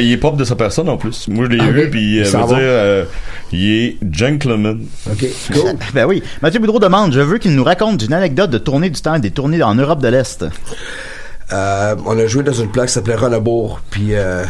il 0.00 0.12
est 0.12 0.16
propre 0.18 0.36
de 0.36 0.44
sa 0.44 0.56
personne 0.56 0.88
en 0.88 0.96
plus. 0.96 1.28
Moi, 1.28 1.46
je 1.46 1.56
l'ai 1.56 1.58
Ah 1.62 1.70
vu, 1.70 1.82
oui? 1.84 1.88
puis 1.90 2.20
euh, 2.20 2.24
dire, 2.24 2.46
euh, 2.52 3.04
il 3.52 3.70
est 3.70 3.96
gentleman. 4.12 4.80
OK, 5.10 5.24
cool. 5.52 5.62
Ben 5.94 6.04
oui. 6.06 6.22
Mathieu 6.42 6.60
Boudreau 6.60 6.78
demande 6.78 7.12
Je 7.12 7.20
veux 7.20 7.38
qu'il 7.38 7.54
nous 7.54 7.64
raconte 7.64 8.02
une 8.02 8.12
anecdote 8.12 8.50
de 8.50 8.58
tournée 8.58 8.90
du 8.90 9.00
temps 9.00 9.18
des 9.18 9.30
tournées 9.30 9.62
en 9.62 9.74
Europe 9.74 10.00
de 10.00 10.08
l'Est. 10.08 10.44
Euh, 11.52 11.94
on 12.04 12.18
a 12.18 12.26
joué 12.26 12.42
dans 12.42 12.52
une 12.52 12.70
place 12.70 12.86
qui 12.88 12.92
s'appelait 12.94 13.14
Renebourg. 13.14 13.80
Puis 13.90 14.14
euh, 14.14 14.44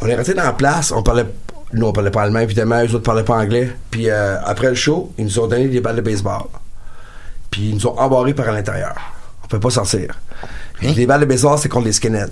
on 0.00 0.06
est 0.06 0.14
resté 0.14 0.34
dans 0.34 0.42
la 0.44 0.52
place. 0.52 0.92
On 0.92 1.02
parlait, 1.02 1.26
nous 1.72 1.86
on 1.86 1.92
parlait 1.92 2.10
pas 2.10 2.22
allemand 2.22 2.40
évidemment, 2.40 2.82
eux 2.84 2.94
autres 2.94 3.04
parlaient 3.04 3.24
pas 3.24 3.36
anglais. 3.36 3.72
Puis 3.90 4.10
euh, 4.10 4.40
après 4.44 4.68
le 4.68 4.74
show, 4.74 5.12
ils 5.18 5.24
nous 5.24 5.38
ont 5.38 5.46
donné 5.46 5.68
des 5.68 5.80
balles 5.80 5.96
de 5.96 6.00
baseball. 6.00 6.44
Puis 7.50 7.70
ils 7.70 7.74
nous 7.74 7.86
ont 7.86 7.98
embarrés 7.98 8.34
par 8.34 8.48
à 8.48 8.52
l'intérieur. 8.52 8.96
On 9.44 9.46
peut 9.46 9.60
pas 9.60 9.70
sortir. 9.70 10.18
Puis 10.74 10.92
Les 10.94 11.06
balles 11.06 11.20
de 11.20 11.26
baseball 11.26 11.58
c'est 11.58 11.68
contre 11.68 11.86
les 11.86 11.92
skinheads. 11.92 12.30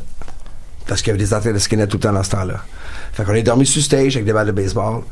Parce 0.87 1.03
qu'il 1.03 1.09
y 1.09 1.11
avait 1.11 1.19
des 1.19 1.35
athlètes 1.35 1.55
de 1.55 1.59
skinheads 1.59 1.89
tout 1.89 1.97
le 1.97 2.03
temps 2.03 2.13
dans 2.13 2.23
ce 2.23 2.31
temps-là. 2.31 2.61
Fait 3.13 3.25
qu'on 3.25 3.35
est 3.35 3.43
dormi 3.43 3.67
sur 3.67 3.83
stage 3.83 4.17
avec 4.17 4.25
des 4.25 4.33
balles 4.33 4.47
de 4.47 4.53
baseball, 4.53 5.03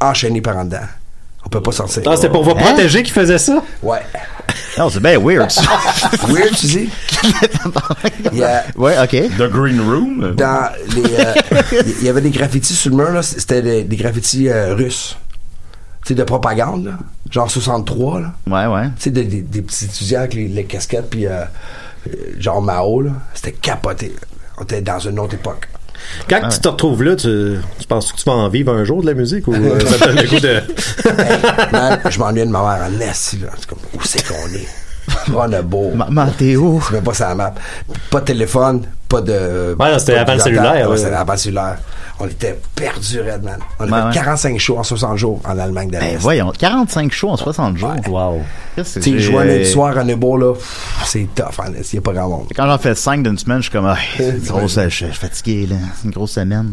enchaînés 0.00 0.42
par 0.42 0.56
en 0.56 0.64
dedans. 0.64 0.80
On 1.44 1.48
peut 1.48 1.60
pas 1.60 1.72
sortir. 1.72 2.02
Ah, 2.06 2.16
c'était 2.16 2.30
pour 2.30 2.44
vous 2.44 2.54
protéger 2.54 3.02
qu'ils 3.02 3.12
faisaient 3.12 3.38
ça? 3.38 3.62
Ouais. 3.82 4.00
Non, 4.78 4.88
c'est 4.88 5.00
bien 5.00 5.18
weird. 5.18 5.50
Weird, 6.28 6.56
tu 6.56 6.66
dis? 6.66 6.88
Il 8.32 8.38
y 8.38 8.44
a- 8.44 8.64
ouais, 8.76 8.96
ok. 8.98 9.36
The 9.36 9.48
Green 9.50 9.80
Room? 9.80 10.34
dans 10.34 10.70
les 10.94 11.02
euh, 11.20 11.62
il 11.98 12.04
y 12.04 12.08
avait 12.08 12.20
des 12.20 12.30
graffitis 12.30 12.74
sur 12.74 12.90
le 12.90 12.96
mur 12.96 13.10
là 13.10 13.22
c'était 13.22 13.60
des, 13.62 13.84
des 13.84 13.96
graffitis 13.96 14.48
euh, 14.48 14.74
russes 14.74 15.16
tu 16.04 16.08
sais 16.08 16.14
de 16.14 16.24
propagande 16.24 16.86
là 16.86 16.92
genre 17.30 17.50
63 17.50 18.20
là 18.20 18.32
Ouais, 18.48 18.66
ouais. 18.74 18.86
tu 18.96 19.02
sais 19.04 19.10
des, 19.10 19.24
des, 19.24 19.40
des 19.42 19.62
petits 19.62 19.84
étudiants 19.84 20.20
avec 20.20 20.34
les, 20.34 20.48
les 20.48 20.64
casquettes 20.64 21.10
puis 21.10 21.26
euh, 21.26 21.42
euh, 22.08 22.12
genre 22.38 22.60
Mao 22.62 23.02
là 23.02 23.10
c'était 23.34 23.52
capoté 23.52 24.14
on 24.58 24.62
était 24.64 24.80
dans 24.82 24.98
une 24.98 25.18
autre 25.18 25.34
époque 25.34 25.68
Quand 26.28 26.40
Ah 26.42 26.48
tu 26.48 26.58
te 26.60 26.68
retrouves 26.68 27.02
là, 27.02 27.16
tu, 27.16 27.56
tu 27.78 27.86
penses 27.86 28.12
que 28.12 28.18
tu 28.18 28.24
vas 28.24 28.32
en 28.32 28.48
vivre 28.48 28.72
un 28.72 28.84
jour 28.84 29.02
de 29.02 29.06
la 29.06 29.14
musique 29.14 29.46
ou 29.48 29.54
euh, 29.54 29.80
ça 29.80 29.98
te 29.98 30.04
donne 30.04 30.16
le 30.22 30.28
goût 30.28 30.40
de. 30.40 30.60
Man, 31.72 32.00
je 32.08 32.18
m'ennuie 32.18 32.40
de 32.40 32.50
ma 32.50 32.60
mère 32.60 32.86
en 32.88 32.98
là 32.98 33.06
c'est 33.12 33.38
comme 33.66 33.78
où 33.94 33.98
c'est 34.04 34.26
qu'on 34.26 34.34
est? 34.54 34.68
On 35.34 35.52
a 35.52 35.62
beau. 35.62 35.90
Ma- 35.94 36.08
Mathéo. 36.10 36.80
c'est 36.86 36.94
même 36.94 37.04
pas 37.04 37.14
ça 37.14 37.28
la 37.30 37.34
map. 37.34 37.54
Pas 38.10 38.20
de 38.20 38.24
téléphone 38.26 38.82
pas 39.08 39.20
de 39.20 39.76
Ouais, 39.78 39.92
non, 39.92 39.98
c'était 39.98 40.14
avant 40.16 40.32
le 40.34 40.38
cellulaire, 40.40 40.88
Ouais, 40.88 40.96
là. 40.96 41.02
c'était 41.02 41.14
avant 41.14 41.32
le 41.32 41.38
cellulaire 41.38 41.78
on 42.20 42.26
était 42.26 42.58
perdus 42.74 43.20
Red 43.20 43.42
man 43.42 43.58
on 43.80 43.84
Ouais, 43.84 43.92
a 43.98 44.06
ouais. 44.06 44.12
fait 44.12 44.18
45 44.20 44.58
shows 44.58 44.78
en 44.78 44.82
60 44.82 45.16
jours 45.18 45.40
en 45.44 45.58
Allemagne 45.58 45.88
de 45.88 45.92
Ben 45.98 46.00
l'Est 46.12 46.16
voyons, 46.16 46.52
45 46.56 47.12
shows 47.12 47.30
en 47.30 47.36
60 47.36 47.76
jours. 47.76 47.94
Wow. 48.08 48.42
Qu'est-ce 48.76 48.98
que 48.98 49.04
Tu 49.04 49.12
sais, 49.12 49.18
jouer 49.18 49.42
un 49.42 49.44
lundi 49.44 49.66
soir 49.66 49.96
à 49.98 50.04
Nebo, 50.04 50.36
là, 50.36 50.54
c'est 51.04 51.28
tough, 51.34 51.44
hein, 51.58 51.72
il 51.76 51.82
n'y 51.92 51.98
a 51.98 52.02
pas 52.02 52.12
grand 52.12 52.28
monde. 52.28 52.46
Quand 52.54 52.66
j'en 52.66 52.78
fais 52.78 52.94
5 52.94 53.22
d'une 53.22 53.38
semaine, 53.38 53.58
je 53.58 53.62
suis 53.64 53.70
comme, 53.72 53.86
ah, 53.86 53.96
c'est 54.16 54.44
grosse, 54.46 54.78
je 54.78 54.88
suis 54.88 55.06
fatigué, 55.12 55.66
là. 55.66 55.76
C'est 55.96 56.04
une 56.04 56.10
grosse 56.12 56.32
semaine. 56.32 56.72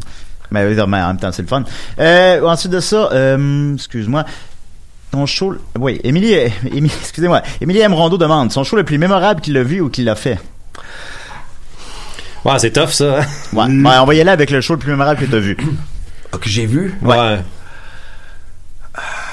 Mais, 0.51 0.65
oui, 0.65 0.73
mais 0.87 1.01
en 1.01 1.07
même 1.07 1.17
temps, 1.17 1.31
c'est 1.31 1.43
le 1.43 1.47
fun. 1.47 1.63
Euh, 1.99 2.41
ensuite 2.43 2.71
de 2.71 2.79
ça, 2.79 3.09
euh, 3.11 3.75
excuse-moi. 3.75 4.25
Ton 5.11 5.25
show, 5.25 5.55
oui, 5.79 5.99
Émilie, 6.03 6.33
excusez-moi. 7.01 7.41
Émilie 7.61 7.79
M. 7.81 7.93
Rondeau 7.93 8.17
demande, 8.17 8.51
son 8.51 8.63
show 8.63 8.75
le 8.75 8.83
plus 8.83 8.97
mémorable 8.97 9.41
qu'il 9.41 9.57
a 9.57 9.63
vu 9.63 9.81
ou 9.81 9.89
qu'il 9.89 10.07
a 10.09 10.15
fait? 10.15 10.37
Ouais, 12.45 12.57
c'est 12.59 12.71
tough 12.71 12.89
ça. 12.91 13.19
hein? 13.21 13.25
Ouais. 13.53 13.65
Ouais, 13.65 13.97
on 14.01 14.05
va 14.05 14.13
y 14.15 14.21
aller 14.21 14.29
avec 14.31 14.49
le 14.51 14.61
show 14.61 14.73
le 14.73 14.79
plus 14.79 14.91
mémorable 14.91 15.19
que 15.19 15.25
t'as 15.25 15.39
vu. 15.39 15.57
Ah, 16.31 16.37
que 16.37 16.47
j'ai 16.47 16.67
vu, 16.67 16.93
Ouais. 17.01 17.39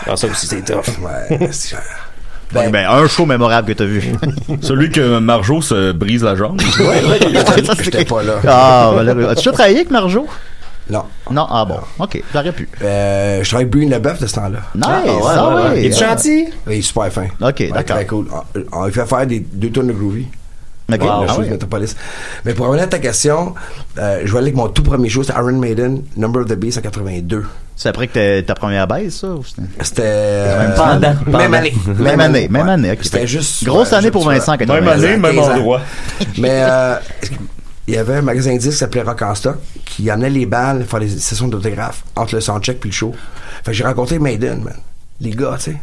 Ah, 0.08 0.16
ça 0.16 0.26
aussi, 0.28 0.46
c'est 0.46 0.62
tough. 0.64 0.86
ouais, 1.02 1.48
c'est- 1.52 1.76
Ben, 2.52 2.70
ben, 2.70 2.88
un 2.88 3.06
show 3.06 3.26
mémorable 3.26 3.68
que 3.68 3.72
t'as 3.74 3.84
vu. 3.84 4.02
Celui 4.62 4.90
que 4.90 5.18
Marjo 5.18 5.60
se 5.60 5.92
brise 5.92 6.22
la 6.22 6.36
jambe. 6.36 6.60
Ça, 6.62 7.74
c'est 7.76 7.84
j'étais 7.84 8.04
pas 8.06 8.22
là. 8.22 8.34
Ah, 8.48 8.92
malheureux. 8.94 9.24
As-tu 9.26 9.36
déjà 9.40 9.52
travaillé 9.52 9.76
avec 9.76 9.90
Marjo? 9.90 10.26
Non. 10.88 11.02
Non, 11.32 11.46
ah 11.50 11.64
bon. 11.64 11.80
Ok, 11.98 12.22
j'aurais 12.32 12.52
pu. 12.52 12.68
Euh, 12.80 13.42
je 13.42 13.48
travaille 13.48 13.64
avec 13.64 13.72
Brune 13.72 13.90
Leboeuf 13.90 14.20
de 14.20 14.26
ce 14.28 14.34
temps-là. 14.36 14.60
Nice, 14.76 14.86
ouais, 14.86 15.20
ah 15.36 15.48
ouais, 15.48 15.62
ouais. 15.70 15.80
Il 15.82 15.86
est 15.92 15.98
gentil? 15.98 16.46
Il 16.68 16.72
est 16.74 16.80
super 16.82 17.12
fin. 17.12 17.26
Ok, 17.42 17.56
Ouais, 17.58 17.70
d'accord. 17.72 17.96
Très 17.96 18.06
cool. 18.06 18.28
On 18.72 18.86
lui 18.86 18.92
fait 18.92 19.04
faire 19.06 19.26
des, 19.26 19.40
deux 19.40 19.70
tonnes 19.70 19.88
de 19.88 19.92
groovy. 19.92 20.26
Ok, 20.92 21.02
Wow. 21.02 21.24
ah. 21.28 21.38
Metropolis. 21.50 21.96
Mais 22.44 22.54
pour 22.54 22.66
revenir 22.66 22.84
à 22.84 22.86
ta 22.88 22.98
question, 23.00 23.54
euh, 23.98 24.20
je 24.24 24.30
vais 24.32 24.38
aller 24.38 24.46
avec 24.48 24.54
mon 24.56 24.68
tout 24.68 24.82
premier 24.84 25.08
show, 25.08 25.22
c'était 25.24 25.36
Iron 25.38 25.52
Maiden, 25.58 26.02
Number 26.16 26.42
of 26.42 26.48
the 26.48 26.54
Beast 26.54 26.78
en 26.78 26.80
82. 26.82 27.44
C'est 27.74 27.88
après 27.88 28.06
que 28.06 28.12
t'as- 28.40 28.46
ta 28.46 28.54
première 28.54 28.86
baisse, 28.86 29.16
ça? 29.16 29.28
ou 29.28 29.42
c'était- 29.44 29.62
C'était... 29.82 30.02
euh, 30.04 30.76
Pendant, 30.76 31.00
Même 31.00 31.16
pendant. 31.24 31.52
année. 31.52 31.74
Même 31.98 32.20
année, 32.20 32.48
même 32.48 32.68
année. 32.68 32.96
C'était 33.02 33.26
juste... 33.26 33.64
Grosse 33.64 33.90
ouais, 33.90 33.98
année 33.98 34.10
pour. 34.12 34.24
Vincent, 34.24 34.52
Même 34.52 34.60
80. 34.60 34.86
année, 34.92 35.16
même 35.16 35.34
15 35.34 35.38
ans. 35.48 35.52
endroit. 35.54 35.80
Mais 36.38 36.50
euh, 36.62 36.94
il 37.88 37.94
y 37.94 37.98
avait 37.98 38.14
un 38.14 38.22
magasin 38.22 38.52
de 38.54 38.58
disques 38.58 38.70
qui 38.72 38.76
s'appelait 38.78 39.02
Rock 39.02 39.22
en 39.22 39.34
Stock 39.34 39.56
qui 39.84 40.08
amenait 40.08 40.30
les 40.30 40.46
balles 40.46 40.84
faire 40.84 41.00
des 41.00 41.08
sessions 41.08 41.48
d'autographes 41.48 42.02
entre 42.14 42.34
le 42.36 42.40
soundcheck 42.40 42.78
puis 42.80 42.90
le 42.90 42.94
show. 42.94 43.12
Fait 43.64 43.72
que 43.72 43.76
j'ai 43.76 43.84
rencontré 43.84 44.18
Maiden, 44.18 44.62
man. 44.62 44.74
Les 45.20 45.30
gars, 45.30 45.54
tu 45.58 45.72
sais. 45.72 45.76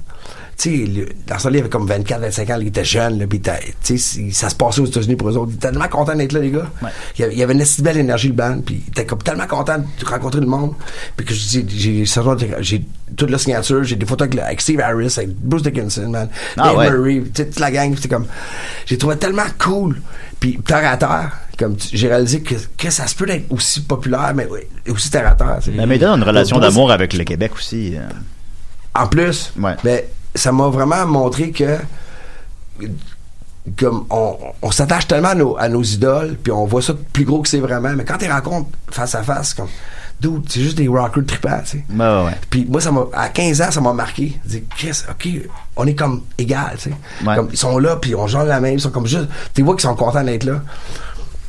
Tu 0.57 0.85
sais, 0.85 1.05
dans 1.27 1.49
il 1.49 1.57
avait 1.59 1.69
comme 1.69 1.87
24, 1.87 2.21
25 2.21 2.49
ans, 2.51 2.57
il 2.61 2.67
était 2.67 2.85
jeune, 2.85 3.19
là, 3.19 3.27
pis 3.27 3.41
tu 3.41 3.97
sais, 3.97 4.31
ça 4.31 4.49
se 4.49 4.55
passait 4.55 4.81
aux 4.81 4.85
États-Unis 4.85 5.15
pour 5.15 5.29
eux 5.29 5.37
autres. 5.37 5.51
Ils 5.51 5.55
étaient 5.55 5.69
tellement 5.69 5.87
contents 5.87 6.15
d'être 6.15 6.31
là, 6.31 6.39
les 6.39 6.51
gars. 6.51 6.69
Ouais. 6.81 6.89
Il 7.17 7.37
y 7.37 7.43
avait, 7.43 7.53
une 7.53 7.65
si 7.65 7.81
belle 7.81 7.97
énergie, 7.97 8.27
le 8.27 8.33
band, 8.35 8.59
puis 8.63 8.83
ils 8.85 8.89
étaient 8.89 9.05
comme 9.05 9.21
tellement 9.23 9.47
contents 9.47 9.79
de 9.79 10.05
rencontrer 10.05 10.41
le 10.41 10.47
monde. 10.47 10.73
Puis 11.17 11.25
que 11.25 11.33
j'ai 11.33 11.63
d'autographes, 11.63 12.61
j'ai 12.61 12.85
toute 13.17 13.29
la 13.29 13.37
signature, 13.37 13.83
j'ai 13.83 13.95
des 13.95 14.05
photos 14.05 14.27
avec, 14.41 14.61
Steve 14.61 14.79
Harris, 14.79 15.13
avec 15.17 15.29
Bruce 15.35 15.63
Dickinson, 15.63 16.09
man. 16.09 16.29
Ah 16.57 16.63
Dave 16.69 16.77
ouais. 16.77 16.91
Murray, 16.91 17.23
toute 17.33 17.59
la 17.59 17.71
gang, 17.71 17.95
c'était 17.95 18.09
comme, 18.09 18.25
j'ai 18.85 18.97
trouvé 18.97 19.17
tellement 19.17 19.43
cool. 19.59 20.01
Puis 20.39 20.59
terre 20.65 20.89
à 20.91 20.97
terre, 20.97 21.31
comme 21.57 21.75
j'ai 21.91 22.07
réalisé 22.07 22.41
que, 22.41 22.55
que 22.77 22.89
ça 22.89 23.07
se 23.07 23.15
peut 23.15 23.25
d'être 23.25 23.51
aussi 23.51 23.81
populaire, 23.81 24.33
mais 24.35 24.45
ouais, 24.47 24.67
aussi 24.89 25.09
terre 25.09 25.27
à 25.27 25.35
terre. 25.35 25.59
La 25.75 25.85
Maiden 25.85 26.09
a 26.09 26.13
une 26.15 26.23
relation 26.23 26.59
d'amour 26.59 26.91
avec 26.91 27.13
le 27.13 27.23
Québec 27.23 27.51
aussi. 27.55 27.95
euh. 27.95 28.01
En 28.95 29.07
plus, 29.07 29.51
Ouais. 29.59 29.75
ben, 29.83 30.01
ça 30.35 30.51
m'a 30.51 30.67
vraiment 30.67 31.05
montré 31.05 31.51
que 31.51 31.77
comme 33.77 34.05
on, 34.09 34.35
on 34.61 34.71
s'attache 34.71 35.07
tellement 35.07 35.29
à 35.29 35.35
nos, 35.35 35.57
à 35.57 35.69
nos 35.69 35.83
idoles, 35.83 36.37
puis 36.41 36.51
on 36.51 36.65
voit 36.65 36.81
ça 36.81 36.93
plus 37.13 37.23
gros 37.23 37.41
que 37.41 37.47
c'est 37.47 37.59
vraiment, 37.59 37.93
mais 37.95 38.03
quand 38.03 38.17
tu 38.17 38.29
rencontres 38.29 38.69
face 38.91 39.15
à 39.15 39.23
face, 39.23 39.53
comme 39.53 39.69
dude, 40.19 40.43
c'est 40.49 40.61
juste 40.61 40.77
des 40.77 40.87
rockers 40.87 41.25
trippants, 41.25 41.61
tu 41.65 41.77
sais. 41.77 41.85
Ouais. 41.89 42.31
Puis 42.49 42.65
moi, 42.69 42.81
ça 42.81 42.91
m'a, 42.91 43.05
à 43.13 43.29
15 43.29 43.61
ans, 43.61 43.71
ça 43.71 43.81
m'a 43.81 43.93
marqué. 43.93 44.39
Je 44.45 44.49
dis, 44.49 44.63
Chris, 44.77 45.01
OK, 45.09 45.27
on 45.75 45.85
est 45.85 45.95
comme 45.95 46.23
égal, 46.37 46.75
tu 46.77 46.89
sais. 46.89 46.95
Ouais. 47.25 47.35
Comme, 47.35 47.49
ils 47.51 47.57
sont 47.57 47.77
là, 47.77 47.95
puis 47.97 48.15
on 48.15 48.27
genre 48.27 48.43
la 48.43 48.59
même, 48.59 48.75
ils 48.75 48.81
sont 48.81 48.91
comme 48.91 49.07
juste, 49.07 49.27
tu 49.53 49.61
vois 49.63 49.75
qu'ils 49.75 49.81
sont 49.81 49.95
contents 49.95 50.23
d'être 50.23 50.45
là. 50.45 50.61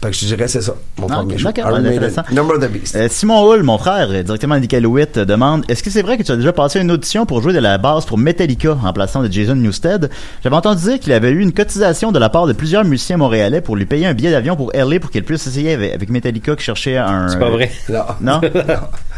Fait 0.04 0.10
que 0.10 0.16
je 0.18 0.26
dirais, 0.26 0.48
c'est 0.48 0.60
ça, 0.60 0.74
mon 0.98 1.06
Ah, 1.08 1.14
premier 1.16 1.32
ok, 1.34 1.38
show. 1.40 1.44
d'accord, 1.46 1.64
Iron 1.70 1.76
ouais, 1.76 1.82
Maiden, 1.88 2.04
intéressant. 2.04 2.34
Number 2.34 2.56
of 2.56 2.62
the 2.62 2.70
Beast. 2.70 2.94
Euh, 2.94 3.08
Simon 3.10 3.42
Hull, 3.50 3.62
mon 3.62 3.78
frère, 3.78 4.08
euh, 4.10 4.22
directement 4.22 4.58
d'Iqaluit, 4.58 5.06
euh, 5.16 5.24
demande 5.24 5.64
Est-ce 5.70 5.82
que 5.82 5.88
c'est 5.88 6.02
vrai 6.02 6.18
que 6.18 6.22
tu 6.22 6.30
as 6.30 6.36
déjà 6.36 6.52
passé 6.52 6.78
une 6.78 6.90
audition 6.90 7.24
pour 7.24 7.40
jouer 7.40 7.54
de 7.54 7.58
la 7.58 7.78
basse 7.78 8.04
pour 8.04 8.18
Metallica 8.18 8.76
en 8.84 8.92
plaçant 8.92 9.22
de 9.22 9.32
Jason 9.32 9.54
Newsted? 9.54 10.10
J'avais 10.42 10.56
entendu 10.56 10.82
dire 10.82 11.00
qu'il 11.00 11.12
avait 11.14 11.30
eu 11.30 11.40
une 11.40 11.52
cotisation 11.54 12.12
de 12.12 12.18
la 12.18 12.28
part 12.28 12.46
de 12.46 12.52
plusieurs 12.52 12.84
musiciens 12.84 13.16
montréalais 13.16 13.62
pour 13.62 13.76
lui 13.76 13.86
payer 13.86 14.06
un 14.06 14.12
billet 14.12 14.30
d'avion 14.30 14.56
pour 14.56 14.72
LA 14.74 15.00
pour 15.00 15.10
qu'il 15.10 15.24
puisse 15.24 15.46
essayer 15.46 15.72
avec, 15.72 15.94
avec 15.94 16.10
Metallica 16.10 16.54
qui 16.54 16.64
cherchait 16.64 16.98
un. 16.98 17.28
C'est 17.28 17.38
pas 17.38 17.48
vrai. 17.48 17.70
Non. 17.88 18.04
Non? 18.20 18.40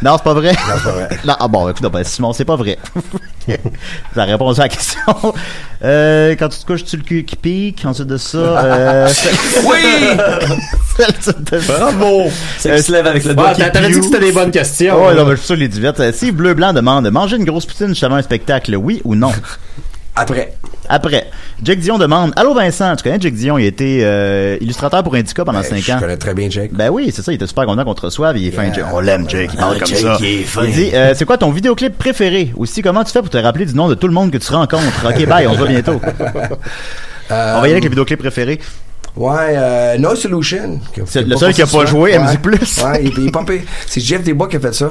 Non, 0.02 0.16
c'est 0.18 0.24
pas 0.24 0.34
vrai? 0.34 0.52
Non, 0.52 0.58
c'est 0.76 0.84
pas 0.84 0.90
vrai. 0.90 1.08
Non, 1.24 1.34
ah 1.40 1.48
bon, 1.48 1.68
écoute, 1.70 1.90
ben, 1.90 2.04
Simon, 2.04 2.34
c'est 2.34 2.44
pas 2.44 2.56
vrai. 2.56 2.76
Ça 4.14 4.24
répond 4.24 4.52
à 4.52 4.58
la 4.58 4.68
question. 4.68 5.00
Euh, 5.82 6.34
quand 6.38 6.50
tu 6.50 6.58
te 6.58 6.66
couches, 6.66 6.84
tu 6.84 6.98
le 6.98 7.02
cul 7.02 7.24
qui 7.24 7.36
pique. 7.36 7.82
Ensuite 7.86 8.06
de 8.06 8.18
ça. 8.18 8.36
Euh, 8.38 9.08
Oui! 9.64 10.18
Bravo! 11.68 12.30
C'est 12.58 12.70
qu'il 12.74 12.82
se 12.82 12.92
lève 12.92 13.06
avec 13.06 13.24
le 13.24 13.34
doigt 13.34 13.52
Ouais, 13.56 13.70
T'avais 13.70 13.88
dit 13.88 13.98
que 14.00 14.04
c'était 14.04 14.20
des 14.20 14.32
bonnes 14.32 14.50
questions? 14.50 14.94
Oh, 14.98 15.12
non, 15.14 15.24
mais 15.24 15.32
je 15.32 15.36
suis 15.36 15.46
sûr 15.46 15.56
les 15.56 15.68
divertes. 15.68 16.00
Euh, 16.00 16.12
Si 16.14 16.32
Bleu 16.32 16.54
Blanc 16.54 16.72
demande 16.72 17.08
manger 17.10 17.36
une 17.36 17.44
grosse 17.44 17.66
poutine 17.66 17.88
juste 17.88 18.04
avant 18.04 18.16
un 18.16 18.22
spectacle, 18.22 18.74
oui 18.76 19.00
ou 19.04 19.14
non? 19.14 19.32
Après. 20.18 20.54
Après, 20.88 21.28
Jake 21.62 21.80
Dion 21.80 21.98
demande 21.98 22.32
Allô 22.36 22.54
Vincent, 22.54 22.96
tu 22.96 23.02
connais 23.02 23.20
Jake 23.20 23.34
Dion? 23.34 23.58
Il 23.58 23.66
était 23.66 24.00
euh, 24.02 24.56
illustrateur 24.62 25.02
pour 25.02 25.14
Indica 25.14 25.44
pendant 25.44 25.60
Ben, 25.60 25.68
5 25.68 25.76
je 25.82 25.92
ans. 25.92 25.98
connais 26.00 26.16
très 26.16 26.32
bien 26.32 26.48
Jake. 26.48 26.70
Ben 26.72 26.88
oui, 26.88 27.12
c'est 27.14 27.20
ça, 27.20 27.32
il 27.32 27.34
était 27.34 27.46
super 27.46 27.66
content 27.66 27.84
qu'on 27.84 27.92
te 27.94 28.00
reçoive, 28.00 28.38
il 28.38 28.46
est 28.46 28.50
fin. 28.50 28.64
Yeah. 28.64 28.72
Jake. 28.72 28.84
On 28.94 29.00
l'aime, 29.00 29.28
Jake, 29.28 29.50
il 29.52 29.58
parle 29.58 29.74
Ah, 29.76 29.78
comme 29.80 29.88
Jake, 29.88 29.98
ça. 29.98 30.16
est 30.22 30.42
fin. 30.44 30.64
Il 30.64 30.72
dit 30.72 30.90
euh, 30.94 31.12
C'est 31.14 31.26
quoi 31.26 31.36
ton 31.36 31.50
vidéoclip 31.50 31.98
préféré? 31.98 32.50
Aussi, 32.56 32.80
comment 32.80 33.04
tu 33.04 33.12
fais 33.12 33.20
pour 33.20 33.28
te 33.28 33.36
rappeler 33.36 33.66
du 33.66 33.74
nom 33.74 33.88
de 33.88 33.94
tout 33.94 34.06
le 34.06 34.14
monde 34.14 34.30
que 34.30 34.38
tu 34.38 34.50
rencontres? 34.50 35.04
Ok, 35.06 35.26
bye, 35.26 35.46
on 35.46 35.52
se 35.52 35.58
voit 35.58 35.68
bientôt. 35.68 36.00
Euh, 36.00 36.48
on 37.30 37.60
va 37.60 37.60
y 37.60 37.64
aller 37.64 37.72
avec 37.72 37.84
le 37.84 37.90
vidéoclip 37.90 38.18
préféré. 38.18 38.58
Ouais, 39.16 39.54
euh, 39.56 39.98
No 39.98 40.14
Solution. 40.14 40.78
C'est 41.06 41.22
le 41.22 41.36
seul 41.36 41.54
qui 41.54 41.62
a 41.62 41.66
pas 41.66 41.86
joué 41.86 42.14
à 42.14 42.22
Musique 42.22 42.42
Plus. 42.42 42.82
Ouais, 42.84 43.04
il, 43.04 43.18
il 43.18 43.26
est 43.28 43.30
pire. 43.44 43.62
C'est 43.86 44.00
Jeff 44.00 44.22
Desbois 44.22 44.48
qui 44.48 44.56
a 44.56 44.60
fait 44.60 44.74
ça. 44.74 44.90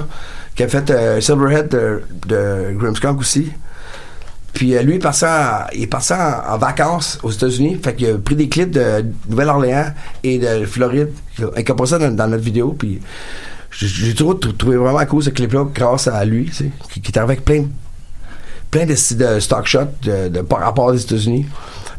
qui 0.56 0.64
a 0.64 0.68
fait 0.68 0.90
euh, 0.90 1.22
Silverhead 1.22 1.70
de, 1.70 2.02
de 2.28 2.76
aussi. 3.20 3.52
Puis 4.54 4.76
euh, 4.76 4.82
lui, 4.82 4.94
il 4.94 4.96
est 5.84 5.88
parti, 5.88 6.14
en, 6.14 6.54
en, 6.54 6.58
vacances 6.58 7.20
aux 7.22 7.30
États-Unis. 7.30 7.78
Fait 7.84 7.94
qu'il 7.94 8.10
a 8.10 8.18
pris 8.18 8.36
des 8.36 8.48
clips 8.48 8.72
de 8.72 9.06
Nouvelle-Orléans 9.30 9.92
et 10.24 10.40
de 10.40 10.66
Floride. 10.66 11.10
Il 11.38 11.44
a 11.46 11.62
ça 11.86 12.00
dans, 12.00 12.16
dans 12.16 12.28
notre 12.28 12.44
vidéo. 12.44 12.74
Puis 12.78 13.02
j'ai- 13.72 14.14
toujours 14.16 14.40
trouvé 14.40 14.78
vraiment 14.78 15.06
cool 15.06 15.22
ce 15.22 15.30
clip-là 15.30 15.66
grâce 15.74 16.08
à 16.08 16.24
lui, 16.26 16.46
tu 16.46 16.54
sais, 16.54 16.70
qui, 16.92 17.02
qui 17.02 17.12
est 17.12 17.18
arrivé 17.18 17.34
avec 17.34 17.46
plein, 17.46 17.66
plein 18.72 18.86
de, 18.86 18.94
de 18.94 19.40
stock 19.40 19.66
shots 19.68 19.80
de, 20.04 20.30
de 20.30 20.42
par 20.42 20.60
rapport 20.62 20.94
des 20.94 21.02
États-Unis. 21.04 21.46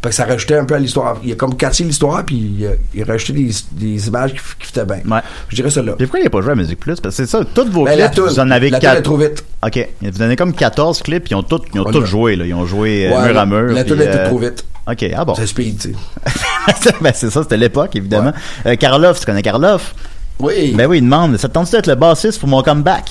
Fait 0.07 0.11
que 0.11 0.15
ça 0.15 0.25
rajoutait 0.25 0.57
un 0.57 0.65
peu 0.65 0.75
à 0.75 0.79
l'histoire. 0.79 1.17
Il 1.25 1.33
a 1.33 1.35
comme 1.35 1.57
catché 1.57 1.83
l'histoire, 1.83 2.25
puis 2.25 2.37
il 2.59 2.65
a, 2.65 2.71
il 2.95 3.03
a 3.03 3.07
rajouté 3.07 3.33
des, 3.33 3.51
des 3.73 4.07
images 4.07 4.35
qui, 4.35 4.39
qui 4.61 4.67
fitaient 4.69 4.85
bien. 4.85 5.01
Ouais. 5.11 5.19
Je 5.49 5.57
dirais 5.57 5.69
ça 5.71 5.83
là. 5.83 5.95
Puis 5.95 6.07
pourquoi 6.07 6.21
il 6.21 6.25
n'a 6.25 6.31
pas 6.31 6.41
joué 6.43 6.53
à 6.53 6.55
Musique 6.55 6.79
Plus? 6.79 7.01
Parce 7.01 7.17
que 7.17 7.25
c'est 7.27 7.29
ça, 7.31 7.41
tous 7.53 7.65
vos 7.73 7.85
Ben, 7.85 7.99
clips, 8.09 8.21
vous 8.25 8.39
en 8.39 8.49
avez 8.53 8.71
La 8.71 8.79
quatre. 8.79 9.03
trop 9.03 9.17
vite. 9.17 9.45
OK. 9.67 9.89
Vous 10.03 10.11
donnez 10.13 10.37
comme 10.37 10.53
14 10.55 11.03
clips, 11.03 11.25
puis 11.25 11.33
ils 11.33 11.35
ont 11.35 11.43
tous, 11.43 11.63
ils 11.75 11.81
ont 11.81 11.87
a- 11.87 12.05
joué, 12.05 12.37
là. 12.37 12.45
Ils 12.47 12.55
ont 12.55 12.67
joué 12.67 13.09
euh, 13.13 13.17
Ouais, 13.21 13.29
mur 13.33 13.39
à 13.41 13.47
mur. 13.47 13.73
La 13.75 13.83
toune 13.83 14.01
était 14.01 14.11
euh, 14.17 14.29
trop 14.29 14.39
vite. 14.39 14.65
OK, 14.89 15.05
ah 15.17 15.25
bon. 15.25 15.35
C'est 15.35 15.49
speed, 15.49 15.79
tu 15.81 15.93
sais. 15.93 16.93
ben, 17.01 17.11
c'est 17.13 17.31
ça, 17.31 17.43
c'était 17.43 17.57
l'époque, 17.57 17.97
évidemment. 17.97 18.33
Euh, 18.65 18.77
Karloff, 18.77 19.19
tu 19.19 19.27
connais 19.27 19.43
Karloff? 19.43 19.93
Oui. 20.39 20.75
Ben 20.77 20.87
oui, 20.87 20.99
il 20.99 21.03
demande, 21.05 21.37
ça 21.39 21.49
te 21.49 21.55
tente 21.55 21.73
d'être 21.73 21.89
le 21.89 21.97
bassiste 21.97 22.39
pour 22.39 22.49
mon 22.49 22.63
comeback? 22.63 23.11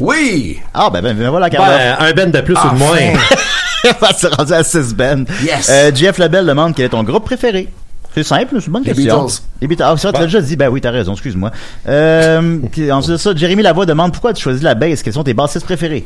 Oui! 0.00 0.58
Ah, 0.74 0.90
ben, 0.92 1.00
ben, 1.00 1.16
ben 1.16 1.30
voilà, 1.30 1.48
Karloff. 1.48 1.70
Ben, 1.78 1.96
un 2.00 2.12
Ben 2.12 2.30
de 2.30 2.40
plus 2.42 2.54
ou 2.56 2.70
de 2.74 2.78
moins. 2.78 2.98
S'est 4.16 4.28
rendu 4.28 4.52
à 4.52 4.64
6 4.64 4.94
Ben. 4.94 5.24
Yes. 5.42 5.68
Euh, 5.70 5.90
Jeff 5.94 6.18
Lebel 6.18 6.46
demande 6.46 6.74
quel 6.74 6.86
est 6.86 6.90
ton 6.90 7.02
groupe 7.02 7.24
préféré. 7.24 7.68
C'est 8.14 8.22
simple, 8.22 8.56
c'est 8.60 8.66
une 8.66 8.72
bonne 8.72 8.84
Les 8.84 8.92
question. 8.94 9.24
Beatles. 9.24 9.40
Les 9.60 9.66
Beatles. 9.66 9.82
Ah, 9.84 9.94
c'est 9.96 10.06
vrai, 10.06 10.12
tu 10.12 10.20
l'as 10.20 10.26
déjà 10.26 10.40
dit. 10.40 10.56
Ben 10.56 10.68
oui, 10.68 10.80
t'as 10.80 10.92
raison, 10.92 11.12
excuse-moi. 11.14 11.50
Euh, 11.88 12.60
qui- 12.72 12.90
ensuite 12.92 13.12
de 13.12 13.16
ça, 13.16 13.34
Jérémy 13.34 13.62
Lavoie 13.62 13.86
demande 13.86 14.12
pourquoi 14.12 14.32
tu 14.32 14.42
choisis 14.42 14.62
la 14.62 14.74
bass. 14.74 15.02
Quels 15.02 15.12
sont 15.12 15.24
tes 15.24 15.34
bassistes 15.34 15.64
préférés? 15.64 16.04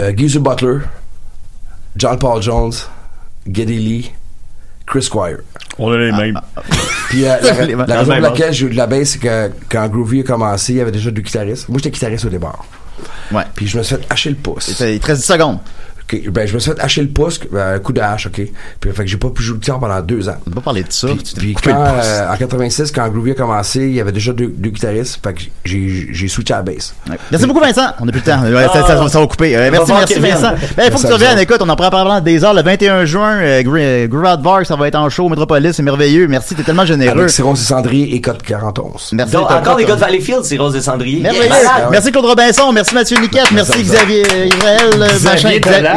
Euh, 0.00 0.12
Geezer 0.16 0.40
Butler, 0.42 0.78
John 1.96 2.18
Paul 2.18 2.42
Jones, 2.42 2.72
Geddy 3.46 3.78
Lee, 3.78 4.12
Chris 4.86 5.02
Squire. 5.02 5.38
On 5.78 5.92
a 5.92 5.98
les 5.98 6.12
mêmes. 6.12 6.40
Puis 7.10 7.24
euh, 7.26 7.36
la, 7.42 7.52
raison 7.52 8.04
pour 8.04 8.06
même 8.14 8.22
laquelle 8.22 8.52
j'ai 8.52 8.66
eu 8.66 8.70
de 8.70 8.76
la 8.76 8.86
baisse, 8.86 9.12
c'est 9.12 9.18
que 9.18 9.50
quand 9.68 9.86
Groovy 9.88 10.20
a 10.20 10.22
commencé, 10.24 10.72
il 10.72 10.76
y 10.76 10.80
avait 10.80 10.90
déjà 10.92 11.10
deux 11.10 11.22
guitaristes. 11.22 11.68
Moi, 11.68 11.78
j'étais 11.78 11.90
guitariste 11.90 12.24
au 12.24 12.30
départ. 12.30 12.64
Ouais. 13.32 13.44
Puis 13.54 13.66
je 13.66 13.78
me 13.78 13.82
suis 13.82 13.96
fait 13.96 14.06
hacher 14.10 14.30
le 14.30 14.36
pouce. 14.36 14.68
Il 14.80 15.00
te 15.00 15.06
reste 15.06 15.20
10 15.22 15.26
secondes. 15.26 15.58
Ben, 16.12 16.46
je 16.46 16.54
me 16.54 16.58
suis 16.58 16.70
fait 16.70 16.80
hacher 16.80 17.02
le 17.02 17.08
pouce, 17.08 17.40
euh, 17.54 17.76
un 17.76 17.78
coup 17.78 17.92
de 17.92 18.00
hache, 18.00 18.26
OK? 18.26 18.40
Puis 18.80 18.90
fait 18.92 19.04
que 19.04 19.06
j'ai 19.10 19.16
pas 19.16 19.30
pu 19.30 19.42
jouer 19.42 19.56
de 19.56 19.60
guitare 19.62 19.80
pendant 19.80 20.00
deux 20.00 20.28
ans. 20.28 20.36
On 20.46 20.50
va 20.50 20.56
pas 20.56 20.60
parler 20.60 20.82
de 20.82 20.92
ça. 20.92 21.08
Puis, 21.08 21.16
tu 21.18 21.34
t'es 21.34 21.40
puis 21.40 21.54
coupé 21.54 21.70
quand, 21.70 21.82
le 21.82 21.96
pouce. 21.98 22.06
euh, 22.06 22.32
en 22.32 22.36
86, 22.36 22.92
quand 22.92 23.08
Groovy 23.08 23.30
a 23.30 23.34
commencé, 23.34 23.80
il 23.80 23.94
y 23.94 24.00
avait 24.00 24.12
déjà 24.12 24.32
deux, 24.32 24.48
deux 24.54 24.70
guitaristes. 24.70 25.18
Fait 25.24 25.32
que 25.34 25.40
j'ai, 25.64 26.08
j'ai 26.12 26.28
switché 26.28 26.52
à 26.54 26.58
la 26.58 26.62
bass. 26.62 26.94
Ouais. 27.10 27.16
Merci 27.30 27.46
beaucoup, 27.46 27.60
Vincent. 27.60 27.86
On 28.00 28.04
n'a 28.04 28.12
plus 28.12 28.20
le 28.24 28.30
temps. 28.30 28.42
Ouais, 28.42 28.66
ça, 28.72 28.86
ça, 28.86 29.08
ça 29.08 29.20
va 29.20 29.26
couper. 29.26 29.56
Euh, 29.56 29.70
merci, 29.72 29.92
merci. 29.92 30.14
Vincent. 30.20 30.52
Ben, 30.76 30.84
il 30.86 30.92
faut 30.92 30.98
que 30.98 31.06
tu 31.06 31.12
reviennes. 31.12 31.38
Écoute, 31.38 31.58
on 31.60 31.68
en 31.68 31.76
prend 31.76 31.90
pendant 31.90 32.20
des 32.20 32.44
heures. 32.44 32.54
Le 32.54 32.62
21 32.62 33.04
juin, 33.06 33.36
euh, 33.38 33.62
Gr- 33.62 34.06
Groove 34.08 34.42
Bar, 34.42 34.66
ça 34.66 34.76
va 34.76 34.86
être 34.88 34.94
en 34.96 35.08
show. 35.08 35.28
Metropolis, 35.28 35.72
c'est 35.72 35.82
merveilleux. 35.82 36.28
Merci, 36.28 36.54
t'es 36.54 36.62
tellement 36.62 36.84
généreux. 36.86 37.18
Avec 37.18 37.30
Cyrus 37.30 37.60
et 37.60 37.64
Cendrier 37.64 38.14
et 38.14 38.20
Code 38.20 38.42
41. 38.42 38.82
Merci. 39.12 39.32
Donc, 39.32 39.50
encore 39.50 39.76
des 39.76 39.84
t'as- 39.84 39.88
gars 39.88 39.94
de 39.96 40.00
Valleyfield, 40.00 40.44
c'est 40.44 40.58
Rose 40.58 40.76
et 40.76 40.80
Cendrier. 40.82 41.22
Malade. 41.22 41.88
Merci 41.90 42.12
Claude 42.12 42.26
Robinson, 42.26 42.70
merci 42.72 42.94
Mathieu 42.94 43.16
Niquette, 43.20 43.50
merci 43.52 43.82
Xavier 43.82 44.22
euh, 44.32 44.46
Israël, 44.46 44.90
euh, 44.94 45.18
machin. 45.24 45.48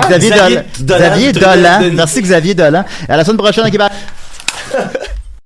Xavier 0.01 0.31
Dolan. 0.79 0.99
Xavier 0.99 1.31
Dolan, 1.33 1.79
merci 1.93 2.21
Xavier 2.21 2.53
Dolan. 2.53 2.83
À 3.07 3.17
la 3.17 3.23
semaine 3.23 3.37
prochaine 3.37 3.65
à 3.65 3.71
Québec. 3.71 3.87